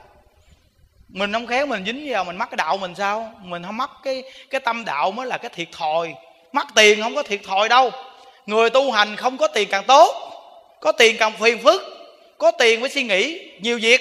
Mình 1.08 1.32
không 1.32 1.46
khéo 1.46 1.66
mình 1.66 1.84
dính 1.84 2.06
vào, 2.10 2.24
mình 2.24 2.36
mắc 2.36 2.48
cái 2.50 2.56
đạo 2.56 2.76
mình 2.76 2.94
sao? 2.94 3.32
Mình 3.42 3.62
không 3.62 3.76
mắc 3.76 3.90
cái 4.02 4.22
cái 4.50 4.60
tâm 4.60 4.84
đạo 4.84 5.10
mới 5.10 5.26
là 5.26 5.38
cái 5.38 5.50
thiệt 5.54 5.68
thòi. 5.72 6.14
Mắc 6.52 6.66
tiền 6.74 7.02
không 7.02 7.14
có 7.14 7.22
thiệt 7.22 7.40
thòi 7.44 7.68
đâu. 7.68 7.90
Người 8.46 8.70
tu 8.70 8.90
hành 8.90 9.16
không 9.16 9.36
có 9.36 9.48
tiền 9.48 9.68
càng 9.70 9.84
tốt, 9.84 10.32
có 10.80 10.92
tiền 10.92 11.16
càng 11.18 11.32
phiền 11.32 11.58
phức, 11.58 11.82
có 12.38 12.50
tiền 12.50 12.80
mới 12.80 12.90
suy 12.90 13.02
nghĩ, 13.02 13.50
nhiều 13.60 13.78
việc. 13.82 14.00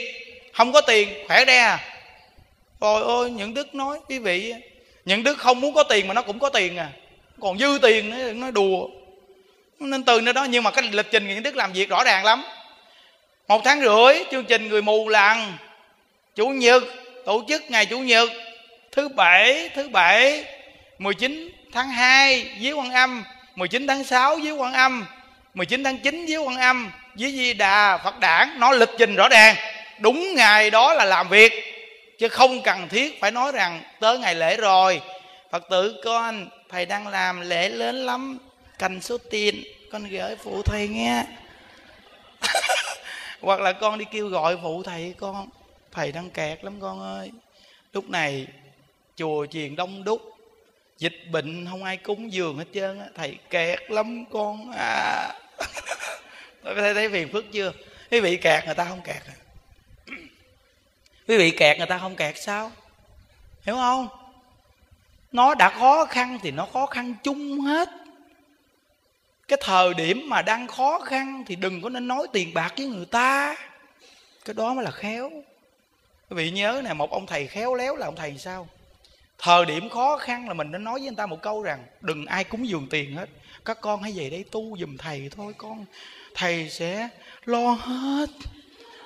Không 0.54 0.72
có 0.72 0.82
tiền, 0.82 1.10
khỏe 1.28 1.46
đe 1.46 1.58
à. 1.58 1.80
Trời 2.82 3.04
ơi, 3.04 3.32
những 3.32 3.54
đức 3.54 3.76
nói 3.76 4.00
quý 4.10 4.20
vị 4.20 4.54
những 5.06 5.24
đức 5.24 5.38
không 5.38 5.62
muốn 5.62 5.74
có 5.74 5.84
tiền 5.84 6.08
mà 6.08 6.14
nó 6.14 6.22
cũng 6.22 6.40
có 6.40 6.50
tiền 6.50 6.78
à. 6.78 6.90
Còn 7.42 7.58
dư 7.58 7.80
tiền 7.82 8.10
nó 8.10 8.34
nói 8.34 8.52
đùa 8.52 8.88
nên 9.80 10.04
từ 10.04 10.22
nơi 10.22 10.34
đó, 10.34 10.44
nhưng 10.44 10.64
mà 10.64 10.72
cái 10.72 10.90
lịch 10.92 11.12
trình 11.12 11.28
những 11.28 11.44
đức 11.44 11.56
làm 11.56 11.74
việc 11.74 11.90
rõ 11.90 12.04
ràng 12.04 12.26
lắm. 12.26 12.44
Một 13.48 13.62
tháng 13.66 13.82
rưỡi, 13.82 14.24
chương 14.32 14.46
trình 14.46 14.70
người 14.70 14.82
mù 14.82 15.10
làng, 15.10 15.58
chủ 16.36 16.48
nhật, 16.48 16.84
tổ 17.26 17.44
chức 17.48 17.64
ngày 17.70 17.86
chủ 17.86 18.00
nhật, 18.00 18.30
thứ 18.92 19.08
bảy 19.08 19.70
thứ 19.76 19.90
bảy 19.90 20.46
19 21.00 21.52
tháng 21.74 21.90
2 21.90 22.52
với 22.62 22.72
quan 22.72 22.92
âm 22.92 23.24
19 23.56 23.88
tháng 23.88 24.04
6 24.04 24.36
với 24.36 24.52
quan 24.52 24.74
âm 24.74 25.06
19 25.54 25.84
tháng 25.84 25.98
9 25.98 26.26
với 26.26 26.38
quan 26.38 26.58
âm 26.58 26.92
với 27.20 27.32
di 27.32 27.54
đà 27.54 27.98
phật 27.98 28.20
đản. 28.20 28.60
Nó 28.60 28.72
lịch 28.72 28.90
trình 28.98 29.16
rõ 29.16 29.30
ràng. 29.30 29.56
Đúng 30.00 30.36
ngày 30.36 30.70
đó 30.70 30.94
là 30.94 31.06
làm 31.06 31.30
việc, 31.30 31.54
chứ 32.20 32.28
không 32.28 32.62
cần 32.62 32.88
thiết 32.90 33.22
phải 33.22 33.32
nói 33.32 33.52
rằng 33.52 33.82
tới 34.00 34.18
ngày 34.18 34.36
lễ 34.36 34.56
rồi. 34.58 35.02
Phật 35.52 35.64
tử 35.70 36.02
con 36.04 36.48
thầy 36.70 36.86
đang 36.86 37.08
làm, 37.08 37.50
lễ 37.50 37.70
lớn 37.70 38.06
lắm 38.06 38.38
cành 38.80 39.02
số 39.02 39.18
tiền 39.18 39.64
con 39.92 40.04
gửi 40.04 40.36
phụ 40.36 40.62
thầy 40.62 40.88
nghe. 40.88 41.26
Hoặc 43.42 43.60
là 43.60 43.74
con 43.74 43.98
đi 43.98 44.06
kêu 44.12 44.28
gọi 44.28 44.58
phụ 44.62 44.84
thầy, 44.84 45.16
con, 45.18 45.50
thầy 45.92 46.12
đang 46.12 46.30
kẹt 46.30 46.64
lắm 46.64 46.82
con 46.82 47.00
ơi. 47.00 47.32
Lúc 47.94 48.10
này, 48.10 48.48
chùa 49.16 49.46
chiền 49.46 49.76
đông 49.76 50.04
đúc. 50.04 50.22
Dịch 50.98 51.22
bệnh 51.32 51.68
không 51.70 51.84
ai 51.84 51.98
cúng 51.98 52.34
dường 52.34 52.58
hết 52.58 52.66
trơn 52.74 53.00
á. 53.00 53.06
Thầy 53.16 53.38
kẹt 53.50 53.92
lắm 53.92 54.26
con 54.32 54.72
à. 54.78 55.34
Thầy 56.64 56.94
thấy 56.94 57.10
phiền 57.10 57.32
phức 57.32 57.46
chưa? 57.52 57.74
Quý 58.12 58.20
vị 58.20 58.38
kẹt 58.38 58.66
người 58.66 58.76
ta 58.76 58.86
không 58.86 59.02
kẹt 59.02 59.22
à? 59.28 59.36
Quý 61.28 61.38
vị 61.38 61.52
kẹt 61.52 61.78
người 61.78 61.88
ta 61.88 61.98
không 61.98 62.16
kẹt 62.16 62.36
sao? 62.38 62.72
Hiểu 63.64 63.76
không? 63.76 64.08
Nó 65.32 65.56
đã 65.56 65.70
khó 65.70 66.06
khăn 66.06 66.40
thì 66.44 66.52
nó 66.52 66.68
khó 66.74 66.86
khăn 66.86 67.14
chung 67.24 67.60
hết 67.60 67.90
cái 69.48 69.60
thời 69.62 69.94
điểm 69.94 70.30
mà 70.30 70.42
đang 70.42 70.68
khó 70.68 71.00
khăn 71.00 71.44
thì 71.48 71.56
đừng 71.56 71.82
có 71.82 71.90
nên 71.90 72.08
nói 72.08 72.28
tiền 72.34 72.54
bạc 72.54 72.74
với 72.78 72.88
người 72.88 73.06
ta. 73.06 73.56
Cái 74.46 74.54
đó 74.54 74.74
mới 74.74 74.86
là 74.86 74.92
khéo. 74.92 75.32
Quý 76.30 76.36
vị 76.36 76.52
nhớ 76.52 76.82
nè, 76.84 76.94
một 76.94 77.12
ông 77.12 77.26
thầy 77.26 77.48
khéo 77.48 77.76
léo 77.76 77.96
là 77.96 78.06
ông 78.06 78.16
thầy 78.16 78.38
sao? 78.38 78.68
Thời 79.38 79.66
điểm 79.66 79.90
khó 79.90 80.18
khăn 80.18 80.48
là 80.48 80.54
mình 80.54 80.72
nên 80.72 80.84
nói 80.84 80.94
với 80.94 81.08
người 81.08 81.16
ta 81.16 81.26
một 81.26 81.42
câu 81.42 81.64
rằng, 81.64 81.86
đừng 82.02 82.26
ai 82.26 82.44
cúng 82.44 82.68
dường 82.68 82.88
tiền 82.90 83.16
hết. 83.16 83.30
Các 83.66 83.82
con 83.82 84.02
hãy 84.04 84.12
về 84.16 84.30
đây 84.30 84.46
tu 84.52 84.78
giùm 84.78 84.98
thầy 84.98 85.30
thôi. 85.36 85.54
Con, 85.58 85.86
thầy 86.36 86.70
sẽ 86.70 87.10
lo 87.46 87.72
hết. 87.72 88.30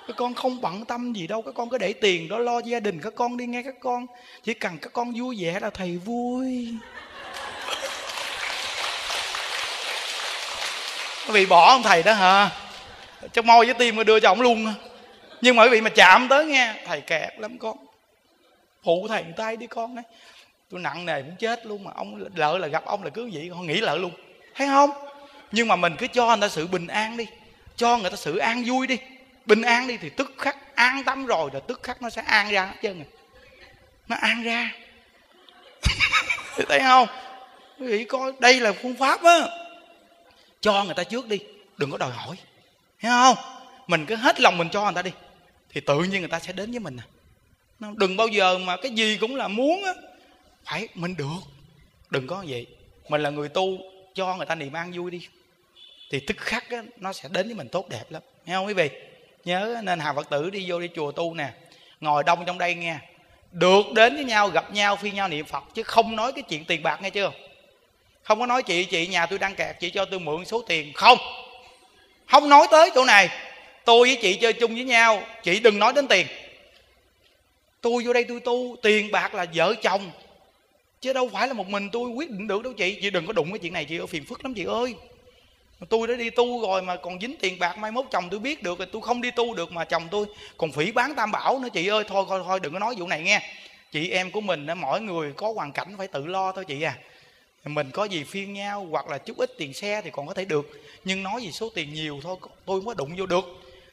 Các 0.08 0.16
con 0.18 0.34
không 0.34 0.62
bận 0.62 0.86
tâm 0.86 1.14
gì 1.14 1.28
đâu. 1.28 1.42
Các 1.42 1.54
con 1.56 1.70
cứ 1.70 1.78
để 1.78 1.94
tiền 1.94 2.28
đó 2.28 2.38
lo 2.38 2.60
gia 2.60 2.80
đình. 2.80 3.02
Các 3.02 3.16
con 3.16 3.38
đi 3.38 3.46
nghe 3.46 3.64
các 3.64 3.76
con. 3.80 4.06
Chỉ 4.44 4.54
cần 4.54 4.78
các 4.78 4.94
con 4.94 5.12
vui 5.12 5.38
vẻ 5.40 5.60
là 5.60 5.70
thầy 5.70 5.98
vui. 5.98 6.74
Quý 11.30 11.34
vị 11.34 11.46
bỏ 11.46 11.72
ông 11.72 11.84
thầy 11.84 12.04
đó 12.04 12.14
hả? 12.14 12.50
Cho 13.34 13.42
môi 13.42 13.66
với 13.66 13.74
tim 13.74 13.96
mà 13.96 14.04
đưa 14.04 14.20
cho 14.20 14.30
ông 14.30 14.42
luôn 14.42 14.74
nhưng 15.42 15.56
mà 15.56 15.64
quý 15.64 15.70
vị 15.70 15.82
mà 15.82 15.90
chạm 15.90 16.28
tới 16.30 16.46
nghe, 16.46 16.74
thầy 16.86 17.02
kẹt 17.02 17.30
lắm 17.38 17.58
con. 17.58 17.78
Phụ 18.84 19.08
thầy 19.08 19.26
tay 19.38 19.58
đi 19.58 19.68
con 19.68 19.96
đấy 19.96 20.04
tôi 20.72 20.82
nặng 20.82 21.06
nề 21.06 21.24
muốn 21.24 21.36
chết 21.40 21.66
luôn 21.66 21.84
mà 21.84 21.92
ông 21.96 22.26
lỡ 22.36 22.58
là 22.58 22.68
gặp 22.68 22.86
ông 22.86 23.04
là 23.04 23.10
cứ 23.10 23.30
vậy 23.34 23.50
con 23.52 23.68
nghĩ 23.68 23.82
lỡ 23.82 23.98
luôn. 23.98 24.12
Thấy 24.56 24.68
không? 24.68 24.90
Nhưng 25.52 25.68
mà 25.68 25.76
mình 25.76 25.96
cứ 25.98 26.08
cho 26.08 26.28
người 26.28 26.38
ta 26.42 26.48
sự 26.48 26.68
bình 26.68 26.88
an 26.88 27.18
đi. 27.18 27.26
Cho 27.76 27.98
người 27.98 28.10
ta 28.10 28.16
sự 28.16 28.38
an 28.38 28.64
vui 28.68 28.88
đi. 28.88 28.98
Bình 29.46 29.62
an 29.62 29.88
đi 29.88 29.98
thì 29.98 30.10
tức 30.10 30.34
khắc, 30.38 30.76
an 30.76 31.04
tâm 31.04 31.26
rồi 31.26 31.50
rồi 31.54 31.62
tức 31.68 31.84
khắc 31.84 32.02
nó 32.02 32.10
sẽ 32.10 32.22
an 32.22 32.50
ra 32.50 32.66
hết 32.66 32.76
trơn 32.82 33.00
à. 33.00 33.08
nó 34.08 34.16
an 34.22 34.44
ra. 34.44 34.72
Thấy 36.70 36.80
không? 36.80 37.08
Quý 37.80 37.88
vị 37.88 38.04
coi, 38.04 38.34
đây 38.40 38.60
là 38.60 38.72
phương 38.72 38.96
pháp 38.96 39.24
á 39.24 39.40
cho 40.62 40.84
người 40.84 40.94
ta 40.94 41.04
trước 41.04 41.28
đi 41.28 41.40
đừng 41.78 41.92
có 41.92 41.98
đòi 41.98 42.12
hỏi. 42.12 42.38
Hiểu 43.00 43.12
không? 43.12 43.38
Mình 43.88 44.06
cứ 44.06 44.16
hết 44.16 44.40
lòng 44.40 44.58
mình 44.58 44.70
cho 44.72 44.84
người 44.84 44.94
ta 44.94 45.02
đi 45.02 45.12
thì 45.70 45.82
tự 45.82 46.00
nhiên 46.00 46.20
người 46.22 46.30
ta 46.30 46.40
sẽ 46.40 46.54
đến 46.54 46.72
với 46.72 46.80
mình 46.80 46.98
à. 46.98 47.06
Đừng 47.96 48.18
bao 48.18 48.28
giờ 48.28 48.58
mà 48.58 48.78
cái 48.78 48.92
gì 48.92 49.18
cũng 49.18 49.36
là 49.36 49.48
muốn 49.48 49.84
á. 49.84 49.94
Phải 50.66 50.88
mình 50.94 51.16
được. 51.18 51.40
Đừng 52.10 52.28
có 52.28 52.46
vậy. 52.48 52.68
Mình 53.10 53.22
là 53.22 53.30
người 53.30 53.50
tu 53.50 53.78
cho 54.14 54.36
người 54.36 54.46
ta 54.46 54.56
niềm 54.56 54.74
an 54.74 54.92
vui 54.96 55.12
đi. 55.12 55.28
Thì 56.12 56.20
tức 56.20 56.38
khắc 56.38 56.70
á, 56.70 56.84
nó 56.98 57.14
sẽ 57.14 57.30
đến 57.32 57.48
với 57.48 57.56
mình 57.56 57.68
tốt 57.70 57.90
đẹp 57.90 58.04
lắm. 58.10 58.22
Nghe 58.46 58.54
không 58.54 58.66
quý 58.66 58.74
vị? 58.74 58.90
Nhớ 59.46 59.82
nên 59.84 60.00
hà 60.00 60.14
phật 60.14 60.30
tử 60.30 60.50
đi 60.50 60.66
vô 60.68 60.80
đi 60.80 60.90
chùa 60.96 61.12
tu 61.12 61.34
nè. 61.34 61.54
Ngồi 62.00 62.24
đông 62.24 62.46
trong 62.46 62.58
đây 62.58 62.76
nghe. 62.76 62.98
Được 63.52 63.86
đến 63.96 64.16
với 64.16 64.26
nhau 64.26 64.48
gặp 64.50 64.74
nhau 64.74 64.96
phi 64.96 65.12
nhau 65.12 65.28
niệm 65.28 65.46
phật 65.46 65.64
chứ 65.74 65.84
không 65.84 66.16
nói 66.16 66.32
cái 66.32 66.42
chuyện 66.42 66.66
tiền 66.66 66.84
bạc 66.84 67.02
nghe 67.02 67.10
chưa? 67.10 67.32
Không 68.30 68.40
có 68.40 68.46
nói 68.46 68.64
chị 68.64 68.86
chị 68.86 69.08
nhà 69.08 69.26
tôi 69.26 69.40
đang 69.40 69.56
kẹt, 69.56 69.76
chị 69.80 69.90
cho 69.90 70.06
tôi 70.06 70.20
mượn 70.20 70.46
số 70.46 70.62
tiền. 70.62 70.94
Không. 70.94 71.18
Không 72.28 72.50
nói 72.50 72.68
tới 72.72 72.90
chỗ 72.96 73.06
này. 73.06 73.30
Tôi 73.86 74.08
với 74.08 74.18
chị 74.22 74.34
chơi 74.34 74.54
chung 74.54 74.76
với 74.76 74.84
nhau. 74.84 75.24
Chị 75.44 75.60
đừng 75.60 75.80
nói 75.80 75.94
đến 75.94 76.08
tiền. 76.08 76.28
Tôi 77.82 78.04
vô 78.06 78.14
đây 78.14 78.24
tôi 78.24 78.40
tu, 78.40 78.76
tiền 78.82 79.12
bạc 79.12 79.36
là 79.36 79.46
vợ 79.54 79.76
chồng. 79.82 80.12
Chứ 81.02 81.14
đâu 81.14 81.30
phải 81.34 81.48
là 81.48 81.54
một 81.54 81.68
mình 81.68 81.90
tôi 81.90 82.10
quyết 82.10 82.30
định 82.30 82.48
được 82.48 82.64
đâu 82.64 82.74
chị. 82.74 82.98
Chị 83.02 83.10
đừng 83.10 83.28
có 83.28 83.34
đụng 83.34 83.52
cái 83.52 83.60
chuyện 83.60 83.74
này, 83.74 83.86
chị 83.86 83.98
ơi 83.98 84.08
phiền 84.08 84.26
phức 84.26 84.44
lắm 84.44 84.54
chị 84.54 84.66
ơi. 84.66 84.96
Tôi 85.90 86.08
đã 86.08 86.14
đi 86.16 86.30
tu 86.30 86.62
rồi 86.62 86.82
mà 86.82 86.96
còn 86.96 87.20
dính 87.20 87.36
tiền 87.40 87.60
bạc, 87.60 87.78
mai 87.78 87.92
mốt 87.92 88.06
chồng 88.12 88.28
tôi 88.32 88.40
biết 88.40 88.64
được 88.64 88.80
rồi, 88.80 88.88
tôi 88.92 89.02
không 89.02 89.22
đi 89.22 89.32
tu 89.32 89.54
được 89.54 89.72
mà 89.72 89.86
chồng 89.86 90.08
tôi 90.12 90.26
còn 90.58 90.72
phỉ 90.72 90.92
bán 90.92 91.16
tam 91.16 91.32
bảo 91.32 91.60
nữa 91.60 91.70
chị 91.74 91.88
ơi. 91.88 92.04
Thôi 92.08 92.26
thôi 92.30 92.42
thôi, 92.46 92.60
đừng 92.60 92.74
có 92.74 92.80
nói 92.80 92.96
vụ 92.98 93.08
này 93.08 93.22
nghe. 93.22 93.42
Chị 93.92 94.10
em 94.10 94.32
của 94.32 94.42
mình 94.42 94.68
mỗi 94.78 95.02
người 95.02 95.34
có 95.34 95.54
hoàn 95.56 95.72
cảnh 95.72 95.96
phải 95.98 96.08
tự 96.08 96.26
lo 96.26 96.52
thôi 96.52 96.66
chị 96.68 96.82
à 96.82 96.98
mình 97.66 97.92
có 97.92 98.04
gì 98.04 98.24
phiên 98.24 98.54
nhau 98.54 98.88
hoặc 98.92 99.08
là 99.08 99.18
chút 99.18 99.38
ít 99.38 99.52
tiền 99.58 99.74
xe 99.74 100.02
thì 100.04 100.12
còn 100.12 100.28
có 100.28 100.34
thể 100.34 100.46
được. 100.46 100.82
Nhưng 101.04 101.24
nói 101.24 101.42
gì 101.42 101.52
số 101.52 101.70
tiền 101.76 101.94
nhiều 101.94 102.20
thôi, 102.24 102.38
tôi 102.66 102.80
không 102.80 102.86
có 102.86 102.94
đụng 102.94 103.16
vô 103.18 103.26
được. 103.26 103.46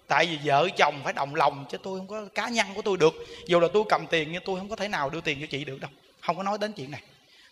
Tại 0.06 0.26
vì 0.26 0.38
vợ 0.44 0.68
chồng 0.76 1.01
phải 1.05 1.12
đồng 1.12 1.34
lòng 1.34 1.64
chứ 1.70 1.78
tôi 1.82 1.98
không 1.98 2.09
có, 2.09 2.24
cá 2.34 2.48
nhân 2.48 2.66
của 2.74 2.82
tôi 2.82 2.97
được. 2.97 3.14
Dù 3.47 3.60
là 3.60 3.68
tôi 3.72 3.84
cầm 3.88 4.06
tiền 4.06 4.32
nhưng 4.32 4.43
tôi 4.44 4.59
không 4.59 4.68
có 4.68 4.76
thể 4.76 4.88
nào 4.88 5.10
đưa 5.10 5.20
tiền 5.20 5.38
cho 5.40 5.47
chị 5.51 5.64
được 5.64 5.80
đâu. 5.80 5.90
Không 6.20 6.36
có 6.36 6.43
nói 6.43 6.59
đến 6.60 6.72
chuyện 6.72 6.90
này. 6.90 7.01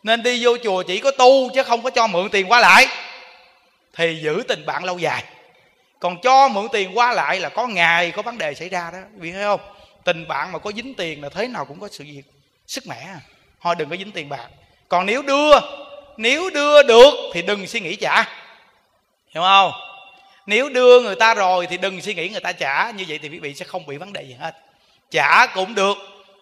Nên 0.03 0.23
đi 0.23 0.45
vô 0.45 0.57
chùa 0.65 0.83
chỉ 0.83 1.01
có 1.01 1.11
tu 1.11 1.51
chứ 1.55 1.63
không 1.63 1.83
có 1.83 1.91
cho 1.91 2.07
mượn 2.07 2.29
tiền 2.31 2.49
qua 2.49 2.61
lại. 2.61 2.87
Thì 3.93 4.21
giữ 4.23 4.43
tình 4.49 4.67
bạn 4.67 4.85
lâu 4.85 4.99
dài. 4.99 5.25
Còn 6.01 6.21
cho 6.21 6.49
mượn 6.49 6.67
tiền 6.73 6.99
qua 6.99 7.13
lại 7.13 7.41
là 7.41 7.49
có 7.49 7.67
ngày 7.67 8.11
có 8.11 8.23
vấn 8.23 8.39
đề 8.39 8.55
xảy 8.55 8.69
ra 8.69 8.91
đó. 8.91 8.99
Biết 9.17 9.33
thấy 9.33 9.43
không? 9.43 9.61
Tình 10.05 10.29
bạn 10.29 10.53
mà 10.53 10.59
có 10.59 10.73
dính 10.77 10.95
tiền 10.95 11.23
là 11.23 11.29
thế 11.29 11.49
nào 11.49 11.65
cũng 11.65 11.81
có 11.81 11.89
sự 11.93 12.05
việc. 12.05 12.23
Sức 12.67 12.87
mẻ 12.87 12.97
à. 12.97 13.21
thôi 13.61 13.75
đừng 13.79 13.91
có 13.91 13.97
dính 13.97 14.13
tiền 14.13 14.29
bạc. 14.29 14.49
Còn 14.89 15.07
nếu 15.07 15.23
đưa 15.23 15.53
nếu 16.17 16.51
đưa 16.51 16.83
được 16.83 17.15
thì 17.33 17.43
đừng 17.43 17.67
suy 17.67 17.81
nghĩ 17.81 17.97
trả. 17.97 18.25
Hiểu 19.29 19.43
không? 19.43 19.73
Nếu 20.47 20.69
đưa 20.69 21.01
người 21.01 21.15
ta 21.15 21.35
rồi 21.35 21.67
thì 21.67 21.79
đừng 21.79 22.01
suy 22.01 22.15
nghĩ 22.15 22.29
người 22.29 22.41
ta 22.41 22.53
trả. 22.53 22.91
Như 22.91 23.05
vậy 23.09 23.19
thì 23.23 23.29
quý 23.29 23.39
vị 23.39 23.55
sẽ 23.55 23.65
không 23.65 23.87
bị 23.87 23.97
vấn 23.97 24.13
đề 24.13 24.23
gì 24.23 24.37
hết. 24.41 24.57
Trả 25.11 25.47
cũng 25.47 25.75
được, 25.75 25.97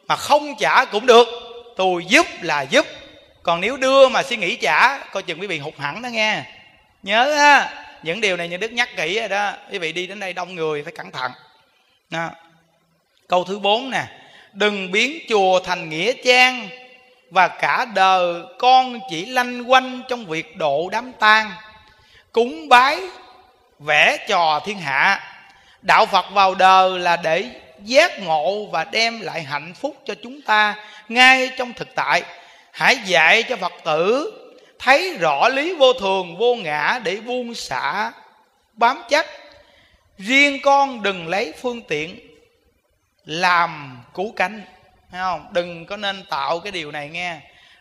mà 0.08 0.16
không 0.16 0.54
trả 0.58 0.84
cũng 0.84 1.06
được. 1.06 1.28
Tôi 1.76 2.04
giúp 2.08 2.26
là 2.42 2.62
giúp. 2.62 2.86
Còn 3.42 3.60
nếu 3.60 3.76
đưa 3.76 4.08
mà 4.08 4.22
suy 4.22 4.36
nghĩ 4.36 4.56
trả, 4.56 4.98
coi 4.98 5.22
chừng 5.22 5.40
quý 5.40 5.46
vị 5.46 5.58
hụt 5.58 5.74
hẳn 5.78 6.02
đó 6.02 6.08
nghe. 6.08 6.42
Nhớ 7.02 7.34
ha 7.34 7.84
những 8.02 8.20
điều 8.20 8.36
này 8.36 8.48
như 8.48 8.56
đức 8.56 8.72
nhắc 8.72 8.88
kỹ 8.96 9.18
rồi 9.18 9.28
đó. 9.28 9.52
Quý 9.72 9.78
vị 9.78 9.92
đi 9.92 10.06
đến 10.06 10.20
đây 10.20 10.32
đông 10.32 10.54
người 10.54 10.82
phải 10.82 10.92
cẩn 10.92 11.10
thận. 11.10 11.32
Đó. 12.10 12.30
câu 13.28 13.44
thứ 13.44 13.58
bốn 13.58 13.90
nè. 13.90 14.04
Đừng 14.52 14.90
biến 14.90 15.18
chùa 15.28 15.60
thành 15.60 15.90
nghĩa 15.90 16.12
trang 16.24 16.68
và 17.32 17.48
cả 17.48 17.84
đời 17.94 18.42
con 18.59 19.00
chỉ 19.10 19.26
lanh 19.26 19.70
quanh 19.70 20.02
trong 20.09 20.26
việc 20.26 20.56
độ 20.56 20.88
đám 20.92 21.12
tang, 21.12 21.50
cúng 22.32 22.68
bái, 22.68 23.00
vẽ 23.78 24.16
trò 24.28 24.60
thiên 24.64 24.78
hạ. 24.78 25.20
Đạo 25.82 26.06
phật 26.06 26.24
vào 26.32 26.54
đời 26.54 26.98
là 26.98 27.16
để 27.16 27.50
giác 27.84 28.20
ngộ 28.20 28.66
và 28.66 28.84
đem 28.84 29.20
lại 29.20 29.42
hạnh 29.42 29.74
phúc 29.74 29.96
cho 30.04 30.14
chúng 30.22 30.42
ta 30.42 30.74
ngay 31.09 31.50
trong 31.59 31.72
thực 31.72 31.94
tại. 31.94 32.22
Hãy 32.72 32.96
dạy 33.04 33.42
cho 33.42 33.56
phật 33.56 33.72
tử 33.84 34.32
thấy 34.78 35.16
rõ 35.20 35.48
lý 35.48 35.74
vô 35.74 35.92
thường, 35.92 36.36
vô 36.36 36.54
ngã 36.54 37.00
để 37.04 37.16
buông 37.16 37.54
xả 37.54 38.12
bám 38.72 39.02
chấp 39.09 39.26
riêng 40.18 40.59
con 40.62 41.02
đừng 41.02 41.28
lấy 41.28 41.52
phương 41.62 41.82
tiện 41.82 42.18
làm 43.24 44.00
cứu 44.14 44.32
cánh 44.36 44.62
thấy 45.12 45.20
không? 45.20 45.47
Đừng 45.52 45.86
có 45.86 45.97
nên 45.97 46.24
tạo 46.24 46.60
cái 46.60 46.72
điều 46.72 46.90
này 46.90 47.09
nghe. 47.09 47.40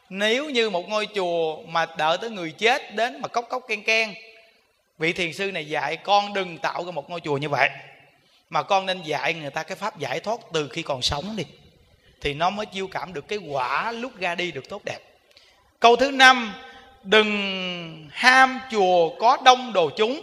Nếu 0.09 0.49
như 0.49 0.69
một 0.69 0.89
ngôi 0.89 1.07
chùa 1.15 1.57
mà 1.67 1.85
đợi 1.97 2.17
tới 2.17 2.29
người 2.29 2.51
chết 2.51 2.95
đến 2.95 3.21
mà 3.21 3.27
cốc 3.27 3.45
cốc 3.49 3.63
ken 3.67 3.83
ken 3.83 4.13
vị 4.97 5.13
thiền 5.13 5.33
sư 5.33 5.51
này 5.51 5.67
dạy 5.67 5.97
con 5.97 6.33
đừng 6.33 6.57
tạo 6.57 6.85
ra 6.85 6.91
một 6.91 7.09
ngôi 7.09 7.21
chùa 7.21 7.37
như 7.37 7.49
vậy. 7.49 7.69
Mà 8.49 8.63
con 8.63 8.85
nên 8.85 9.01
dạy 9.01 9.33
người 9.33 9.49
ta 9.49 9.63
cái 9.63 9.75
pháp 9.75 9.99
giải 9.99 10.19
thoát 10.19 10.39
từ 10.53 10.67
khi 10.67 10.81
còn 10.81 11.01
sống 11.01 11.35
đi. 11.35 11.43
Thì 12.21 12.33
nó 12.33 12.49
mới 12.49 12.65
chiêu 12.65 12.87
cảm 12.87 13.13
được 13.13 13.27
cái 13.27 13.39
quả 13.49 13.91
lúc 13.91 14.19
ra 14.19 14.35
đi 14.35 14.51
được 14.51 14.69
tốt 14.69 14.81
đẹp. 14.85 14.99
Câu 15.79 15.95
thứ 15.95 16.11
năm, 16.11 16.53
đừng 17.03 18.09
ham 18.11 18.59
chùa 18.71 19.09
có 19.19 19.37
đông 19.45 19.73
đồ 19.73 19.89
chúng, 19.97 20.21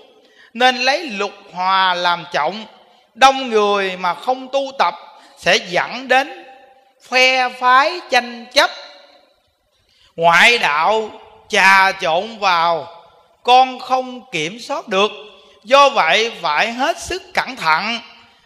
nên 0.54 0.76
lấy 0.76 1.06
lục 1.06 1.32
hòa 1.52 1.94
làm 1.94 2.24
trọng. 2.32 2.66
Đông 3.14 3.50
người 3.50 3.96
mà 3.96 4.14
không 4.14 4.48
tu 4.52 4.60
tập 4.78 4.94
sẽ 5.36 5.56
dẫn 5.56 6.08
đến 6.08 6.47
phe 7.02 7.48
phái 7.48 8.00
tranh 8.10 8.46
chấp. 8.54 8.70
Ngoại 10.16 10.58
đạo 10.58 11.10
trà 11.48 11.92
trộn 11.92 12.38
vào, 12.38 12.86
con 13.42 13.78
không 13.78 14.20
kiểm 14.32 14.60
soát 14.60 14.88
được. 14.88 15.10
Do 15.64 15.88
vậy, 15.88 16.32
phải 16.42 16.72
hết 16.72 17.00
sức 17.00 17.22
cẩn 17.34 17.56
thận. 17.56 18.00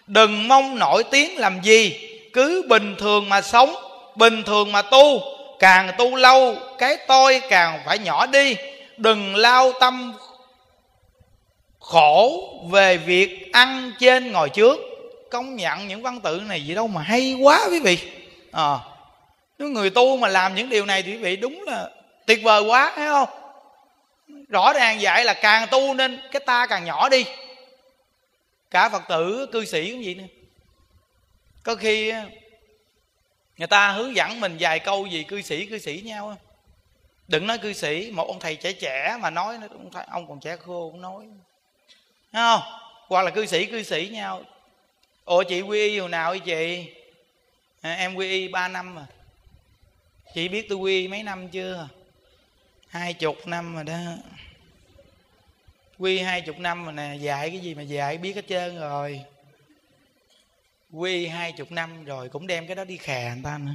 Đừng 0.06 0.48
mong 0.48 0.78
nổi 0.78 1.04
tiếng 1.04 1.38
làm 1.38 1.60
gì, 1.62 2.08
cứ 2.32 2.62
bình 2.68 2.94
thường 2.98 3.28
mà 3.28 3.42
sống, 3.42 3.74
bình 4.16 4.42
thường 4.42 4.72
mà 4.72 4.82
tu. 4.82 5.20
Càng 5.58 5.90
tu 5.98 6.16
lâu, 6.16 6.56
cái 6.78 6.96
tôi 7.08 7.42
càng 7.48 7.80
phải 7.86 7.98
nhỏ 7.98 8.26
đi. 8.26 8.56
Đừng 8.96 9.36
lao 9.36 9.72
tâm 9.80 10.14
khổ 11.80 12.48
về 12.70 12.96
việc 12.96 13.52
ăn 13.52 13.92
trên 14.00 14.32
ngồi 14.32 14.48
trước. 14.48 14.78
Công 15.30 15.56
nhận 15.56 15.88
những 15.88 16.02
văn 16.02 16.20
tự 16.20 16.42
này 16.48 16.64
gì 16.64 16.74
đâu 16.74 16.86
mà 16.86 17.02
hay 17.02 17.36
quá 17.42 17.60
quý 17.70 17.80
vị 17.80 17.98
à, 18.52 18.78
nếu 19.58 19.68
người 19.68 19.90
tu 19.90 20.16
mà 20.16 20.28
làm 20.28 20.54
những 20.54 20.68
điều 20.68 20.86
này 20.86 21.02
thì 21.02 21.12
quý 21.12 21.18
vị 21.18 21.36
đúng 21.36 21.62
là 21.62 21.90
tuyệt 22.26 22.40
vời 22.42 22.62
quá 22.62 22.92
thấy 22.96 23.06
không? 23.06 23.28
Rõ 24.48 24.72
ràng 24.72 25.00
dạy 25.00 25.24
là 25.24 25.34
càng 25.34 25.68
tu 25.70 25.94
nên 25.94 26.20
cái 26.32 26.40
ta 26.46 26.66
càng 26.66 26.84
nhỏ 26.84 27.08
đi. 27.08 27.24
Cả 28.70 28.88
phật 28.88 29.02
tử 29.08 29.46
cư 29.52 29.64
sĩ 29.64 29.90
cũng 29.90 30.02
vậy 30.04 30.14
nè 30.14 30.24
có 31.62 31.74
khi 31.74 32.12
người 33.56 33.68
ta 33.68 33.90
hướng 33.90 34.16
dẫn 34.16 34.40
mình 34.40 34.56
vài 34.60 34.78
câu 34.78 35.06
gì 35.06 35.24
cư 35.24 35.42
sĩ 35.42 35.66
cư 35.66 35.78
sĩ 35.78 36.02
nhau 36.04 36.36
đừng 37.28 37.46
nói 37.46 37.58
cư 37.58 37.72
sĩ 37.72 38.10
một 38.12 38.28
ông 38.28 38.40
thầy 38.40 38.56
trẻ 38.56 38.72
trẻ 38.72 39.16
mà 39.20 39.30
nói 39.30 39.58
ông, 39.70 39.90
thầy, 39.92 40.04
ông 40.08 40.28
còn 40.28 40.40
trẻ 40.40 40.56
khô 40.56 40.90
cũng 40.92 41.00
nói. 41.00 41.24
Thấy 42.32 42.42
không? 42.42 42.62
Hoặc 43.08 43.22
là 43.22 43.30
cư 43.30 43.46
sĩ 43.46 43.66
cư 43.66 43.82
sĩ 43.82 44.08
nhau. 44.12 44.42
Ủa 45.24 45.42
chị 45.42 45.60
quy 45.60 45.88
y 45.88 45.98
hồi 45.98 46.08
nào 46.08 46.30
vậy 46.30 46.40
chị? 46.40 46.94
À, 47.82 47.92
em 47.92 48.14
quy 48.14 48.28
y 48.28 48.48
ba 48.48 48.68
năm 48.68 48.94
mà. 48.94 49.06
Chị 50.34 50.48
biết 50.48 50.66
tôi 50.68 50.78
quy 50.78 51.08
mấy 51.08 51.22
năm 51.22 51.48
chưa? 51.48 51.88
Hai 52.88 53.14
chục 53.14 53.36
năm 53.46 53.74
rồi 53.74 53.84
đó. 53.84 54.00
Quy 55.98 56.18
hai 56.18 56.40
chục 56.40 56.58
năm 56.58 56.84
rồi 56.84 56.92
nè 56.92 57.16
dạy 57.20 57.50
cái 57.50 57.58
gì 57.58 57.74
mà 57.74 57.82
dạy 57.82 58.18
biết 58.18 58.36
hết 58.36 58.44
trơn 58.48 58.78
rồi. 58.80 59.24
Quy 60.92 61.26
hai 61.26 61.52
chục 61.52 61.72
năm 61.72 62.04
rồi 62.04 62.28
cũng 62.28 62.46
đem 62.46 62.66
cái 62.66 62.76
đó 62.76 62.84
đi 62.84 62.96
khè 62.96 63.30
người 63.34 63.44
ta 63.44 63.58
nữa. 63.58 63.72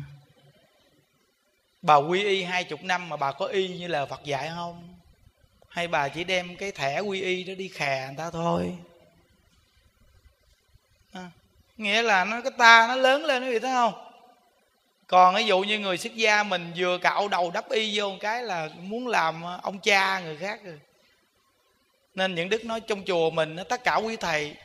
Bà 1.82 1.96
quy 1.96 2.24
y 2.24 2.44
hai 2.44 2.64
chục 2.64 2.84
năm 2.84 3.10
mà 3.10 3.18
bà 3.18 3.32
có 3.32 3.46
y 3.46 3.68
như 3.68 3.88
là 3.88 4.06
phật 4.06 4.24
dạy 4.24 4.50
không? 4.56 4.96
Hay 5.70 5.88
bà 5.88 6.10
chỉ 6.10 6.24
đem 6.24 6.56
cái 6.56 6.72
thẻ 6.72 7.00
quy 7.00 7.22
y 7.22 7.44
đó 7.44 7.54
đi 7.58 7.68
khè 7.68 8.06
người 8.08 8.18
ta 8.18 8.32
thôi? 8.32 8.78
Nghĩa 11.78 12.02
là 12.02 12.26
nó, 12.26 12.42
cái 12.42 12.52
ta 12.58 12.86
nó 12.88 12.96
lớn 12.96 13.26
lên 13.26 13.44
quý 13.44 13.52
vị 13.52 13.60
thấy 13.60 13.72
không? 13.72 13.94
Còn 15.08 15.36
ví 15.36 15.46
dụ 15.46 15.60
như 15.60 15.80
người 15.80 15.98
xuất 15.98 16.16
gia 16.16 16.44
mình 16.44 16.72
vừa 16.78 16.98
cạo 16.98 17.28
đầu 17.28 17.52
đắp 17.52 17.70
y 17.70 18.00
vô 18.00 18.10
một 18.10 18.18
cái 18.20 18.44
là 18.44 18.70
muốn 18.80 19.08
làm 19.08 19.44
ông 19.62 19.80
cha 19.80 20.20
người 20.20 20.38
khác 20.38 20.60
rồi. 20.64 20.80
Nên 22.16 22.36
những 22.36 22.50
đức 22.50 22.66
nói 22.66 22.82
trong 22.82 23.04
chùa 23.06 23.30
mình 23.30 23.58
tất 23.70 23.84
cả 23.84 23.96
quý 23.96 24.16
thầy, 24.16 24.56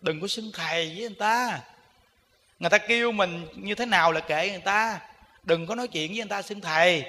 đừng 0.00 0.20
có 0.20 0.28
xưng 0.28 0.50
thầy 0.54 0.86
với 0.86 1.00
người 1.00 1.16
ta. 1.18 1.60
Người 2.58 2.70
ta 2.70 2.78
kêu 2.78 3.12
mình 3.12 3.46
như 3.54 3.74
thế 3.74 3.86
nào 3.86 4.12
là 4.12 4.20
kệ 4.20 4.50
người 4.50 4.60
ta. 4.60 5.00
Đừng 5.42 5.66
có 5.66 5.74
nói 5.74 5.88
chuyện 5.88 6.10
với 6.10 6.16
người 6.16 6.28
ta 6.28 6.42
xưng 6.42 6.60
thầy. 6.60 7.04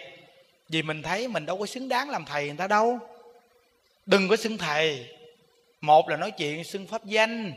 Vì 0.69 0.81
mình 0.81 1.01
thấy 1.01 1.27
mình 1.27 1.45
đâu 1.45 1.57
có 1.57 1.65
xứng 1.65 1.89
đáng 1.89 2.09
làm 2.09 2.25
thầy 2.25 2.47
người 2.47 2.57
ta 2.57 2.67
đâu. 2.67 2.99
Đừng 4.05 4.27
có 4.27 4.35
xưng 4.35 4.57
thầy. 4.57 5.09
Một 5.81 6.09
là 6.09 6.17
nói 6.17 6.31
chuyện 6.31 6.63
xưng 6.63 6.87
pháp 6.87 7.05
danh. 7.05 7.53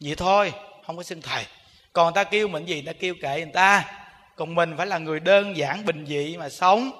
Vậy 0.00 0.14
thôi 0.16 0.52
không 0.90 0.96
có 0.96 1.02
xưng 1.02 1.22
thầy. 1.22 1.44
Còn 1.92 2.06
người 2.06 2.24
ta 2.24 2.30
kêu 2.30 2.48
mình 2.48 2.64
gì, 2.64 2.74
người 2.74 2.94
ta 2.94 2.98
kêu 3.00 3.14
kệ 3.22 3.36
người 3.36 3.52
ta. 3.52 3.92
Còn 4.36 4.54
mình 4.54 4.74
phải 4.76 4.86
là 4.86 4.98
người 4.98 5.20
đơn 5.20 5.56
giản 5.56 5.84
bình 5.84 6.06
dị 6.06 6.36
mà 6.36 6.48
sống. 6.48 6.90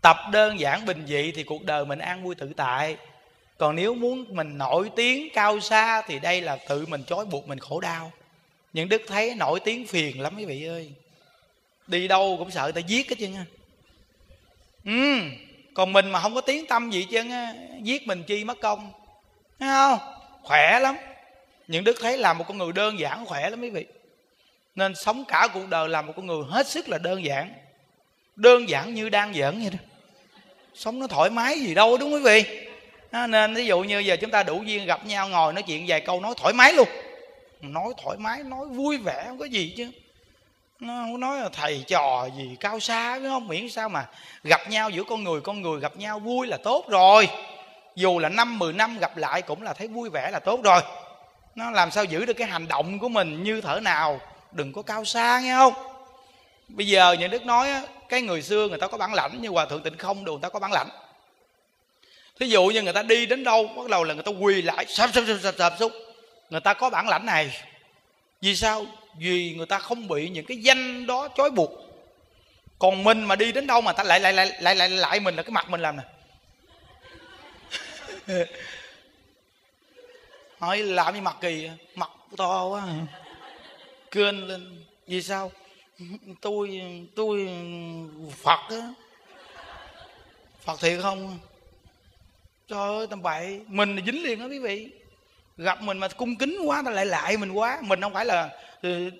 Tập 0.00 0.16
đơn 0.32 0.60
giản 0.60 0.86
bình 0.86 1.06
dị 1.06 1.32
thì 1.32 1.42
cuộc 1.42 1.64
đời 1.64 1.84
mình 1.84 1.98
an 1.98 2.24
vui 2.24 2.34
tự 2.34 2.52
tại. 2.56 2.96
Còn 3.58 3.76
nếu 3.76 3.94
muốn 3.94 4.24
mình 4.28 4.58
nổi 4.58 4.90
tiếng 4.96 5.28
cao 5.34 5.60
xa 5.60 6.02
thì 6.02 6.18
đây 6.18 6.40
là 6.40 6.56
tự 6.68 6.86
mình 6.86 7.04
trói 7.04 7.24
buộc 7.24 7.48
mình 7.48 7.58
khổ 7.58 7.80
đau. 7.80 8.12
Những 8.72 8.88
đức 8.88 9.02
thấy 9.06 9.34
nổi 9.34 9.60
tiếng 9.60 9.86
phiền 9.86 10.20
lắm 10.20 10.34
quý 10.36 10.44
vị 10.44 10.66
ơi. 10.66 10.92
Đi 11.86 12.08
đâu 12.08 12.36
cũng 12.38 12.50
sợ 12.50 12.62
người 12.62 12.72
ta 12.72 12.80
giết 12.80 13.10
hết 13.10 13.16
chứ 13.18 13.28
nha 13.28 13.44
ừ 14.84 15.20
còn 15.74 15.92
mình 15.92 16.10
mà 16.10 16.20
không 16.20 16.34
có 16.34 16.40
tiếng 16.40 16.66
tâm 16.66 16.90
gì 16.90 17.06
chứ 17.10 17.24
giết 17.82 18.06
mình 18.06 18.22
chi 18.22 18.44
mất 18.44 18.60
công. 18.60 18.92
Thấy 19.58 19.68
không? 19.68 19.98
Khỏe 20.42 20.78
lắm 20.80 20.96
những 21.70 21.84
đức 21.84 21.96
thấy 22.00 22.18
làm 22.18 22.38
một 22.38 22.44
con 22.48 22.58
người 22.58 22.72
đơn 22.72 22.98
giản 22.98 23.26
khỏe 23.26 23.50
lắm 23.50 23.60
quý 23.60 23.70
vị. 23.70 23.86
Nên 24.74 24.94
sống 24.94 25.24
cả 25.28 25.48
cuộc 25.54 25.68
đời 25.68 25.88
làm 25.88 26.06
một 26.06 26.12
con 26.16 26.26
người 26.26 26.42
hết 26.48 26.66
sức 26.66 26.88
là 26.88 26.98
đơn 26.98 27.24
giản. 27.24 27.52
Đơn 28.36 28.68
giản 28.68 28.94
như 28.94 29.08
đang 29.08 29.34
giỡn 29.34 29.60
vậy 29.60 29.70
đó. 29.70 29.78
Sống 30.74 30.98
nó 30.98 31.06
thoải 31.06 31.30
mái 31.30 31.58
gì 31.58 31.74
đâu 31.74 31.96
đúng 31.96 32.12
quý 32.14 32.22
vị? 32.22 32.66
À, 33.10 33.26
nên 33.26 33.54
ví 33.54 33.66
dụ 33.66 33.80
như 33.80 33.98
giờ 33.98 34.16
chúng 34.20 34.30
ta 34.30 34.42
đủ 34.42 34.62
duyên 34.62 34.86
gặp 34.86 35.06
nhau 35.06 35.28
ngồi 35.28 35.52
nói 35.52 35.62
chuyện 35.62 35.84
vài 35.88 36.00
câu 36.00 36.20
nói 36.20 36.34
thoải 36.36 36.54
mái 36.54 36.72
luôn. 36.72 36.88
Nói 37.60 37.92
thoải 38.02 38.16
mái 38.18 38.42
nói 38.42 38.66
vui 38.66 38.98
vẻ 38.98 39.24
không 39.26 39.38
có 39.38 39.44
gì 39.44 39.74
chứ. 39.76 39.90
Nó 40.80 40.92
không 40.92 41.20
nói 41.20 41.40
là 41.40 41.48
thầy 41.48 41.84
trò 41.86 42.28
gì 42.36 42.56
cao 42.60 42.80
xa 42.80 43.18
phải 43.20 43.28
không? 43.28 43.48
Miễn 43.48 43.68
sao 43.68 43.88
mà 43.88 44.06
gặp 44.44 44.60
nhau 44.70 44.90
giữa 44.90 45.04
con 45.04 45.24
người 45.24 45.40
con 45.40 45.62
người 45.62 45.80
gặp 45.80 45.96
nhau 45.96 46.18
vui 46.18 46.46
là 46.46 46.56
tốt 46.56 46.84
rồi. 46.88 47.28
Dù 47.96 48.18
là 48.18 48.28
năm 48.28 48.58
mười 48.58 48.72
năm 48.72 48.98
gặp 48.98 49.16
lại 49.16 49.42
cũng 49.42 49.62
là 49.62 49.72
thấy 49.72 49.88
vui 49.88 50.10
vẻ 50.10 50.30
là 50.30 50.38
tốt 50.38 50.60
rồi 50.62 50.80
nó 51.60 51.70
làm 51.70 51.90
sao 51.90 52.04
giữ 52.04 52.24
được 52.24 52.34
cái 52.34 52.48
hành 52.48 52.68
động 52.68 52.98
của 52.98 53.08
mình 53.08 53.42
như 53.42 53.60
thở 53.60 53.80
nào? 53.80 54.20
Đừng 54.52 54.72
có 54.72 54.82
cao 54.82 55.04
xa, 55.04 55.40
nghe 55.40 55.54
không? 55.54 55.74
Bây 56.68 56.86
giờ 56.86 57.16
những 57.20 57.30
đức 57.30 57.46
nói 57.46 57.68
cái 58.08 58.22
người 58.22 58.42
xưa 58.42 58.68
người 58.68 58.78
ta 58.78 58.86
có 58.86 58.98
bản 58.98 59.14
lãnh 59.14 59.42
như 59.42 59.48
hòa 59.48 59.66
thượng 59.66 59.82
tịnh 59.82 59.96
không, 59.96 60.24
đồ 60.24 60.32
người 60.32 60.42
ta 60.42 60.48
có 60.48 60.58
bản 60.58 60.72
lãnh. 60.72 60.88
Thí 62.40 62.46
dụ 62.46 62.66
như 62.66 62.82
người 62.82 62.92
ta 62.92 63.02
đi 63.02 63.26
đến 63.26 63.44
đâu, 63.44 63.66
bắt 63.76 63.88
đầu 63.90 64.04
là 64.04 64.14
người 64.14 64.22
ta 64.22 64.30
quỳ 64.30 64.62
lại, 64.62 64.86
sập 64.88 65.10
sập 65.14 65.24
sập 65.26 65.36
sập 65.42 65.54
sập 65.58 65.74
xuống 65.78 65.92
người 66.50 66.60
ta 66.60 66.74
có 66.74 66.90
bản 66.90 67.08
lãnh 67.08 67.26
này. 67.26 67.62
Vì 68.40 68.56
sao? 68.56 68.86
Vì 69.18 69.54
người 69.56 69.66
ta 69.66 69.78
không 69.78 70.08
bị 70.08 70.28
những 70.28 70.46
cái 70.46 70.56
danh 70.56 71.06
đó 71.06 71.28
trói 71.36 71.50
buộc. 71.50 71.70
Còn 72.78 73.04
mình 73.04 73.24
mà 73.24 73.36
đi 73.36 73.52
đến 73.52 73.66
đâu 73.66 73.80
mà 73.80 73.92
ta 73.92 74.04
lại 74.04 74.20
lại 74.20 74.32
lại 74.32 74.52
lại 74.60 74.74
lại 74.74 74.88
lại 74.88 75.20
mình 75.20 75.36
là 75.36 75.42
cái 75.42 75.50
mặt 75.50 75.70
mình 75.70 75.80
làm 75.80 75.96
nè. 75.96 76.02
hỏi 80.60 80.78
làm 80.78 81.14
gì 81.14 81.20
mặt 81.20 81.36
kỳ 81.40 81.68
mặt 81.94 82.10
to 82.36 82.64
quá. 82.64 82.88
Kênh 84.10 84.48
lên 84.48 84.84
vì 85.06 85.22
sao? 85.22 85.52
Tôi 86.40 86.82
tôi 87.16 87.48
phật 88.42 88.60
á. 88.70 88.92
Phật 90.60 90.80
thiệt 90.80 91.00
không? 91.02 91.38
Trời 92.68 92.88
ơi 92.88 93.06
tầm 93.10 93.22
bậy. 93.22 93.60
Mình 93.66 94.00
dính 94.06 94.22
liền 94.22 94.38
đó 94.38 94.46
quý 94.46 94.58
vị. 94.58 94.90
Gặp 95.56 95.82
mình 95.82 95.98
mà 95.98 96.08
cung 96.08 96.36
kính 96.36 96.58
quá 96.66 96.82
ta 96.84 96.90
lại 96.90 97.06
lại 97.06 97.36
mình 97.36 97.52
quá. 97.52 97.78
Mình 97.82 98.00
không 98.00 98.14
phải 98.14 98.24
là 98.24 98.50
ừ, 98.82 99.10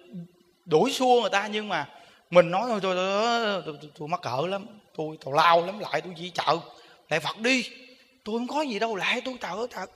đuổi 0.65 0.93
xua 0.93 1.21
người 1.21 1.31
ta 1.31 1.47
nhưng 1.47 1.69
mà 1.69 1.89
mình 2.31 2.51
nói 2.51 2.63
thôi 2.69 2.81
tôi, 2.83 2.97
tôi, 2.97 3.63
tôi, 3.67 3.75
tôi, 3.83 3.91
tôi 3.99 4.09
mắc 4.09 4.21
cỡ 4.23 4.47
lắm. 4.47 4.67
Tôi 4.97 5.19
tào 5.25 5.35
lao 5.35 5.67
lắm 5.67 5.79
lại 5.79 6.01
tôi 6.01 6.15
chỉ 6.17 6.31
chợ. 6.31 6.59
Lại 7.09 7.21
phật 7.21 7.39
đi. 7.39 7.71
Tôi 8.25 8.39
không 8.39 8.49
có 8.49 8.63
gì 8.63 8.79
đâu 8.79 8.97
lại 8.97 9.21
tôi 9.25 9.35
trời 9.41 9.51
ơi 9.51 9.67
thật 9.71 9.91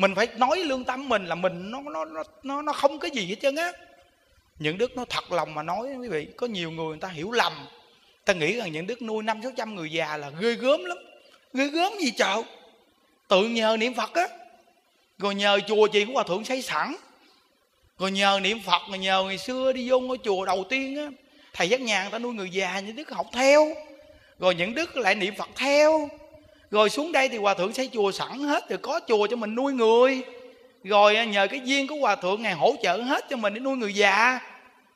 mình 0.00 0.14
phải 0.14 0.28
nói 0.36 0.58
lương 0.58 0.84
tâm 0.84 1.08
mình 1.08 1.26
là 1.26 1.34
mình 1.34 1.70
nó 1.70 1.80
nó 1.80 2.04
nó 2.42 2.62
nó, 2.62 2.72
không 2.72 2.98
có 2.98 3.08
gì 3.08 3.26
hết 3.26 3.36
trơn 3.42 3.56
á. 3.56 3.72
Những 4.58 4.78
đức 4.78 4.96
nó 4.96 5.04
thật 5.04 5.32
lòng 5.32 5.54
mà 5.54 5.62
nói 5.62 5.88
quý 6.00 6.08
vị 6.08 6.26
có 6.36 6.46
nhiều 6.46 6.70
người 6.70 6.86
người 6.86 6.98
ta 7.00 7.08
hiểu 7.08 7.30
lầm. 7.30 7.52
Ta 8.24 8.32
nghĩ 8.32 8.56
rằng 8.56 8.72
những 8.72 8.86
đức 8.86 9.02
nuôi 9.02 9.22
năm 9.22 9.42
sáu 9.42 9.52
trăm 9.56 9.74
người 9.74 9.92
già 9.92 10.16
là 10.16 10.30
ghê 10.40 10.54
gớm 10.54 10.84
lắm. 10.84 10.98
Ghê 11.52 11.66
gớm 11.66 11.92
gì 12.00 12.10
chợ 12.10 12.42
tự 13.28 13.48
nhờ 13.48 13.76
niệm 13.80 13.94
phật 13.94 14.14
á. 14.14 14.28
Rồi 15.18 15.34
nhờ 15.34 15.60
chùa 15.68 15.86
chị 15.86 16.04
của 16.04 16.12
hòa 16.12 16.22
thượng 16.22 16.44
xây 16.44 16.62
sẵn. 16.62 16.94
Rồi 17.98 18.10
nhờ 18.10 18.40
niệm 18.42 18.60
phật 18.66 18.82
rồi 18.88 18.98
nhờ 18.98 19.22
ngày 19.22 19.38
xưa 19.38 19.72
đi 19.72 19.90
vô 19.90 20.00
ngôi 20.00 20.18
chùa 20.24 20.44
đầu 20.44 20.64
tiên 20.68 20.96
á. 20.96 21.06
Thầy 21.52 21.68
giác 21.68 21.80
nhà 21.80 22.02
người 22.02 22.12
ta 22.12 22.18
nuôi 22.18 22.34
người 22.34 22.50
già 22.50 22.80
những 22.80 22.96
đức 22.96 23.10
học 23.10 23.26
theo. 23.32 23.74
Rồi 24.38 24.54
những 24.54 24.74
đức 24.74 24.96
lại 24.96 25.14
niệm 25.14 25.34
phật 25.38 25.48
theo 25.56 26.08
rồi 26.70 26.90
xuống 26.90 27.12
đây 27.12 27.28
thì 27.28 27.36
hòa 27.36 27.54
thượng 27.54 27.72
xây 27.72 27.90
chùa 27.92 28.12
sẵn 28.12 28.38
hết 28.38 28.68
rồi 28.68 28.78
có 28.78 29.00
chùa 29.08 29.26
cho 29.26 29.36
mình 29.36 29.54
nuôi 29.54 29.72
người. 29.72 30.22
Rồi 30.84 31.26
nhờ 31.26 31.46
cái 31.50 31.60
duyên 31.64 31.86
của 31.86 31.96
hòa 32.00 32.16
thượng, 32.16 32.42
ngài 32.42 32.54
hỗ 32.54 32.74
trợ 32.82 32.96
hết 32.96 33.24
cho 33.30 33.36
mình 33.36 33.54
để 33.54 33.60
nuôi 33.60 33.76
người 33.76 33.94
già. 33.94 34.40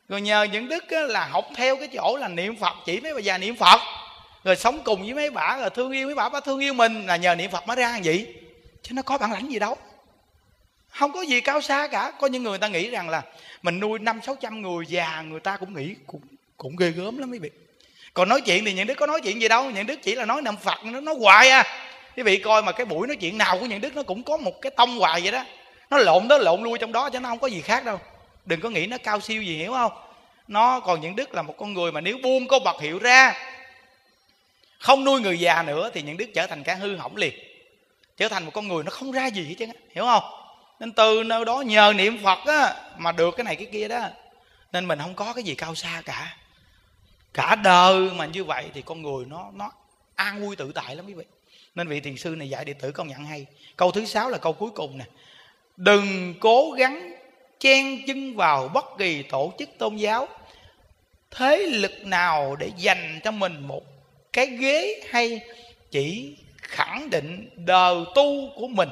Rồi 0.09 0.21
nhờ 0.21 0.43
những 0.53 0.69
đức 0.69 0.85
là 0.91 1.27
học 1.27 1.45
theo 1.55 1.77
cái 1.77 1.89
chỗ 1.89 2.17
là 2.17 2.29
niệm 2.29 2.57
phật, 2.57 2.75
chỉ 2.85 3.01
mấy 3.01 3.15
bà 3.15 3.21
già 3.21 3.39
niệm 3.39 3.57
phật. 3.57 3.81
Rồi 4.45 4.57
sống 4.57 4.81
cùng 4.85 5.03
với 5.03 5.15
mấy 5.15 5.31
bà, 5.31 5.57
rồi 5.61 5.71
thương 5.71 5.93
yêu 5.93 6.07
mấy 6.07 6.15
bà 6.15 6.29
bà 6.29 6.41
thương 6.41 6.61
yêu 6.61 6.75
mình, 6.75 7.07
là 7.07 7.17
nhờ 7.17 7.35
niệm 7.35 7.51
phật 7.51 7.67
mới 7.67 7.77
ra 7.77 8.01
vậy. 8.05 8.35
Chứ 8.83 8.95
nó 8.95 9.03
có 9.03 9.19
bản 9.19 9.33
lãnh 9.33 9.51
gì 9.51 9.59
đâu. 9.59 9.77
Không 10.89 11.13
có 11.13 11.23
gì 11.23 11.41
cao 11.41 11.61
xa 11.61 11.87
cả. 11.87 12.13
Có 12.21 12.27
những 12.27 12.43
người 12.43 12.59
ta 12.59 12.69
nghĩ 12.69 12.91
rằng 12.91 13.09
là 13.09 13.23
mình 13.63 13.81
nuôi 13.81 13.99
năm 13.99 14.21
sáu 14.23 14.35
trăm 14.35 14.63
người, 14.63 14.85
già 14.89 15.23
người 15.23 15.41
ta 15.41 15.57
cũng 15.57 15.75
nghĩ 15.75 15.95
cũng 16.07 16.21
cũng 16.57 16.77
ghê 16.77 16.91
gớm 16.91 17.19
lắm 17.19 17.31
mấy 17.31 17.39
vị 17.39 17.51
còn 18.15 18.29
nói 18.29 18.41
chuyện 18.41 18.65
thì 18.65 18.73
những 18.73 18.87
đức 18.87 18.95
có 18.95 19.07
nói 19.07 19.21
chuyện 19.21 19.43
gì 19.43 19.49
đâu, 19.49 19.71
những 19.71 19.87
đức 19.87 20.03
chỉ 20.03 20.15
là 20.15 20.25
nói 20.25 20.43
niệm 20.43 20.57
phật, 20.57 20.85
nó 20.85 21.01
nói 21.01 21.15
hoài 21.21 21.51
à. 21.51 21.65
Quý 22.17 22.23
vị 22.23 22.37
coi 22.37 22.63
mà 22.63 22.73
cái 22.73 22.87
buổi 22.87 23.07
nói 23.07 23.17
chuyện 23.17 23.39
nào 23.39 23.59
của 23.61 23.67
những 23.67 23.81
đức 23.81 23.97
nó 23.97 24.03
cũng 24.03 24.23
có 24.23 24.37
một 24.37 24.63
cái 24.63 24.71
tông 24.77 24.99
hoài 24.99 25.21
vậy 25.21 25.33
đó. 25.33 25.45
Nó 25.91 25.99
lộn 25.99 26.29
đó 26.29 26.39
lộn 26.39 26.63
lui 26.63 26.79
trong 26.79 26.93
đó 26.93 27.11
chứ 27.11 27.21
nó 27.21 27.29
không 27.29 27.39
có 27.39 27.47
gì 27.47 27.61
khác 27.61 27.85
đâu. 27.85 28.01
Đừng 28.45 28.61
có 28.61 28.71
nghĩ 28.71 28.87
nó 28.87 28.99
cao 28.99 29.21
siêu 29.21 29.43
gì, 29.43 29.57
hiểu 29.57 29.73
không? 29.73 29.93
Nó 30.49 30.81
còn 30.81 31.01
những 31.01 31.17
đức 31.17 31.35
là 31.35 31.43
một 31.43 31.55
con 31.57 31.75
người 31.75 31.93
mà 31.93 32.01
nếu 32.01 32.19
buông 32.23 32.49
câu 32.49 32.59
bật 32.59 32.81
hiệu 32.81 32.99
ra, 32.99 33.35
không 34.79 35.05
nuôi 35.05 35.21
người 35.21 35.41
già 35.41 35.63
nữa 35.63 35.91
thì 35.95 36.03
những 36.03 36.17
đức 36.17 36.27
trở 36.35 36.47
thành 36.47 36.63
cả 36.63 36.75
hư 36.75 36.97
hỏng 36.97 37.17
liền. 37.17 37.35
Trở 38.17 38.29
thành 38.29 38.45
một 38.45 38.51
con 38.55 38.69
người 38.69 38.85
nó 38.85 38.91
không 38.91 39.13
ra 39.13 39.27
gì 39.27 39.45
hết 39.49 39.55
chứ 39.59 39.67
hiểu 39.95 40.05
không? 40.05 40.25
Nên 40.81 40.93
từ 40.93 41.23
nơi 41.27 41.45
đó 41.45 41.61
nhờ 41.61 41.93
niệm 41.97 42.25
phật 42.25 42.39
á 42.47 42.75
mà 42.97 43.13
được 43.13 43.37
cái 43.37 43.45
này 43.45 43.57
cái 43.57 43.67
kia 43.73 43.89
đó. 43.89 44.01
Nên 44.73 44.89
mình 44.89 44.99
không 45.03 45.15
có 45.15 45.33
cái 45.33 45.45
gì 45.45 45.55
cao 45.55 45.75
xa 45.75 46.03
cả 46.05 46.37
cả 47.35 47.55
đời 47.55 48.11
mà 48.17 48.27
như 48.27 48.45
vậy 48.45 48.65
thì 48.75 48.83
con 48.83 49.03
người 49.03 49.25
nó 49.29 49.51
nó 49.55 49.73
an 50.15 50.41
vui 50.41 50.57
tự 50.57 50.73
tại 50.75 50.97
lắm 50.97 51.07
quý 51.07 51.15
vị. 51.15 51.25
Nên 51.75 51.89
vị 51.89 52.01
thiền 52.01 52.17
sư 52.17 52.31
này 52.31 52.49
dạy 52.49 52.65
đệ 52.65 52.73
tử 52.73 52.93
công 52.93 53.09
nhận 53.09 53.25
hay. 53.25 53.47
Câu 53.77 53.91
thứ 53.91 54.05
sáu 54.05 54.31
là 54.31 54.39
câu 54.39 54.53
cuối 54.53 54.71
cùng 54.75 54.99
nè. 54.99 55.05
Đừng 55.77 56.35
cố 56.41 56.71
gắng 56.71 57.15
chen 57.61 58.07
chân 58.07 58.37
vào 58.37 58.69
bất 58.69 58.85
kỳ 58.99 59.23
tổ 59.23 59.53
chức 59.59 59.69
tôn 59.79 59.97
giáo. 59.97 60.29
Thế 61.31 61.57
lực 61.57 62.07
nào 62.07 62.57
để 62.57 62.71
dành 62.77 63.21
cho 63.25 63.31
mình 63.31 63.61
một 63.61 63.83
cái 64.33 64.47
ghế 64.47 65.03
hay 65.11 65.41
chỉ 65.91 66.37
khẳng 66.57 67.11
định 67.11 67.51
đời 67.57 68.05
tu 68.15 68.51
của 68.57 68.69
mình 68.69 68.89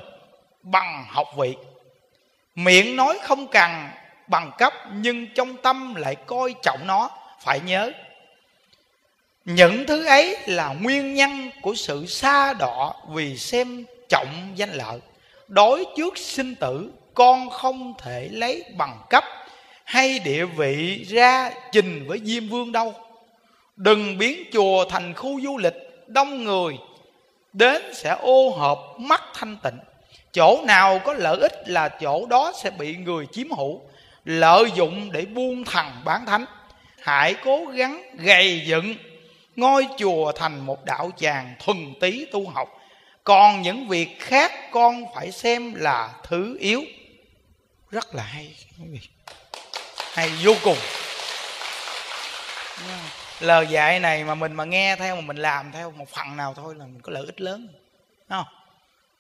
bằng 0.63 1.05
học 1.09 1.29
vị? 1.37 1.55
Miệng 2.55 2.97
nói 2.97 3.19
không 3.23 3.47
cần 3.47 3.71
bằng 4.27 4.51
cấp 4.59 4.73
nhưng 4.93 5.27
trong 5.35 5.57
tâm 5.57 5.95
lại 5.95 6.15
coi 6.15 6.55
trọng 6.63 6.87
nó. 6.87 7.11
Phải 7.41 7.61
nhớ 7.61 7.93
những 9.45 9.87
thứ 9.87 10.05
ấy 10.05 10.37
là 10.47 10.75
nguyên 10.81 11.15
nhân 11.15 11.51
của 11.63 11.75
sự 11.75 12.07
xa 12.07 12.53
đọ 12.53 12.95
vì 13.09 13.37
xem 13.37 13.85
trọng 14.09 14.53
danh 14.55 14.73
lợi. 14.73 14.99
Đối 15.49 15.85
trước 15.97 16.19
sinh 16.19 16.55
tử, 16.55 16.93
con 17.15 17.51
không 17.51 17.95
thể 17.99 18.29
lấy 18.33 18.65
bằng 18.77 18.99
cấp 19.11 19.25
hay 19.85 20.19
địa 20.19 20.45
vị 20.45 21.05
ra 21.09 21.51
trình 21.73 22.05
với 22.09 22.21
diêm 22.25 22.49
vương 22.49 22.73
đâu. 22.73 22.95
Đừng 23.77 24.19
biến 24.19 24.45
chùa 24.53 24.85
thành 24.85 25.15
khu 25.15 25.41
du 25.41 25.59
lịch, 25.59 25.75
đông 26.07 26.45
người, 26.45 26.79
đến 27.53 27.83
sẽ 27.95 28.17
ô 28.21 28.51
hợp 28.51 28.79
mắt 28.99 29.23
thanh 29.35 29.57
tịnh. 29.63 29.79
Chỗ 30.33 30.63
nào 30.65 30.99
có 31.05 31.13
lợi 31.13 31.39
ích 31.41 31.53
là 31.67 31.89
chỗ 31.89 32.27
đó 32.27 32.53
sẽ 32.63 32.71
bị 32.71 32.97
người 32.97 33.27
chiếm 33.33 33.51
hữu, 33.51 33.81
lợi 34.25 34.65
dụng 34.75 35.13
để 35.13 35.25
buông 35.25 35.65
thằng 35.65 36.03
bán 36.05 36.27
thánh. 36.27 36.45
Hãy 37.01 37.35
cố 37.45 37.65
gắng 37.65 38.03
gầy 38.19 38.63
dựng 38.67 38.95
ngôi 39.63 39.87
chùa 39.99 40.33
thành 40.33 40.67
một 40.67 40.85
đạo 40.85 41.11
tràng 41.17 41.55
thuần 41.59 41.95
tí 42.01 42.25
tu 42.25 42.49
học. 42.49 42.69
Còn 43.25 43.63
những 43.63 43.89
việc 43.89 44.21
khác 44.21 44.53
con 44.71 45.05
phải 45.15 45.33
xem 45.33 45.75
là 45.75 46.15
thứ 46.23 46.57
yếu. 46.61 46.83
Rất 47.91 48.15
là 48.15 48.23
hay 48.23 48.55
hay 50.13 50.31
vô 50.43 50.55
cùng. 50.65 50.77
Lời 53.41 53.67
dạy 53.67 54.01
này 54.01 54.25
mà 54.25 54.35
mình 54.35 54.53
mà 54.53 54.65
nghe 54.65 54.97
theo 54.97 55.17
mà 55.17 55.21
mình 55.21 55.37
làm 55.37 55.73
theo 55.73 55.91
một 55.91 56.09
phần 56.09 56.37
nào 56.37 56.55
thôi 56.55 56.75
là 56.79 56.85
mình 56.85 57.01
có 57.01 57.13
lợi 57.13 57.25
ích 57.27 57.41
lớn. 57.41 57.69
Không? 58.29 58.47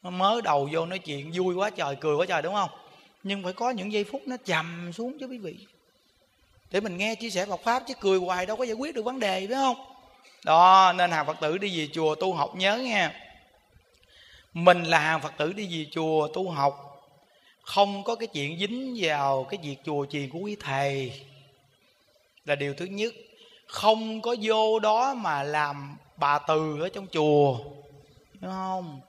Nó 0.02 0.10
mới 0.10 0.42
đầu 0.42 0.68
vô 0.72 0.86
nói 0.86 0.98
chuyện 0.98 1.32
vui 1.34 1.54
quá 1.54 1.70
trời 1.70 1.96
cười 2.00 2.16
quá 2.16 2.26
trời 2.26 2.42
đúng 2.42 2.54
không? 2.54 2.70
Nhưng 3.22 3.44
phải 3.44 3.52
có 3.52 3.70
những 3.70 3.92
giây 3.92 4.04
phút 4.04 4.22
nó 4.26 4.36
trầm 4.44 4.92
xuống 4.92 5.18
chứ 5.20 5.26
quý 5.26 5.38
vị. 5.38 5.66
Để 6.70 6.80
mình 6.80 6.96
nghe 6.96 7.14
chia 7.14 7.30
sẻ 7.30 7.46
Phật 7.46 7.60
pháp 7.64 7.82
chứ 7.86 7.94
cười 8.00 8.18
hoài 8.18 8.46
đâu 8.46 8.56
có 8.56 8.64
giải 8.64 8.74
quyết 8.74 8.94
được 8.94 9.04
vấn 9.04 9.20
đề 9.20 9.46
phải 9.46 9.56
không 9.56 9.91
đó, 10.44 10.92
nên 10.96 11.10
hàng 11.10 11.26
phật 11.26 11.36
tử 11.40 11.58
đi 11.58 11.78
về 11.78 11.88
chùa 11.92 12.14
tu 12.14 12.34
học 12.34 12.56
nhớ 12.56 12.76
nha. 12.76 13.12
Mình 14.52 14.82
là 14.82 14.98
hàng 14.98 15.20
phật 15.22 15.32
tử 15.38 15.52
đi 15.52 15.66
về 15.66 15.90
chùa 15.90 16.28
tu 16.34 16.50
học. 16.50 16.88
Không 17.62 18.04
có 18.04 18.14
cái 18.14 18.26
chuyện 18.26 18.58
dính 18.58 18.96
vào 19.00 19.44
cái 19.44 19.60
việc 19.62 19.76
chùa 19.84 20.06
chiền 20.06 20.30
của 20.30 20.38
quý 20.38 20.56
thầy 20.60 21.20
là 22.44 22.54
điều 22.54 22.74
thứ 22.74 22.84
nhất. 22.84 23.14
Không 23.66 24.22
có 24.22 24.36
vô 24.42 24.78
đó 24.78 25.14
mà 25.14 25.42
làm 25.42 25.96
bà 26.16 26.38
từ 26.38 26.80
ở 26.80 26.88
trong 26.88 27.06
chùa 27.06 27.58
đúng 28.40 28.50
không? 28.50 29.00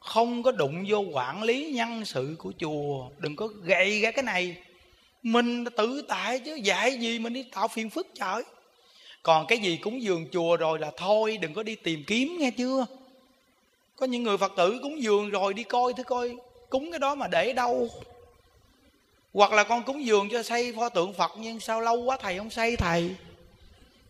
Không 0.00 0.42
có 0.42 0.52
đụng 0.52 0.84
vô 0.88 0.98
quản 0.98 1.42
lý 1.42 1.72
nhân 1.72 2.04
sự 2.04 2.36
của 2.38 2.52
chùa. 2.58 3.08
Đừng 3.18 3.36
có 3.36 3.46
gậy 3.46 4.00
ra 4.00 4.10
cái 4.10 4.22
này. 4.22 4.56
Mình 5.22 5.64
tự 5.76 6.02
tại 6.08 6.38
chứ, 6.38 6.54
dạy 6.54 6.98
gì 6.98 7.18
mình 7.18 7.32
đi 7.32 7.42
tạo 7.42 7.68
phiền 7.68 7.90
phức 7.90 8.06
trời? 8.14 8.42
Còn 9.22 9.46
cái 9.46 9.58
gì 9.58 9.76
cúng 9.76 10.02
dường 10.02 10.26
chùa 10.32 10.56
rồi 10.56 10.78
là 10.78 10.90
thôi, 10.96 11.38
đừng 11.40 11.54
có 11.54 11.62
đi 11.62 11.74
tìm 11.74 12.04
kiếm, 12.06 12.36
nghe 12.38 12.50
chưa? 12.50 12.86
Có 13.96 14.06
những 14.06 14.22
người 14.22 14.38
phật 14.38 14.52
tử 14.56 14.78
cúng 14.82 15.02
dường 15.02 15.30
rồi 15.30 15.54
đi 15.54 15.62
coi 15.62 15.92
thứ 15.92 16.02
coi, 16.02 16.36
cúng 16.68 16.90
cái 16.90 16.98
đó 16.98 17.14
mà 17.14 17.28
để 17.28 17.52
đâu? 17.52 17.88
Hoặc 19.34 19.52
là 19.52 19.64
con 19.64 19.82
cúng 19.82 20.04
dường 20.04 20.28
cho 20.30 20.42
xây 20.42 20.72
pho 20.72 20.88
tượng 20.88 21.12
phật, 21.12 21.32
nhưng 21.38 21.60
sao 21.60 21.80
lâu 21.80 21.96
quá 21.96 22.16
thầy 22.20 22.38
không 22.38 22.50
xây 22.50 22.76
thầy? 22.76 23.10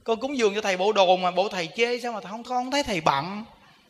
Con 0.05 0.21
cúng 0.21 0.39
dường 0.39 0.55
cho 0.55 0.61
thầy 0.61 0.77
bộ 0.77 0.93
đồ 0.93 1.17
mà 1.17 1.31
bộ 1.31 1.49
thầy 1.49 1.69
chê, 1.77 1.99
sao 1.99 2.13
mà 2.13 2.21
không 2.21 2.45
không 2.45 2.71
thấy 2.71 2.83
thầy 2.83 3.01
bận? 3.01 3.45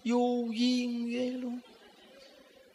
Vô 0.04 0.44
duyên 0.50 1.10
ghê 1.12 1.26
luôn. 1.26 1.58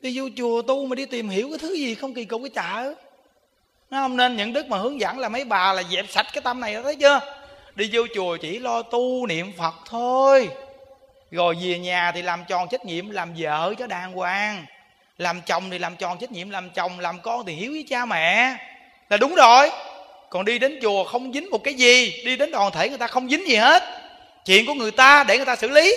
Đi 0.02 0.20
vô 0.20 0.30
chùa 0.38 0.62
tu 0.62 0.86
mà 0.86 0.96
đi 0.96 1.06
tìm 1.06 1.30
hiểu 1.30 1.50
cái 1.50 1.58
thứ 1.58 1.74
gì 1.74 1.96
không 1.96 2.14
kỳ 2.14 2.26
cục 2.26 2.42
cái 2.42 2.50
chợ 2.50 2.94
nó 3.90 3.98
không 3.98 4.18
nên 4.18 4.38
những 4.38 4.54
đức 4.54 4.68
mà 4.68 4.78
hướng 4.78 5.00
dẫn 5.00 5.20
là 5.20 5.30
mấy 5.30 5.46
bà 5.46 5.74
là 5.74 5.84
dẹp 5.92 6.06
sạch 6.10 6.28
cái 6.34 6.42
tâm 6.42 6.60
này 6.60 6.84
thấy 6.84 6.96
chưa? 6.96 7.20
Đi 7.76 7.90
vô 7.92 8.02
chùa 8.16 8.38
chỉ 8.38 8.60
lo 8.60 8.82
tu 8.82 9.28
niệm 9.28 9.52
phật 9.58 9.74
thôi. 9.90 10.50
Rồi 11.32 11.56
về 11.62 11.80
nhà 11.80 12.12
thì 12.16 12.22
làm 12.22 12.44
tròn 12.48 12.68
trách 12.72 12.86
nhiệm 12.86 13.10
làm 13.10 13.34
vợ 13.38 13.74
cho 13.80 13.88
đàng 13.88 14.14
hoàng. 14.14 14.66
Làm 15.18 15.42
chồng 15.42 15.70
thì 15.72 15.80
làm 15.80 15.96
tròn 15.96 16.18
trách 16.18 16.32
nhiệm 16.32 16.50
làm 16.50 16.70
chồng, 16.70 17.00
làm 17.00 17.20
con 17.22 17.46
thì 17.46 17.54
hiếu 17.54 17.72
với 17.72 17.86
cha 17.90 18.06
mẹ. 18.06 18.56
Là 19.10 19.18
đúng 19.18 19.36
rồi. 19.36 19.70
Còn 20.30 20.46
đi 20.46 20.60
đến 20.60 20.80
chùa 20.82 21.04
không 21.04 21.34
dính 21.34 21.50
một 21.50 21.64
cái 21.64 21.74
gì. 21.74 22.24
Đi 22.26 22.38
đến 22.38 22.52
đoàn 22.52 22.72
thể 22.72 22.90
người 22.90 22.98
ta 22.98 23.08
không 23.08 23.30
dính 23.30 23.48
gì 23.48 23.56
hết. 23.56 23.84
Chuyện 24.46 24.66
của 24.66 24.74
người 24.74 24.92
ta 24.92 25.24
để 25.24 25.38
người 25.38 25.46
ta 25.46 25.56
xử 25.56 25.68
lý. 25.68 25.96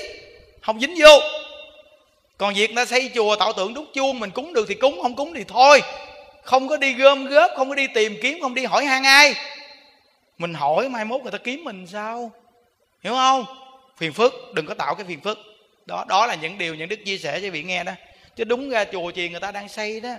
Không 0.60 0.80
dính 0.80 0.94
vô. 0.98 1.20
Còn 2.38 2.54
việc 2.54 2.70
ta 2.76 2.84
xây 2.84 3.10
chùa 3.14 3.36
tạo 3.36 3.52
tượng 3.52 3.74
đúc 3.74 3.84
chuông 3.94 4.20
mình 4.20 4.30
cúng 4.30 4.52
được 4.52 4.66
thì 4.68 4.74
cúng, 4.74 4.98
không 5.02 5.16
cúng 5.16 5.34
thì 5.34 5.44
thôi. 5.48 5.82
Không 6.42 6.68
có 6.68 6.76
đi 6.76 6.92
gom 6.92 7.26
góp, 7.26 7.50
không 7.56 7.68
có 7.68 7.74
đi 7.74 7.86
tìm 7.94 8.16
kiếm, 8.22 8.38
không 8.40 8.54
đi 8.54 8.64
hỏi 8.64 8.84
han 8.84 9.02
ai 9.02 9.34
mình 10.38 10.54
hỏi 10.54 10.88
mai 10.88 11.04
mốt 11.04 11.22
người 11.22 11.32
ta 11.32 11.38
kiếm 11.38 11.64
mình 11.64 11.86
sao? 11.86 12.32
Hiểu 13.02 13.12
không? 13.12 13.44
Phiền 13.96 14.12
phức, 14.12 14.34
đừng 14.54 14.66
có 14.66 14.74
tạo 14.74 14.94
cái 14.94 15.06
phiền 15.06 15.20
phức. 15.20 15.38
Đó 15.86 16.04
đó 16.08 16.26
là 16.26 16.34
những 16.34 16.58
điều 16.58 16.74
những 16.74 16.88
đức 16.88 17.04
chia 17.04 17.18
sẻ 17.18 17.40
cho 17.42 17.50
vị 17.50 17.62
nghe 17.62 17.84
đó. 17.84 17.92
Chứ 18.36 18.44
đúng 18.44 18.70
ra 18.70 18.84
chùa 18.84 19.10
chiền 19.10 19.30
người 19.30 19.40
ta 19.40 19.52
đang 19.52 19.68
xây 19.68 20.00
đó. 20.00 20.14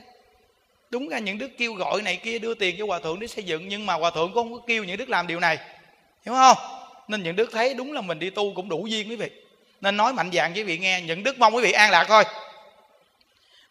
Đúng 0.90 1.10
ra 1.10 1.20
những 1.20 1.38
đức 1.38 1.52
kêu 1.58 1.74
gọi 1.74 2.02
này 2.02 2.16
kia 2.16 2.40
đưa 2.40 2.54
tiền 2.54 2.76
cho 2.80 2.86
hòa 2.86 3.00
thượng 3.00 3.20
để 3.20 3.28
xây 3.28 3.44
dựng, 3.44 3.68
nhưng 3.68 3.86
mà 3.86 3.94
hòa 3.94 4.12
thượng 4.12 4.34
cũng 4.34 4.34
không 4.34 4.54
có 4.54 4.66
kêu 4.68 4.84
những 4.84 4.98
đức 4.98 5.10
làm 5.10 5.28
điều 5.28 5.40
này. 5.40 5.58
Hiểu 6.26 6.34
không? 6.34 6.58
Nên 7.08 7.24
những 7.24 7.36
đức 7.36 7.50
thấy 7.52 7.74
đúng 7.74 7.94
là 7.94 8.02
mình 8.02 8.20
đi 8.20 8.30
tu 8.30 8.54
cũng 8.56 8.70
đủ 8.70 8.88
duyên 8.88 9.10
quý 9.10 9.16
vị. 9.16 9.30
Nên 9.82 9.98
nói 9.98 10.14
mạnh 10.14 10.30
dạng 10.34 10.54
với 10.54 10.64
vị 10.64 10.78
nghe, 10.78 11.02
những 11.02 11.24
đức 11.24 11.40
mong 11.40 11.56
quý 11.56 11.62
vị 11.64 11.72
an 11.72 11.92
lạc 11.92 12.06
thôi. 12.08 12.24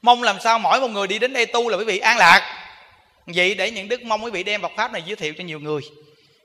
Mong 0.02 0.22
làm 0.22 0.40
sao 0.40 0.58
mỗi 0.58 0.80
một 0.80 0.88
người 0.88 1.06
đi 1.06 1.18
đến 1.18 1.32
đây 1.32 1.46
tu 1.46 1.68
là 1.68 1.76
quý 1.76 1.84
vị 1.84 1.98
an 1.98 2.18
lạc. 2.18 2.70
Vậy 3.26 3.54
để 3.54 3.70
những 3.70 3.88
đức 3.88 4.02
mong 4.02 4.24
quý 4.24 4.30
vị 4.30 4.42
đem 4.42 4.62
Phật 4.62 4.72
pháp 4.76 4.92
này 4.92 5.02
giới 5.06 5.16
thiệu 5.16 5.34
cho 5.38 5.44
nhiều 5.44 5.60
người 5.60 5.80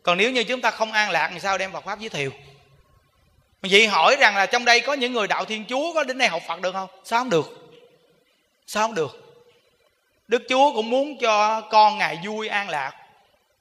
còn 0.03 0.17
nếu 0.17 0.31
như 0.31 0.43
chúng 0.43 0.61
ta 0.61 0.71
không 0.71 0.91
an 0.91 1.11
lạc 1.11 1.29
thì 1.33 1.39
sao 1.39 1.57
đem 1.57 1.71
Phật 1.71 1.85
pháp 1.85 1.99
giới 1.99 2.09
thiệu? 2.09 2.31
Vậy 3.61 3.87
hỏi 3.87 4.15
rằng 4.19 4.35
là 4.35 4.45
trong 4.45 4.65
đây 4.65 4.79
có 4.79 4.93
những 4.93 5.13
người 5.13 5.27
đạo 5.27 5.45
thiên 5.45 5.65
chúa 5.65 5.93
có 5.93 6.03
đến 6.03 6.17
đây 6.17 6.27
học 6.27 6.41
Phật 6.47 6.61
được 6.61 6.71
không? 6.71 6.89
Sao 7.03 7.19
không 7.19 7.29
được? 7.29 7.63
Sao 8.67 8.87
không 8.87 8.95
được? 8.95 9.23
Đức 10.27 10.43
Chúa 10.49 10.73
cũng 10.73 10.89
muốn 10.89 11.17
cho 11.17 11.61
con 11.61 11.97
Ngài 11.97 12.19
vui 12.25 12.47
an 12.47 12.69
lạc. 12.69 12.91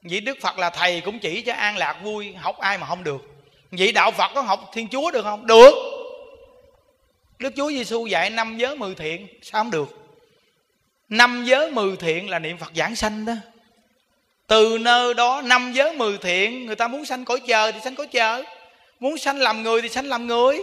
Vậy 0.03 0.21
Đức 0.21 0.39
Phật 0.41 0.59
là 0.59 0.71
thầy 0.71 1.01
cũng 1.01 1.19
chỉ 1.19 1.43
cho 1.43 1.55
an 1.55 1.77
lạc 1.77 1.97
vui, 2.03 2.35
Học 2.35 2.59
ai 2.59 2.79
mà 2.79 2.87
không 2.87 3.05
được. 3.05 3.23
Vậy 3.71 3.93
đạo 3.93 4.11
Phật 4.11 4.31
có 4.35 4.41
học 4.41 4.71
Thiên 4.73 4.89
Chúa 4.89 5.11
được 5.11 5.23
không? 5.23 5.47
Được. 5.47 5.75
Đức 7.39 7.53
Chúa 7.57 7.71
Giêsu 7.71 8.07
dạy 8.07 8.31
năm 8.31 8.59
giới 8.59 8.77
mười 8.77 8.95
thiện, 8.95 9.27
Sao 9.43 9.63
không 9.63 9.71
được? 9.71 9.89
Năm 11.09 11.45
giới 11.45 11.71
mười 11.71 11.97
thiện 11.97 12.31
là 12.31 12.39
niệm 12.39 12.59
Phật 12.59 12.73
giảng 12.77 12.97
sanh 12.97 13.25
đó. 13.25 13.33
Từ 14.47 14.79
nơi 14.81 15.15
đó 15.15 15.43
năm 15.45 15.73
giới 15.73 15.93
mười 15.93 16.19
thiện, 16.19 16.67
Người 16.67 16.77
ta 16.77 16.89
muốn 16.89 17.05
sanh 17.05 17.25
cõi 17.25 17.41
chờ 17.47 17.73
thì 17.73 17.81
sanh 17.85 17.95
cõi 17.95 18.07
chờ. 18.07 18.43
Muốn 19.01 19.19
sanh 19.19 19.39
làm 19.39 19.63
người 19.63 19.83
thì 19.83 19.89
sanh 19.89 20.09
làm 20.09 20.27
người. 20.27 20.63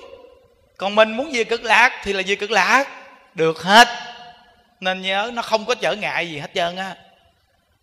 Còn 0.77 0.95
mình 0.95 1.11
muốn 1.11 1.29
về 1.33 1.43
cực 1.43 1.63
lạc 1.63 2.01
Thì 2.03 2.13
là 2.13 2.23
về 2.27 2.35
cực 2.35 2.51
lạc. 2.51 2.85
Được 3.35 3.61
hết. 3.61 3.87
Nên 4.79 5.01
nhớ, 5.01 5.31
nó 5.33 5.41
không 5.41 5.65
có 5.65 5.75
trở 5.75 5.93
ngại 5.93 6.29
gì 6.29 6.37
hết 6.37 6.51
trơn 6.53 6.75
á. 6.75 6.95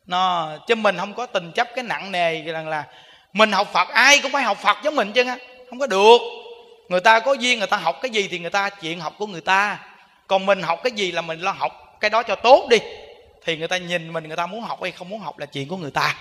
Nó, 0.06 0.51
chứ 0.66 0.74
mình 0.74 0.97
không 0.98 1.14
có 1.14 1.27
tình 1.27 1.52
chấp 1.52 1.68
cái 1.74 1.85
nặng 1.85 2.12
nề 2.12 2.43
rằng 2.43 2.68
là 2.68 2.85
mình 3.32 3.52
học 3.52 3.73
phật, 3.73 3.89
ai 3.89 4.18
cũng 4.18 4.32
phải 4.32 4.43
học 4.43 4.59
phật 4.62 4.77
giống 4.85 4.97
mình 4.97 5.12
chứ 5.12 5.24
á. 5.24 5.36
Không 5.70 5.78
có 5.78 5.86
được. 5.86 6.18
Người 6.89 7.01
ta 7.01 7.20
có 7.20 7.32
duyên, 7.32 7.59
người 7.59 7.66
ta 7.66 7.77
học 7.77 7.98
cái 8.02 8.10
gì 8.10 8.28
thì 8.31 8.39
người 8.39 8.51
ta, 8.51 8.70
chuyện 8.70 9.01
học 9.01 9.14
của 9.18 9.27
người 9.27 9.40
ta. 9.40 9.78
Còn 10.27 10.47
mình 10.47 10.62
học 10.62 10.81
cái 10.85 10.90
gì 10.90 11.12
là 11.12 11.20
mình 11.20 11.40
lo 11.40 11.51
học 11.51 11.97
cái 12.01 12.10
đó 12.10 12.23
cho 12.23 12.35
tốt 12.35 12.66
đi 12.70 12.78
thì 13.47 13.56
người 13.56 13.68
ta 13.68 13.77
nhìn 13.77 14.12
mình, 14.12 14.24
người 14.24 14.36
ta 14.36 14.47
muốn 14.47 14.60
học 14.60 14.82
hay 14.82 14.93
không 14.93 15.09
muốn 15.09 15.20
học 15.20 15.39
là 15.39 15.47
chuyện 15.47 15.68
của 15.68 15.77
người 15.77 15.90
ta. 15.90 16.14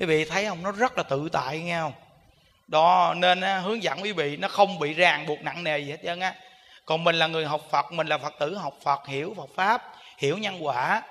Quý 0.00 0.06
vị 0.06 0.24
thấy 0.24 0.46
không? 0.46 0.62
Nó 0.62 0.72
rất 0.72 0.96
là 0.96 1.02
tự 1.02 1.28
tại, 1.32 1.58
nghe 1.60 1.78
không? 1.80 1.92
Đó, 2.66 3.14
nên 3.16 3.42
hướng 3.42 3.82
dẫn 3.82 4.02
quý 4.02 4.12
vị, 4.12 4.36
nó 4.36 4.48
không 4.48 4.78
bị 4.78 4.94
ràng 4.94 5.26
buộc 5.26 5.42
nặng 5.42 5.64
nề 5.64 5.78
gì 5.78 5.90
hết 5.90 5.96
trơn 6.04 6.20
á. 6.20 6.34
Còn 6.84 7.04
mình 7.04 7.16
là 7.16 7.26
người 7.26 7.46
học 7.46 7.60
phật, 7.70 7.92
mình 7.92 8.06
là 8.06 8.18
phật 8.18 8.34
tử, 8.38 8.54
học 8.54 8.74
phật, 8.82 9.06
hiểu 9.06 9.34
phật 9.36 9.50
pháp, 9.56 9.82
hiểu 10.18 10.38
nhân 10.38 10.66
quả. 10.66 11.02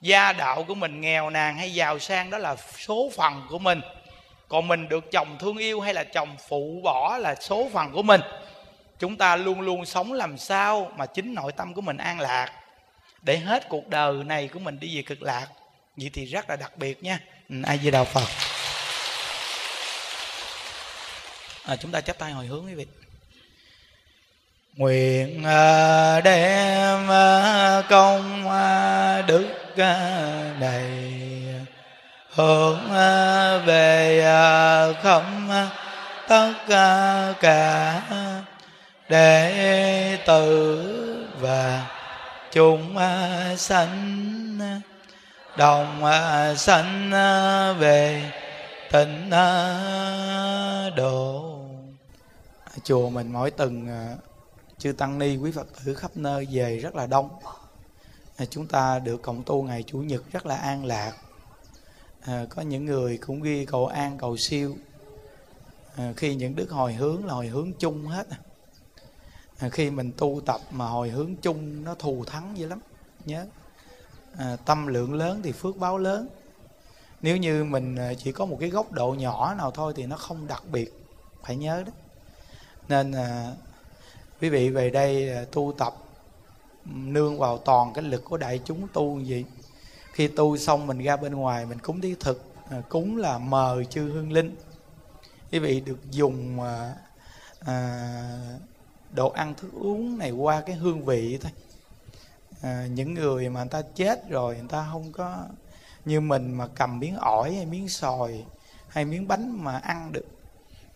Gia 0.00 0.32
đạo 0.32 0.64
của 0.68 0.74
mình 0.74 1.00
nghèo 1.00 1.30
nàn 1.30 1.56
hay 1.56 1.74
giàu 1.74 1.98
sang, 1.98 2.30
đó 2.30 2.38
là 2.38 2.56
số 2.56 3.10
phần 3.16 3.46
của 3.50 3.58
mình. 3.58 3.80
Còn 4.48 4.68
mình 4.68 4.88
được 4.88 5.12
chồng 5.12 5.36
thương 5.38 5.56
yêu 5.56 5.80
hay 5.80 5.94
là 5.94 6.04
chồng 6.04 6.36
phụ 6.48 6.80
bỏ 6.84 7.18
là 7.18 7.34
số 7.34 7.68
phần 7.72 7.92
của 7.92 8.02
mình. 8.02 8.20
Chúng 8.98 9.16
ta 9.16 9.36
luôn 9.36 9.60
luôn 9.60 9.86
sống 9.86 10.12
làm 10.12 10.38
sao 10.38 10.90
mà 10.96 11.06
chính 11.06 11.34
nội 11.34 11.52
tâm 11.52 11.74
của 11.74 11.80
mình 11.80 11.96
an 11.96 12.20
lạc 12.20 12.52
để 13.26 13.38
hết 13.38 13.68
cuộc 13.68 13.88
đời 13.88 14.14
này 14.24 14.48
của 14.48 14.58
mình 14.58 14.80
đi 14.80 14.96
về 14.96 15.02
cực 15.02 15.22
lạc. 15.22 15.46
Vậy 15.96 16.10
thì 16.12 16.24
rất 16.24 16.50
là 16.50 16.56
đặc 16.56 16.72
biệt 16.76 17.02
nha. 17.02 17.18
Ừ, 17.48 17.56
ai 17.64 17.78
về 17.78 17.90
đạo 17.90 18.04
phật? 18.04 18.26
À, 21.64 21.76
chúng 21.76 21.90
ta 21.90 22.00
chắp 22.00 22.18
tay 22.18 22.32
hồi 22.32 22.46
hướng 22.46 22.66
quý 22.66 22.74
vị. 22.74 22.86
Nguyện 24.74 25.44
à, 25.44 26.20
đem 26.20 27.10
à, 27.10 27.82
công 27.88 28.50
à, 28.50 29.22
đức 29.22 29.48
này 30.60 30.84
hướng 32.30 32.90
về 33.66 34.22
không 35.02 35.50
tất 36.28 36.52
cả 37.40 38.02
đệ 39.08 40.18
tử 40.26 41.28
và 41.40 41.86
chúng 42.56 42.96
à, 42.96 43.54
sanh 43.56 44.58
đồng 45.58 46.04
à, 46.04 46.54
sanh 46.54 47.12
à, 47.12 47.72
về 47.72 48.32
tịnh 48.92 49.30
độ. 50.96 51.58
Chùa 52.84 53.10
mình 53.10 53.32
mỗi 53.32 53.50
tuần 53.50 53.88
chư 54.78 54.92
tăng 54.92 55.18
ni 55.18 55.36
quý 55.36 55.52
phật 55.52 55.66
tử 55.84 55.94
khắp 55.94 56.10
nơi 56.14 56.46
về 56.50 56.78
rất 56.78 56.94
là 56.96 57.06
đông. 57.06 57.28
Chúng 58.50 58.66
ta 58.66 58.98
được 58.98 59.22
cộng 59.22 59.42
tu 59.42 59.62
ngày 59.62 59.84
chủ 59.86 59.98
nhật 59.98 60.22
rất 60.32 60.46
là 60.46 60.56
an 60.56 60.84
lạc. 60.84 61.12
À, 62.20 62.44
có 62.50 62.62
những 62.62 62.84
người 62.84 63.18
cũng 63.26 63.42
ghi 63.42 63.64
cầu 63.64 63.86
an 63.86 64.18
cầu 64.18 64.36
siêu. 64.36 64.76
À, 65.96 66.12
khi 66.16 66.34
những 66.34 66.56
đức 66.56 66.70
hồi 66.70 66.92
hướng 66.92 67.26
là 67.26 67.34
hồi 67.34 67.46
hướng 67.46 67.72
chung 67.78 68.06
hết 68.06 68.26
à, 69.58 69.68
khi 69.68 69.90
mình 69.90 70.12
tu 70.16 70.40
tập 70.46 70.60
mà 70.70 70.86
hồi 70.86 71.10
hướng 71.10 71.36
chung 71.36 71.84
nó 71.84 71.94
thù 71.94 72.24
thắng 72.24 72.58
dữ 72.58 72.66
lắm 72.66 72.78
nhớ. 73.24 73.46
À, 74.38 74.56
tâm 74.64 74.86
lượng 74.86 75.14
lớn 75.14 75.40
thì 75.42 75.52
phước 75.52 75.76
báo 75.76 75.98
lớn. 75.98 76.28
Nếu 77.22 77.36
như 77.36 77.64
mình 77.64 77.96
à, 77.96 78.12
chỉ 78.14 78.32
có 78.32 78.46
một 78.46 78.56
cái 78.60 78.70
góc 78.70 78.92
độ 78.92 79.14
nhỏ 79.18 79.54
nào 79.54 79.70
thôi 79.70 79.92
thì 79.96 80.06
nó 80.06 80.16
không 80.16 80.46
đặc 80.46 80.62
biệt 80.72 80.92
phải 81.42 81.56
nhớ 81.56 81.82
đó. 81.86 81.92
Nên 82.88 83.12
à, 83.12 83.52
quý 84.40 84.48
vị 84.48 84.70
về 84.70 84.90
đây 84.90 85.30
à, 85.30 85.44
tu 85.52 85.74
tập 85.78 85.94
nương 86.84 87.38
vào 87.38 87.58
toàn 87.58 87.92
cái 87.94 88.04
lực 88.04 88.24
của 88.24 88.36
đại 88.36 88.60
chúng 88.64 88.88
tu 88.92 89.20
gì? 89.20 89.44
Khi 90.12 90.28
tu 90.28 90.56
xong 90.56 90.86
mình 90.86 90.98
ra 90.98 91.16
bên 91.16 91.34
ngoài 91.34 91.66
mình 91.66 91.78
cúng 91.78 92.00
thí 92.00 92.14
thực 92.20 92.44
à, 92.70 92.82
cúng 92.88 93.16
là 93.16 93.38
mời 93.38 93.84
chư 93.84 94.02
hương 94.02 94.32
linh. 94.32 94.56
Quý 95.52 95.58
vị 95.58 95.80
được 95.80 96.10
dùng 96.10 96.60
à, 96.60 96.94
à, 97.60 98.58
đồ 99.16 99.28
ăn 99.28 99.54
thức 99.54 99.70
uống 99.72 100.18
này 100.18 100.30
qua 100.30 100.60
cái 100.60 100.76
hương 100.76 101.04
vị 101.04 101.38
thôi. 101.42 101.52
À, 102.62 102.86
những 102.90 103.14
người 103.14 103.48
mà 103.48 103.60
người 103.60 103.68
ta 103.70 103.82
chết 103.94 104.28
rồi 104.28 104.56
người 104.56 104.68
ta 104.68 104.88
không 104.92 105.12
có 105.12 105.44
như 106.04 106.20
mình 106.20 106.54
mà 106.54 106.66
cầm 106.66 106.98
miếng 106.98 107.16
ỏi 107.16 107.54
hay 107.54 107.66
miếng 107.66 107.88
sòi 107.88 108.44
hay 108.88 109.04
miếng 109.04 109.28
bánh 109.28 109.64
mà 109.64 109.78
ăn 109.78 110.12
được. 110.12 110.26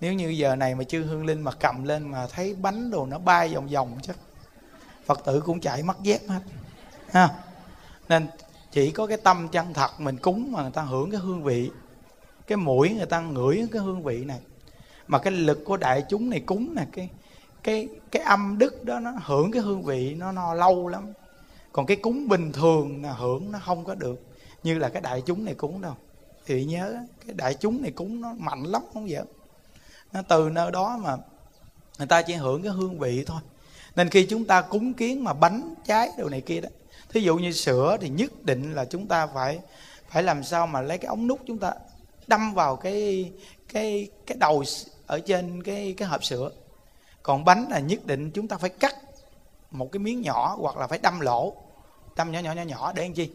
Nếu 0.00 0.12
như 0.12 0.28
giờ 0.28 0.56
này 0.56 0.74
mà 0.74 0.84
chư 0.84 1.02
hương 1.02 1.26
linh 1.26 1.40
mà 1.40 1.52
cầm 1.52 1.84
lên 1.84 2.08
mà 2.08 2.26
thấy 2.26 2.54
bánh 2.54 2.90
đồ 2.90 3.06
nó 3.06 3.18
bay 3.18 3.54
vòng 3.54 3.68
vòng 3.68 3.98
chắc 4.02 4.16
phật 5.06 5.24
tử 5.24 5.40
cũng 5.40 5.60
chạy 5.60 5.82
mất 5.82 6.02
dép 6.02 6.20
hết 6.28 6.40
ha. 7.10 7.28
Nên 8.08 8.26
chỉ 8.72 8.90
có 8.90 9.06
cái 9.06 9.16
tâm 9.16 9.48
chân 9.48 9.74
thật 9.74 10.00
mình 10.00 10.16
cúng 10.16 10.52
mà 10.52 10.62
người 10.62 10.70
ta 10.70 10.82
hưởng 10.82 11.10
cái 11.10 11.20
hương 11.20 11.42
vị 11.42 11.70
cái 12.46 12.56
mũi 12.56 12.94
người 12.94 13.06
ta 13.06 13.20
ngửi 13.20 13.66
cái 13.72 13.82
hương 13.82 14.02
vị 14.02 14.24
này. 14.24 14.40
Mà 15.06 15.18
cái 15.18 15.32
lực 15.32 15.64
của 15.64 15.76
đại 15.76 16.04
chúng 16.08 16.30
này 16.30 16.40
cúng 16.40 16.74
nè 16.74 16.86
cái 16.92 17.08
cái 17.62 17.88
cái 18.10 18.22
âm 18.22 18.58
đức 18.58 18.84
đó 18.84 18.98
nó 18.98 19.12
hưởng 19.24 19.52
cái 19.52 19.62
hương 19.62 19.82
vị 19.82 20.14
nó 20.14 20.32
no 20.32 20.54
lâu 20.54 20.88
lắm. 20.88 21.12
Còn 21.72 21.86
cái 21.86 21.96
cúng 21.96 22.28
bình 22.28 22.52
thường 22.52 23.02
là 23.02 23.12
hưởng 23.12 23.52
nó 23.52 23.58
không 23.64 23.84
có 23.84 23.94
được. 23.94 24.20
Như 24.62 24.78
là 24.78 24.88
cái 24.88 25.02
đại 25.02 25.22
chúng 25.26 25.44
này 25.44 25.54
cúng 25.54 25.80
đâu. 25.80 25.94
Thì 26.46 26.64
nhớ, 26.64 26.96
cái 27.26 27.34
đại 27.34 27.54
chúng 27.54 27.82
này 27.82 27.90
cúng 27.90 28.20
nó 28.20 28.32
mạnh 28.38 28.62
lắm, 28.62 28.82
không 28.94 29.06
vậy? 29.10 29.22
Nó 30.12 30.22
từ 30.22 30.50
nơi 30.50 30.70
đó 30.70 30.98
mà 31.02 31.16
người 31.98 32.06
ta 32.06 32.22
chỉ 32.22 32.34
hưởng 32.34 32.62
cái 32.62 32.72
hương 32.72 32.98
vị 32.98 33.24
thôi. 33.26 33.40
Nên 33.96 34.08
khi 34.08 34.26
chúng 34.26 34.44
ta 34.44 34.62
cúng 34.62 34.94
kiến 34.94 35.24
mà 35.24 35.32
bánh, 35.32 35.74
trái 35.84 36.10
đồ 36.18 36.28
này 36.28 36.40
kia 36.40 36.60
đó, 36.60 36.68
thí 37.08 37.20
dụ 37.20 37.36
như 37.36 37.52
sữa 37.52 37.96
thì 38.00 38.08
nhất 38.08 38.44
định 38.44 38.74
là 38.74 38.84
chúng 38.84 39.06
ta 39.06 39.26
phải 39.26 39.58
phải 40.08 40.22
làm 40.22 40.44
sao 40.44 40.66
mà 40.66 40.80
lấy 40.80 40.98
cái 40.98 41.08
ống 41.08 41.26
nút 41.26 41.40
chúng 41.46 41.58
ta 41.58 41.72
đâm 42.26 42.54
vào 42.54 42.76
cái 42.76 43.32
cái 43.72 44.08
cái 44.26 44.36
đầu 44.40 44.64
ở 45.06 45.20
trên 45.20 45.62
cái 45.62 45.94
cái 45.96 46.08
hộp 46.08 46.24
sữa 46.24 46.50
còn 47.30 47.44
bánh 47.44 47.66
là 47.70 47.78
nhất 47.78 48.06
định 48.06 48.30
chúng 48.30 48.48
ta 48.48 48.56
phải 48.56 48.70
cắt 48.70 48.96
một 49.70 49.92
cái 49.92 50.00
miếng 50.00 50.22
nhỏ 50.22 50.56
hoặc 50.60 50.76
là 50.76 50.86
phải 50.86 50.98
đâm 51.02 51.20
lỗ. 51.20 51.56
Đâm 52.16 52.32
nhỏ 52.32 52.38
nhỏ 52.38 52.52
nhỏ 52.52 52.62
nhỏ 52.62 52.92
để 52.92 53.02
làm 53.02 53.12
chi? 53.12 53.30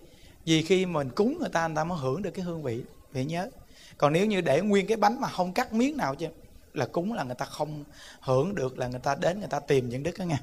Vì 0.45 0.63
khi 0.63 0.85
mình 0.85 1.09
cúng 1.09 1.37
người 1.39 1.49
ta 1.49 1.67
người 1.67 1.75
ta 1.75 1.83
mới 1.83 1.97
hưởng 1.97 2.21
được 2.21 2.31
cái 2.31 2.45
hương 2.45 2.63
vị 2.63 2.83
phải 3.13 3.25
nhớ. 3.25 3.49
Còn 3.97 4.13
nếu 4.13 4.25
như 4.25 4.41
để 4.41 4.61
nguyên 4.61 4.87
cái 4.87 4.97
bánh 4.97 5.21
mà 5.21 5.27
không 5.27 5.53
cắt 5.53 5.73
miếng 5.73 5.97
nào 5.97 6.15
chứ, 6.15 6.27
là 6.73 6.85
cúng 6.85 7.13
là 7.13 7.23
người 7.23 7.35
ta 7.35 7.45
không 7.45 7.83
hưởng 8.19 8.55
được, 8.55 8.77
là 8.77 8.87
người 8.87 8.99
ta 8.99 9.15
đến 9.15 9.39
người 9.39 9.49
ta 9.49 9.59
tìm 9.59 9.89
những 9.89 10.03
đức 10.03 10.17
đó 10.19 10.25
nha. 10.25 10.39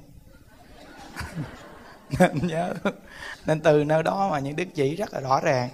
Nên 2.19 2.39
nhớ. 2.47 2.75
Nên 3.47 3.61
từ 3.61 3.85
nơi 3.85 4.03
đó 4.03 4.29
mà 4.31 4.39
những 4.39 4.57
đức 4.57 4.69
chỉ 4.75 4.97
rất 4.97 5.15
là 5.15 5.21
rõ 5.21 5.41
ràng. 5.41 5.69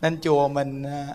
Nên 0.00 0.20
chùa 0.22 0.48
mình 0.48 0.82
à, 0.82 1.14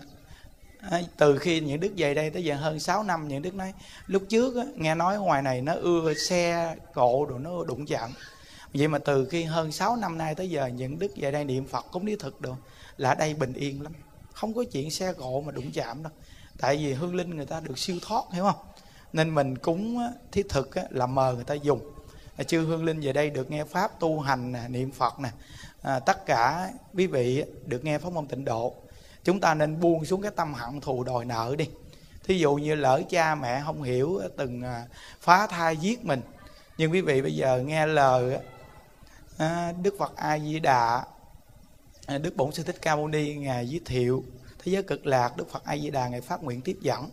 à, 0.90 1.00
từ 1.16 1.38
khi 1.38 1.60
những 1.60 1.80
đức 1.80 1.92
về 1.96 2.14
đây 2.14 2.30
tới 2.30 2.44
giờ 2.44 2.54
hơn 2.54 2.80
6 2.80 3.02
năm 3.02 3.28
những 3.28 3.42
đức 3.42 3.54
nói 3.54 3.72
lúc 4.06 4.22
trước 4.28 4.56
á, 4.56 4.64
nghe 4.74 4.94
nói 4.94 5.18
ngoài 5.18 5.42
này 5.42 5.62
nó 5.62 5.74
ưa 5.74 6.14
xe 6.14 6.76
cộ 6.94 7.26
rồi 7.28 7.38
nó 7.40 7.64
đụng 7.64 7.86
chạm. 7.86 8.10
Vậy 8.74 8.88
mà 8.88 8.98
từ 8.98 9.26
khi 9.26 9.44
hơn 9.44 9.72
6 9.72 9.96
năm 9.96 10.18
nay 10.18 10.34
tới 10.34 10.50
giờ 10.50 10.66
những 10.66 10.98
đức 10.98 11.12
về 11.16 11.30
đây 11.30 11.44
niệm 11.44 11.66
phật 11.66 11.86
cúng 11.92 12.06
đi 12.06 12.16
thực 12.16 12.40
được 12.40 12.54
là 12.96 13.14
đây 13.14 13.34
bình 13.34 13.52
yên 13.52 13.82
lắm. 13.82 13.92
Không 14.32 14.54
có 14.54 14.64
chuyện 14.72 14.90
xe 14.90 15.12
cộ 15.12 15.40
mà 15.40 15.52
đụng 15.52 15.70
chạm 15.72 16.02
đâu. 16.02 16.12
Tại 16.58 16.76
vì 16.76 16.92
hương 16.92 17.14
linh 17.14 17.36
người 17.36 17.46
ta 17.46 17.60
được 17.60 17.78
siêu 17.78 17.96
thoát 18.02 18.24
hiểu 18.32 18.44
không? 18.44 18.66
Nên 19.12 19.34
mình 19.34 19.58
cúng 19.58 19.98
thiết 20.32 20.48
thực 20.48 20.70
là 20.90 21.06
mời 21.06 21.34
người 21.34 21.44
ta 21.44 21.54
dùng. 21.54 21.80
À, 22.36 22.44
chư 22.44 22.60
hương 22.60 22.84
linh 22.84 23.00
về 23.00 23.12
đây 23.12 23.30
được 23.30 23.50
nghe 23.50 23.64
pháp 23.64 24.00
tu 24.00 24.20
hành 24.20 24.54
niệm 24.68 24.90
phật 24.90 25.20
nè. 25.20 25.30
À, 25.82 25.98
tất 25.98 26.26
cả 26.26 26.70
quý 26.94 27.06
vị 27.06 27.44
được 27.66 27.84
nghe 27.84 27.98
pháp 27.98 28.12
môn 28.12 28.26
tịnh 28.26 28.44
độ 28.44 28.74
chúng 29.26 29.40
ta 29.40 29.54
nên 29.54 29.80
buông 29.80 30.04
xuống 30.04 30.22
cái 30.22 30.30
tâm 30.36 30.54
hận 30.54 30.80
thù 30.80 31.04
đòi 31.04 31.24
nợ 31.24 31.54
đi. 31.58 31.68
Thí 32.24 32.38
dụ 32.38 32.54
như 32.54 32.74
lỡ 32.74 33.02
cha 33.10 33.34
mẹ 33.34 33.62
không 33.64 33.82
hiểu 33.82 34.20
từng 34.36 34.62
à, 34.62 34.86
phá 35.20 35.46
thai 35.46 35.76
giết 35.76 36.04
mình. 36.04 36.20
Nhưng 36.78 36.92
quý 36.92 37.00
vị 37.00 37.22
bây 37.22 37.34
giờ 37.34 37.62
nghe 37.66 37.86
lời 37.86 38.38
à, 39.38 39.72
đức 39.82 39.94
phật 39.98 40.16
a 40.16 40.38
di 40.38 40.60
đà 40.60 41.04
à, 42.06 42.18
đức 42.18 42.36
bổn 42.36 42.52
sư 42.52 42.62
thích 42.62 42.76
ca 42.82 42.96
mâu 42.96 43.08
ni, 43.08 43.34
ngài 43.34 43.68
giới 43.68 43.80
thiệu 43.84 44.24
thế 44.58 44.72
giới 44.72 44.82
cực 44.82 45.06
lạc, 45.06 45.36
đức 45.36 45.50
phật 45.50 45.64
a 45.64 45.76
di 45.76 45.90
đà 45.90 46.08
ngài 46.08 46.20
phát 46.20 46.42
nguyện 46.42 46.60
tiếp 46.60 46.76
dẫn. 46.80 47.10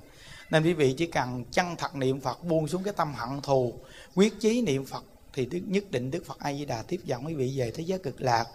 Nên 0.49 0.63
quý 0.63 0.73
vị 0.73 0.95
chỉ 0.97 1.05
cần 1.05 1.45
chân 1.51 1.75
thật 1.77 1.95
niệm 1.95 2.21
phật, 2.21 2.43
buông 2.43 2.67
xuống 2.67 2.83
cái 2.83 2.93
tâm 2.97 3.13
hận 3.13 3.41
thù, 3.41 3.73
quyết 4.15 4.39
chí 4.39 4.61
niệm 4.61 4.85
phật 4.85 5.03
thì 5.33 5.45
đức 5.45 5.59
nhất 5.65 5.83
định 5.91 6.11
đức 6.11 6.25
phật 6.25 6.39
a 6.39 6.53
di 6.53 6.65
đà 6.65 6.81
tiếp 6.81 7.01
dẫn 7.05 7.25
quý 7.25 7.33
vị 7.33 7.53
về 7.57 7.71
thế 7.71 7.83
giới 7.83 7.99
cực 7.99 8.21
lạc. 8.21 8.45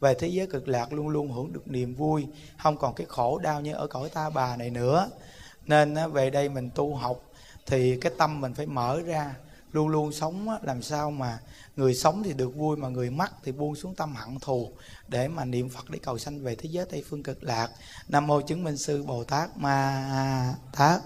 Về 0.00 0.14
thế 0.14 0.28
giới 0.28 0.46
cực 0.46 0.68
lạc 0.68 0.92
luôn 0.92 1.08
luôn 1.08 1.32
hưởng 1.32 1.52
được 1.52 1.68
niềm 1.68 1.94
vui, 1.94 2.26
không 2.58 2.76
còn 2.76 2.94
cái 2.94 3.06
khổ 3.10 3.38
đau 3.38 3.60
như 3.60 3.72
ở 3.72 3.86
cõi 3.86 4.08
ta 4.08 4.30
bà 4.30 4.56
này 4.56 4.70
nữa. 4.70 5.10
Nên 5.66 5.94
về 6.12 6.30
đây 6.30 6.48
mình 6.48 6.70
tu 6.74 6.94
học 6.94 7.22
thì 7.66 7.96
cái 8.00 8.12
tâm 8.18 8.40
mình 8.40 8.54
phải 8.54 8.66
mở 8.66 9.00
ra, 9.00 9.34
luôn 9.72 9.88
luôn 9.88 10.12
sống 10.12 10.48
làm 10.62 10.82
sao 10.82 11.10
mà 11.10 11.38
người 11.76 11.94
sống 11.94 12.22
thì 12.22 12.32
được 12.32 12.56
vui 12.56 12.76
mà 12.76 12.88
người 12.88 13.10
mất 13.10 13.30
thì 13.44 13.52
buông 13.52 13.74
xuống 13.74 13.94
tâm 13.94 14.14
hận 14.14 14.38
thù 14.40 14.70
để 15.08 15.28
mà 15.28 15.44
niệm 15.44 15.68
phật 15.68 15.90
để 15.90 15.98
cầu 16.02 16.18
sanh 16.18 16.42
về 16.42 16.54
thế 16.54 16.68
giới 16.72 16.86
tây 16.90 17.04
phương 17.08 17.22
cực 17.22 17.44
lạc. 17.44 17.68
Nam 18.08 18.26
mô 18.26 18.40
chứng 18.40 18.64
minh 18.64 18.76
sư 18.76 19.02
bồ 19.02 19.24
tát 19.24 19.56
ma 19.56 20.54
tát. 20.76 21.00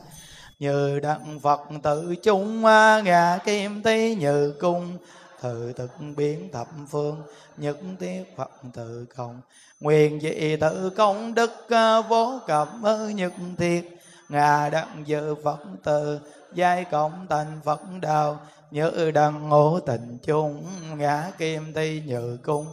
Như 0.58 1.00
đặng 1.00 1.40
phật 1.40 1.60
tự 1.82 2.14
chung 2.22 2.62
ngà 3.04 3.38
kim 3.44 3.82
tí 3.82 4.14
như 4.14 4.54
cung 4.60 4.98
thự 5.42 5.72
thực 5.72 5.90
biến 6.16 6.48
thập 6.52 6.68
phương, 6.90 7.22
nhất 7.56 7.76
tiết 7.98 8.36
phật 8.36 8.50
tự 8.74 9.06
cộng. 9.16 9.40
Nguyện 9.80 10.20
dị 10.20 10.56
tự 10.56 10.90
công 10.90 11.34
đức 11.34 11.50
à, 11.68 12.00
vô 12.00 12.40
cập 12.46 12.68
nhất 13.14 13.32
thiết. 13.58 13.98
Ngà 14.28 14.68
đặng 14.68 15.02
dự 15.06 15.34
phật 15.44 15.58
tự 15.84 16.18
giai 16.54 16.84
cộng 16.84 17.26
thành 17.30 17.60
phật 17.64 17.80
đạo 18.00 18.40
nhớ 18.70 19.10
đăng 19.14 19.48
ngộ 19.48 19.80
tình 19.86 20.18
chung, 20.22 20.64
ngã 20.96 21.30
kim 21.38 21.72
thi 21.74 22.02
nhự 22.06 22.38
cung. 22.42 22.66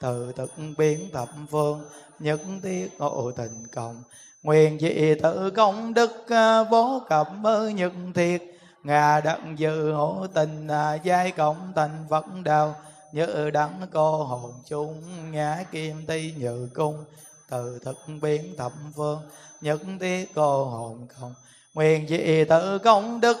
Từ 0.00 0.32
thực 0.36 0.50
biến 0.78 1.08
thập 1.12 1.28
phương, 1.50 1.84
nhất 2.18 2.40
tiết 2.62 2.88
ngộ 2.98 3.30
tình 3.36 3.66
cộng. 3.74 4.02
Nguyện 4.42 4.78
dị 4.80 5.14
tự 5.22 5.50
công 5.50 5.94
đức 5.94 6.28
à, 6.28 6.62
vô 6.62 7.02
cập 7.08 7.28
nhất 7.74 7.92
thiết 8.14 8.53
ngà 8.84 9.20
đặng 9.20 9.58
dự 9.58 9.92
hữu 9.92 10.26
tình 10.34 10.68
à, 10.68 10.94
giai 10.94 11.30
cộng 11.30 11.72
thành 11.76 12.06
phật 12.10 12.24
đạo 12.44 12.74
nhớ 13.12 13.50
đắng 13.50 13.80
cô 13.92 14.24
hồn 14.24 14.52
chung 14.66 15.02
ngã 15.32 15.64
kim 15.70 16.06
ti 16.06 16.34
nhự 16.36 16.68
cung. 16.74 17.04
Từ 17.50 17.78
thực 17.84 17.96
biến 18.22 18.54
thập 18.58 18.72
phương, 18.96 19.20
nhất 19.60 19.80
tiết 20.00 20.34
cô 20.34 20.64
hồn 20.64 21.06
không. 21.20 21.34
Nguyện 21.74 22.08
dị 22.08 22.44
tự 22.44 22.78
công 22.78 23.20
đức 23.20 23.36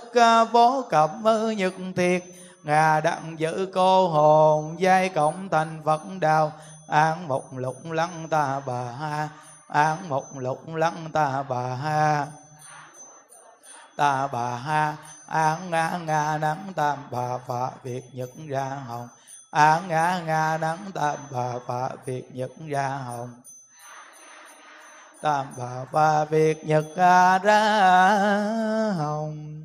vô 0.52 0.84
cập 0.90 1.10
nhất 1.56 1.74
thiệt. 1.96 2.22
Ngà 2.62 3.00
đặng 3.00 3.34
giữ 3.38 3.68
cô 3.74 4.08
hồn, 4.08 4.76
giai 4.78 5.08
cộng 5.08 5.48
thành 5.48 5.82
phật 5.84 6.00
đạo 6.20 6.52
an 6.88 7.28
một 7.28 7.44
lục 7.56 7.76
lăng 7.90 8.28
ta 8.30 8.60
bà 8.66 8.82
ha 8.84 9.28
an 9.68 10.08
một 10.08 10.24
lục 10.38 10.74
lăng 10.74 11.08
ta 11.12 11.42
bà 11.48 11.74
ha 11.74 12.26
ta 13.96 14.26
bà 14.26 14.56
ha 14.56 14.96
an 15.26 15.70
nga 15.70 15.98
nga 16.06 16.38
nắng 16.38 16.72
tam 16.76 16.98
bà 17.10 17.38
phạ 17.38 17.70
việt 17.82 18.02
nhật 18.12 18.30
ra 18.48 18.64
hồng. 18.64 19.08
An 19.50 19.88
nga 19.88 20.20
nga 20.26 20.58
nắng 20.58 20.90
tam 20.94 21.16
bà 21.30 21.52
phạ 21.66 21.88
việt 22.04 22.34
nhật 22.34 22.50
ra 22.68 22.88
hồng. 22.88 23.30
Tam 25.22 25.46
bà 25.58 25.84
phạ 25.92 26.24
việt 26.24 26.66
nhật 26.66 26.84
ra 26.96 27.38
hồng. 28.98 29.64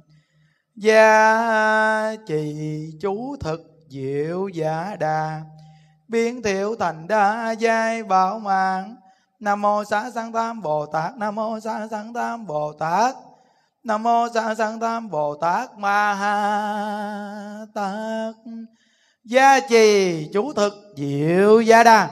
Gia 0.75 2.15
trì 2.27 2.53
chú 3.01 3.35
thực 3.39 3.61
diệu 3.89 4.47
giả 4.47 4.95
đà 4.99 5.41
biến 6.07 6.41
thiệu 6.43 6.75
thành 6.79 7.07
đa 7.07 7.51
giai 7.51 8.03
bảo 8.03 8.39
mạng. 8.39 8.95
Nam 9.39 9.61
mô 9.61 9.83
xá 9.83 10.11
sanh 10.11 10.33
tam 10.33 10.61
bồ 10.61 10.85
tát, 10.85 11.17
nam 11.17 11.35
mô 11.35 11.59
xá 11.59 11.87
sanh 11.91 12.13
tam 12.13 12.47
bồ 12.47 12.73
tát 12.73 13.15
nam 13.89 14.03
mô 14.03 14.27
xá 14.33 14.55
sanh 14.55 14.79
tam 14.79 15.09
bồ 15.09 15.35
tát 15.35 15.77
ma 15.77 16.13
ha 16.13 17.65
tát 17.73 18.35
gia 19.23 19.59
trì 19.59 20.27
chú 20.33 20.53
thực 20.53 20.73
diệu 20.97 21.61
gia 21.61 21.83
đa 21.83 22.09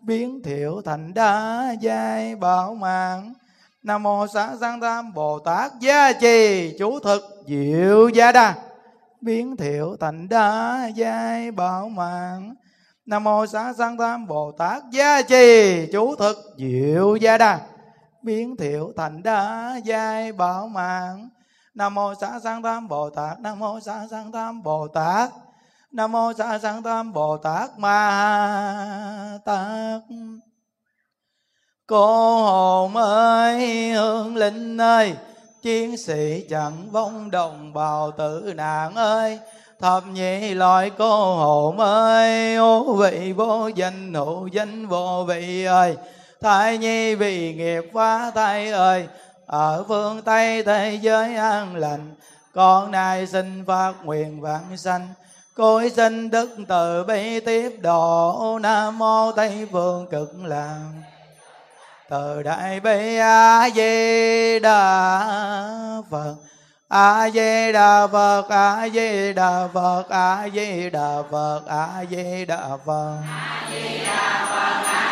biến 0.00 0.42
thiệu 0.42 0.82
thành 0.84 1.14
đa 1.14 1.74
giai 1.80 2.36
bảo 2.36 2.74
mạng. 2.74 3.34
Nam 3.82 4.02
mô 4.02 4.26
xá 4.26 4.50
sanh 4.60 4.80
tam 4.80 5.12
bồ 5.14 5.38
tát 5.38 5.72
gia 5.80 6.12
trì 6.12 6.70
chú 6.78 7.00
thực 7.00 7.22
diệu 7.46 8.08
gia 8.08 8.32
đa 8.32 8.54
biến 9.20 9.56
thiệu 9.56 9.96
thành 10.00 10.28
đa 10.28 10.86
giai 10.94 11.50
bảo 11.50 11.88
mạng. 11.88 12.54
Nam 13.06 13.24
mô 13.24 13.46
xá 13.46 13.72
sanh 13.78 13.96
tam 13.96 14.26
bồ 14.26 14.52
tát 14.52 14.82
gia 14.90 15.22
trì 15.22 15.86
chú 15.92 16.16
thực 16.16 16.36
diệu 16.58 17.16
gia 17.16 17.38
đa 17.38 17.60
biến 18.24 18.56
thiệu 18.56 18.92
thành 18.96 19.22
đa 19.22 19.76
giai 19.84 20.32
bảo 20.32 20.68
mạng. 20.68 21.28
Nam 21.74 21.94
mô 21.94 22.14
xã 22.20 22.40
sang 22.44 22.62
tam 22.62 22.88
bồ 22.88 23.10
tát, 23.10 23.40
nam 23.40 23.58
mô 23.58 23.80
xã 23.80 24.06
sang 24.10 24.32
tam 24.32 24.62
bồ 24.62 24.88
tát, 24.88 25.30
nam 25.92 26.12
mô 26.12 26.32
xã 26.32 26.58
sang 26.58 26.82
tam 26.82 27.12
bồ 27.12 27.36
tát 27.36 27.78
ma 27.78 29.38
tát. 29.44 30.02
Cô 31.86 32.36
hồn 32.42 32.96
ơi, 32.96 33.90
hương 33.92 34.36
linh 34.36 34.80
ơi, 34.80 35.16
chiến 35.62 35.96
sĩ 35.96 36.46
chẳng 36.50 36.90
vong 36.90 37.30
đồng 37.30 37.72
bào 37.72 38.10
tử 38.10 38.52
nạn 38.56 38.94
ơi. 38.94 39.38
Thập 39.80 40.06
nhị 40.06 40.54
loại 40.54 40.90
cô 40.98 41.36
hồn 41.36 41.78
ơi, 41.78 42.56
ô 42.56 42.92
vị 42.94 43.32
vô 43.32 43.68
danh, 43.68 44.14
hữu 44.14 44.46
danh 44.46 44.86
vô 44.86 45.24
vị 45.28 45.64
ơi 45.64 45.96
thai 46.42 46.78
nhi 46.78 47.14
vì 47.14 47.54
nghiệp 47.54 47.84
phá 47.94 48.30
thai 48.34 48.70
ơi 48.70 49.08
ở 49.46 49.84
phương 49.88 50.22
tây 50.22 50.62
thế 50.62 50.98
giới 51.02 51.36
an 51.36 51.76
lành. 51.76 52.14
Con 52.54 52.90
nay 52.90 53.26
xin 53.26 53.64
phát 53.66 53.92
nguyện 54.04 54.40
vãng 54.40 54.76
sanh. 54.76 55.08
Cối 55.56 55.90
sinh 55.90 56.30
đức 56.30 56.56
từ 56.68 57.04
bi 57.04 57.40
tiếp 57.40 57.78
độ, 57.82 58.58
nam 58.62 58.98
mô 58.98 59.32
tây 59.32 59.68
phương 59.72 60.06
cực 60.10 60.30
lạc. 60.44 60.90
Từ 62.10 62.42
đại 62.42 62.80
bi 62.80 63.16
a 63.16 63.70
di 63.70 64.58
đà 64.58 65.28
phật. 66.10 66.34
A 66.88 67.30
di 67.30 67.72
đà 67.72 68.06
phật, 68.06 68.48
a 68.48 68.88
di 68.88 69.32
đà 69.32 69.68
phật, 69.74 70.04
a 70.08 70.48
di 70.54 70.90
đà 70.90 71.22
phật, 71.30 71.60
a 71.66 72.04
di 72.10 72.44
đà 72.44 72.68
phật. 72.86 73.16
a 73.28 73.68
di 73.70 73.98
đà 74.06 74.46
phật 74.50 74.82
a 74.84 75.08
di 75.08 75.11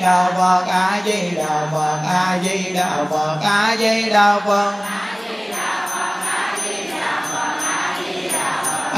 đà 0.00 0.32
phật, 0.36 0.64
a 0.68 1.02
di 1.04 1.30
đà 1.36 1.68
phật, 1.72 2.00
a 2.06 2.38
di 2.42 2.72
đà 2.74 3.04
phật, 3.10 3.40
a 3.42 3.76
di 3.76 4.10
đà 4.10 4.40
phật. 4.40 4.72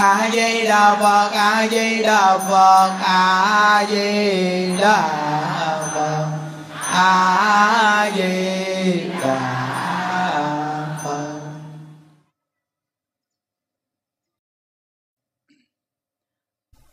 A 0.01 0.31
di 0.33 0.67
đà 0.67 0.95
phật, 1.01 1.31
a 1.33 1.67
di 1.71 2.03
đà 2.03 2.39
phật, 2.39 2.91
a 3.03 3.85
di 3.91 4.77
đà 4.79 5.19
phật, 5.95 6.29
a 6.93 8.11
di 8.15 9.11
đà 9.23 9.49
phật. 11.05 11.39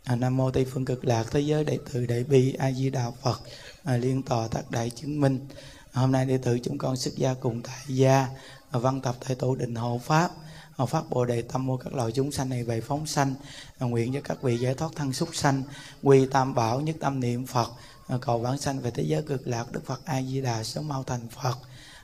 À, 0.08 0.16
Nam 0.16 0.38
mô 0.38 0.52
tây 0.52 0.66
phương 0.72 0.86
cực 0.86 1.06
lạc 1.06 1.24
thế 1.32 1.40
giới 1.40 1.64
đệ 1.64 1.80
tử 1.94 2.06
đại 2.06 2.24
bi 2.24 2.54
a 2.60 2.72
di 2.72 2.90
đà 2.90 3.12
phật 3.24 3.40
à, 3.86 3.98
liên 3.98 4.24
tòa 4.24 4.48
tác 4.48 4.72
đại 4.72 4.90
chứng 4.90 5.22
minh. 5.22 5.48
À, 5.92 6.02
hôm 6.02 6.12
nay 6.12 6.26
đệ 6.26 6.38
tử 6.38 6.60
chúng 6.64 6.78
con 6.78 6.98
xuất 6.98 7.16
gia 7.16 7.34
cùng 7.34 7.62
tại 7.62 7.80
gia 7.88 8.28
à, 8.72 8.80
văn 8.80 9.02
tập 9.02 9.16
tại 9.28 9.36
tổ 9.36 9.56
định 9.56 9.76
hộ 9.76 10.02
pháp. 10.04 10.32
À, 10.78 10.86
phát 10.86 11.10
bồ 11.10 11.26
đề 11.26 11.42
tâm 11.42 11.66
mua 11.66 11.78
các 11.78 11.94
loài 11.94 12.12
chúng 12.12 12.32
sanh 12.32 12.50
này 12.50 12.64
về 12.64 12.82
phóng 12.82 13.08
sanh 13.08 13.34
à, 13.80 13.88
nguyện 13.88 14.14
cho 14.14 14.20
các 14.24 14.42
vị 14.42 14.58
giải 14.58 14.74
thoát 14.74 14.92
thân 14.96 15.14
súc 15.14 15.36
sanh 15.36 15.64
quy 16.04 16.26
tam 16.26 16.54
bảo 16.54 16.82
nhất 16.82 16.96
tâm 17.00 17.20
niệm 17.20 17.46
phật 17.46 17.70
à, 18.08 18.18
cầu 18.22 18.40
vãng 18.40 18.58
sanh 18.58 18.80
về 18.80 18.92
thế 18.92 19.04
giới 19.04 19.22
cực 19.22 19.48
lạc 19.48 19.72
đức 19.72 19.86
phật 19.86 20.02
a 20.06 20.22
di 20.22 20.42
đà 20.42 20.64
sớm 20.64 20.88
mau 20.88 21.04
thành 21.04 21.28
phật. 21.30 21.56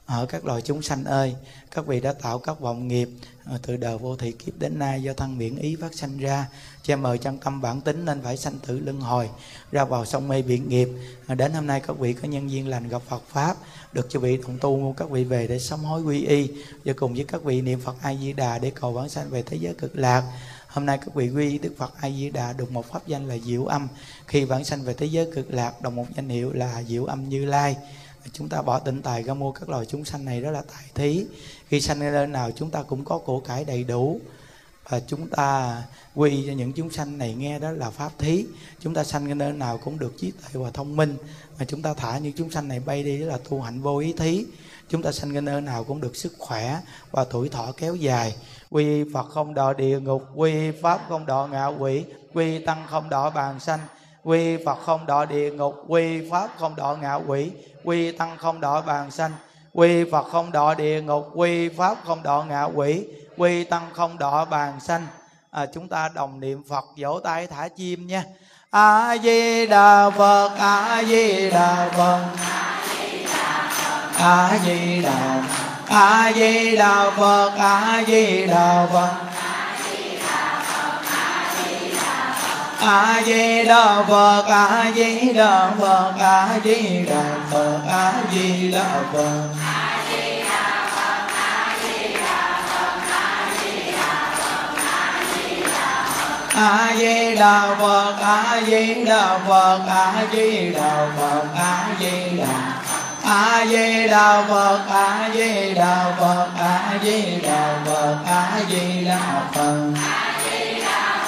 Ở 0.05 0.25
các 0.25 0.45
loài 0.45 0.61
chúng 0.61 0.81
sanh 0.81 1.03
ơi 1.03 1.35
các 1.71 1.85
vị 1.85 1.99
đã 1.99 2.13
tạo 2.13 2.39
các 2.39 2.59
vọng 2.59 2.87
nghiệp 2.87 3.09
à, 3.45 3.57
từ 3.61 3.77
đời 3.77 3.97
vô 3.97 4.15
thị 4.15 4.31
kiếp 4.31 4.59
đến 4.59 4.79
nay 4.79 5.03
do 5.03 5.13
thân 5.13 5.37
miễn 5.37 5.55
ý 5.55 5.75
phát 5.75 5.95
sanh 5.95 6.17
ra 6.17 6.47
che 6.83 6.95
mờ 6.95 7.17
chân 7.17 7.37
tâm 7.37 7.61
bản 7.61 7.81
tính 7.81 8.05
nên 8.05 8.21
phải 8.21 8.37
sanh 8.37 8.59
tử 8.67 8.79
luân 8.79 9.01
hồi, 9.01 9.29
ra 9.71 9.85
vào 9.85 10.05
sông 10.05 10.27
mê 10.27 10.41
biển 10.41 10.69
nghiệp. 10.69 10.89
Đến 11.27 11.53
hôm 11.53 11.67
nay 11.67 11.81
các 11.87 11.97
vị 11.97 12.13
có 12.13 12.27
nhân 12.27 12.51
duyên 12.51 12.67
lành 12.67 12.87
gặp 12.87 13.01
Phật 13.07 13.23
pháp, 13.27 13.57
được 13.93 14.07
cho 14.09 14.19
vị 14.19 14.37
đồng 14.37 14.57
tu 14.61 14.95
các 14.97 15.09
vị 15.09 15.23
về 15.23 15.47
để 15.47 15.59
sống 15.59 15.79
hối 15.79 16.01
quy 16.01 16.25
y, 16.25 16.47
và 16.85 16.93
cùng 16.93 17.13
với 17.13 17.25
các 17.27 17.43
vị 17.43 17.61
niệm 17.61 17.79
Phật 17.81 17.95
A 18.01 18.15
Di 18.15 18.33
Đà 18.33 18.59
để 18.59 18.71
cầu 18.75 18.91
vãng 18.91 19.09
sanh 19.09 19.29
về 19.29 19.41
thế 19.41 19.57
giới 19.57 19.73
cực 19.73 19.95
lạc. 19.95 20.23
Hôm 20.71 20.85
nay 20.85 20.97
các 20.97 21.15
vị 21.15 21.29
quy 21.29 21.57
đức 21.57 21.73
phật 21.77 21.93
a 22.01 22.09
di 22.09 22.29
đà 22.29 22.53
được 22.53 22.71
một 22.71 22.85
pháp 22.91 23.07
danh 23.07 23.27
là 23.29 23.37
diệu 23.37 23.65
âm. 23.65 23.87
Khi 24.27 24.43
vãng 24.43 24.63
sanh 24.63 24.83
về 24.83 24.93
thế 24.93 25.05
giới 25.05 25.31
cực 25.35 25.53
lạc, 25.53 25.81
đồng 25.81 25.95
một 25.95 26.05
danh 26.15 26.29
hiệu 26.29 26.53
là 26.53 26.83
diệu 26.83 27.05
âm 27.05 27.29
như 27.29 27.45
lai. 27.45 27.75
Chúng 28.33 28.49
ta 28.49 28.61
bỏ 28.61 28.79
tịnh 28.79 29.01
tài 29.01 29.23
ra 29.23 29.33
mua 29.33 29.51
các 29.51 29.69
loài 29.69 29.85
chúng 29.85 30.05
sanh 30.05 30.25
này 30.25 30.41
đó 30.41 30.51
là 30.51 30.61
tài 30.61 30.83
thí. 30.95 31.25
Khi 31.67 31.81
sanh 31.81 31.99
lên 31.99 32.31
nào, 32.31 32.51
chúng 32.55 32.69
ta 32.69 32.83
cũng 32.83 33.05
có 33.05 33.17
của 33.17 33.39
cải 33.39 33.65
đầy 33.65 33.83
đủ 33.83 34.19
và 34.89 34.99
chúng 35.07 35.27
ta 35.27 35.81
quy 36.15 36.43
cho 36.47 36.53
những 36.53 36.73
chúng 36.73 36.89
sanh 36.89 37.17
này 37.17 37.33
nghe 37.33 37.59
đó 37.59 37.71
là 37.71 37.89
pháp 37.89 38.11
thí. 38.17 38.45
Chúng 38.79 38.93
ta 38.93 39.03
sanh 39.03 39.37
nơi 39.37 39.53
nào 39.53 39.77
cũng 39.77 39.99
được 39.99 40.13
trí 40.17 40.31
tuệ 40.31 40.61
và 40.63 40.71
thông 40.71 40.95
minh. 40.95 41.17
Mà 41.59 41.65
chúng 41.65 41.81
ta 41.81 41.93
thả 41.93 42.17
những 42.17 42.33
chúng 42.33 42.51
sanh 42.51 42.67
này 42.67 42.79
bay 42.79 43.03
đi 43.03 43.19
đó 43.19 43.27
là 43.27 43.37
tu 43.49 43.61
hạnh 43.61 43.81
vô 43.81 43.97
ý 43.97 44.13
thí. 44.13 44.45
Chúng 44.89 45.01
ta 45.01 45.11
sanh 45.11 45.45
nơi 45.45 45.61
nào 45.61 45.83
cũng 45.83 46.01
được 46.01 46.15
sức 46.15 46.33
khỏe 46.37 46.79
và 47.11 47.23
tuổi 47.23 47.49
thọ 47.49 47.71
kéo 47.77 47.95
dài. 47.95 48.35
Quy 48.69 49.03
phật 49.13 49.29
không 49.29 49.53
đọa 49.53 49.73
địa 49.73 49.99
ngục, 49.99 50.23
quy 50.35 50.71
pháp 50.71 51.01
không 51.09 51.25
đọa 51.25 51.47
ngạ 51.47 51.65
quỷ, 51.65 52.03
quy 52.33 52.65
tăng 52.65 52.87
không 52.89 53.09
đọa 53.09 53.29
bàn 53.29 53.59
sanh, 53.59 53.79
quy 54.23 54.57
phật 54.65 54.77
không 54.85 55.05
đọa 55.05 55.25
địa 55.25 55.51
ngục, 55.51 55.75
quy 55.87 56.29
pháp 56.29 56.49
không 56.57 56.75
đọa 56.75 56.95
ngạ 56.95 57.15
quỷ, 57.15 57.51
quy 57.83 58.11
tăng 58.11 58.37
không 58.37 58.61
đọa 58.61 58.81
bàn 58.81 59.11
sanh, 59.11 59.31
quy 59.73 60.11
phật 60.11 60.23
không 60.23 60.51
đọa 60.51 60.73
địa 60.73 61.01
ngục, 61.01 61.29
quy 61.33 61.69
pháp 61.69 61.97
không 62.05 62.23
đọa 62.23 62.45
ngạ 62.45 62.63
quỷ 62.63 63.05
quy 63.37 63.63
tăng 63.63 63.89
không 63.93 64.17
đọ 64.17 64.45
bàn 64.45 64.79
sanh 64.79 65.07
à, 65.51 65.65
chúng 65.73 65.87
ta 65.87 66.09
đồng 66.13 66.39
niệm 66.39 66.63
phật 66.69 66.85
vỗ 66.97 67.19
tay 67.19 67.47
thả 67.47 67.67
chim 67.67 68.07
nha. 68.07 68.23
A 68.69 69.17
di 69.23 69.65
đà 69.65 70.09
phật. 70.09 70.49
A 70.59 71.03
di 71.03 71.49
đà 71.49 71.89
phật. 71.97 72.25
A 74.19 74.59
di 74.65 75.01
đà 75.01 75.43
a 75.89 76.31
di 76.35 76.75
đà 76.75 77.11
phật 77.17 77.51
a 77.57 78.03
di 78.07 78.45
đà 78.47 78.87
phật. 78.93 79.11
A 82.79 83.21
di 83.25 83.63
đà 83.63 84.03
phật 84.07 84.45
a 84.47 84.91
di 84.95 85.33
đà 85.33 85.71
phật. 85.79 86.13
A 86.19 86.59
di 86.63 87.05
đà 87.05 87.37
phật 87.51 87.81
a 87.89 88.13
di 88.31 88.71
đà 88.71 89.03
phật. 89.13 89.70
A 96.61 96.93
di 96.97 97.35
đà 97.35 97.75
phật 97.79 98.15
a 98.21 98.61
di 98.67 99.05
đà 99.05 99.37
phật 99.47 99.79
a 99.87 100.25
di 100.31 100.71
đà 102.37 102.53
a 103.25 103.65
di 103.71 104.07
đà 104.07 104.43
phật 104.49 104.79
a 104.89 105.29
di 105.33 105.73
đà 105.73 106.13
phật 106.19 106.47
a 106.59 106.99
di 107.03 107.41
đà 107.43 107.79
phật 107.85 108.17
a 108.27 108.61
di 108.69 109.05
đà 109.05 109.19
phật 109.53 109.93
a 110.03 110.43
di 110.43 110.83
đà 110.85 111.23
phật 111.23 111.25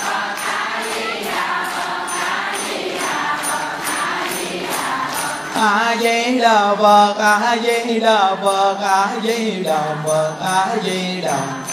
a 5.55 5.95
di 5.99 6.39
đà 6.39 6.75
phật 6.75 7.17
a 7.17 7.55
di 7.55 7.99
đà 7.99 8.35
phật 8.43 8.79
a 8.79 9.15
di 9.23 9.59
đà 9.63 9.95
phật 10.05 10.35
a 10.41 10.67
di 10.83 11.21
đà 11.21 11.37
phật 11.65 11.72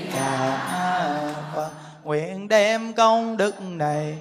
nguyện 2.11 2.47
đem 2.47 2.93
công 2.93 3.37
đức 3.37 3.61
này 3.61 4.17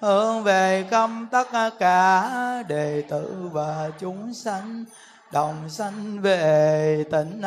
hướng 0.00 0.42
về 0.42 0.84
khắp 0.90 1.10
tất 1.30 1.70
cả 1.78 2.28
đệ 2.68 3.02
tử 3.08 3.48
và 3.52 3.90
chúng 4.00 4.34
sanh 4.34 4.84
đồng 5.32 5.68
sanh 5.68 6.20
về 6.20 7.04
tịnh 7.10 7.40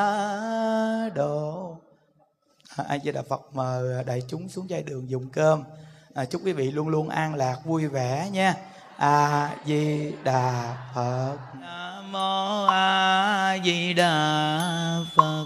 độ. 1.14 1.78
À, 2.76 2.86
a 2.88 2.98
di 2.98 3.11
đà 3.11 3.22
phật 3.30 3.41
mời 3.53 4.03
đại 4.03 4.22
chúng 4.28 4.49
xuống 4.49 4.70
giai 4.70 4.84
đường 4.84 5.10
dùng 5.10 5.30
cơm? 5.30 5.64
À, 6.14 6.26
chúc 6.26 6.41
quý 6.45 6.53
vị 6.53 6.72
luôn 6.72 6.88
luôn 6.88 7.10
an 7.10 7.36
lạc 7.36 7.57
vui 7.65 7.88
vẻ 7.88 8.30
nha. 8.32 8.56
A 8.98 9.49
di 9.65 10.11
đà 10.24 10.78
phật. 10.95 11.38
Nam 11.61 12.11
mô 12.11 12.65
a 12.65 13.57
di 13.64 13.94
đà 13.94 14.60
phật 15.15 15.45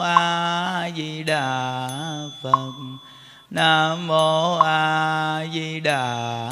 nam 3.51 4.07
mô 4.07 4.57
a 4.59 5.45
di 5.53 5.79
đà 5.79 6.51